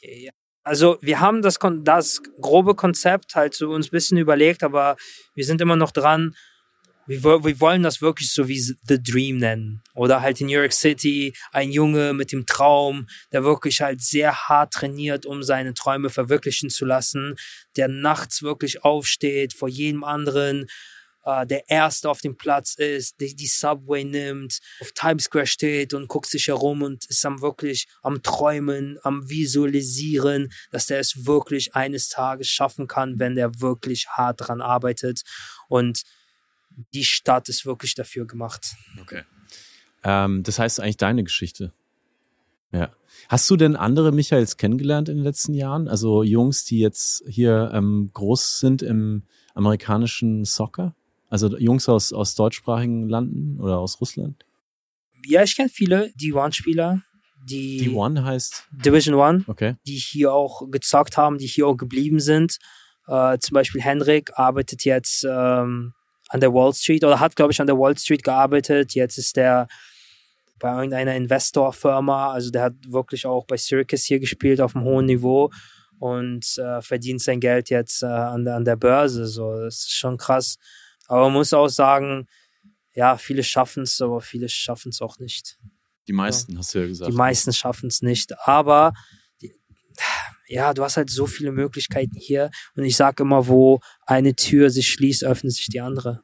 ja, 0.00 0.30
also 0.62 0.98
wir 1.00 1.18
haben 1.20 1.42
das, 1.42 1.58
das 1.82 2.22
grobe 2.40 2.74
Konzept 2.74 3.34
halt 3.34 3.54
so 3.54 3.70
uns 3.70 3.88
ein 3.88 3.90
bisschen 3.90 4.18
überlegt, 4.18 4.62
aber 4.62 4.96
wir 5.34 5.44
sind 5.44 5.60
immer 5.60 5.74
noch 5.76 5.90
dran. 5.90 6.34
Wir, 7.10 7.24
wir 7.24 7.58
wollen 7.58 7.82
das 7.82 8.00
wirklich 8.00 8.32
so 8.32 8.46
wie 8.46 8.60
The 8.60 9.02
Dream 9.02 9.38
nennen. 9.38 9.82
Oder 9.94 10.20
halt 10.20 10.40
in 10.40 10.46
New 10.46 10.52
York 10.52 10.72
City 10.72 11.34
ein 11.50 11.72
Junge 11.72 12.12
mit 12.12 12.30
dem 12.30 12.46
Traum, 12.46 13.08
der 13.32 13.42
wirklich 13.42 13.80
halt 13.80 14.00
sehr 14.00 14.48
hart 14.48 14.72
trainiert, 14.72 15.26
um 15.26 15.42
seine 15.42 15.74
Träume 15.74 16.10
verwirklichen 16.10 16.70
zu 16.70 16.84
lassen, 16.84 17.34
der 17.76 17.88
nachts 17.88 18.44
wirklich 18.44 18.84
aufsteht 18.84 19.54
vor 19.54 19.68
jedem 19.68 20.04
anderen, 20.04 20.66
äh, 21.24 21.44
der 21.48 21.68
Erste 21.68 22.08
auf 22.08 22.20
dem 22.20 22.36
Platz 22.36 22.74
ist, 22.76 23.20
die, 23.20 23.34
die 23.34 23.48
Subway 23.48 24.04
nimmt, 24.04 24.60
auf 24.80 24.92
Times 24.92 25.24
Square 25.24 25.48
steht 25.48 25.94
und 25.94 26.06
guckt 26.06 26.30
sich 26.30 26.46
herum 26.46 26.82
und 26.82 27.06
ist 27.06 27.26
am 27.26 27.42
wirklich 27.42 27.88
am 28.02 28.22
Träumen, 28.22 29.00
am 29.02 29.28
Visualisieren, 29.28 30.52
dass 30.70 30.86
der 30.86 31.00
es 31.00 31.26
wirklich 31.26 31.74
eines 31.74 32.08
Tages 32.08 32.46
schaffen 32.46 32.86
kann, 32.86 33.18
wenn 33.18 33.34
der 33.34 33.60
wirklich 33.60 34.06
hart 34.10 34.46
dran 34.46 34.60
arbeitet. 34.60 35.22
Und 35.66 36.04
die 36.94 37.04
Stadt 37.04 37.48
ist 37.48 37.66
wirklich 37.66 37.94
dafür 37.94 38.26
gemacht. 38.26 38.74
Okay. 39.00 39.22
Ähm, 40.04 40.42
das 40.42 40.58
heißt 40.58 40.80
eigentlich 40.80 40.96
deine 40.96 41.24
Geschichte. 41.24 41.72
Ja. 42.72 42.90
Hast 43.28 43.50
du 43.50 43.56
denn 43.56 43.76
andere 43.76 44.12
Michaels 44.12 44.56
kennengelernt 44.56 45.08
in 45.08 45.16
den 45.16 45.24
letzten 45.24 45.54
Jahren? 45.54 45.88
Also 45.88 46.22
Jungs, 46.22 46.64
die 46.64 46.78
jetzt 46.78 47.24
hier 47.28 47.70
ähm, 47.74 48.10
groß 48.12 48.60
sind 48.60 48.82
im 48.82 49.24
amerikanischen 49.54 50.44
Soccer? 50.44 50.94
Also 51.28 51.56
Jungs 51.58 51.88
aus, 51.88 52.12
aus 52.12 52.34
deutschsprachigen 52.34 53.08
Landen 53.08 53.60
oder 53.60 53.78
aus 53.78 54.00
Russland? 54.00 54.44
Ja, 55.26 55.42
ich 55.42 55.54
kenne 55.56 55.68
viele 55.68 56.10
D1-Spieler, 56.20 57.02
die 57.44 57.78
Die 57.78 57.90
One 57.90 58.24
heißt, 58.24 58.68
Division 58.72 59.14
One, 59.14 59.44
okay. 59.46 59.76
die 59.86 59.96
hier 59.96 60.32
auch 60.32 60.70
gezockt 60.70 61.16
haben, 61.16 61.38
die 61.38 61.46
hier 61.46 61.66
auch 61.66 61.76
geblieben 61.76 62.20
sind. 62.20 62.58
Äh, 63.06 63.38
zum 63.38 63.54
Beispiel 63.54 63.80
Henrik 63.80 64.32
arbeitet 64.34 64.84
jetzt 64.84 65.26
ähm, 65.28 65.94
an 66.30 66.40
der 66.40 66.54
Wall 66.54 66.72
Street 66.72 67.04
oder 67.04 67.20
hat, 67.20 67.36
glaube 67.36 67.52
ich, 67.52 67.60
an 67.60 67.66
der 67.66 67.78
Wall 67.78 67.96
Street 67.98 68.22
gearbeitet. 68.22 68.94
Jetzt 68.94 69.18
ist 69.18 69.36
der 69.36 69.68
bei 70.60 70.72
irgendeiner 70.74 71.16
Investorfirma, 71.16 72.32
also 72.32 72.50
der 72.50 72.62
hat 72.62 72.74
wirklich 72.86 73.26
auch 73.26 73.46
bei 73.46 73.56
Circus 73.56 74.04
hier 74.04 74.20
gespielt 74.20 74.60
auf 74.60 74.76
einem 74.76 74.84
hohen 74.84 75.06
Niveau 75.06 75.50
und 75.98 76.58
äh, 76.58 76.82
verdient 76.82 77.22
sein 77.22 77.40
Geld 77.40 77.70
jetzt 77.70 78.02
äh, 78.02 78.06
an, 78.06 78.44
der, 78.44 78.56
an 78.56 78.64
der 78.64 78.76
Börse. 78.76 79.26
So, 79.26 79.58
das 79.58 79.78
ist 79.78 79.92
schon 79.92 80.18
krass. 80.18 80.56
Aber 81.08 81.24
man 81.24 81.32
muss 81.32 81.52
auch 81.52 81.68
sagen, 81.68 82.28
ja, 82.94 83.16
viele 83.16 83.42
schaffen 83.42 83.82
es, 83.82 84.00
aber 84.00 84.20
viele 84.20 84.48
schaffen 84.48 84.90
es 84.90 85.00
auch 85.00 85.18
nicht. 85.18 85.58
Die 86.06 86.12
meisten, 86.12 86.56
hast 86.58 86.74
du 86.74 86.80
ja 86.80 86.86
gesagt. 86.86 87.10
Die 87.10 87.16
meisten 87.16 87.52
schaffen 87.52 87.88
es 87.88 88.02
nicht. 88.02 88.32
Aber 88.46 88.92
die, 89.40 89.54
ja, 90.50 90.74
du 90.74 90.82
hast 90.82 90.96
halt 90.96 91.10
so 91.10 91.26
viele 91.26 91.52
Möglichkeiten 91.52 92.16
hier. 92.16 92.50
Und 92.74 92.84
ich 92.84 92.96
sage 92.96 93.22
immer, 93.22 93.46
wo 93.46 93.80
eine 94.04 94.34
Tür 94.34 94.70
sich 94.70 94.88
schließt, 94.88 95.24
öffnet 95.24 95.52
sich 95.52 95.68
die 95.68 95.80
andere. 95.80 96.22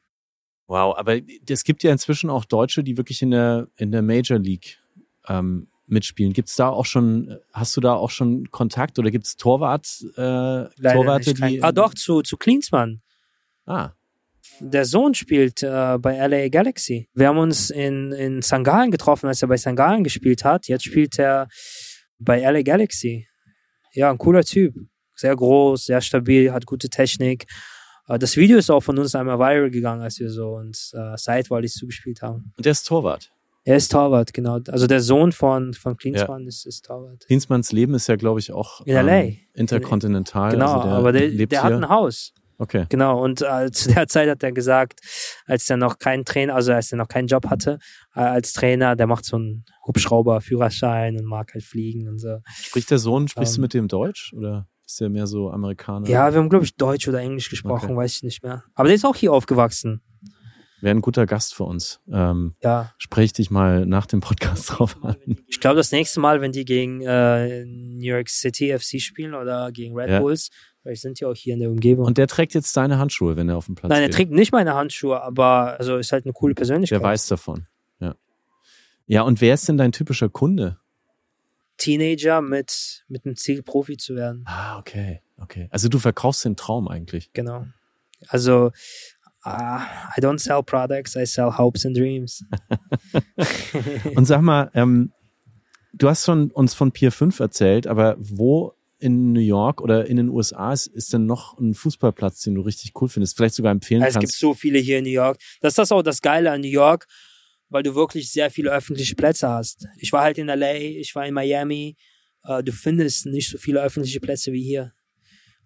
Wow, 0.67 0.97
aber 0.99 1.21
es 1.49 1.63
gibt 1.63 1.85
ja 1.85 1.93
inzwischen 1.93 2.29
auch 2.29 2.45
Deutsche, 2.45 2.83
die 2.83 2.97
wirklich 2.97 3.23
in 3.23 3.31
der, 3.31 3.69
in 3.77 3.93
der 3.93 4.03
Major 4.03 4.39
League 4.39 4.79
ähm, 5.29 5.69
mitspielen. 5.87 6.33
Gibt's 6.33 6.57
da 6.57 6.69
auch 6.69 6.87
schon, 6.87 7.39
hast 7.53 7.77
du 7.77 7.81
da 7.81 7.95
auch 7.95 8.11
schon 8.11 8.51
Kontakt 8.51 8.99
oder 8.99 9.13
gibt's 9.13 9.37
Torwart, 9.37 9.87
äh, 10.17 10.21
Leider 10.21 10.95
Torwarte, 10.95 11.31
nicht. 11.31 11.45
Die. 11.45 11.63
ah, 11.63 11.71
doch, 11.71 11.95
zu, 11.95 12.23
zu 12.23 12.37
Klinsmann. 12.37 13.03
Ah, 13.65 13.93
Der 14.59 14.85
Sohn 14.87 15.15
spielt 15.15 15.63
äh, 15.63 15.99
bei 16.01 16.17
LA 16.27 16.49
Galaxy. 16.49 17.09
Wir 17.15 17.29
haben 17.29 17.39
uns 17.39 17.71
in, 17.71 18.11
in 18.11 18.43
St. 18.43 18.65
Gallen 18.65 18.91
getroffen, 18.91 19.29
als 19.29 19.41
er 19.43 19.47
bei 19.47 19.57
St. 19.57 19.77
Gallen 19.77 20.03
gespielt 20.03 20.45
hat. 20.45 20.67
Jetzt 20.67 20.85
spielt 20.85 21.17
er 21.17 21.47
bei 22.19 22.41
LA 22.41 22.63
Galaxy. 22.63 23.29
Ja, 23.97 24.11
ein 24.11 24.19
cooler 24.19 24.45
Typ. 24.45 24.75
Sehr 25.15 25.35
groß, 25.35 25.87
sehr 25.87 26.01
stabil, 26.03 26.53
hat 26.53 26.67
gute 26.67 26.89
Technik. 26.91 27.47
Äh, 28.07 28.19
Das 28.19 28.37
Video 28.37 28.59
ist 28.59 28.71
auch 28.71 28.83
von 28.83 28.99
uns 28.99 29.15
einmal 29.15 29.39
viral 29.39 29.71
gegangen, 29.71 30.03
als 30.03 30.21
wir 30.21 30.31
so 30.31 30.51
uns 30.57 30.93
äh, 30.95 31.17
Sidevolleys 31.17 31.75
zugespielt 31.75 32.21
haben. 32.23 32.53
und 32.57 32.65
der 32.67 32.73
ist 32.73 32.87
Torwart. 32.87 33.33
Er 33.65 33.77
ist 33.79 33.91
Torwart, 33.91 34.33
genau. 34.33 34.61
Also 34.69 34.87
der 34.87 35.01
Sohn 35.01 35.33
von, 35.33 35.75
von 35.75 35.97
Klinsmann 35.97 36.47
ist, 36.47 36.67
ist 36.67 36.85
Torwart. 36.85 37.25
Klinsmanns 37.27 37.73
Leben 37.73 37.95
ist 37.95 38.07
ja, 38.07 38.15
glaube 38.15 38.39
ich, 38.39 38.53
auch 38.53 38.81
In 38.87 38.95
LA. 38.95 39.33
interkontinental. 39.55 40.53
Genau, 40.53 40.73
also 40.75 40.89
der 40.89 40.93
aber 40.97 41.13
der, 41.13 41.29
lebt 41.29 41.51
der 41.53 41.63
hat 41.65 41.73
ein 41.73 41.89
Haus. 41.89 42.33
Okay. 42.59 42.87
Genau, 42.89 43.23
und 43.23 43.43
äh, 43.43 43.71
zu 43.73 43.93
der 43.93 44.09
Zeit 44.09 44.29
hat 44.29 44.43
er 44.43 44.53
gesagt, 44.53 45.01
als 45.47 45.69
er 45.69 45.77
noch 45.77 45.99
keinen 45.99 46.25
Trainer, 46.25 46.55
also 46.55 46.73
als 46.73 46.91
er 46.93 46.99
noch 46.99 47.09
keinen 47.09 47.27
Job 47.29 47.47
hatte, 47.51 47.79
äh, 48.15 48.21
als 48.21 48.53
Trainer, 48.53 48.97
der 48.97 49.07
macht 49.07 49.25
so 49.25 49.37
einen 49.37 49.65
Hubschrauber-Führerschein 49.87 51.17
und 51.19 51.25
mag 51.27 51.53
halt 51.55 51.65
fliegen 51.65 52.09
und 52.09 52.19
so. 52.19 52.39
Spricht 52.47 52.91
der 52.91 52.99
Sohn, 52.99 53.29
sprichst 53.29 53.57
du 53.57 53.61
Ähm. 53.61 53.63
mit 53.63 53.75
dem 53.75 53.89
Deutsch 53.89 54.33
oder 54.37 54.67
ist 54.87 55.01
der 55.01 55.09
mehr 55.09 55.27
so 55.27 55.51
Amerikaner? 55.51 56.09
Ja, 56.09 56.33
wir 56.33 56.39
haben, 56.41 56.49
glaube 56.49 56.65
ich, 56.65 56.75
Deutsch 56.77 57.09
oder 57.09 57.21
Englisch 57.21 57.51
gesprochen, 57.51 57.87
Okay. 57.91 57.97
weiß 57.97 58.17
ich 58.17 58.23
nicht 58.23 58.43
mehr. 58.43 58.65
Aber 58.75 58.89
der 58.89 58.95
ist 58.97 59.05
auch 59.05 59.17
hier 59.17 59.33
aufgewachsen. 59.33 60.03
Wäre 60.83 60.95
ein 60.95 61.01
guter 61.01 61.25
Gast 61.27 61.55
für 61.55 61.65
uns. 61.65 62.01
Ähm, 62.13 62.55
Ja, 62.63 62.93
sprech 62.99 63.33
dich 63.33 63.51
mal 63.51 63.87
nach 63.87 64.07
dem 64.07 64.21
Podcast 64.21 64.71
drauf 64.71 64.97
an. 65.03 65.17
ich 65.49 65.59
glaube, 65.59 65.77
das 65.77 65.91
nächste 65.91 66.21
Mal, 66.21 66.41
wenn 66.41 66.53
die 66.53 66.65
gegen 66.67 67.01
äh, 67.01 67.65
New 67.65 68.05
York 68.05 68.29
City 68.29 68.77
FC 68.79 69.01
spielen 69.01 69.35
oder 69.35 69.73
gegen 69.73 69.97
Red 69.97 70.11
Ja. 70.11 70.21
Bulls, 70.21 70.51
vielleicht 70.87 71.03
sind 71.03 71.19
die 71.19 71.25
auch 71.25 71.35
hier 71.35 71.55
in 71.55 71.61
der 71.61 71.71
Umgebung. 71.71 72.07
Und 72.07 72.17
der 72.17 72.29
trägt 72.29 72.55
jetzt 72.55 72.77
deine 72.77 72.99
Handschuhe, 72.99 73.37
wenn 73.37 73.49
er 73.49 73.57
auf 73.57 73.67
dem 73.67 73.75
Platz 73.75 73.91
Nein, 73.91 74.03
er 74.03 74.11
trägt 74.11 74.31
nicht 74.31 74.53
meine 74.53 74.75
Handschuhe, 74.75 75.21
aber 75.21 75.79
also 75.79 75.97
ist 75.97 76.13
halt 76.13 76.25
eine 76.25 76.33
coole 76.33 76.55
Persönlichkeit. 76.55 77.01
Der 77.01 77.07
weiß 77.07 77.27
davon. 77.27 77.67
Ja. 77.99 78.15
Ja, 79.07 79.23
und 79.23 79.41
wer 79.41 79.55
ist 79.55 79.69
denn 79.69 79.77
dein 79.77 79.91
typischer 79.91 80.29
Kunde? 80.29 80.79
Teenager 81.77 82.41
mit, 82.41 83.05
mit 83.09 83.25
dem 83.25 83.37
Ziel, 83.37 83.63
Profi 83.63 83.97
zu 83.97 84.15
werden. 84.15 84.45
Ah, 84.47 84.79
okay, 84.79 85.23
okay. 85.39 85.69
Also 85.71 85.89
du 85.89 85.99
verkaufst 85.99 86.45
den 86.45 86.57
Traum 86.57 86.87
eigentlich. 86.87 87.33
Genau. 87.33 87.67
Also, 88.29 88.71
uh, 89.45 89.51
I 90.17 90.21
don't 90.21 90.39
sell 90.39 90.63
products, 90.63 91.17
I 91.17 91.27
sell 91.27 91.59
hopes 91.59 91.85
and 91.85 91.97
dreams. 91.97 92.45
und 94.15 94.25
sag 94.25 94.41
mal, 94.41 94.71
ähm, 94.75 95.13
du 95.93 96.09
hast 96.09 96.25
schon 96.25 96.53
uns 96.53 96.75
von 96.75 96.93
Pier 96.93 97.11
5 97.11 97.41
erzählt, 97.41 97.89
aber 97.89 98.17
wo 98.19 98.73
in 99.07 99.33
New 99.33 99.41
York 99.41 99.81
oder 99.81 100.07
in 100.07 100.17
den 100.17 100.29
USA 100.29 100.73
ist, 100.73 100.87
ist 100.89 101.13
denn 101.13 101.27
noch 101.27 101.59
ein 101.59 101.75
Fußballplatz, 101.75 102.43
den 102.43 102.55
du 102.55 102.61
richtig 102.61 102.93
cool 103.01 103.09
findest? 103.09 103.37
Vielleicht 103.37 103.55
sogar 103.55 103.73
empfehlen 103.73 104.03
es 104.03 104.15
kannst? 104.15 104.29
Es 104.29 104.31
gibt 104.33 104.41
so 104.41 104.55
viele 104.55 104.79
hier 104.79 104.99
in 104.99 105.05
New 105.05 105.11
York. 105.11 105.39
Das 105.61 105.73
ist 105.73 105.79
das 105.79 105.93
auch 105.93 106.03
das 106.03 106.21
Geile 106.21 106.51
an 106.51 106.61
New 106.61 106.69
York 106.69 107.07
weil 107.69 107.83
du 107.83 107.95
wirklich 107.95 108.31
sehr 108.31 108.51
viele 108.51 108.71
öffentliche 108.71 109.15
Plätze 109.15 109.49
hast. 109.49 109.87
Ich 109.99 110.13
war 110.13 110.23
halt 110.23 110.39
in 110.39 110.47
LA, 110.47 110.75
ich 110.75 111.15
war 111.15 111.27
in 111.27 111.35
Miami. 111.35 111.97
Äh, 112.45 112.63
du 112.63 112.73
findest 112.73 113.27
nicht 113.27 113.51
so 113.51 113.59
viele 113.59 113.83
öffentliche 113.83 114.21
Plätze 114.21 114.53
wie 114.53 114.63
hier. 114.63 114.93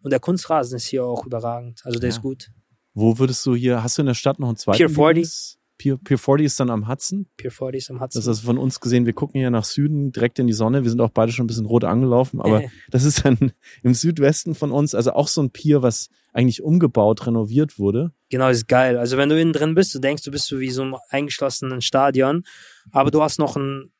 Und 0.02 0.10
der 0.10 0.20
Kunstrasen 0.20 0.76
ist 0.76 0.86
hier 0.86 1.04
auch 1.04 1.26
überragend. 1.26 1.80
Also 1.84 1.98
der 1.98 2.08
ja. 2.08 2.16
ist 2.16 2.22
gut. 2.22 2.50
Wo 2.94 3.18
würdest 3.18 3.44
du 3.46 3.54
hier, 3.54 3.82
hast 3.82 3.98
du 3.98 4.02
in 4.02 4.06
der 4.06 4.14
Stadt 4.14 4.38
noch 4.38 4.48
einen 4.48 4.56
zweiten? 4.56 4.78
Pier 4.78 4.88
40. 4.88 5.58
Pier, 5.80 5.96
Pier 5.96 6.18
40 6.18 6.44
ist 6.44 6.60
dann 6.60 6.68
am 6.68 6.88
Hudson. 6.88 7.26
Pier 7.38 7.50
40 7.50 7.78
ist 7.78 7.90
am 7.90 8.02
Hudson. 8.02 8.18
Das 8.18 8.24
ist 8.24 8.28
also 8.28 8.42
von 8.42 8.58
uns 8.58 8.80
gesehen, 8.80 9.06
wir 9.06 9.14
gucken 9.14 9.40
hier 9.40 9.48
nach 9.48 9.64
Süden, 9.64 10.12
direkt 10.12 10.38
in 10.38 10.46
die 10.46 10.52
Sonne. 10.52 10.82
Wir 10.82 10.90
sind 10.90 11.00
auch 11.00 11.08
beide 11.08 11.32
schon 11.32 11.44
ein 11.44 11.46
bisschen 11.46 11.64
rot 11.64 11.84
angelaufen, 11.84 12.38
aber 12.42 12.64
das 12.90 13.04
ist 13.04 13.24
dann 13.24 13.38
im 13.82 13.94
Südwesten 13.94 14.54
von 14.54 14.72
uns, 14.72 14.94
also 14.94 15.12
auch 15.12 15.26
so 15.26 15.40
ein 15.40 15.48
Pier, 15.48 15.80
was 15.80 16.10
eigentlich 16.34 16.62
umgebaut, 16.62 17.26
renoviert 17.26 17.78
wurde. 17.78 18.12
Genau, 18.28 18.50
ist 18.50 18.68
geil. 18.68 18.98
Also 18.98 19.16
wenn 19.16 19.30
du 19.30 19.40
innen 19.40 19.54
drin 19.54 19.74
bist, 19.74 19.94
du 19.94 20.00
denkst, 20.00 20.22
du 20.22 20.30
bist 20.30 20.48
so 20.48 20.60
wie 20.60 20.70
so 20.70 20.82
ein 20.82 20.94
eingeschlossenen 21.08 21.80
Stadion, 21.80 22.44
aber 22.90 23.10
du 23.10 23.22
hast 23.22 23.38
noch 23.38 23.56
einen 23.56 23.90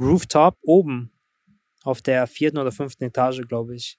Rooftop 0.00 0.56
oben 0.62 1.12
auf 1.84 2.02
der 2.02 2.26
vierten 2.26 2.58
oder 2.58 2.72
fünften 2.72 3.04
Etage, 3.04 3.42
glaube 3.46 3.76
ich. 3.76 3.96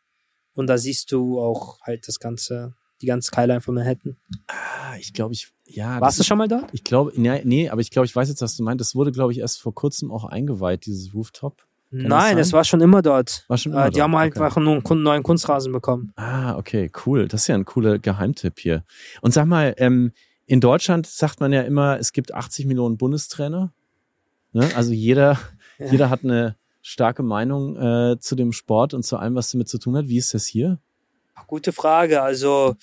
Und 0.56 0.68
da 0.68 0.78
siehst 0.78 1.14
du 1.14 1.40
auch 1.40 1.80
halt 1.84 2.06
das 2.06 2.20
ganze 2.20 2.76
die 3.02 3.06
ganze 3.06 3.28
Skyline 3.28 3.62
von 3.62 3.76
Manhattan. 3.76 4.18
Ah, 4.48 4.96
ich 5.00 5.14
glaube, 5.14 5.34
ich, 5.34 5.52
ja. 5.66 6.00
Warst 6.02 6.20
du 6.20 6.24
schon 6.24 6.38
mal 6.38 6.48
dort? 6.48 6.70
Ich 6.74 6.84
glaube, 6.84 7.12
nee, 7.16 7.42
nee, 7.44 7.70
aber 7.70 7.82
ich 7.82 7.92
glaube, 7.92 8.06
ich 8.06 8.16
weiß 8.16 8.30
jetzt, 8.30 8.42
was 8.42 8.58
du 8.58 8.64
meinst. 8.64 8.82
Das 8.82 8.96
wurde, 8.96 9.12
glaube 9.12 9.32
ich, 9.32 9.40
erst 9.40 9.62
vor 9.62 9.74
kurzem 9.74 10.12
auch 10.12 10.26
eingeweiht, 10.26 10.86
dieses 10.86 11.14
Rooftop. 11.14 11.66
Kann 11.92 12.02
Nein, 12.02 12.38
das, 12.38 12.50
das, 12.50 12.54
war 12.54 12.64
schon 12.64 12.82
immer 12.82 13.02
dort. 13.02 13.46
War 13.48 13.58
schon 13.58 13.72
immer 13.72 13.88
äh, 13.88 13.90
die 13.90 13.96
dort. 13.96 14.04
haben 14.04 14.16
halt 14.16 14.36
okay. 14.36 14.44
einfach 14.44 14.62
nur 14.62 14.84
einen 14.86 15.04
neuen 15.04 15.24
Kunstrasen 15.24 15.72
bekommen. 15.72 16.14
Ah, 16.16 16.56
okay, 16.56 16.92
cool. 17.06 17.28
Das 17.28 17.42
ist 17.42 17.48
ja 17.48 17.56
ein 17.56 17.66
cooler 17.66 17.98
Geheimtipp 17.98 18.60
hier. 18.60 18.84
Und 19.22 19.34
sag 19.34 19.48
mal, 19.48 19.74
ähm, 19.78 20.12
in 20.46 20.62
Deutschland 20.62 21.08
sagt 21.08 21.40
man 21.40 21.52
ja 21.52 21.62
immer, 21.62 21.98
es 21.98 22.14
gibt 22.14 22.34
80 22.34 22.68
Millionen 22.68 22.98
Bundestrainer. 22.98 23.74
Ne? 24.54 24.70
Also 24.76 24.94
jeder, 24.94 25.40
ja. 25.80 25.92
jeder 25.92 26.10
hat 26.12 26.24
eine 26.24 26.58
starke 26.82 27.24
Meinung 27.24 27.76
äh, 27.76 28.20
zu 28.20 28.36
dem 28.36 28.52
Sport 28.52 28.94
und 28.94 29.04
zu 29.04 29.18
allem, 29.18 29.36
was 29.36 29.52
damit 29.52 29.68
zu 29.68 29.80
tun 29.80 29.98
hat. 29.98 30.08
Wie 30.08 30.18
ist 30.18 30.34
das 30.34 30.46
hier? 30.46 30.80
Gute 31.48 31.72
Frage. 31.72 32.22
Also 32.22 32.76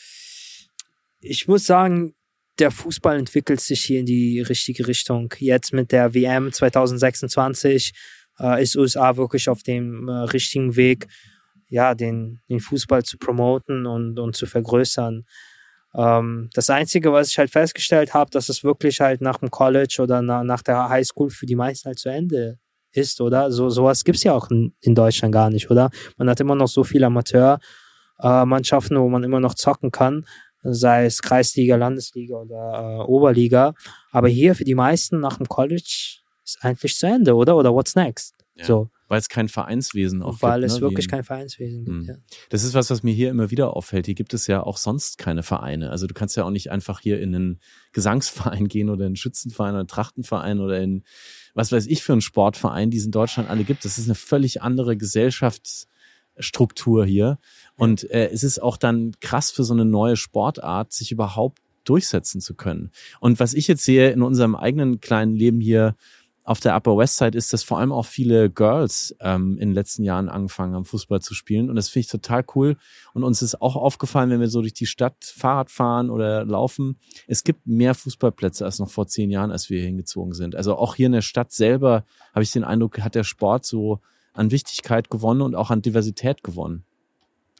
ich 1.20 1.48
muss 1.48 1.64
sagen, 1.64 2.14
der 2.59 2.70
Fußball 2.70 3.18
entwickelt 3.18 3.61
sich 3.61 3.82
hier 3.82 4.00
in 4.00 4.07
die 4.07 4.40
richtige 4.40 4.86
Richtung. 4.86 5.32
Jetzt 5.38 5.72
mit 5.72 5.92
der 5.92 6.14
WM 6.14 6.52
2026 6.52 7.92
äh, 8.40 8.62
ist 8.62 8.76
USA 8.76 9.16
wirklich 9.16 9.48
auf 9.48 9.62
dem 9.62 10.09
äh, 10.09 10.12
richtigen 10.12 10.76
Weg, 10.76 11.07
ja, 11.68 11.94
den, 11.94 12.40
den 12.48 12.61
Fußball 12.61 13.02
zu 13.02 13.18
promoten 13.18 13.86
und, 13.86 14.18
und 14.18 14.36
zu 14.36 14.46
vergrößern. 14.46 15.24
Ähm, 15.94 16.50
das 16.54 16.70
Einzige, 16.70 17.12
was 17.12 17.30
ich 17.30 17.38
halt 17.38 17.50
festgestellt 17.50 18.14
habe, 18.14 18.30
dass 18.30 18.48
es 18.48 18.64
wirklich 18.64 19.00
halt 19.00 19.20
nach 19.20 19.38
dem 19.38 19.50
College 19.50 19.98
oder 20.00 20.22
na, 20.22 20.44
nach 20.44 20.62
der 20.62 20.88
Highschool 20.88 21.30
für 21.30 21.46
die 21.46 21.57
meisten 21.57 21.86
halt 21.86 21.98
zu 21.98 22.09
Ende 22.09 22.59
ist, 22.92 23.20
oder? 23.20 23.50
So 23.50 23.68
sowas 23.68 24.04
gibt's 24.04 24.22
ja 24.22 24.32
auch 24.32 24.50
in, 24.50 24.74
in 24.80 24.94
Deutschland 24.94 25.32
gar 25.32 25.50
nicht, 25.50 25.70
oder? 25.70 25.90
Man 26.16 26.30
hat 26.30 26.40
immer 26.40 26.54
noch 26.54 26.68
so 26.68 26.84
viele 28.20 28.28
Amateurmannschaften, 28.28 28.98
wo 28.98 29.08
man 29.08 29.24
immer 29.24 29.40
noch 29.40 29.54
zocken 29.54 29.90
kann 29.90 30.26
sei 30.72 31.06
es 31.06 31.22
Kreisliga, 31.22 31.76
Landesliga 31.76 32.36
oder 32.36 33.00
äh, 33.00 33.04
Oberliga. 33.04 33.74
Aber 34.10 34.28
hier 34.28 34.54
für 34.54 34.64
die 34.64 34.74
meisten 34.74 35.20
nach 35.20 35.36
dem 35.36 35.46
College 35.46 36.18
ist 36.44 36.58
eigentlich 36.62 36.96
zu 36.96 37.06
Ende, 37.06 37.34
oder? 37.34 37.56
Oder 37.56 37.72
what's 37.72 37.94
next? 37.94 38.34
Ja, 38.54 38.64
so. 38.64 38.90
Weil 39.08 39.20
es 39.20 39.28
kein 39.28 39.48
Vereinswesen 39.48 40.20
auch 40.22 40.42
Weil 40.42 40.62
gibt. 40.62 40.72
es 40.72 40.76
ne? 40.76 40.82
wirklich 40.82 41.08
kein 41.08 41.22
Vereinswesen 41.22 41.84
gibt, 41.84 41.96
mhm. 41.96 42.04
ja. 42.04 42.16
Das 42.48 42.64
ist 42.64 42.74
was, 42.74 42.90
was 42.90 43.04
mir 43.04 43.14
hier 43.14 43.30
immer 43.30 43.52
wieder 43.52 43.76
auffällt. 43.76 44.06
Hier 44.06 44.16
gibt 44.16 44.34
es 44.34 44.48
ja 44.48 44.60
auch 44.62 44.78
sonst 44.78 45.18
keine 45.18 45.44
Vereine. 45.44 45.90
Also 45.90 46.08
du 46.08 46.14
kannst 46.14 46.36
ja 46.36 46.42
auch 46.44 46.50
nicht 46.50 46.72
einfach 46.72 46.98
hier 47.00 47.20
in 47.20 47.32
einen 47.34 47.60
Gesangsverein 47.92 48.66
gehen 48.68 48.88
oder 48.88 49.02
in 49.02 49.08
einen 49.08 49.16
Schützenverein 49.16 49.74
oder 49.74 49.80
einen 49.80 49.88
Trachtenverein 49.88 50.60
oder 50.60 50.80
in 50.80 51.04
was 51.54 51.70
weiß 51.70 51.86
ich 51.86 52.02
für 52.02 52.12
einen 52.12 52.20
Sportverein, 52.20 52.90
die 52.90 52.98
es 52.98 53.04
in 53.04 53.12
Deutschland 53.12 53.48
alle 53.48 53.62
gibt. 53.64 53.84
Das 53.84 53.98
ist 53.98 54.06
eine 54.06 54.16
völlig 54.16 54.62
andere 54.62 54.96
Gesellschaftsstruktur 54.96 57.06
hier. 57.06 57.38
Und 57.76 58.10
äh, 58.10 58.30
es 58.32 58.42
ist 58.42 58.62
auch 58.62 58.76
dann 58.76 59.12
krass 59.20 59.50
für 59.50 59.64
so 59.64 59.74
eine 59.74 59.84
neue 59.84 60.16
Sportart, 60.16 60.92
sich 60.92 61.12
überhaupt 61.12 61.58
durchsetzen 61.84 62.40
zu 62.40 62.54
können. 62.54 62.90
Und 63.20 63.38
was 63.38 63.54
ich 63.54 63.68
jetzt 63.68 63.84
sehe 63.84 64.10
in 64.10 64.22
unserem 64.22 64.54
eigenen 64.54 65.00
kleinen 65.00 65.36
Leben 65.36 65.60
hier 65.60 65.94
auf 66.46 66.60
der 66.60 66.76
Upper 66.76 66.96
West 66.96 67.16
Side 67.16 67.36
ist, 67.36 67.52
dass 67.52 67.64
vor 67.64 67.80
allem 67.80 67.90
auch 67.90 68.06
viele 68.06 68.48
Girls 68.48 69.16
ähm, 69.20 69.58
in 69.58 69.70
den 69.70 69.74
letzten 69.74 70.04
Jahren 70.04 70.28
angefangen 70.28 70.74
haben, 70.74 70.84
Fußball 70.84 71.20
zu 71.20 71.34
spielen. 71.34 71.68
Und 71.68 71.74
das 71.74 71.88
finde 71.88 72.04
ich 72.04 72.10
total 72.10 72.44
cool. 72.54 72.76
Und 73.14 73.24
uns 73.24 73.42
ist 73.42 73.60
auch 73.60 73.74
aufgefallen, 73.74 74.30
wenn 74.30 74.38
wir 74.38 74.48
so 74.48 74.60
durch 74.60 74.72
die 74.72 74.86
Stadt 74.86 75.16
Fahrrad 75.24 75.72
fahren 75.72 76.08
oder 76.08 76.44
laufen, 76.44 77.00
es 77.26 77.42
gibt 77.42 77.66
mehr 77.66 77.94
Fußballplätze 77.94 78.64
als 78.64 78.78
noch 78.78 78.90
vor 78.90 79.08
zehn 79.08 79.30
Jahren, 79.30 79.50
als 79.50 79.70
wir 79.70 79.82
hingezogen 79.82 80.34
sind. 80.34 80.54
Also 80.54 80.76
auch 80.76 80.94
hier 80.94 81.06
in 81.06 81.12
der 81.12 81.22
Stadt 81.22 81.50
selber 81.50 82.04
habe 82.32 82.44
ich 82.44 82.52
den 82.52 82.64
Eindruck, 82.64 83.00
hat 83.00 83.16
der 83.16 83.24
Sport 83.24 83.66
so 83.66 83.98
an 84.32 84.52
Wichtigkeit 84.52 85.10
gewonnen 85.10 85.40
und 85.40 85.56
auch 85.56 85.70
an 85.72 85.82
Diversität 85.82 86.44
gewonnen. 86.44 86.84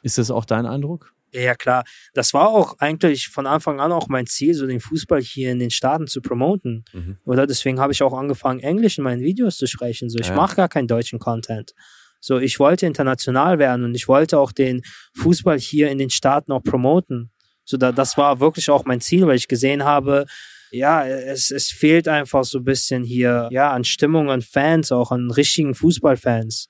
Ist 0.07 0.17
das 0.17 0.31
auch 0.31 0.45
dein 0.45 0.65
Eindruck? 0.65 1.13
Ja, 1.33 1.53
klar. 1.53 1.83
Das 2.13 2.33
war 2.33 2.47
auch 2.47 2.77
eigentlich 2.79 3.27
von 3.27 3.45
Anfang 3.45 3.81
an 3.81 3.91
auch 3.91 4.07
mein 4.07 4.25
Ziel, 4.25 4.53
so 4.53 4.65
den 4.65 4.79
Fußball 4.79 5.19
hier 5.19 5.51
in 5.51 5.59
den 5.59 5.69
Staaten 5.69 6.07
zu 6.07 6.21
promoten. 6.21 6.85
Mhm. 6.93 7.17
Oder 7.25 7.45
deswegen 7.45 7.81
habe 7.81 7.91
ich 7.91 8.01
auch 8.01 8.17
angefangen, 8.17 8.61
Englisch 8.61 8.97
in 8.97 9.03
meinen 9.03 9.21
Videos 9.21 9.57
zu 9.57 9.67
sprechen. 9.67 10.09
So, 10.09 10.17
ich 10.17 10.29
ja. 10.29 10.35
mache 10.35 10.55
gar 10.55 10.69
keinen 10.69 10.87
deutschen 10.87 11.19
Content. 11.19 11.73
So, 12.21 12.39
ich 12.39 12.57
wollte 12.57 12.85
international 12.85 13.59
werden 13.59 13.83
und 13.83 13.95
ich 13.95 14.07
wollte 14.07 14.39
auch 14.39 14.53
den 14.53 14.81
Fußball 15.17 15.59
hier 15.59 15.91
in 15.91 15.97
den 15.97 16.09
Staaten 16.09 16.53
auch 16.53 16.63
promoten. 16.63 17.31
So, 17.65 17.75
da, 17.75 17.91
das 17.91 18.17
war 18.17 18.39
wirklich 18.39 18.69
auch 18.69 18.85
mein 18.85 19.01
Ziel, 19.01 19.27
weil 19.27 19.35
ich 19.35 19.49
gesehen 19.49 19.83
habe, 19.83 20.25
ja, 20.71 21.05
es, 21.05 21.51
es 21.51 21.67
fehlt 21.67 22.07
einfach 22.07 22.45
so 22.45 22.59
ein 22.59 22.63
bisschen 22.63 23.03
hier, 23.03 23.49
ja, 23.51 23.71
an 23.71 23.83
Stimmung, 23.83 24.31
an 24.31 24.41
Fans, 24.41 24.93
auch 24.93 25.11
an 25.11 25.29
richtigen 25.29 25.75
Fußballfans. 25.75 26.69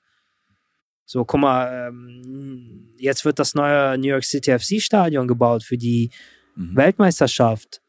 So, 1.10 1.24
guck 1.24 1.40
mal, 1.40 1.88
ähm, 1.88 2.90
jetzt 2.98 3.24
wird 3.24 3.38
das 3.38 3.54
neue 3.54 3.96
New 3.96 4.08
York 4.08 4.24
City 4.24 4.50
FC 4.50 4.78
Stadion 4.78 5.26
gebaut 5.26 5.62
für 5.62 5.78
die 5.78 6.10
mhm. 6.54 6.76
Weltmeisterschaft. 6.76 7.80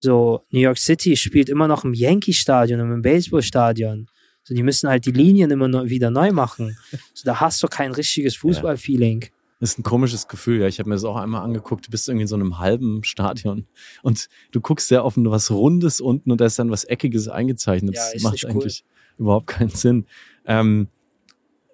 So, 0.00 0.40
New 0.50 0.60
York 0.60 0.78
City 0.78 1.14
spielt 1.14 1.50
immer 1.50 1.68
noch 1.68 1.84
im 1.84 1.92
Yankee 1.92 2.32
Stadion 2.32 2.80
und 2.80 2.90
im 2.90 3.02
Baseball 3.02 3.42
Stadion. 3.42 4.08
So, 4.44 4.54
die 4.54 4.62
müssen 4.62 4.88
halt 4.88 5.04
die 5.04 5.12
Linien 5.12 5.50
immer 5.50 5.68
noch 5.68 5.84
wieder 5.84 6.10
neu 6.10 6.32
machen. 6.32 6.78
So, 7.12 7.24
da 7.26 7.38
hast 7.38 7.62
du 7.62 7.66
kein 7.66 7.92
richtiges 7.92 8.36
Fußballfeeling. 8.36 9.22
Ja. 9.24 9.28
Das 9.60 9.72
ist 9.72 9.78
ein 9.80 9.82
komisches 9.82 10.26
Gefühl, 10.26 10.60
ja. 10.60 10.68
Ich 10.68 10.78
habe 10.78 10.88
mir 10.88 10.94
das 10.94 11.04
auch 11.04 11.16
einmal 11.16 11.42
angeguckt. 11.42 11.86
Du 11.86 11.90
bist 11.90 12.08
irgendwie 12.08 12.22
in 12.22 12.28
so 12.28 12.36
einem 12.36 12.58
halben 12.58 13.04
Stadion 13.04 13.66
und 14.02 14.30
du 14.52 14.62
guckst 14.62 14.88
sehr 14.88 15.04
offen 15.04 15.30
was 15.30 15.50
Rundes 15.50 16.00
unten 16.00 16.30
und 16.30 16.40
da 16.40 16.46
ist 16.46 16.58
dann 16.58 16.70
was 16.70 16.84
Eckiges 16.84 17.28
eingezeichnet. 17.28 17.96
Ja, 17.96 18.08
das 18.10 18.22
macht 18.22 18.42
eigentlich 18.46 18.84
cool. 18.86 19.24
überhaupt 19.24 19.48
keinen 19.48 19.68
Sinn. 19.68 20.06
Ähm, 20.46 20.88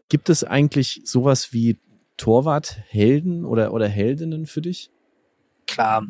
Gibt 0.09 0.29
es 0.29 0.45
eigentlich 0.45 1.01
sowas 1.05 1.53
wie 1.53 1.79
Torwarthelden 2.17 3.45
oder, 3.45 3.73
oder 3.73 3.89
Heldinnen 3.89 4.47
für 4.47 4.61
dich? 4.61 4.91
Klar. 5.67 6.07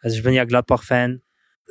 Also 0.00 0.16
ich 0.16 0.22
bin 0.22 0.34
ja 0.34 0.44
Gladbach-Fan. 0.44 1.22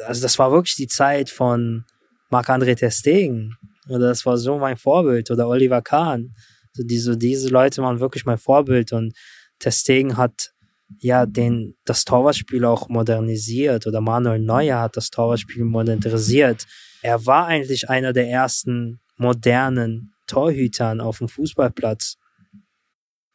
Also 0.06 0.22
das 0.22 0.40
war 0.40 0.52
wirklich 0.52 0.76
die 0.76 0.88
Zeit 0.88 1.30
von 1.30 1.86
Marc-André 2.30 2.76
Testegen. 2.76 3.56
Oder 3.88 4.08
das 4.08 4.26
war 4.26 4.38
so 4.38 4.58
mein 4.58 4.78
Vorbild. 4.78 5.30
Oder 5.30 5.48
Oliver 5.48 5.82
Kahn. 5.82 6.34
Also 6.74 6.88
diese, 6.88 7.18
diese 7.18 7.50
Leute 7.50 7.82
waren 7.82 8.00
wirklich 8.00 8.26
mein 8.26 8.40
Vorbild. 8.40 8.92
Und 8.92 9.14
Testegen 9.60 10.18
hat 10.18 10.52
ja 11.00 11.26
den, 11.26 11.76
das 11.86 12.06
Torwartspiel 12.06 12.66
auch 12.66 12.90
modernisiert. 12.90 13.86
Oder 13.86 14.02
Manuel 14.02 14.40
Neuer 14.40 14.80
hat 14.80 14.98
das 14.98 15.10
Torwartspiel 15.10 15.64
modernisiert. 15.64 16.66
Er 17.04 17.26
war 17.26 17.46
eigentlich 17.46 17.90
einer 17.90 18.14
der 18.14 18.28
ersten 18.30 19.00
modernen 19.18 20.14
Torhütern 20.34 21.00
auf 21.00 21.20
dem 21.20 21.28
Fußballplatz. 21.28 22.18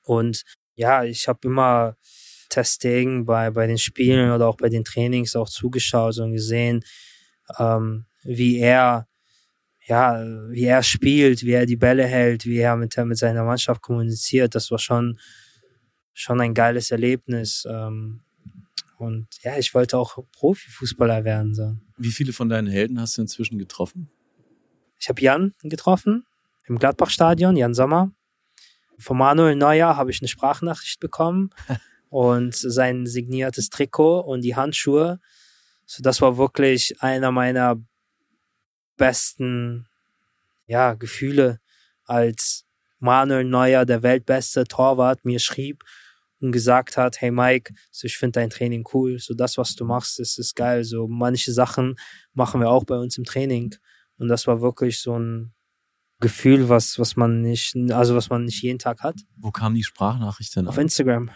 Und 0.02 0.42
ja, 0.74 1.04
ich 1.04 1.28
habe 1.28 1.46
immer 1.46 1.96
Testing 2.48 3.24
bei, 3.24 3.50
bei 3.50 3.66
den 3.68 3.78
Spielen 3.78 4.32
oder 4.32 4.48
auch 4.48 4.56
bei 4.56 4.68
den 4.68 4.84
Trainings 4.84 5.36
auch 5.36 5.48
zugeschaut 5.48 6.18
und 6.18 6.32
gesehen, 6.32 6.82
ähm, 7.58 8.06
wie 8.24 8.58
er 8.58 9.06
ja, 9.86 10.22
wie 10.50 10.64
er 10.64 10.82
spielt, 10.82 11.44
wie 11.44 11.52
er 11.52 11.64
die 11.64 11.76
Bälle 11.76 12.04
hält, 12.04 12.44
wie 12.44 12.58
er 12.58 12.76
mit, 12.76 12.94
mit 12.96 13.16
seiner 13.16 13.44
Mannschaft 13.44 13.80
kommuniziert. 13.80 14.54
Das 14.54 14.70
war 14.70 14.78
schon, 14.78 15.18
schon 16.12 16.42
ein 16.42 16.52
geiles 16.52 16.90
Erlebnis. 16.90 17.66
Ähm, 17.66 18.20
und 18.98 19.28
ja, 19.42 19.56
ich 19.56 19.72
wollte 19.72 19.96
auch 19.96 20.18
Profifußballer 20.32 21.24
werden. 21.24 21.54
So. 21.54 21.76
Wie 21.96 22.10
viele 22.10 22.34
von 22.34 22.50
deinen 22.50 22.66
Helden 22.66 23.00
hast 23.00 23.16
du 23.16 23.22
inzwischen 23.22 23.58
getroffen? 23.58 24.10
Ich 24.98 25.08
habe 25.08 25.22
Jan 25.22 25.54
getroffen 25.62 26.26
im 26.69 26.78
Gladbach-Stadion, 26.78 27.57
Jan 27.57 27.74
Sommer. 27.74 28.12
Von 28.99 29.19
Manuel 29.19 29.57
Neuer 29.57 29.97
habe 29.97 30.11
ich 30.11 30.20
eine 30.20 30.28
Sprachnachricht 30.28 31.01
bekommen 31.01 31.51
und 32.11 32.55
sein 32.55 33.07
signiertes 33.07 33.70
Trikot 33.70 34.20
und 34.20 34.43
die 34.43 34.57
Handschuhe. 34.57 35.20
So, 35.86 36.03
das 36.03 36.20
war 36.20 36.36
wirklich 36.36 37.01
einer 37.01 37.31
meiner 37.31 37.77
besten 38.97 39.86
ja, 40.66 40.95
Gefühle, 40.95 41.61
als 42.05 42.66
Manuel 42.99 43.45
Neuer, 43.45 43.85
der 43.85 44.03
weltbeste 44.03 44.65
Torwart, 44.65 45.24
mir 45.24 45.39
schrieb 45.39 45.85
und 46.40 46.53
gesagt 46.53 46.97
hat, 46.97 47.20
hey 47.20 47.31
Mike, 47.31 47.74
so 47.90 48.07
ich 48.07 48.16
finde 48.16 48.40
dein 48.40 48.51
Training 48.51 48.85
cool, 48.93 49.19
so 49.19 49.35
das, 49.35 49.57
was 49.57 49.74
du 49.74 49.85
machst, 49.85 50.19
das 50.19 50.39
ist 50.39 50.55
geil. 50.55 50.85
So 50.85 51.09
manche 51.09 51.53
Sachen 51.53 51.97
machen 52.35 52.61
wir 52.61 52.70
auch 52.70 52.85
bei 52.85 52.97
uns 52.97 53.16
im 53.19 53.24
Training. 53.24 53.74
Und 54.19 54.28
das 54.28 54.47
war 54.47 54.61
wirklich 54.61 55.01
so 55.01 55.19
ein 55.19 55.53
Gefühl, 56.20 56.69
was, 56.69 56.99
was 56.99 57.16
man 57.16 57.43
nicht, 57.43 57.77
also 57.90 58.16
was 58.16 58.28
man 58.28 58.45
nicht 58.45 58.62
jeden 58.62 58.78
Tag 58.78 59.03
hat. 59.03 59.16
Wo 59.36 59.51
kam 59.51 59.74
die 59.74 59.85
Sprachnachricht 59.85 60.55
denn? 60.57 60.66
Auf 60.66 60.77
an? 60.77 60.82
Instagram. 60.82 61.31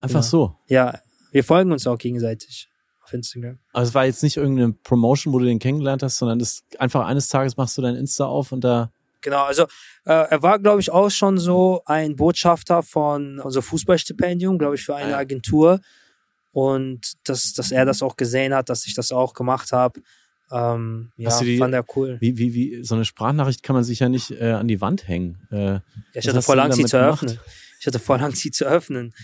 Einfach 0.00 0.20
ja. 0.20 0.22
so. 0.22 0.56
Ja, 0.68 1.00
wir 1.32 1.42
folgen 1.42 1.72
uns 1.72 1.86
auch 1.86 1.98
gegenseitig 1.98 2.68
auf 3.02 3.12
Instagram. 3.12 3.58
Also 3.72 3.88
es 3.88 3.94
war 3.94 4.04
jetzt 4.04 4.22
nicht 4.22 4.36
irgendeine 4.36 4.72
Promotion, 4.72 5.32
wo 5.32 5.38
du 5.38 5.46
den 5.46 5.58
kennengelernt 5.58 6.02
hast, 6.02 6.18
sondern 6.18 6.38
das 6.38 6.62
einfach 6.78 7.06
eines 7.06 7.28
Tages 7.28 7.56
machst 7.56 7.76
du 7.76 7.82
dein 7.82 7.96
Insta 7.96 8.26
auf 8.26 8.52
und 8.52 8.62
da. 8.62 8.92
Genau, 9.20 9.44
also 9.44 9.64
äh, 10.04 10.12
er 10.12 10.42
war, 10.42 10.60
glaube 10.60 10.80
ich, 10.80 10.90
auch 10.90 11.10
schon 11.10 11.38
so 11.38 11.82
ein 11.86 12.14
Botschafter 12.14 12.82
von 12.84 13.40
unser 13.40 13.62
Fußballstipendium, 13.62 14.58
glaube 14.58 14.76
ich, 14.76 14.84
für 14.84 14.94
eine 14.94 15.16
Agentur. 15.16 15.80
Und 16.52 17.14
dass, 17.24 17.52
dass 17.52 17.72
er 17.72 17.84
das 17.84 18.02
auch 18.02 18.16
gesehen 18.16 18.54
hat, 18.54 18.68
dass 18.68 18.86
ich 18.86 18.94
das 18.94 19.10
auch 19.10 19.34
gemacht 19.34 19.72
habe. 19.72 20.00
Ähm, 20.50 21.12
ja, 21.16 21.38
die, 21.40 21.58
fand 21.58 21.74
er 21.74 21.84
cool. 21.96 22.16
Wie, 22.20 22.38
wie, 22.38 22.54
wie, 22.54 22.84
so 22.84 22.94
eine 22.94 23.04
Sprachnachricht 23.04 23.62
kann 23.62 23.74
man 23.74 23.84
sich 23.84 23.98
ja 23.98 24.08
nicht 24.08 24.30
äh, 24.30 24.52
an 24.52 24.68
die 24.68 24.80
Wand 24.80 25.06
hängen. 25.06 25.38
Äh, 25.50 25.56
ja, 25.56 25.82
ich 26.14 26.28
hatte 26.28 26.42
voll 26.42 26.60
Angst, 26.60 26.78
sie 26.78 26.84
zu 26.84 26.98
öffnen. 26.98 27.38
Ich 27.80 27.86
hatte 27.86 27.98
voll 27.98 28.20
Angst, 28.20 28.42
sie 28.42 28.50
zu 28.50 28.64
öffnen. 28.64 29.14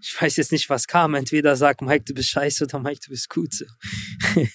ich 0.00 0.20
weiß 0.20 0.36
jetzt 0.36 0.52
nicht, 0.52 0.68
was 0.68 0.86
kam. 0.86 1.14
Entweder 1.14 1.56
sagt 1.56 1.80
Mike, 1.82 2.04
du 2.04 2.14
bist 2.14 2.28
scheiße 2.28 2.64
oder 2.64 2.78
Mike, 2.78 3.00
du 3.04 3.10
bist 3.10 3.28
gut. 3.30 3.50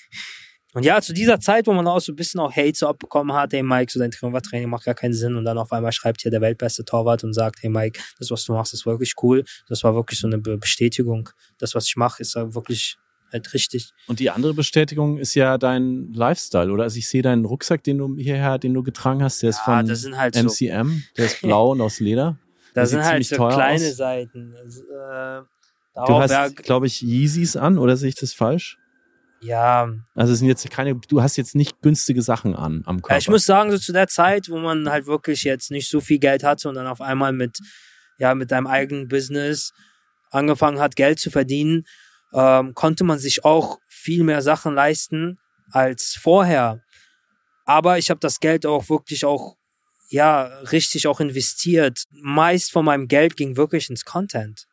Und 0.76 0.84
ja, 0.84 1.02
zu 1.02 1.14
dieser 1.14 1.40
Zeit, 1.40 1.68
wo 1.68 1.74
man 1.74 1.88
auch 1.88 2.02
so 2.02 2.12
ein 2.12 2.18
bisschen 2.18 2.42
auch 2.42 2.54
Hate 2.54 2.76
so 2.76 2.90
abbekommen 2.90 3.34
hat, 3.34 3.54
hey 3.54 3.64
Mike, 3.64 3.90
so 3.90 3.98
dein 3.98 4.12
Torwarttraining 4.12 4.70
macht 4.70 4.84
gar 4.84 4.94
keinen 4.94 5.14
Sinn. 5.14 5.36
Und 5.36 5.46
dann 5.46 5.58
auf 5.58 5.72
einmal 5.72 5.94
schreibt 5.94 6.22
hier 6.22 6.32
der 6.32 6.42
weltbeste 6.42 6.84
Torwart 6.84 7.24
und 7.24 7.34
sagt, 7.34 7.64
hey 7.64 7.70
Mike, 7.70 8.02
das, 8.20 8.30
was 8.30 8.44
du 8.44 8.52
machst, 8.52 8.74
ist 8.74 8.86
wirklich 8.86 9.14
cool. 9.24 9.46
Das 9.70 9.86
war 9.86 9.96
wirklich 9.96 10.20
so 10.20 10.28
eine 10.28 10.38
Bestätigung. 10.38 11.30
Das, 11.60 11.76
was 11.76 11.88
ich 11.88 11.96
mache, 11.96 12.22
ist 12.22 12.36
wirklich 12.36 12.98
halt 13.36 13.54
richtig. 13.54 13.92
Und 14.08 14.20
die 14.20 14.30
andere 14.30 14.54
Bestätigung 14.54 15.18
ist 15.18 15.36
ja 15.36 15.58
dein 15.58 16.12
Lifestyle, 16.14 16.72
oder? 16.72 16.84
Also 16.84 16.98
ich 16.98 17.08
sehe 17.08 17.22
deinen 17.22 17.46
Rucksack, 17.46 17.84
den 17.84 17.98
du 17.98 18.16
hierher, 18.18 18.58
den 18.58 18.74
du 18.74 18.84
getragen 18.84 19.24
hast, 19.24 19.42
der 19.44 19.50
ist 19.50 19.60
ja, 19.60 19.84
von 19.84 20.18
halt 20.18 20.36
MCM, 20.36 20.48
so. 20.48 21.14
der 21.18 21.26
ist 21.26 21.42
blau 21.44 21.72
und 21.72 21.82
aus 21.82 22.00
Leder. 22.00 22.38
Da 22.74 22.86
sind 22.86 23.04
halt 23.04 23.26
so 23.26 23.36
kleine 23.48 23.88
aus. 23.88 23.96
Seiten. 23.96 24.54
Also, 24.58 24.82
äh, 24.84 25.42
du 26.08 26.14
hast, 26.16 26.58
glaube 26.58 26.88
ich, 26.88 27.02
Yeezys 27.02 27.56
an, 27.56 27.78
oder 27.78 27.96
sehe 27.96 28.10
ich 28.10 28.16
das 28.16 28.34
falsch? 28.34 28.78
Ja. 29.42 29.94
Also 30.16 30.34
es 30.34 30.40
sind 30.40 30.48
jetzt 30.48 30.70
keine, 30.72 30.96
du 30.96 31.22
hast 31.22 31.38
jetzt 31.38 31.56
nicht 31.56 31.82
günstige 31.82 32.22
Sachen 32.22 32.56
an 32.56 32.84
am 32.86 33.02
Körper. 33.02 33.14
Ja, 33.14 33.18
ich 33.20 33.30
muss 33.30 33.46
sagen, 33.46 33.72
so 33.72 33.78
zu 33.78 33.94
der 33.94 34.08
Zeit, 34.08 34.50
wo 34.50 34.58
man 34.58 34.90
halt 34.90 35.06
wirklich 35.06 35.44
jetzt 35.44 35.72
nicht 35.72 35.90
so 35.90 36.02
viel 36.02 36.20
Geld 36.20 36.44
hatte 36.44 36.68
und 36.68 36.76
dann 36.76 36.88
auf 36.88 37.00
einmal 37.00 37.32
mit, 37.32 37.60
ja, 38.18 38.34
mit 38.34 38.52
deinem 38.52 38.68
eigenen 38.68 39.08
Business 39.08 39.72
angefangen 40.32 40.80
hat, 40.80 40.96
Geld 40.96 41.20
zu 41.20 41.30
verdienen, 41.30 41.86
ähm, 42.36 42.76
konnte 42.76 43.04
man 43.06 43.18
sich 43.18 43.46
auch 43.46 43.80
viel 43.88 44.24
mehr 44.24 44.42
Sachen 44.42 44.76
leisten 44.76 45.40
als 45.72 46.18
vorher. 46.22 46.84
Aber 47.66 47.98
ich 47.98 48.10
habe 48.10 48.20
das 48.20 48.40
Geld 48.40 48.66
auch 48.66 48.90
wirklich 48.90 49.26
auch 49.26 49.56
ja, 50.10 50.44
richtig 50.72 51.08
auch 51.08 51.20
investiert. 51.20 52.04
Meist 52.12 52.72
von 52.72 52.86
meinem 52.86 53.08
Geld 53.08 53.38
ging 53.38 53.58
wirklich 53.58 53.90
ins 53.90 54.06
Content. 54.06 54.68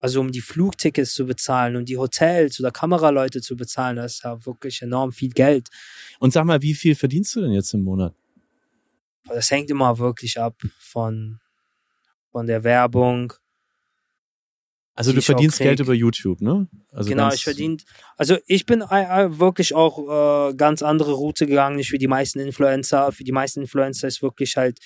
Also 0.00 0.20
um 0.20 0.32
die 0.32 0.40
Flugtickets 0.40 1.14
zu 1.14 1.26
bezahlen 1.26 1.76
und 1.76 1.88
die 1.88 1.96
Hotels 1.96 2.58
oder 2.58 2.70
Kameraleute 2.70 3.40
zu 3.40 3.56
bezahlen, 3.56 3.96
das 3.96 4.14
ist 4.14 4.24
ja 4.24 4.44
wirklich 4.44 4.82
enorm 4.82 5.12
viel 5.12 5.30
Geld. 5.30 5.68
Und 6.18 6.32
sag 6.32 6.44
mal, 6.44 6.60
wie 6.62 6.74
viel 6.74 6.94
verdienst 6.94 7.36
du 7.36 7.42
denn 7.42 7.52
jetzt 7.52 7.72
im 7.74 7.82
Monat? 7.84 8.14
Das 9.28 9.50
hängt 9.50 9.70
immer 9.70 9.98
wirklich 9.98 10.40
ab 10.40 10.60
von, 10.78 11.38
von 12.32 12.46
der 12.46 12.64
Werbung, 12.64 13.32
also 14.94 15.12
du 15.12 15.22
verdienst 15.22 15.58
Geld 15.58 15.80
über 15.80 15.94
YouTube, 15.94 16.40
ne? 16.40 16.68
Also 16.92 17.08
genau, 17.08 17.32
ich 17.32 17.44
verdiene. 17.44 17.78
Also 18.16 18.36
ich 18.46 18.66
bin 18.66 18.82
äh, 18.82 19.38
wirklich 19.38 19.74
auch 19.74 20.50
äh, 20.50 20.54
ganz 20.54 20.82
andere 20.82 21.12
Route 21.12 21.46
gegangen, 21.46 21.76
nicht 21.76 21.92
wie 21.92 21.98
die 21.98 22.08
meisten 22.08 22.38
Influencer. 22.38 23.12
Für 23.12 23.24
die 23.24 23.32
meisten 23.32 23.62
Influencer 23.62 24.08
ist 24.08 24.22
wirklich 24.22 24.56
halt, 24.56 24.78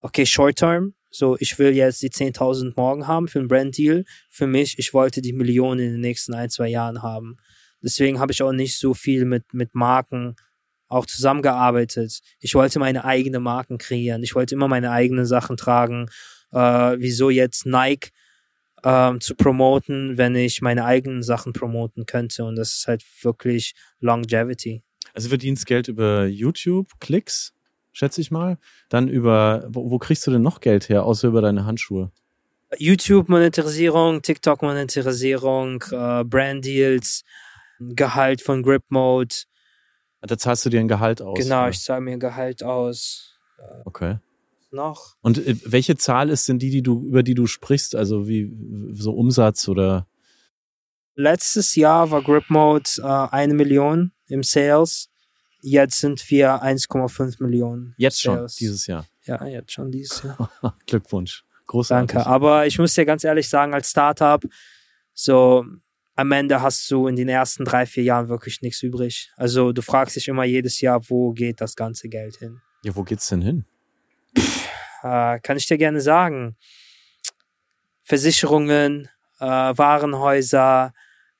okay, 0.00 0.26
Short 0.26 0.56
Term. 0.56 0.94
So, 1.10 1.36
ich 1.38 1.58
will 1.58 1.74
jetzt 1.74 2.02
die 2.02 2.10
10.000 2.10 2.72
morgen 2.76 3.06
haben 3.06 3.28
für 3.28 3.38
einen 3.38 3.48
Brand 3.48 3.78
Deal. 3.78 4.04
Für 4.28 4.48
mich, 4.48 4.78
ich 4.78 4.92
wollte 4.92 5.22
die 5.22 5.32
Millionen 5.32 5.80
in 5.80 5.92
den 5.92 6.00
nächsten 6.00 6.34
ein, 6.34 6.50
zwei 6.50 6.68
Jahren 6.68 7.02
haben. 7.02 7.36
Deswegen 7.80 8.18
habe 8.18 8.32
ich 8.32 8.42
auch 8.42 8.52
nicht 8.52 8.78
so 8.78 8.94
viel 8.94 9.24
mit, 9.24 9.54
mit 9.54 9.74
Marken 9.74 10.34
auch 10.88 11.06
zusammengearbeitet. 11.06 12.20
Ich 12.40 12.54
wollte 12.54 12.78
meine 12.78 13.04
eigenen 13.04 13.42
Marken 13.42 13.78
kreieren. 13.78 14.22
Ich 14.22 14.34
wollte 14.34 14.54
immer 14.54 14.68
meine 14.68 14.90
eigenen 14.90 15.26
Sachen 15.26 15.56
tragen. 15.56 16.08
Äh, 16.52 16.96
wieso 16.98 17.30
jetzt 17.30 17.64
Nike? 17.64 18.10
Ähm, 18.84 19.20
zu 19.20 19.34
promoten, 19.34 20.18
wenn 20.18 20.36
ich 20.36 20.60
meine 20.60 20.84
eigenen 20.84 21.22
Sachen 21.22 21.52
promoten 21.52 22.06
könnte. 22.06 22.44
Und 22.44 22.56
das 22.56 22.74
ist 22.74 22.86
halt 22.86 23.02
wirklich 23.22 23.74
Longevity. 24.00 24.82
Also 25.14 25.28
verdienst 25.28 25.66
Geld 25.66 25.88
über 25.88 26.26
YouTube, 26.26 26.88
Klicks, 27.00 27.54
schätze 27.92 28.20
ich 28.20 28.30
mal. 28.30 28.58
Dann 28.90 29.08
über, 29.08 29.64
wo, 29.68 29.90
wo 29.90 29.98
kriegst 29.98 30.26
du 30.26 30.30
denn 30.30 30.42
noch 30.42 30.60
Geld 30.60 30.88
her, 30.88 31.04
außer 31.04 31.28
über 31.28 31.40
deine 31.40 31.64
Handschuhe? 31.64 32.12
YouTube-Monetarisierung, 32.76 34.22
TikTok-Monetarisierung, 34.22 35.82
äh, 35.90 36.24
Brand-Deals, 36.24 37.24
Gehalt 37.78 38.42
von 38.42 38.62
Grip 38.62 38.84
Mode. 38.88 39.34
Da 40.20 40.36
zahlst 40.36 40.66
du 40.66 40.70
dir 40.70 40.80
ein 40.80 40.88
Gehalt 40.88 41.22
aus? 41.22 41.38
Genau, 41.38 41.62
oder? 41.62 41.70
ich 41.70 41.80
zahle 41.80 42.00
mir 42.00 42.12
ein 42.12 42.20
Gehalt 42.20 42.62
aus. 42.62 43.38
Okay 43.84 44.18
noch. 44.74 45.16
Und 45.22 45.38
äh, 45.38 45.56
welche 45.64 45.96
Zahl 45.96 46.30
ist 46.30 46.48
denn 46.48 46.58
die, 46.58 46.70
die 46.70 46.82
du, 46.82 47.06
über 47.06 47.22
die 47.22 47.34
du 47.34 47.46
sprichst? 47.46 47.94
Also 47.94 48.28
wie 48.28 48.52
so 48.92 49.12
Umsatz 49.12 49.68
oder? 49.68 50.06
Letztes 51.14 51.74
Jahr 51.76 52.10
war 52.10 52.22
Grip 52.22 52.50
Mode 52.50 52.90
äh, 52.98 53.02
eine 53.02 53.54
Million 53.54 54.12
im 54.26 54.42
Sales. 54.42 55.08
Jetzt 55.62 56.00
sind 56.00 56.28
wir 56.30 56.62
1,5 56.62 57.42
Millionen. 57.42 57.94
Jetzt 57.96 58.20
Sales. 58.20 58.56
schon, 58.56 58.66
dieses 58.66 58.86
Jahr. 58.86 59.06
Ja, 59.24 59.44
jetzt 59.46 59.72
schon 59.72 59.90
dieses 59.90 60.22
Jahr. 60.22 60.50
Glückwunsch. 60.86 61.44
Großartig. 61.66 62.14
Danke. 62.14 62.28
Aber 62.28 62.66
ich 62.66 62.78
muss 62.78 62.94
dir 62.94 63.06
ganz 63.06 63.24
ehrlich 63.24 63.48
sagen, 63.48 63.72
als 63.72 63.90
Startup, 63.90 64.44
so 65.14 65.64
am 66.16 66.32
Ende 66.32 66.60
hast 66.60 66.90
du 66.90 67.06
in 67.06 67.16
den 67.16 67.28
ersten 67.28 67.64
drei, 67.64 67.86
vier 67.86 68.04
Jahren 68.04 68.28
wirklich 68.28 68.60
nichts 68.62 68.82
übrig. 68.82 69.32
Also 69.36 69.72
du 69.72 69.82
fragst 69.82 70.16
dich 70.16 70.28
immer 70.28 70.44
jedes 70.44 70.80
Jahr, 70.80 71.08
wo 71.08 71.32
geht 71.32 71.60
das 71.60 71.76
ganze 71.76 72.08
Geld 72.08 72.36
hin? 72.36 72.60
Ja, 72.82 72.94
wo 72.94 73.02
geht's 73.02 73.28
denn 73.28 73.42
hin? 73.42 73.64
Äh, 75.04 75.38
kann 75.40 75.58
ich 75.58 75.66
dir 75.66 75.76
gerne 75.76 76.00
sagen. 76.00 76.56
Versicherungen, 78.02 79.08
äh, 79.38 79.44
Warenhäuser, 79.44 80.94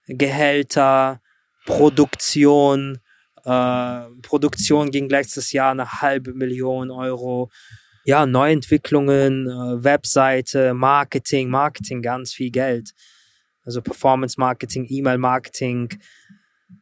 Gehälter, 0.07 1.21
Produktion. 1.65 2.99
Äh, 3.45 4.01
Produktion 4.23 4.91
ging 4.91 5.09
letztes 5.09 5.53
Jahr 5.53 5.71
eine 5.71 5.91
halbe 6.03 6.35
Million 6.35 6.91
Euro. 6.91 7.51
Ja, 8.05 8.27
Neuentwicklungen, 8.27 9.47
äh, 9.47 9.83
Webseite, 9.83 10.75
Marketing, 10.75 11.49
Marketing, 11.49 12.03
ganz 12.03 12.35
viel 12.35 12.51
Geld. 12.51 12.93
Also 13.65 13.81
Performance 13.81 14.39
Marketing, 14.39 14.87
E-Mail 14.91 15.17
Marketing, 15.17 15.89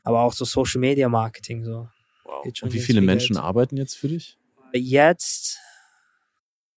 aber 0.03 0.23
auch 0.23 0.33
so 0.33 0.45
Social 0.45 0.81
Media 0.81 1.09
Marketing. 1.09 1.65
So. 1.65 1.89
Wow. 2.25 2.45
Und 2.45 2.73
wie 2.73 2.81
viele 2.81 2.99
viel 2.99 3.07
Menschen 3.07 3.35
Geld. 3.35 3.45
arbeiten 3.45 3.77
jetzt 3.77 3.95
für 3.95 4.09
dich? 4.09 4.37
Jetzt 4.73 5.61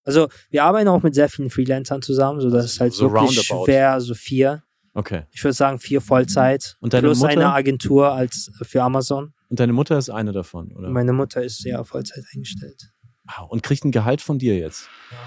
also 0.06 0.30
wir 0.49 0.64
arbeiten 0.64 0.88
auch 0.88 1.03
mit 1.03 1.15
sehr 1.15 1.30
vielen 1.30 1.49
Freelancern 1.49 2.02
zusammen, 2.02 2.40
so 2.40 2.49
dass 2.49 2.65
es 2.65 2.80
halt 2.80 2.94
so 2.94 3.11
wirklich 3.11 3.49
roundabout. 3.52 3.65
schwer, 3.65 3.99
so 3.99 4.14
vier. 4.14 4.64
Okay. 4.94 5.23
Ich 5.32 5.44
würde 5.44 5.53
sagen 5.53 5.80
vier 5.80 5.99
Vollzeit. 5.99 6.77
Und 6.80 6.94
deine 6.94 7.07
plus 7.07 7.19
Mutter? 7.19 7.32
eine 7.32 7.53
Agentur 7.53 8.14
als 8.14 8.52
für 8.61 8.82
Amazon. 8.82 9.34
Und 9.49 9.60
deine 9.60 9.73
Mutter 9.73 9.98
ist 9.98 10.10
eine 10.10 10.32
davon, 10.32 10.72
oder? 10.72 10.90
Meine 10.90 11.11
Mutter 11.11 11.44
ist 11.44 11.64
ja 11.65 11.84
Vollzeit 11.84 12.23
eingestellt. 12.34 12.91
Wow. 13.26 13.49
Und 13.49 13.64
kriegt 13.64 13.84
ein 13.84 13.91
Gehalt 13.91 14.22
von 14.22 14.40
dir 14.40 14.57
jetzt. 14.57 14.88
Ja. 15.11 15.18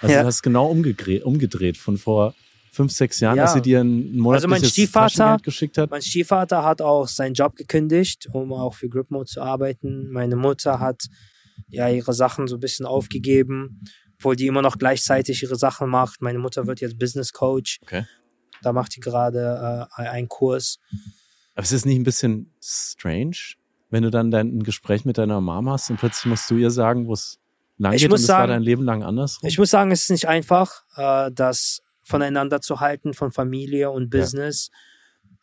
Also 0.00 0.14
ja. 0.14 0.20
du 0.22 0.26
hast 0.26 0.42
genau 0.42 0.66
umgedreht, 0.66 1.22
umgedreht 1.22 1.76
von 1.76 1.98
vor 1.98 2.34
fünf, 2.72 2.90
sechs 2.90 3.20
Jahren, 3.20 3.36
ja. 3.36 3.44
dass 3.44 3.52
sie 3.52 3.60
dir 3.60 3.80
ein 3.80 4.16
monatliches 4.16 4.44
also 4.44 4.48
mein 4.48 4.64
Stiefvater, 4.64 5.36
geschickt 5.42 5.76
hat. 5.76 5.90
Mein 5.90 6.02
Stiefvater 6.02 6.64
hat 6.64 6.80
auch 6.80 7.06
seinen 7.06 7.34
Job 7.34 7.54
gekündigt, 7.54 8.28
um 8.32 8.52
auch 8.52 8.74
für 8.74 8.88
GripMode 8.88 9.26
zu 9.26 9.42
arbeiten. 9.42 10.10
Meine 10.10 10.36
Mutter 10.36 10.80
hat 10.80 11.04
ja 11.68 11.88
ihre 11.88 12.14
Sachen 12.14 12.48
so 12.48 12.56
ein 12.56 12.60
bisschen 12.60 12.86
aufgegeben 12.86 13.82
obwohl 14.22 14.36
die 14.36 14.46
immer 14.46 14.62
noch 14.62 14.78
gleichzeitig 14.78 15.42
ihre 15.42 15.56
Sachen 15.56 15.90
macht. 15.90 16.22
Meine 16.22 16.38
Mutter 16.38 16.68
wird 16.68 16.80
jetzt 16.80 16.96
Business 16.96 17.32
Coach. 17.32 17.80
Okay. 17.82 18.06
Da 18.62 18.72
macht 18.72 18.94
die 18.94 19.00
gerade 19.00 19.88
äh, 19.98 20.02
einen 20.02 20.28
Kurs. 20.28 20.78
Aber 21.56 21.64
es 21.64 21.72
ist 21.72 21.84
nicht 21.84 21.96
ein 21.96 22.04
bisschen 22.04 22.54
strange, 22.62 23.36
wenn 23.90 24.04
du 24.04 24.10
dann 24.10 24.30
dein 24.30 24.62
Gespräch 24.62 25.04
mit 25.04 25.18
deiner 25.18 25.40
Mom 25.40 25.68
hast 25.68 25.90
und 25.90 25.96
plötzlich 25.96 26.26
musst 26.26 26.48
du 26.48 26.56
ihr 26.56 26.70
sagen, 26.70 27.08
wo 27.08 27.14
es 27.14 27.40
lang 27.78 27.94
Ich 27.94 28.02
geht 28.02 28.12
und 28.12 28.20
es 28.20 28.28
war 28.28 28.46
dein 28.46 28.62
Leben 28.62 28.84
lang 28.84 29.02
anders? 29.02 29.40
Ich 29.42 29.58
muss 29.58 29.70
sagen, 29.70 29.90
es 29.90 30.02
ist 30.02 30.10
nicht 30.10 30.28
einfach, 30.28 30.84
äh, 30.96 31.32
das 31.32 31.82
voneinander 32.04 32.60
zu 32.60 32.78
halten, 32.78 33.14
von 33.14 33.32
Familie 33.32 33.90
und 33.90 34.08
Business. 34.08 34.70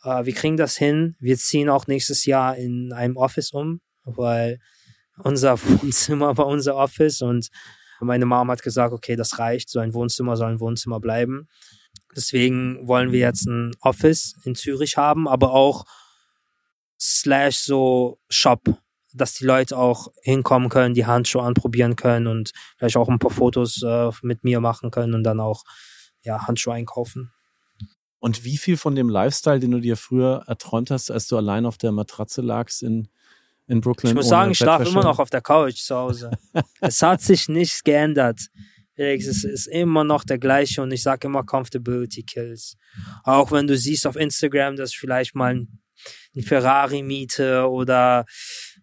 Äh, 0.06 0.24
wir 0.24 0.34
kriegen 0.34 0.56
das 0.56 0.78
hin. 0.78 1.18
Wir 1.20 1.38
ziehen 1.38 1.68
auch 1.68 1.88
nächstes 1.88 2.24
Jahr 2.24 2.56
in 2.56 2.94
einem 2.94 3.18
Office 3.18 3.52
um, 3.52 3.82
weil 4.06 4.60
unser 5.18 5.62
Wohnzimmer 5.64 6.38
war 6.38 6.48
unser 6.48 6.78
Office 6.78 7.22
und 7.22 7.50
meine 8.06 8.26
Mom 8.26 8.50
hat 8.50 8.64
gesagt, 8.64 8.94
okay, 8.94 9.16
das 9.16 9.40
reicht, 9.40 9.70
so 9.70 9.80
ein 9.80 9.94
Wohnzimmer 9.94 10.38
soll 10.38 10.52
ein 10.52 10.60
Wohnzimmer 10.60 11.00
bleiben. 11.00 11.48
Deswegen 12.16 12.88
wollen 12.88 13.12
wir 13.12 13.20
jetzt 13.20 13.46
ein 13.46 13.72
Office 13.82 14.36
in 14.44 14.56
Zürich 14.56 14.98
haben, 14.98 15.28
aber 15.28 15.52
auch 15.52 15.86
slash 17.00 17.58
so 17.58 18.20
Shop, 18.30 18.62
dass 19.14 19.36
die 19.36 19.46
Leute 19.46 19.78
auch 19.78 20.08
hinkommen 20.22 20.70
können, 20.70 20.94
die 20.94 21.06
Handschuhe 21.06 21.44
anprobieren 21.44 21.96
können 21.96 22.28
und 22.28 22.52
vielleicht 22.78 22.98
auch 22.98 23.10
ein 23.10 23.20
paar 23.20 23.32
Fotos 23.32 23.82
äh, 23.84 24.12
mit 24.22 24.44
mir 24.44 24.60
machen 24.60 24.92
können 24.92 25.14
und 25.14 25.24
dann 25.24 25.40
auch 25.40 25.64
ja, 26.22 26.48
Handschuhe 26.48 26.74
einkaufen. 26.74 27.32
Und 28.20 28.44
wie 28.44 28.58
viel 28.58 28.76
von 28.76 28.96
dem 28.96 29.08
Lifestyle, 29.08 29.60
den 29.60 29.72
du 29.72 29.80
dir 29.80 29.96
früher 29.96 30.44
erträumt 30.48 30.92
hast, 30.92 31.10
als 31.10 31.28
du 31.28 31.38
allein 31.38 31.66
auf 31.66 31.78
der 31.78 31.92
Matratze 31.92 32.42
lagst 32.42 32.84
in, 32.84 33.08
in 33.70 33.82
Brooklyn? 33.82 34.12
Ich 34.12 34.16
muss 34.16 34.28
sagen, 34.28 34.52
ich 34.52 34.58
schlafe 34.58 34.90
immer 34.90 35.04
noch 35.04 35.20
auf 35.20 35.30
der 35.30 35.42
Couch 35.42 35.78
zu 35.78 35.96
Hause. 35.96 36.32
es 36.82 37.02
hat 37.02 37.22
sich 37.22 37.48
nichts 37.48 37.84
geändert. 37.84 38.40
Felix, 38.96 39.28
es 39.28 39.46
ist 39.46 39.68
immer 39.68 40.04
noch 40.04 40.26
der 40.26 40.40
gleiche 40.40 40.82
und 40.82 40.92
ich 40.92 41.02
sage 41.02 41.28
immer 41.28 41.44
Comfortability 41.44 42.24
kills. 42.24 42.76
Auch 43.24 43.52
wenn 43.52 43.66
du 43.66 43.78
siehst 43.78 44.06
auf 44.06 44.18
Instagram, 44.18 44.76
dass 44.76 44.92
ich 44.92 45.00
vielleicht 45.00 45.36
mal 45.36 45.56
ein, 45.56 45.80
ein 46.36 46.42
Ferrari 46.42 47.02
miete 47.02 47.70
oder 47.70 48.26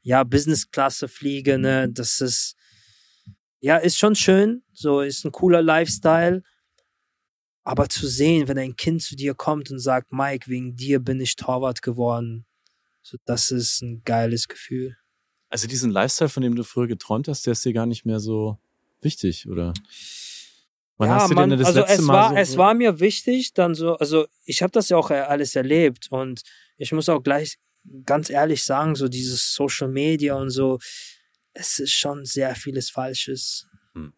ja, 0.03 0.25
Business-Klasse 0.25 1.09
fliege, 1.09 1.59
ne, 1.59 1.91
das 1.91 2.21
ist 2.21 2.57
ja, 3.61 3.79
ist 3.79 3.99
schon 3.99 4.15
schön, 4.15 4.63
so 4.73 5.01
ist 5.01 5.25
ein 5.25 5.33
cooler 5.33 5.63
Lifestyle. 5.63 6.43
Aber 7.65 7.89
zu 7.89 8.07
sehen, 8.07 8.47
wenn 8.47 8.59
ein 8.59 8.77
Kind 8.77 9.03
zu 9.03 9.17
dir 9.17 9.35
kommt 9.35 9.73
und 9.73 9.81
sagt, 9.81 10.13
Mike, 10.13 10.49
wegen 10.49 10.77
dir 10.77 11.01
bin 11.01 11.21
ich 11.21 11.35
Torwart 11.35 11.83
geworden, 11.83 12.47
so, 13.07 13.19
das 13.25 13.53
ist 13.53 13.83
ein 13.83 14.03
geiles 14.05 14.49
Gefühl. 14.49 14.97
Also 15.49 15.69
diesen 15.69 15.93
Lifestyle, 15.93 16.29
von 16.29 16.43
dem 16.43 16.57
du 16.57 16.65
früher 16.65 16.89
geträumt 16.89 17.29
hast, 17.29 17.47
der 17.47 17.53
ist 17.53 17.65
dir 17.65 17.73
gar 17.73 17.87
nicht 17.87 18.05
mehr 18.05 18.19
so 18.19 18.59
wichtig, 19.01 19.49
oder? 19.49 19.73
Wann 20.97 21.11
hast 21.11 21.31
du 21.31 21.35
man, 21.37 21.51
denn 21.51 21.61
das 21.61 21.69
also 21.69 21.81
letzte 21.81 21.95
es 21.95 22.01
Mal 22.03 22.15
war, 22.15 22.31
so, 22.31 22.37
es 22.37 22.57
war 22.57 22.75
mir 22.75 22.99
wichtig, 22.99 23.55
dann 23.55 23.77
so, 23.77 23.97
also 23.99 24.27
ich 24.45 24.61
habe 24.61 24.73
das 24.73 24.89
ja 24.89 24.97
auch 24.97 25.13
äh, 25.13 25.21
alles 25.21 25.55
erlebt 25.55 26.09
und 26.11 26.43
ich 26.79 26.91
muss 26.91 27.09
auch 27.09 27.23
gleich 27.23 27.59
ganz 28.05 28.29
ehrlich 28.29 28.65
sagen, 28.65 28.97
so 28.97 29.07
dieses 29.07 29.55
Social 29.55 29.89
Media 29.89 30.35
und 30.35 30.51
so, 30.51 30.81
es 31.53 31.79
ist 31.79 31.93
schon 31.93 32.25
sehr 32.25 32.57
vieles 32.57 32.91
Falsches. 32.91 33.69
Hm. 33.95 34.15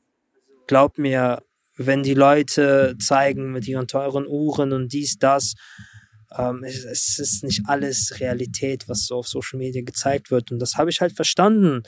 Glaub 0.67 0.97
mir, 0.97 1.43
wenn 1.77 2.03
die 2.03 2.15
Leute 2.15 2.97
zeigen 2.99 3.53
mit 3.53 3.69
ihren 3.69 3.87
teuren 3.87 4.27
Uhren 4.27 4.73
und 4.73 4.95
dies, 4.95 5.19
das, 5.19 5.57
ähm, 6.37 6.63
es, 6.65 6.85
es 6.85 7.19
ist 7.19 7.45
nicht 7.45 7.63
alles 7.67 8.21
Realität, 8.21 8.89
was 8.89 9.07
so 9.07 9.17
auf 9.17 9.29
Social 9.29 9.59
Media 9.59 9.83
gezeigt 9.83 10.31
wird. 10.31 10.53
Und 10.53 10.59
das 10.59 10.77
habe 10.77 10.91
ich 10.91 11.01
halt 11.01 11.15
verstanden. 11.15 11.83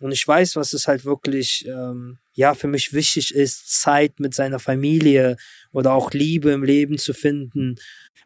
Und 0.00 0.12
ich 0.12 0.26
weiß, 0.26 0.56
was 0.56 0.72
es 0.72 0.88
halt 0.88 1.04
wirklich, 1.04 1.66
ähm, 1.66 2.18
ja, 2.34 2.54
für 2.54 2.68
mich 2.68 2.92
wichtig 2.92 3.34
ist, 3.34 3.80
Zeit 3.80 4.20
mit 4.20 4.34
seiner 4.34 4.58
Familie 4.58 5.36
oder 5.72 5.92
auch 5.92 6.12
Liebe 6.12 6.50
im 6.50 6.62
Leben 6.62 6.98
zu 6.98 7.14
finden. 7.14 7.76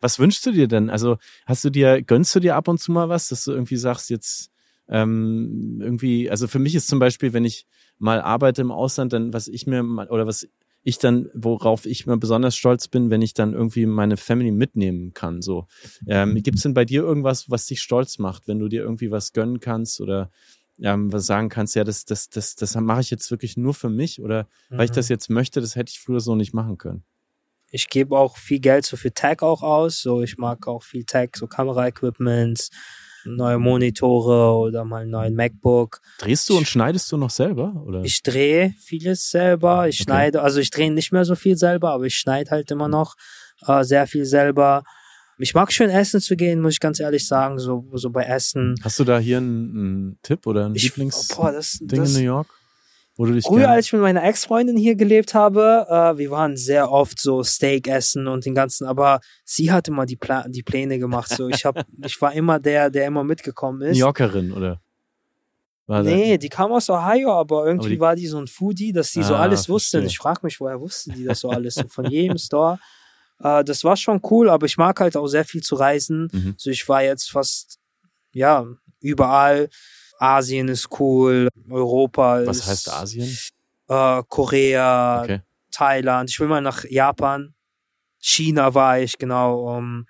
Was 0.00 0.18
wünschst 0.18 0.44
du 0.46 0.52
dir 0.52 0.66
denn? 0.66 0.90
Also 0.90 1.18
hast 1.46 1.64
du 1.64 1.70
dir, 1.70 2.02
gönnst 2.02 2.34
du 2.34 2.40
dir 2.40 2.56
ab 2.56 2.68
und 2.68 2.80
zu 2.80 2.90
mal 2.90 3.08
was, 3.08 3.28
dass 3.28 3.44
du 3.44 3.52
irgendwie 3.52 3.76
sagst, 3.76 4.10
jetzt 4.10 4.50
ähm, 4.88 5.78
irgendwie, 5.80 6.28
also 6.30 6.48
für 6.48 6.58
mich 6.58 6.74
ist 6.74 6.88
zum 6.88 6.98
Beispiel, 6.98 7.32
wenn 7.32 7.44
ich 7.44 7.66
mal 7.98 8.20
arbeite 8.20 8.62
im 8.62 8.72
Ausland, 8.72 9.12
dann 9.12 9.32
was 9.32 9.46
ich 9.46 9.66
mir 9.66 9.82
mal, 9.82 10.08
oder 10.08 10.26
was 10.26 10.48
ich 10.82 10.98
dann, 10.98 11.28
worauf 11.34 11.84
ich 11.86 12.06
mal 12.06 12.16
besonders 12.16 12.56
stolz 12.56 12.88
bin, 12.88 13.10
wenn 13.10 13.22
ich 13.22 13.34
dann 13.34 13.52
irgendwie 13.52 13.86
meine 13.86 14.16
Family 14.16 14.50
mitnehmen 14.50 15.12
kann. 15.12 15.42
So, 15.42 15.66
ähm, 16.06 16.34
gibt's 16.42 16.62
denn 16.62 16.74
bei 16.74 16.84
dir 16.84 17.02
irgendwas, 17.02 17.50
was 17.50 17.66
dich 17.66 17.82
stolz 17.82 18.18
macht, 18.18 18.48
wenn 18.48 18.58
du 18.58 18.68
dir 18.68 18.82
irgendwie 18.82 19.10
was 19.10 19.32
gönnen 19.32 19.60
kannst 19.60 20.00
oder 20.00 20.30
ähm, 20.82 21.12
was 21.12 21.26
sagen 21.26 21.50
kannst, 21.50 21.74
ja, 21.74 21.84
das, 21.84 22.06
das, 22.06 22.30
das, 22.30 22.54
das 22.54 22.74
mache 22.76 23.02
ich 23.02 23.10
jetzt 23.10 23.30
wirklich 23.30 23.56
nur 23.56 23.74
für 23.74 23.90
mich 23.90 24.20
oder 24.22 24.48
weil 24.70 24.86
ich 24.86 24.90
Mhm. 24.90 24.94
das 24.94 25.08
jetzt 25.10 25.28
möchte, 25.28 25.60
das 25.60 25.76
hätte 25.76 25.90
ich 25.90 26.00
früher 26.00 26.20
so 26.20 26.34
nicht 26.34 26.54
machen 26.54 26.78
können. 26.78 27.04
Ich 27.70 27.88
gebe 27.88 28.18
auch 28.18 28.36
viel 28.36 28.60
Geld 28.60 28.84
so 28.86 28.96
für 28.96 29.12
Tech 29.12 29.42
auch 29.42 29.62
aus. 29.62 30.00
So, 30.00 30.22
ich 30.22 30.38
mag 30.38 30.66
auch 30.66 30.82
viel 30.82 31.04
Tech, 31.04 31.30
so 31.36 31.46
Kameraequipment, 31.46 32.70
neue 33.24 33.58
Monitore 33.58 34.56
oder 34.58 34.84
mal 34.84 35.02
einen 35.02 35.10
neuen 35.10 35.34
MacBook. 35.34 36.00
Drehst 36.18 36.48
du 36.48 36.56
und 36.56 36.66
schneidest 36.66 37.10
du 37.12 37.16
noch 37.16 37.30
selber 37.30 37.82
oder? 37.86 38.02
Ich 38.02 38.22
drehe 38.22 38.74
vieles 38.78 39.30
selber. 39.30 39.88
Ich 39.88 39.96
Okay. 39.96 40.04
schneide, 40.04 40.42
also 40.42 40.60
ich 40.60 40.70
drehe 40.70 40.92
nicht 40.92 41.12
mehr 41.12 41.24
so 41.24 41.34
viel 41.34 41.56
selber, 41.56 41.90
aber 41.90 42.04
ich 42.04 42.16
schneide 42.16 42.50
halt 42.50 42.70
immer 42.70 42.88
noch 42.88 43.14
äh, 43.66 43.84
sehr 43.84 44.06
viel 44.06 44.24
selber. 44.24 44.84
Ich 45.38 45.54
mag 45.54 45.72
schön 45.72 45.88
essen 45.88 46.20
zu 46.20 46.36
gehen, 46.36 46.60
muss 46.60 46.74
ich 46.74 46.80
ganz 46.80 47.00
ehrlich 47.00 47.26
sagen, 47.26 47.58
so, 47.58 47.86
so 47.94 48.10
bei 48.10 48.24
Essen. 48.24 48.74
Hast 48.82 48.98
du 49.00 49.04
da 49.04 49.18
hier 49.18 49.38
einen, 49.38 49.70
einen 49.70 50.18
Tipp 50.22 50.46
oder 50.46 50.66
ein 50.66 50.74
Ich, 50.74 50.82
Lieblingsding 50.84 52.04
in 52.04 52.12
New 52.12 52.18
York? 52.20 52.48
Wo 53.20 53.26
du 53.26 53.34
dich 53.34 53.44
Früher, 53.44 53.68
als 53.68 53.84
ich 53.84 53.92
mit 53.92 54.00
meiner 54.00 54.24
Ex-Freundin 54.24 54.78
hier 54.78 54.94
gelebt 54.94 55.34
habe, 55.34 55.86
äh, 55.90 56.16
wir 56.16 56.30
waren 56.30 56.56
sehr 56.56 56.90
oft 56.90 57.20
so 57.20 57.42
Steak 57.42 57.86
essen 57.86 58.26
und 58.26 58.46
den 58.46 58.54
ganzen, 58.54 58.86
aber 58.86 59.20
sie 59.44 59.70
hat 59.70 59.88
immer 59.88 60.06
die, 60.06 60.16
Pla 60.16 60.48
die 60.48 60.62
Pläne 60.62 60.98
gemacht. 60.98 61.28
So, 61.28 61.48
ich 61.50 61.66
hab, 61.66 61.84
ich 62.02 62.18
war 62.22 62.32
immer 62.32 62.58
der, 62.58 62.88
der 62.88 63.06
immer 63.06 63.22
mitgekommen 63.22 63.80
New 63.80 63.84
ist. 63.84 63.98
Yorkerin 63.98 64.52
oder? 64.54 64.80
War 65.86 66.02
Nee, 66.02 66.38
die 66.38 66.48
kam 66.48 66.72
aus 66.72 66.88
Ohio, 66.88 67.30
aber 67.34 67.66
irgendwie 67.66 67.86
Aber 67.88 67.94
die- 67.94 68.00
war 68.00 68.16
die 68.16 68.26
so 68.26 68.38
ein 68.38 68.46
Foodie, 68.46 68.90
dass 68.94 69.12
die 69.12 69.22
so 69.22 69.34
Ah, 69.34 69.40
alles 69.40 69.68
wusste. 69.68 69.98
Und 69.98 70.06
ich 70.06 70.16
frage 70.16 70.40
mich, 70.44 70.58
woher 70.58 70.80
wusste 70.80 71.12
die 71.12 71.24
das 71.24 71.40
so 71.40 71.50
alles? 71.50 71.74
So 71.74 71.88
von 71.88 72.06
jedem 72.06 72.38
Store. 72.38 72.78
Äh, 73.42 73.64
das 73.64 73.84
war 73.84 73.96
schon 73.96 74.20
cool, 74.30 74.50
aber 74.50 74.66
ich 74.66 74.76
mag 74.76 75.00
halt 75.00 75.16
auch 75.16 75.26
sehr 75.26 75.46
viel 75.46 75.62
zu 75.62 75.74
reisen. 75.74 76.28
Mhm. 76.30 76.52
Also 76.58 76.68
ich 76.70 76.86
war 76.90 77.02
jetzt 77.02 77.30
fast, 77.30 77.78
ja, 78.34 78.66
überall. 79.00 79.70
Asien 80.20 80.68
ist 80.68 80.88
cool, 81.00 81.48
Europa 81.68 82.40
ist. 82.40 82.46
Was 82.48 82.66
heißt 82.66 82.88
Asien? 82.92 83.36
Äh, 83.88 84.22
Korea, 84.28 85.22
Okay. 85.22 85.40
Thailand. 85.72 86.28
Ich 86.30 86.38
will 86.38 86.48
mal 86.48 86.60
nach 86.60 86.84
Japan. 86.84 87.54
China 88.18 88.74
war 88.74 88.98
ich, 89.00 89.16
genau. 89.18 89.76
Um, 89.78 90.06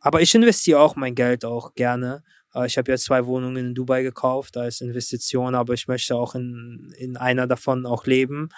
aber 0.00 0.22
ich 0.22 0.34
investiere 0.34 0.80
auch 0.80 0.96
mein 0.96 1.14
Geld 1.14 1.44
auch 1.44 1.74
gerne. 1.74 2.22
Äh, 2.54 2.66
ich 2.66 2.78
habe 2.78 2.90
jetzt 2.92 3.04
zwei 3.04 3.26
Wohnungen 3.26 3.56
in 3.56 3.74
Dubai 3.74 4.02
gekauft 4.02 4.56
als 4.56 4.80
Investition, 4.80 5.54
aber 5.54 5.74
ich 5.74 5.86
möchte 5.86 6.14
auch 6.16 6.34
in, 6.34 6.94
in 6.96 7.16
einer 7.16 7.46
davon 7.46 7.84
auch 7.84 8.06
leben. 8.06 8.48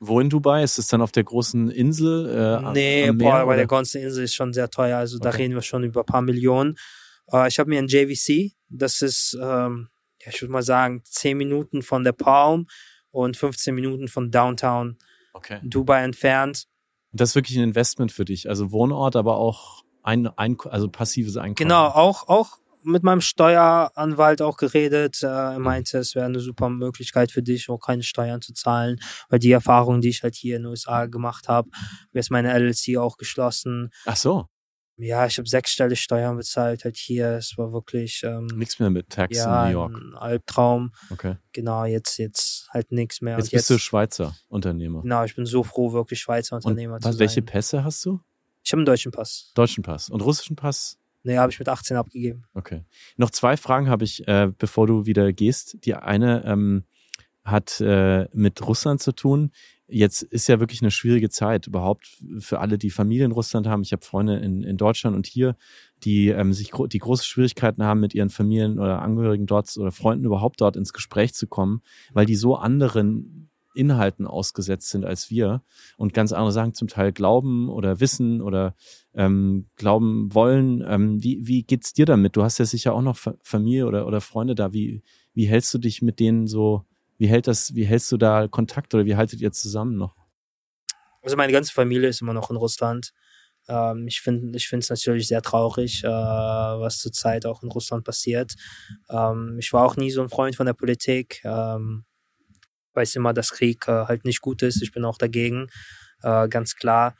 Wo 0.00 0.18
in 0.18 0.28
Dubai? 0.30 0.64
Ist 0.64 0.78
es 0.78 0.88
dann 0.88 1.02
auf 1.02 1.12
der 1.12 1.22
großen 1.22 1.70
Insel? 1.70 2.28
Äh, 2.28 2.64
am- 2.66 2.72
nee, 2.72 3.08
am 3.08 3.16
Meer, 3.16 3.30
boah, 3.30 3.46
bei 3.46 3.54
der 3.56 3.66
ganzen 3.68 4.02
Insel 4.02 4.24
ist 4.24 4.34
schon 4.34 4.52
sehr 4.52 4.68
teuer. 4.68 4.98
Also 4.98 5.18
da 5.20 5.28
Okay. 5.28 5.42
reden 5.42 5.54
wir 5.54 5.62
schon 5.62 5.84
über 5.84 6.00
ein 6.00 6.06
paar 6.06 6.22
Millionen. 6.22 6.76
Äh, 7.30 7.48
ich 7.48 7.58
habe 7.58 7.70
mir 7.70 7.78
ein 7.78 7.88
JVC, 7.88 8.52
das 8.68 9.02
ist, 9.02 9.36
ähm, 9.40 9.88
ja, 10.20 10.30
ich 10.32 10.40
würde 10.40 10.52
mal 10.52 10.62
sagen, 10.62 11.02
10 11.04 11.36
Minuten 11.36 11.82
von 11.82 12.04
der 12.04 12.12
Palm 12.12 12.66
und 13.10 13.36
15 13.36 13.74
Minuten 13.74 14.08
von 14.08 14.30
Downtown 14.30 14.96
Okay. 15.32 15.60
Dubai 15.62 16.04
entfernt. 16.04 16.66
Das 17.12 17.30
ist 17.30 17.34
wirklich 17.34 17.56
ein 17.56 17.64
Investment 17.64 18.12
für 18.12 18.24
dich. 18.24 18.48
Also 18.48 18.72
Wohnort, 18.72 19.16
aber 19.16 19.36
auch 19.36 19.82
ein, 20.02 20.26
ein 20.38 20.56
also 20.70 20.88
passives 20.88 21.36
Einkommen. 21.36 21.68
Genau, 21.68 21.86
auch, 21.86 22.28
auch 22.28 22.58
mit 22.84 23.02
meinem 23.02 23.20
Steueranwalt 23.20 24.42
auch 24.42 24.56
geredet. 24.56 25.22
Äh, 25.22 25.26
er 25.26 25.58
meinte, 25.58 25.98
es 25.98 26.14
wäre 26.14 26.26
eine 26.26 26.40
super 26.40 26.68
Möglichkeit 26.68 27.30
für 27.30 27.42
dich, 27.42 27.68
auch 27.68 27.78
keine 27.78 28.02
Steuern 28.02 28.40
zu 28.40 28.54
zahlen, 28.54 28.98
weil 29.28 29.38
die 29.38 29.52
Erfahrung, 29.52 30.00
die 30.00 30.08
ich 30.08 30.22
halt 30.22 30.34
hier 30.34 30.56
in 30.56 30.62
den 30.62 30.70
USA 30.70 31.06
gemacht 31.06 31.48
habe, 31.48 31.70
jetzt 32.12 32.30
meine 32.30 32.52
LLC 32.52 32.96
auch 32.98 33.16
geschlossen. 33.16 33.90
Ach 34.06 34.16
so, 34.16 34.46
Ja, 35.02 35.26
ich 35.26 35.36
habe 35.38 35.48
sechsstellig 35.48 36.00
Steuern 36.00 36.36
bezahlt 36.36 36.84
halt 36.84 36.96
hier. 36.96 37.30
Es 37.32 37.58
war 37.58 37.72
wirklich 37.72 38.22
ähm, 38.24 38.46
nichts 38.46 38.78
mehr 38.78 38.88
mit 38.88 39.10
Tax 39.10 39.36
ja, 39.36 39.64
in 39.64 39.72
New 39.72 39.78
York. 39.80 39.94
ein 39.94 40.14
Albtraum. 40.14 40.92
Okay. 41.10 41.36
Genau, 41.52 41.84
jetzt 41.84 42.18
jetzt 42.18 42.68
halt 42.70 42.92
nichts 42.92 43.20
mehr. 43.20 43.36
Jetzt 43.36 43.46
Und 43.46 43.52
bist 43.52 43.70
du 43.70 43.78
Schweizer 43.78 44.36
Unternehmer. 44.48 45.02
genau, 45.02 45.24
ich 45.24 45.34
bin 45.34 45.44
so 45.44 45.64
froh, 45.64 45.92
wirklich 45.92 46.20
Schweizer 46.20 46.56
Und 46.56 46.64
Unternehmer 46.64 47.00
zu 47.00 47.08
was, 47.08 47.14
sein. 47.16 47.20
welche 47.20 47.42
Pässe 47.42 47.84
hast 47.84 48.04
du? 48.04 48.20
ich 48.62 48.70
habe 48.72 48.78
einen 48.78 48.86
deutschen 48.86 49.10
Pass. 49.10 49.50
Deutschen 49.54 49.82
Pass 49.82 50.08
und 50.08 50.20
russischen 50.22 50.54
Pass? 50.54 50.98
Nee, 51.24 51.36
habe 51.36 51.52
ich 51.52 51.58
mit 51.58 51.68
18 51.68 51.96
abgegeben. 51.96 52.44
Okay. 52.54 52.84
Noch 53.16 53.30
zwei 53.30 53.56
Fragen 53.56 53.88
habe 53.88 54.04
ich, 54.04 54.26
äh, 54.26 54.50
bevor 54.56 54.86
du 54.86 55.06
wieder 55.06 55.32
gehst. 55.32 55.78
Die 55.84 55.94
eine 55.94 56.44
ähm, 56.44 56.84
hat 57.44 57.80
äh, 57.80 58.28
mit 58.32 58.64
Russland 58.66 59.02
zu 59.02 59.12
tun. 59.12 59.50
Jetzt 59.92 60.22
ist 60.22 60.48
ja 60.48 60.58
wirklich 60.58 60.80
eine 60.80 60.90
schwierige 60.90 61.28
Zeit 61.28 61.66
überhaupt 61.66 62.16
für 62.38 62.60
alle, 62.60 62.78
die 62.78 62.90
Familie 62.90 63.26
in 63.26 63.32
Russland 63.32 63.66
haben. 63.66 63.82
Ich 63.82 63.92
habe 63.92 64.04
Freunde 64.04 64.38
in, 64.38 64.62
in 64.62 64.78
Deutschland 64.78 65.14
und 65.14 65.26
hier, 65.26 65.56
die 66.02 66.28
ähm, 66.28 66.52
sich 66.52 66.70
gro 66.70 66.86
die 66.86 66.98
große 66.98 67.26
Schwierigkeiten 67.26 67.82
haben, 67.82 68.00
mit 68.00 68.14
ihren 68.14 68.30
Familien 68.30 68.78
oder 68.78 69.02
Angehörigen 69.02 69.46
dort 69.46 69.76
oder 69.76 69.92
Freunden 69.92 70.24
überhaupt 70.24 70.60
dort 70.60 70.76
ins 70.76 70.92
Gespräch 70.92 71.34
zu 71.34 71.46
kommen, 71.46 71.82
weil 72.12 72.24
die 72.24 72.36
so 72.36 72.56
anderen 72.56 73.50
Inhalten 73.74 74.26
ausgesetzt 74.26 74.90
sind 74.90 75.04
als 75.04 75.30
wir 75.30 75.62
und 75.96 76.14
ganz 76.14 76.32
andere 76.32 76.52
Sachen 76.52 76.74
zum 76.74 76.88
Teil 76.88 77.12
glauben 77.12 77.68
oder 77.68 78.00
wissen 78.00 78.40
oder 78.40 78.74
ähm, 79.14 79.66
glauben 79.76 80.34
wollen. 80.34 80.84
Ähm, 80.86 81.22
wie, 81.22 81.46
wie 81.46 81.62
geht's 81.62 81.92
dir 81.92 82.06
damit? 82.06 82.36
Du 82.36 82.42
hast 82.42 82.58
ja 82.58 82.64
sicher 82.64 82.94
auch 82.94 83.02
noch 83.02 83.18
Familie 83.42 83.86
oder, 83.86 84.06
oder 84.06 84.20
Freunde 84.20 84.54
da. 84.54 84.72
Wie, 84.72 85.02
wie 85.34 85.46
hältst 85.46 85.72
du 85.74 85.78
dich 85.78 86.02
mit 86.02 86.20
denen 86.20 86.46
so, 86.46 86.84
wie 87.18 87.26
hält 87.26 87.46
das, 87.46 87.74
wie 87.74 87.84
hältst 87.84 88.10
du 88.12 88.16
da 88.16 88.48
Kontakt 88.48 88.94
oder 88.94 89.04
wie 89.04 89.16
haltet 89.16 89.40
ihr 89.40 89.52
zusammen 89.52 89.96
noch? 89.96 90.16
Also 91.22 91.36
meine 91.36 91.52
ganze 91.52 91.72
Familie 91.72 92.08
ist 92.08 92.20
immer 92.20 92.34
noch 92.34 92.50
in 92.50 92.56
Russland. 92.56 93.12
Ähm, 93.68 94.06
ich 94.08 94.20
finde 94.20 94.56
ich 94.56 94.68
finde 94.68 94.84
es 94.84 94.90
natürlich 94.90 95.28
sehr 95.28 95.42
traurig, 95.42 96.02
äh, 96.04 96.08
was 96.08 96.98
zurzeit 96.98 97.46
auch 97.46 97.62
in 97.62 97.70
Russland 97.70 98.04
passiert. 98.04 98.54
Ähm, 99.08 99.56
ich 99.58 99.72
war 99.72 99.84
auch 99.84 99.96
nie 99.96 100.10
so 100.10 100.22
ein 100.22 100.28
Freund 100.28 100.56
von 100.56 100.66
der 100.66 100.72
Politik. 100.72 101.40
Ähm, 101.44 102.04
weiß 102.94 103.14
immer, 103.16 103.32
dass 103.32 103.52
Krieg 103.52 103.86
äh, 103.88 104.06
halt 104.06 104.24
nicht 104.24 104.40
gut 104.40 104.62
ist. 104.62 104.82
Ich 104.82 104.92
bin 104.92 105.04
auch 105.04 105.16
dagegen, 105.16 105.68
äh, 106.22 106.48
ganz 106.48 106.74
klar. 106.74 107.16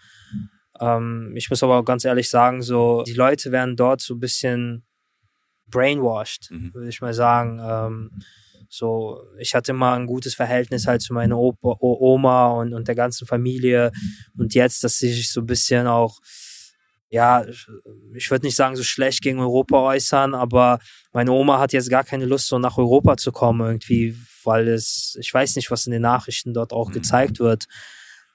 Ähm, 0.80 1.32
ich 1.36 1.48
muss 1.48 1.62
aber 1.62 1.78
auch 1.78 1.84
ganz 1.84 2.04
ehrlich 2.04 2.28
sagen, 2.28 2.62
so 2.62 3.02
die 3.06 3.14
Leute 3.14 3.52
werden 3.52 3.76
dort 3.76 4.00
so 4.00 4.14
ein 4.14 4.20
bisschen 4.20 4.84
brainwashed, 5.68 6.50
mhm. 6.50 6.74
würde 6.74 6.88
ich 6.88 7.00
mal 7.00 7.14
sagen. 7.14 7.60
Ähm, 7.62 8.10
so, 8.74 9.20
ich 9.38 9.54
hatte 9.54 9.72
immer 9.72 9.92
ein 9.92 10.06
gutes 10.06 10.34
Verhältnis 10.34 10.86
halt 10.86 11.02
zu 11.02 11.12
meiner 11.12 11.38
Opa, 11.38 11.76
Oma 11.80 12.52
und, 12.52 12.72
und 12.72 12.88
der 12.88 12.94
ganzen 12.94 13.26
Familie. 13.26 13.92
Und 14.38 14.54
jetzt, 14.54 14.82
dass 14.82 14.96
sie 14.96 15.12
sich 15.12 15.30
so 15.30 15.40
ein 15.40 15.46
bisschen 15.46 15.86
auch, 15.86 16.20
ja, 17.10 17.44
ich 18.14 18.30
würde 18.30 18.46
nicht 18.46 18.56
sagen, 18.56 18.74
so 18.74 18.82
schlecht 18.82 19.20
gegen 19.20 19.40
Europa 19.40 19.78
äußern, 19.78 20.34
aber 20.34 20.78
meine 21.12 21.32
Oma 21.32 21.58
hat 21.58 21.74
jetzt 21.74 21.90
gar 21.90 22.02
keine 22.02 22.24
Lust, 22.24 22.46
so 22.46 22.58
nach 22.58 22.78
Europa 22.78 23.18
zu 23.18 23.30
kommen 23.30 23.60
irgendwie, 23.60 24.16
weil 24.42 24.68
es, 24.68 25.18
ich 25.20 25.32
weiß 25.34 25.56
nicht, 25.56 25.70
was 25.70 25.84
in 25.84 25.92
den 25.92 26.00
Nachrichten 26.00 26.54
dort 26.54 26.72
auch 26.72 26.88
mhm. 26.88 26.94
gezeigt 26.94 27.40
wird. 27.40 27.66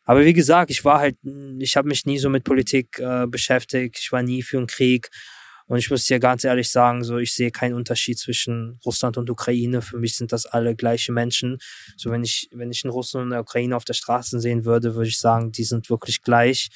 Aber 0.04 0.24
wie 0.24 0.34
gesagt, 0.34 0.70
ich 0.70 0.86
war 0.86 1.00
halt, 1.00 1.18
ich 1.58 1.76
habe 1.76 1.88
mich 1.88 2.06
nie 2.06 2.20
so 2.20 2.30
mit 2.30 2.44
Politik 2.44 3.00
äh, 3.00 3.26
beschäftigt, 3.26 3.98
ich 4.00 4.12
war 4.12 4.22
nie 4.22 4.44
für 4.44 4.60
einen 4.60 4.68
Krieg. 4.68 5.10
Und 5.68 5.80
ich 5.80 5.90
muss 5.90 6.06
dir 6.06 6.20
ganz 6.20 6.44
ehrlich 6.44 6.72
sagen, 6.72 7.04
so 7.04 7.18
ich 7.18 7.34
sehe 7.34 7.52
keinen 7.52 7.74
Unterschied 7.74 8.18
zwischen 8.18 8.80
Russland 8.86 9.18
und 9.18 9.30
Ukraine. 9.30 9.82
Für 9.82 9.98
mich 9.98 10.16
sind 10.16 10.32
das 10.32 10.46
alle 10.46 10.76
gleiche 10.76 11.12
Menschen. 11.12 11.58
So 11.98 12.10
wenn 12.10 12.24
ich 12.24 12.50
wenn 12.54 12.72
ich 12.72 12.84
einen 12.84 12.92
Russen 12.92 13.22
und 13.22 13.34
eine 13.34 13.42
Ukraine 13.42 13.76
auf 13.76 13.86
der 13.86 13.94
Straße 13.94 14.40
sehen 14.40 14.66
würde, 14.66 14.96
würde 14.96 15.10
ich 15.10 15.20
sagen, 15.20 15.52
die 15.52 15.66
sind 15.66 15.90
wirklich 15.90 16.22
gleich. 16.22 16.70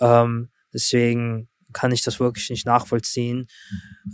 Ähm, 0.00 0.50
deswegen 0.72 1.48
kann 1.72 1.90
ich 1.90 2.02
das 2.02 2.20
wirklich 2.20 2.48
nicht 2.50 2.64
nachvollziehen. 2.64 3.48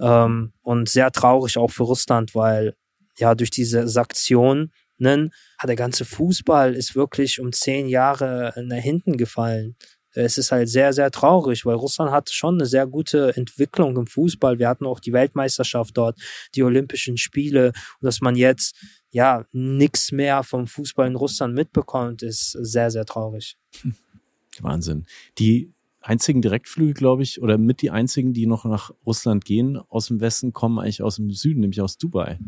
Ähm, 0.00 0.52
und 0.62 0.88
sehr 0.88 1.12
traurig 1.12 1.58
auch 1.58 1.70
für 1.70 1.82
Russland, 1.82 2.34
weil 2.34 2.74
ja 3.18 3.34
durch 3.34 3.50
diese 3.50 3.88
Sanktionen 3.88 4.72
hat 5.00 5.68
der 5.68 5.76
ganze 5.76 6.04
Fußball 6.04 6.74
ist 6.74 6.96
wirklich 6.96 7.38
um 7.38 7.52
zehn 7.52 7.86
Jahre 7.86 8.52
nach 8.56 8.82
hinten 8.82 9.16
gefallen 9.16 9.76
es 10.12 10.38
ist 10.38 10.52
halt 10.52 10.68
sehr, 10.68 10.92
sehr 10.92 11.10
traurig, 11.10 11.64
weil 11.66 11.74
Russland 11.74 12.10
hat 12.10 12.30
schon 12.30 12.54
eine 12.54 12.66
sehr 12.66 12.86
gute 12.86 13.36
Entwicklung 13.36 13.96
im 13.96 14.06
Fußball. 14.06 14.58
Wir 14.58 14.68
hatten 14.68 14.86
auch 14.86 15.00
die 15.00 15.12
Weltmeisterschaft 15.12 15.96
dort, 15.96 16.18
die 16.54 16.62
Olympischen 16.62 17.16
Spiele. 17.16 17.68
Und 17.68 18.06
dass 18.06 18.20
man 18.20 18.34
jetzt 18.34 18.74
ja 19.10 19.44
nichts 19.52 20.12
mehr 20.12 20.42
vom 20.42 20.66
Fußball 20.66 21.06
in 21.06 21.16
Russland 21.16 21.54
mitbekommt, 21.54 22.22
ist 22.22 22.52
sehr, 22.52 22.90
sehr 22.90 23.04
traurig. 23.04 23.56
Wahnsinn. 24.60 25.06
Die 25.38 25.72
einzigen 26.00 26.42
Direktflüge, 26.42 26.94
glaube 26.94 27.22
ich, 27.22 27.42
oder 27.42 27.58
mit 27.58 27.82
die 27.82 27.90
einzigen, 27.90 28.32
die 28.32 28.46
noch 28.46 28.64
nach 28.64 28.90
Russland 29.06 29.44
gehen, 29.44 29.78
aus 29.88 30.06
dem 30.06 30.20
Westen, 30.20 30.52
kommen 30.52 30.78
eigentlich 30.78 31.02
aus 31.02 31.16
dem 31.16 31.30
Süden, 31.30 31.60
nämlich 31.60 31.80
aus 31.80 31.98
Dubai. 31.98 32.38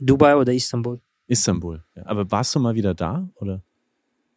Dubai 0.00 0.36
oder 0.36 0.52
Istanbul? 0.52 1.00
Istanbul. 1.26 1.84
Ja. 1.94 2.06
Aber 2.06 2.30
warst 2.30 2.54
du 2.54 2.60
mal 2.60 2.74
wieder 2.74 2.94
da, 2.94 3.28
oder? 3.36 3.62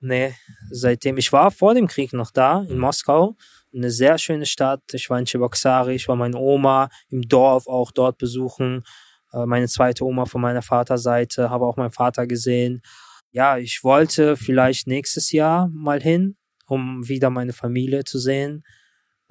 Nee, 0.02 0.34
seitdem. 0.72 1.18
Ich 1.18 1.32
war 1.32 1.52
vor 1.52 1.76
dem 1.76 1.88
Krieg 1.88 2.12
noch 2.12 2.32
da, 2.32 2.62
in 2.64 2.76
mhm. 2.76 2.82
Moskau. 2.82 3.36
Eine 3.74 3.92
sehr 3.92 4.18
schöne 4.18 4.46
Stadt. 4.48 4.82
Ich 4.92 5.10
war 5.10 5.20
in 5.20 5.26
Cheboksary, 5.26 5.96
ich 5.96 6.08
war 6.08 6.16
meine 6.16 6.38
Oma 6.38 6.90
im 7.10 7.22
Dorf 7.22 7.68
auch 7.68 7.92
dort 7.92 8.18
besuchen. 8.18 8.84
Äh, 9.32 9.46
meine 9.46 9.68
zweite 9.68 10.04
Oma 10.04 10.26
von 10.26 10.42
meiner 10.42 10.64
Vaterseite, 10.64 11.50
habe 11.50 11.66
auch 11.66 11.78
meinen 11.78 11.92
Vater 11.92 12.26
gesehen. 12.26 12.82
Ja, 13.32 13.58
ich 13.58 13.84
wollte 13.84 14.36
vielleicht 14.36 14.88
nächstes 14.88 15.32
Jahr 15.32 15.70
mal 15.70 16.02
hin, 16.02 16.36
um 16.66 17.08
wieder 17.08 17.30
meine 17.30 17.54
Familie 17.54 18.04
zu 18.04 18.20
sehen. 18.20 18.64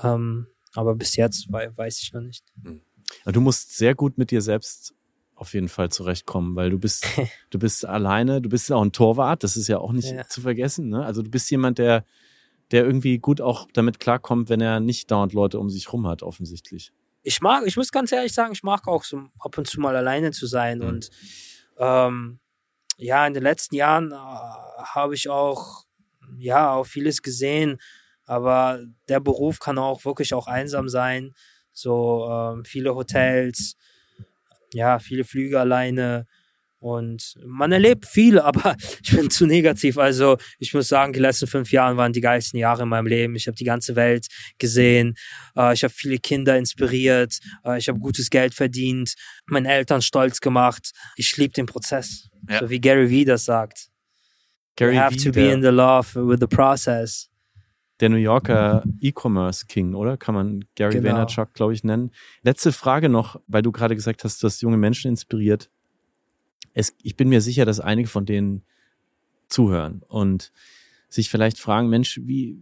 Ähm, 0.01 0.47
aber 0.73 0.95
bis 0.95 1.17
jetzt 1.17 1.51
weiß 1.51 2.01
ich 2.03 2.13
noch 2.13 2.23
nicht. 2.23 2.45
Mhm. 2.63 2.83
Du 3.27 3.41
musst 3.41 3.77
sehr 3.77 3.97
gut 3.97 4.17
mit 4.19 4.31
dir 4.31 4.41
selbst 4.41 4.95
auf 5.41 5.55
jeden 5.55 5.69
Fall 5.69 5.89
zurechtkommen, 5.89 6.55
weil 6.55 6.69
du 6.69 6.79
bist, 6.79 7.07
du 7.51 7.59
bist 7.59 7.87
alleine, 7.87 8.43
du 8.43 8.51
bist 8.51 8.71
auch 8.71 8.83
ein 8.83 8.93
Torwart, 8.93 9.43
das 9.43 9.57
ist 9.57 9.69
ja 9.69 9.79
auch 9.79 9.93
nicht 9.93 10.13
ja. 10.13 10.27
zu 10.29 10.43
vergessen. 10.43 10.91
Ne? 10.91 11.05
Also 11.05 11.23
du 11.23 11.31
bist 11.31 11.51
jemand, 11.51 11.79
der, 11.79 12.05
der 12.73 12.85
irgendwie 12.85 13.19
gut 13.19 13.41
auch 13.41 13.67
damit 13.73 14.01
klarkommt, 14.01 14.51
wenn 14.51 14.61
er 14.61 14.81
nicht 14.81 15.11
dauernd 15.11 15.33
Leute 15.33 15.59
um 15.59 15.71
sich 15.71 15.93
rum 15.93 16.07
hat, 16.07 16.23
offensichtlich. 16.23 16.93
Ich 17.23 17.41
mag, 17.41 17.67
ich 17.67 17.77
muss 17.77 17.91
ganz 17.91 18.13
ehrlich 18.13 18.35
sagen, 18.35 18.53
ich 18.53 18.63
mag 18.63 18.87
auch 18.87 19.03
so 19.03 19.23
ab 19.39 19.57
und 19.57 19.67
zu 19.67 19.81
mal 19.81 19.97
alleine 19.97 20.31
zu 20.33 20.47
sein. 20.47 20.79
Mhm. 20.79 20.87
Und 20.87 21.11
ähm, 21.79 22.39
ja, 22.99 23.27
in 23.27 23.33
den 23.33 23.43
letzten 23.43 23.77
Jahren 23.77 24.13
äh, 24.13 24.15
habe 24.15 25.15
ich 25.15 25.31
auch 25.31 25.85
ja 26.37 26.75
auch 26.75 26.87
vieles 26.87 27.23
gesehen, 27.23 27.79
aber 28.27 28.85
der 29.09 29.21
Beruf 29.21 29.59
kann 29.59 29.79
auch 29.79 30.05
wirklich 30.05 30.35
auch 30.35 30.47
einsam 30.47 30.89
sein. 30.91 31.33
So 31.73 32.29
ähm, 32.31 32.65
viele 32.67 32.95
Hotels, 32.95 33.77
ja, 34.73 34.99
viele 34.99 35.25
Flüge 35.25 35.61
alleine 35.61 36.27
und 36.81 37.35
man 37.45 37.73
erlebt 37.73 38.07
viel, 38.07 38.39
aber 38.41 38.75
ich 39.03 39.15
bin 39.15 39.31
zu 39.31 39.47
negativ. 39.47 39.99
Also 39.99 40.39
ich 40.59 40.75
muss 40.75 40.89
sagen, 40.89 41.13
die 41.13 41.21
letzten 41.21 41.47
fünf 41.47 41.71
Jahre 41.71 41.97
waren 41.97 42.13
die 42.13 42.21
geilsten 42.21 42.59
Jahre 42.59 42.83
in 42.83 42.89
meinem 42.89 43.07
Leben. 43.07 43.37
Ich 43.37 43.47
habe 43.47 43.57
die 43.57 43.65
ganze 43.65 43.97
Welt 43.97 44.27
gesehen. 44.59 45.15
Äh, 45.57 45.75
ich 45.75 45.85
habe 45.85 45.93
viele 45.93 46.19
Kinder 46.19 46.57
inspiriert. 46.57 47.39
Äh, 47.65 47.79
ich 47.79 47.89
habe 47.89 47.99
gutes 47.99 48.31
Geld 48.31 48.55
verdient. 48.55 49.15
Meine 49.47 49.71
Eltern 49.71 50.03
stolz 50.03 50.41
gemacht. 50.41 50.93
Ich 51.17 51.37
liebe 51.37 51.53
den 51.53 51.67
Prozess. 51.67 52.29
Ja. 52.49 52.61
So 52.61 52.71
wie 52.71 52.81
Gary 52.81 53.11
Vee 53.11 53.25
das 53.25 53.45
sagt. 53.45 53.89
Gary 54.77 54.95
you 54.95 55.01
have 55.01 55.17
v, 55.17 55.25
to 55.25 55.33
be 55.33 55.51
in 55.53 55.61
the 55.61 55.69
love 55.69 56.15
with 56.15 56.39
the 56.41 56.47
process 56.47 57.30
der 58.01 58.09
New 58.09 58.17
Yorker 58.17 58.83
E-Commerce 59.01 59.67
King, 59.67 59.95
oder? 59.95 60.17
Kann 60.17 60.35
man 60.35 60.65
Gary 60.75 60.95
genau. 60.95 61.11
Vaynerchuk, 61.11 61.53
glaube 61.55 61.75
ich, 61.75 61.85
nennen. 61.85 62.11
Letzte 62.43 62.73
Frage 62.73 63.09
noch, 63.09 63.41
weil 63.47 63.63
du 63.63 63.73
gerade 63.73 63.95
gesagt 63.95 64.25
hast, 64.25 64.43
du 64.43 64.47
hast 64.47 64.61
junge 64.63 64.77
Menschen 64.77 65.11
inspiriert. 65.11 65.71
Es, 66.73 66.95
ich 67.03 67.17
bin 67.17 67.29
mir 67.29 67.41
sicher, 67.41 67.65
dass 67.65 67.81
einige 67.81 68.09
von 68.09 68.27
denen 68.27 68.63
zuhören 69.49 70.03
und 70.09 70.53
sich 71.09 71.29
vielleicht 71.29 71.59
fragen, 71.59 71.89
Mensch, 71.89 72.21
wie, 72.23 72.59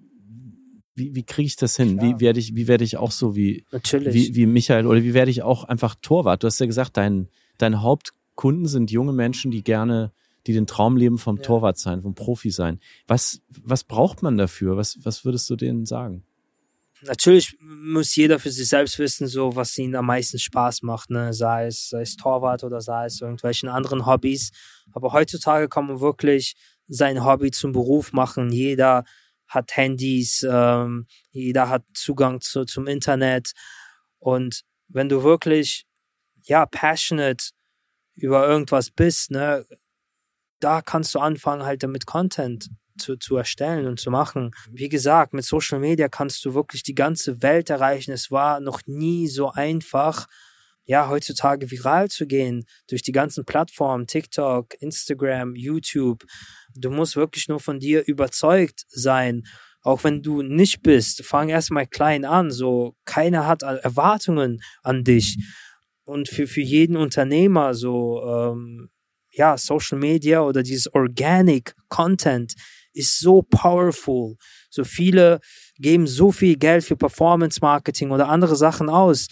wie, 0.95 1.15
wie 1.15 1.23
kriege 1.23 1.47
ich 1.47 1.57
das 1.57 1.77
hin? 1.77 1.99
Klar. 1.99 2.11
Wie 2.17 2.21
werde 2.21 2.41
ich, 2.41 2.57
wie 2.57 2.67
werde 2.67 2.85
ich 2.85 2.97
auch 2.97 3.13
so 3.13 3.37
wie, 3.37 3.65
Natürlich. 3.71 4.15
wie, 4.15 4.35
wie 4.35 4.47
Michael 4.47 4.87
oder 4.87 5.03
wie 5.03 5.15
werde 5.15 5.31
ich 5.31 5.43
auch 5.43 5.65
einfach 5.65 5.95
Torwart? 6.01 6.43
Du 6.43 6.47
hast 6.47 6.59
ja 6.59 6.67
gesagt, 6.67 6.97
dein, 6.97 7.29
dein 7.59 7.83
Hauptkunden 7.83 8.67
sind 8.67 8.91
junge 8.91 9.13
Menschen, 9.13 9.51
die 9.51 9.63
gerne 9.63 10.13
die 10.47 10.53
den 10.53 10.67
Traum 10.67 10.97
leben 10.97 11.19
vom 11.19 11.37
ja. 11.37 11.43
Torwart 11.43 11.79
sein, 11.79 12.03
vom 12.03 12.15
Profi 12.15 12.51
sein. 12.51 12.81
Was, 13.07 13.41
was 13.49 13.85
braucht 13.85 14.23
man 14.23 14.37
dafür? 14.37 14.77
Was, 14.77 14.99
was 15.05 15.25
würdest 15.25 15.49
du 15.51 15.57
denen 15.57 15.87
sagen? 15.87 16.25
Natürlich 17.03 17.57
muss 17.61 18.17
jeder 18.17 18.41
für 18.41 18.51
sich 18.51 18.69
selbst 18.69 18.99
wissen, 18.99 19.29
so 19.29 19.55
was 19.55 19.79
ihnen 19.79 19.95
am 19.95 20.07
meisten 20.07 20.39
Spaß 20.39 20.83
macht, 20.83 21.11
ne? 21.11 21.33
sei 21.33 21.67
es, 21.67 21.91
sei 21.91 22.01
es 22.01 22.17
Torwart 22.17 22.65
oder 22.65 22.81
sei 22.81 23.07
es 23.07 23.21
irgendwelchen 23.21 23.69
anderen 23.69 24.05
Hobbys. 24.05 24.51
Aber 24.93 25.13
heutzutage 25.13 25.69
kann 25.69 25.87
man 25.87 26.01
wirklich 26.01 26.57
sein 26.89 27.25
Hobby 27.25 27.53
zum 27.53 27.73
Beruf 27.73 28.13
machen. 28.13 28.51
Jeder 28.51 29.05
hat 29.47 29.77
Handys, 29.77 30.45
ähm, 30.49 31.07
jeder 31.31 31.69
hat 31.69 31.85
Zugang 31.95 32.41
zu, 32.41 32.65
zum 32.65 32.87
Internet. 32.87 33.53
Und 34.19 34.65
wenn 34.89 35.09
du 35.09 35.23
wirklich, 35.23 35.87
ja, 36.45 36.67
passionate 36.67 37.51
über 38.15 38.49
irgendwas 38.49 38.91
bist, 38.91 39.31
ne, 39.31 39.65
da 40.61 40.83
kannst 40.83 41.15
du 41.15 41.19
anfangen, 41.21 41.65
halt 41.65 41.83
damit 41.83 42.07
Content 42.07 42.69
zu, 42.99 43.17
zu 43.17 43.37
erstellen 43.37 43.87
und 43.87 44.01
zu 44.01 44.11
machen. 44.11 44.51
Wie 44.71 44.89
gesagt, 44.89 45.33
mit 45.33 45.45
Social 45.45 45.79
Media 45.79 46.09
kannst 46.09 46.45
du 46.45 46.55
wirklich 46.55 46.83
die 46.83 46.95
ganze 46.95 47.43
Welt 47.43 47.71
erreichen. 47.71 48.13
Es 48.13 48.31
war 48.31 48.61
noch 48.61 48.81
nie 48.87 49.29
so 49.29 49.51
einfach, 49.51 50.27
ja, 50.85 51.09
heutzutage 51.09 51.71
viral 51.71 52.09
zu 52.09 52.27
gehen 52.27 52.65
durch 52.89 53.03
die 53.03 53.13
ganzen 53.13 53.45
Plattformen, 53.45 54.07
TikTok, 54.07 54.75
Instagram, 54.81 55.55
YouTube. 55.55 56.25
Du 56.75 56.91
musst 56.91 57.17
wirklich 57.17 57.49
nur 57.49 57.61
von 57.61 57.79
dir 57.79 58.07
überzeugt 58.07 58.85
sein. 58.89 59.45
Auch 59.83 60.05
wenn 60.05 60.23
du 60.23 60.43
nicht 60.43 60.83
bist, 60.83 61.25
fang 61.25 61.49
erstmal 61.49 61.87
klein 61.87 62.25
an. 62.25 62.51
So, 62.51 62.97
keiner 63.05 63.47
hat 63.47 63.63
Erwartungen 63.63 64.61
an 64.83 65.05
dich. 65.05 65.39
Und 66.05 66.29
für, 66.29 66.47
für 66.47 66.63
jeden 66.63 66.97
Unternehmer, 66.97 67.75
so, 67.75 68.23
ähm, 68.25 68.91
ja, 69.39 69.57
Social 69.57 69.99
Media 69.99 70.43
oder 70.43 70.63
dieses 70.63 70.93
Organic 70.93 71.75
Content 71.89 72.55
ist 72.93 73.21
so 73.21 73.43
powerful. 73.43 74.37
So 74.69 74.85
viele 74.85 75.41
geben 75.77 76.07
so 76.07 76.33
viel 76.33 76.57
Geld 76.57 76.85
für 76.85 76.97
Performance 76.97 77.61
Marketing 77.63 78.11
oder 78.11 78.29
andere 78.29 78.57
Sachen 78.57 78.89
aus. 78.89 79.29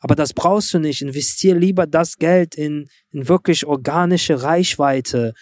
Aber 0.00 0.14
das 0.14 0.34
brauchst 0.34 0.74
du 0.74 0.78
nicht. 0.78 1.00
Investier 1.00 1.54
lieber 1.54 1.86
das 1.86 2.16
Geld 2.18 2.54
in, 2.54 2.88
in 3.10 3.28
wirklich 3.28 3.66
organische 3.66 4.42
Reichweite. 4.42 5.32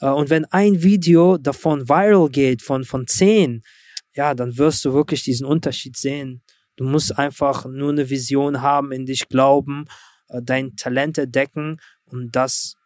Äh, 0.00 0.08
und 0.08 0.30
wenn 0.30 0.46
ein 0.46 0.82
Video 0.82 1.36
davon 1.36 1.88
viral 1.88 2.30
geht, 2.30 2.62
von, 2.62 2.84
von 2.84 3.06
zehn, 3.06 3.62
ja, 4.14 4.34
dann 4.34 4.56
wirst 4.56 4.84
du 4.84 4.94
wirklich 4.94 5.22
diesen 5.22 5.46
Unterschied 5.46 5.96
sehen. 5.96 6.42
Du 6.76 6.84
musst 6.84 7.18
einfach 7.18 7.66
nur 7.66 7.90
eine 7.90 8.08
Vision 8.08 8.62
haben, 8.62 8.92
in 8.92 9.04
dich 9.04 9.28
glauben, 9.28 9.84
äh, 10.28 10.40
dein 10.42 10.74
Talent 10.76 11.18
entdecken 11.18 11.76
und 12.06 12.34
das 12.34 12.77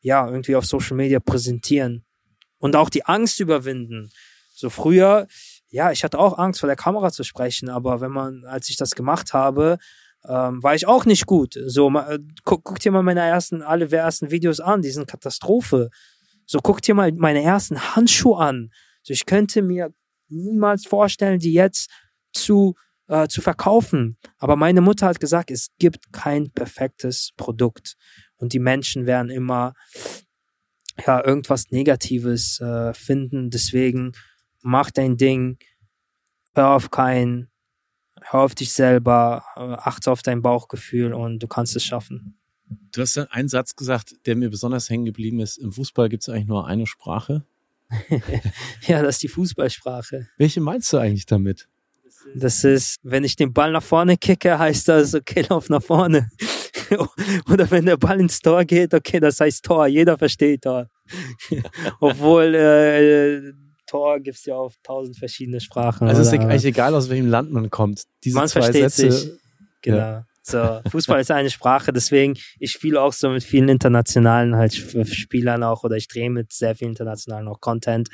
ja 0.00 0.28
irgendwie 0.28 0.56
auf 0.56 0.66
Social 0.66 0.96
Media 0.96 1.20
präsentieren 1.20 2.04
und 2.58 2.76
auch 2.76 2.90
die 2.90 3.04
Angst 3.04 3.40
überwinden. 3.40 4.10
So 4.54 4.70
früher, 4.70 5.26
ja, 5.68 5.92
ich 5.92 6.04
hatte 6.04 6.18
auch 6.18 6.38
Angst 6.38 6.60
vor 6.60 6.66
der 6.66 6.76
Kamera 6.76 7.12
zu 7.12 7.24
sprechen, 7.24 7.68
aber 7.68 8.00
wenn 8.00 8.10
man, 8.10 8.44
als 8.44 8.70
ich 8.70 8.76
das 8.76 8.94
gemacht 8.94 9.32
habe, 9.32 9.78
ähm, 10.26 10.62
war 10.62 10.74
ich 10.74 10.86
auch 10.86 11.04
nicht 11.04 11.26
gut. 11.26 11.58
So, 11.66 11.90
äh, 11.96 12.18
guck, 12.44 12.64
guck 12.64 12.80
dir 12.80 12.92
mal 12.92 13.02
meine 13.02 13.20
ersten, 13.20 13.62
alle 13.62 13.90
ersten 13.90 14.30
Videos 14.30 14.60
an, 14.60 14.82
die 14.82 14.90
sind 14.90 15.06
Katastrophe. 15.06 15.90
So, 16.46 16.60
guck 16.60 16.82
dir 16.82 16.94
mal 16.94 17.12
meine 17.12 17.42
ersten 17.42 17.94
Handschuhe 17.94 18.38
an. 18.38 18.70
So, 19.02 19.12
ich 19.12 19.26
könnte 19.26 19.62
mir 19.62 19.92
niemals 20.28 20.86
vorstellen, 20.86 21.38
die 21.38 21.52
jetzt 21.52 21.90
zu, 22.32 22.74
äh, 23.06 23.28
zu 23.28 23.40
verkaufen. 23.40 24.18
Aber 24.38 24.56
meine 24.56 24.80
Mutter 24.80 25.06
hat 25.06 25.20
gesagt, 25.20 25.50
es 25.50 25.68
gibt 25.78 26.12
kein 26.12 26.50
perfektes 26.50 27.30
Produkt. 27.36 27.94
Und 28.38 28.52
die 28.52 28.58
Menschen 28.58 29.06
werden 29.06 29.30
immer 29.30 29.74
ja, 31.06 31.24
irgendwas 31.24 31.70
Negatives 31.70 32.60
äh, 32.60 32.94
finden. 32.94 33.50
Deswegen 33.50 34.12
mach 34.62 34.90
dein 34.90 35.16
Ding, 35.16 35.58
hör 36.54 36.70
auf 36.70 36.90
keinen, 36.90 37.50
hör 38.20 38.40
auf 38.40 38.54
dich 38.54 38.72
selber, 38.72 39.44
äh, 39.56 39.60
achte 39.60 40.10
auf 40.10 40.22
dein 40.22 40.42
Bauchgefühl 40.42 41.12
und 41.12 41.40
du 41.40 41.46
kannst 41.46 41.76
es 41.76 41.84
schaffen. 41.84 42.38
Du 42.92 43.00
hast 43.00 43.16
einen 43.18 43.48
Satz 43.48 43.76
gesagt, 43.76 44.14
der 44.26 44.36
mir 44.36 44.50
besonders 44.50 44.90
hängen 44.90 45.04
geblieben 45.04 45.40
ist. 45.40 45.56
Im 45.56 45.72
Fußball 45.72 46.08
gibt 46.08 46.22
es 46.22 46.28
eigentlich 46.28 46.48
nur 46.48 46.66
eine 46.66 46.86
Sprache. 46.86 47.44
ja, 48.86 49.02
das 49.02 49.16
ist 49.16 49.22
die 49.22 49.28
Fußballsprache. 49.28 50.28
Welche 50.36 50.60
meinst 50.60 50.92
du 50.92 50.98
eigentlich 50.98 51.24
damit? 51.24 51.68
Das 52.34 52.64
ist, 52.64 52.98
wenn 53.02 53.24
ich 53.24 53.36
den 53.36 53.54
Ball 53.54 53.72
nach 53.72 53.82
vorne 53.82 54.18
kicke, 54.18 54.58
heißt 54.58 54.88
das, 54.88 55.14
okay, 55.14 55.46
lauf 55.48 55.70
nach 55.70 55.82
vorne. 55.82 56.30
Oder 57.50 57.70
wenn 57.70 57.86
der 57.86 57.96
Ball 57.96 58.20
ins 58.20 58.40
Tor 58.40 58.64
geht, 58.64 58.94
okay, 58.94 59.20
das 59.20 59.40
heißt 59.40 59.64
Tor. 59.64 59.86
Jeder 59.86 60.18
versteht 60.18 60.62
Tor. 60.62 60.88
Obwohl 62.00 62.54
äh, 62.54 63.52
Tor 63.86 64.20
gibt 64.20 64.36
es 64.36 64.44
ja 64.44 64.54
auf 64.54 64.74
tausend 64.82 65.16
verschiedene 65.16 65.60
Sprachen. 65.60 66.08
Also 66.08 66.22
es 66.22 66.28
ist 66.28 66.34
eigentlich 66.34 66.64
egal, 66.64 66.94
aus 66.94 67.08
welchem 67.08 67.28
Land 67.28 67.52
man 67.52 67.70
kommt. 67.70 68.04
Diese 68.24 68.36
man 68.36 68.48
zwei 68.48 68.62
versteht 68.62 68.90
Sätze, 68.90 69.12
sich. 69.12 69.32
Genau. 69.82 69.96
Ja. 69.96 70.26
So, 70.42 70.80
Fußball 70.90 71.20
ist 71.20 71.30
eine 71.30 71.50
Sprache, 71.50 71.92
deswegen, 71.92 72.34
ich 72.58 72.72
spiele 72.72 73.00
auch 73.00 73.12
so 73.12 73.28
mit 73.28 73.44
vielen 73.44 73.68
internationalen 73.68 74.56
halt 74.56 74.74
Spielern 74.74 75.62
auch 75.62 75.84
oder 75.84 75.96
ich 75.96 76.08
drehe 76.08 76.30
mit 76.30 76.52
sehr 76.52 76.74
vielen 76.74 76.92
internationalen 76.92 77.48
auch 77.48 77.60
Content. 77.60 78.08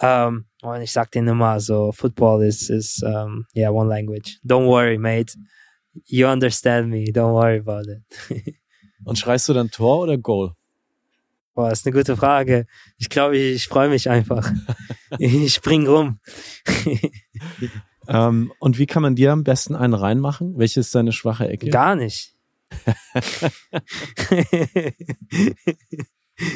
Um, 0.00 0.46
und 0.62 0.80
ich 0.80 0.90
sag 0.90 1.10
denen 1.12 1.28
immer 1.28 1.60
so, 1.60 1.92
Football 1.92 2.44
is, 2.44 2.70
is 2.70 3.02
um, 3.02 3.46
yeah, 3.54 3.70
one 3.70 3.88
language. 3.88 4.40
Don't 4.44 4.66
worry, 4.66 4.98
mate. 4.98 5.34
You 6.06 6.26
understand 6.28 6.88
me. 6.88 7.04
Don't 7.12 7.32
worry 7.32 7.58
about 7.58 7.90
it. 7.90 8.02
und 9.04 9.18
schreist 9.18 9.48
du 9.48 9.52
dann 9.52 9.70
Tor 9.70 10.00
oder 10.00 10.18
Goal? 10.18 10.54
Boah, 11.54 11.70
ist 11.70 11.86
eine 11.86 11.94
gute 11.94 12.16
Frage. 12.16 12.66
Ich 12.96 13.10
glaube, 13.10 13.36
ich, 13.36 13.56
ich 13.56 13.68
freue 13.68 13.90
mich 13.90 14.08
einfach. 14.08 14.50
ich 15.18 15.52
spring 15.52 15.86
rum. 15.86 16.18
ähm, 18.08 18.52
und 18.58 18.78
wie 18.78 18.86
kann 18.86 19.02
man 19.02 19.14
dir 19.14 19.32
am 19.32 19.44
besten 19.44 19.74
einen 19.74 19.92
reinmachen? 19.92 20.56
Welche 20.56 20.80
ist 20.80 20.94
deine 20.94 21.12
schwache 21.12 21.48
Ecke? 21.48 21.68
Gar 21.68 21.96
nicht. 21.96 22.34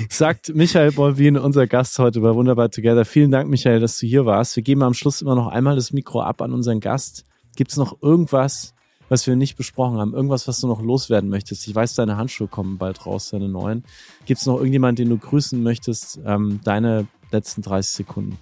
Sagt 0.08 0.54
Michael 0.54 0.92
Bolvin, 0.92 1.36
unser 1.36 1.66
Gast 1.66 1.98
heute 1.98 2.20
bei 2.20 2.34
Wunderbar 2.34 2.70
Together. 2.70 3.04
Vielen 3.04 3.30
Dank, 3.30 3.50
Michael, 3.50 3.80
dass 3.80 3.98
du 3.98 4.06
hier 4.06 4.24
warst. 4.24 4.56
Wir 4.56 4.62
geben 4.62 4.82
am 4.82 4.94
Schluss 4.94 5.20
immer 5.20 5.34
noch 5.34 5.48
einmal 5.48 5.76
das 5.76 5.92
Mikro 5.92 6.22
ab 6.22 6.40
an 6.40 6.54
unseren 6.54 6.80
Gast. 6.80 7.26
Gibt 7.54 7.70
es 7.70 7.76
noch 7.76 8.00
irgendwas, 8.02 8.74
was 9.08 9.26
wir 9.26 9.36
nicht 9.36 9.56
besprochen 9.56 9.98
haben? 9.98 10.14
Irgendwas, 10.14 10.48
was 10.48 10.60
du 10.60 10.66
noch 10.66 10.82
loswerden 10.82 11.30
möchtest? 11.30 11.66
Ich 11.68 11.74
weiß, 11.74 11.94
deine 11.94 12.16
Handschuhe 12.16 12.48
kommen 12.48 12.78
bald 12.78 13.06
raus, 13.06 13.30
deine 13.30 13.48
neuen. 13.48 13.84
Gibt 14.24 14.40
es 14.40 14.46
noch 14.46 14.56
irgendjemanden, 14.56 15.04
den 15.04 15.10
du 15.10 15.18
grüßen 15.18 15.62
möchtest? 15.62 16.20
Ähm, 16.24 16.60
deine 16.64 17.06
letzten 17.30 17.62
30 17.62 17.92
Sekunden. 17.92 18.38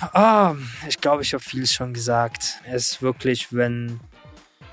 Ah, 0.00 0.54
ich 0.88 1.00
glaube, 1.00 1.22
ich 1.22 1.34
habe 1.34 1.42
vieles 1.42 1.72
schon 1.72 1.92
gesagt. 1.92 2.60
Es 2.64 2.92
ist 2.92 3.02
wirklich, 3.02 3.52
wenn, 3.52 3.98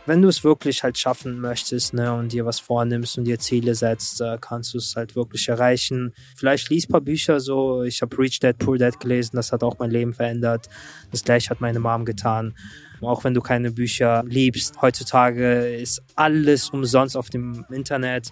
wenn 0.05 0.21
du 0.21 0.27
es 0.27 0.43
wirklich 0.43 0.83
halt 0.83 0.99
schaffen 0.99 1.41
möchtest 1.41 1.95
ne, 1.95 2.13
und 2.13 2.31
dir 2.31 2.45
was 2.45 2.59
vornimmst 2.59 3.17
und 3.17 3.23
dir 3.23 3.39
Ziele 3.39 3.73
setzt, 3.73 4.21
äh, 4.21 4.37
kannst 4.39 4.75
du 4.75 4.77
es 4.77 4.95
halt 4.95 5.15
wirklich 5.15 5.49
erreichen. 5.49 6.13
Vielleicht 6.35 6.69
liest 6.69 6.89
ein 6.89 6.91
paar 6.91 7.01
Bücher 7.01 7.39
so. 7.39 7.81
Ich 7.81 8.03
habe 8.03 8.15
Reach 8.19 8.39
Dad, 8.39 8.59
Poor 8.59 8.77
Dad 8.77 8.99
gelesen. 8.99 9.35
Das 9.35 9.51
hat 9.51 9.63
auch 9.63 9.79
mein 9.79 9.89
Leben 9.89 10.13
verändert. 10.13 10.69
Das 11.09 11.23
gleiche 11.23 11.49
hat 11.49 11.59
meine 11.59 11.79
Mom 11.79 12.05
getan. 12.05 12.53
Auch 13.07 13.23
wenn 13.23 13.33
du 13.33 13.41
keine 13.41 13.71
Bücher 13.71 14.23
liebst, 14.27 14.81
heutzutage 14.81 15.75
ist 15.75 16.01
alles 16.15 16.69
umsonst 16.69 17.15
auf 17.17 17.29
dem 17.29 17.65
Internet, 17.71 18.31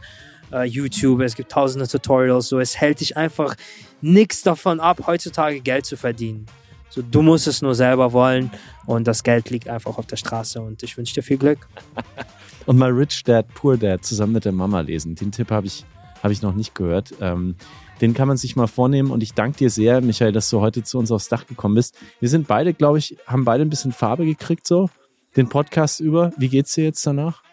uh, 0.52 0.62
YouTube, 0.62 1.22
es 1.22 1.36
gibt 1.36 1.52
tausende 1.52 1.88
Tutorials, 1.88 2.48
so 2.48 2.60
es 2.60 2.80
hält 2.80 3.00
dich 3.00 3.18
einfach 3.18 3.56
nichts 4.02 4.44
davon 4.44 4.80
ab, 4.80 5.04
heutzutage 5.08 5.62
Geld 5.62 5.86
zu 5.86 5.98
verdienen. 5.98 6.46
So, 6.90 7.02
du 7.02 7.24
musst 7.24 7.48
es 7.48 7.62
nur 7.62 7.74
selber 7.74 8.14
wollen 8.14 8.52
und 8.86 9.08
das 9.08 9.24
Geld 9.24 9.50
liegt 9.50 9.68
einfach 9.68 9.98
auf 9.98 10.06
der 10.06 10.18
Straße 10.18 10.62
und 10.62 10.84
ich 10.84 10.96
wünsche 10.96 11.16
dir 11.16 11.24
viel 11.24 11.38
Glück. 11.38 11.68
und 12.68 12.78
mal 12.78 12.92
Rich 12.92 13.24
Dad, 13.24 13.48
Poor 13.56 13.78
Dad 13.78 14.06
zusammen 14.06 14.34
mit 14.34 14.46
der 14.46 14.52
Mama 14.52 14.82
lesen. 14.82 15.16
Den 15.16 15.32
Tipp 15.32 15.50
habe 15.50 15.66
ich, 15.66 15.86
hab 16.22 16.30
ich 16.30 16.44
noch 16.44 16.54
nicht 16.54 16.76
gehört. 16.76 17.12
Ähm, 17.20 17.56
den 18.02 18.14
kann 18.14 18.28
man 18.28 18.38
sich 18.38 18.56
mal 18.56 18.68
vornehmen 18.68 19.12
und 19.12 19.24
ich 19.24 19.34
danke 19.34 19.58
dir 19.58 19.70
sehr, 19.70 20.02
Michael, 20.02 20.32
dass 20.32 20.50
du 20.50 20.60
heute 20.62 20.84
zu 20.84 20.98
uns 20.98 21.12
aufs 21.12 21.30
Dach 21.30 21.48
gekommen 21.48 21.76
bist. 21.76 21.96
Wir 22.20 22.30
sind 22.30 22.48
beide, 22.48 22.74
glaube 22.74 22.98
ich, 22.98 23.18
haben 23.28 23.46
beide 23.46 23.64
ein 23.64 23.70
bisschen 23.70 23.92
Farbe 23.92 24.26
gekriegt 24.26 24.68
so, 24.68 24.90
den 25.36 25.50
Podcast 25.50 26.00
über. 26.00 26.32
Wie 26.38 26.50
geht's 26.50 26.74
dir 26.74 26.84
jetzt 26.84 27.06
danach? 27.06 27.44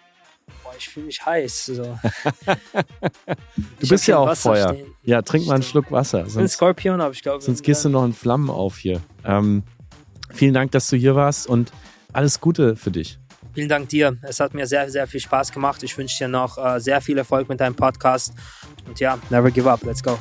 Boah, 0.63 0.73
ich 0.77 0.89
fühle 0.89 1.07
mich 1.07 1.25
heiß. 1.25 1.67
So. 1.67 1.83
du 3.81 3.89
bist 3.89 4.07
ja 4.07 4.19
auch 4.19 4.29
Wasser 4.29 4.51
Feuer. 4.51 4.75
Stehen. 4.75 4.95
Ja, 5.05 5.23
trink 5.23 5.47
mal 5.47 5.55
einen 5.55 5.63
Schluck 5.63 5.91
Wasser. 5.91 6.25
Sonst, 6.25 6.37
ein 6.37 6.49
Skorpion 6.49 7.01
habe 7.01 7.15
ich, 7.15 7.23
glaube 7.23 7.43
Sonst 7.43 7.63
gehst 7.63 7.85
du 7.85 7.89
noch 7.89 8.05
in 8.05 8.13
Flammen 8.13 8.51
auf 8.51 8.79
hier. 8.79 9.01
Ähm, 9.25 9.63
vielen 10.33 10.55
Dank, 10.55 10.73
dass 10.73 10.89
du 10.89 10.97
hier 10.97 11.15
warst 11.15 11.47
und 11.47 11.73
alles 12.13 12.41
Gute 12.41 12.77
für 12.77 12.91
dich. 12.91 13.19
Vielen 13.53 13.69
Dank 13.69 13.89
dir. 13.89 14.17
Es 14.23 14.39
hat 14.39 14.55
mir 14.55 14.67
sehr, 14.67 14.89
sehr 14.91 15.07
viel 15.07 15.21
Spaß 15.21 15.51
gemacht. 15.53 15.83
Ich 15.83 15.97
wünsche 15.99 16.19
dir 16.19 16.29
noch 16.29 16.57
äh, 16.57 16.79
sehr 16.79 17.01
viel 17.01 17.19
Erfolg 17.19 17.49
mit 17.49 17.61
deinem 17.61 17.75
Podcast. 17.75 18.33
Und 18.87 19.01
ja, 19.01 19.19
never 19.31 19.51
give 19.51 19.71
up. 19.71 19.83
Let's 19.85 20.03
go. 20.03 20.19